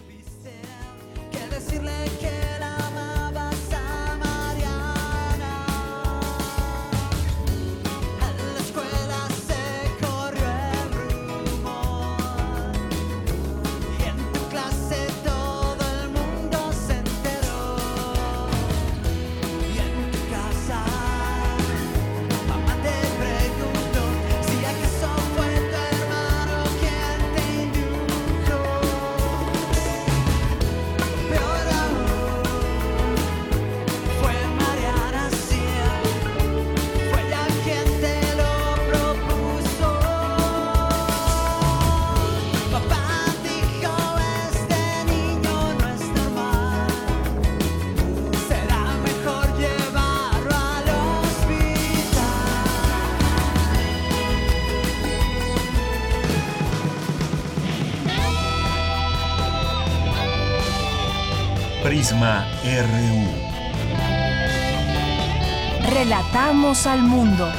Relatamos 65.89 66.85
al 66.85 67.01
mundo. 67.01 67.51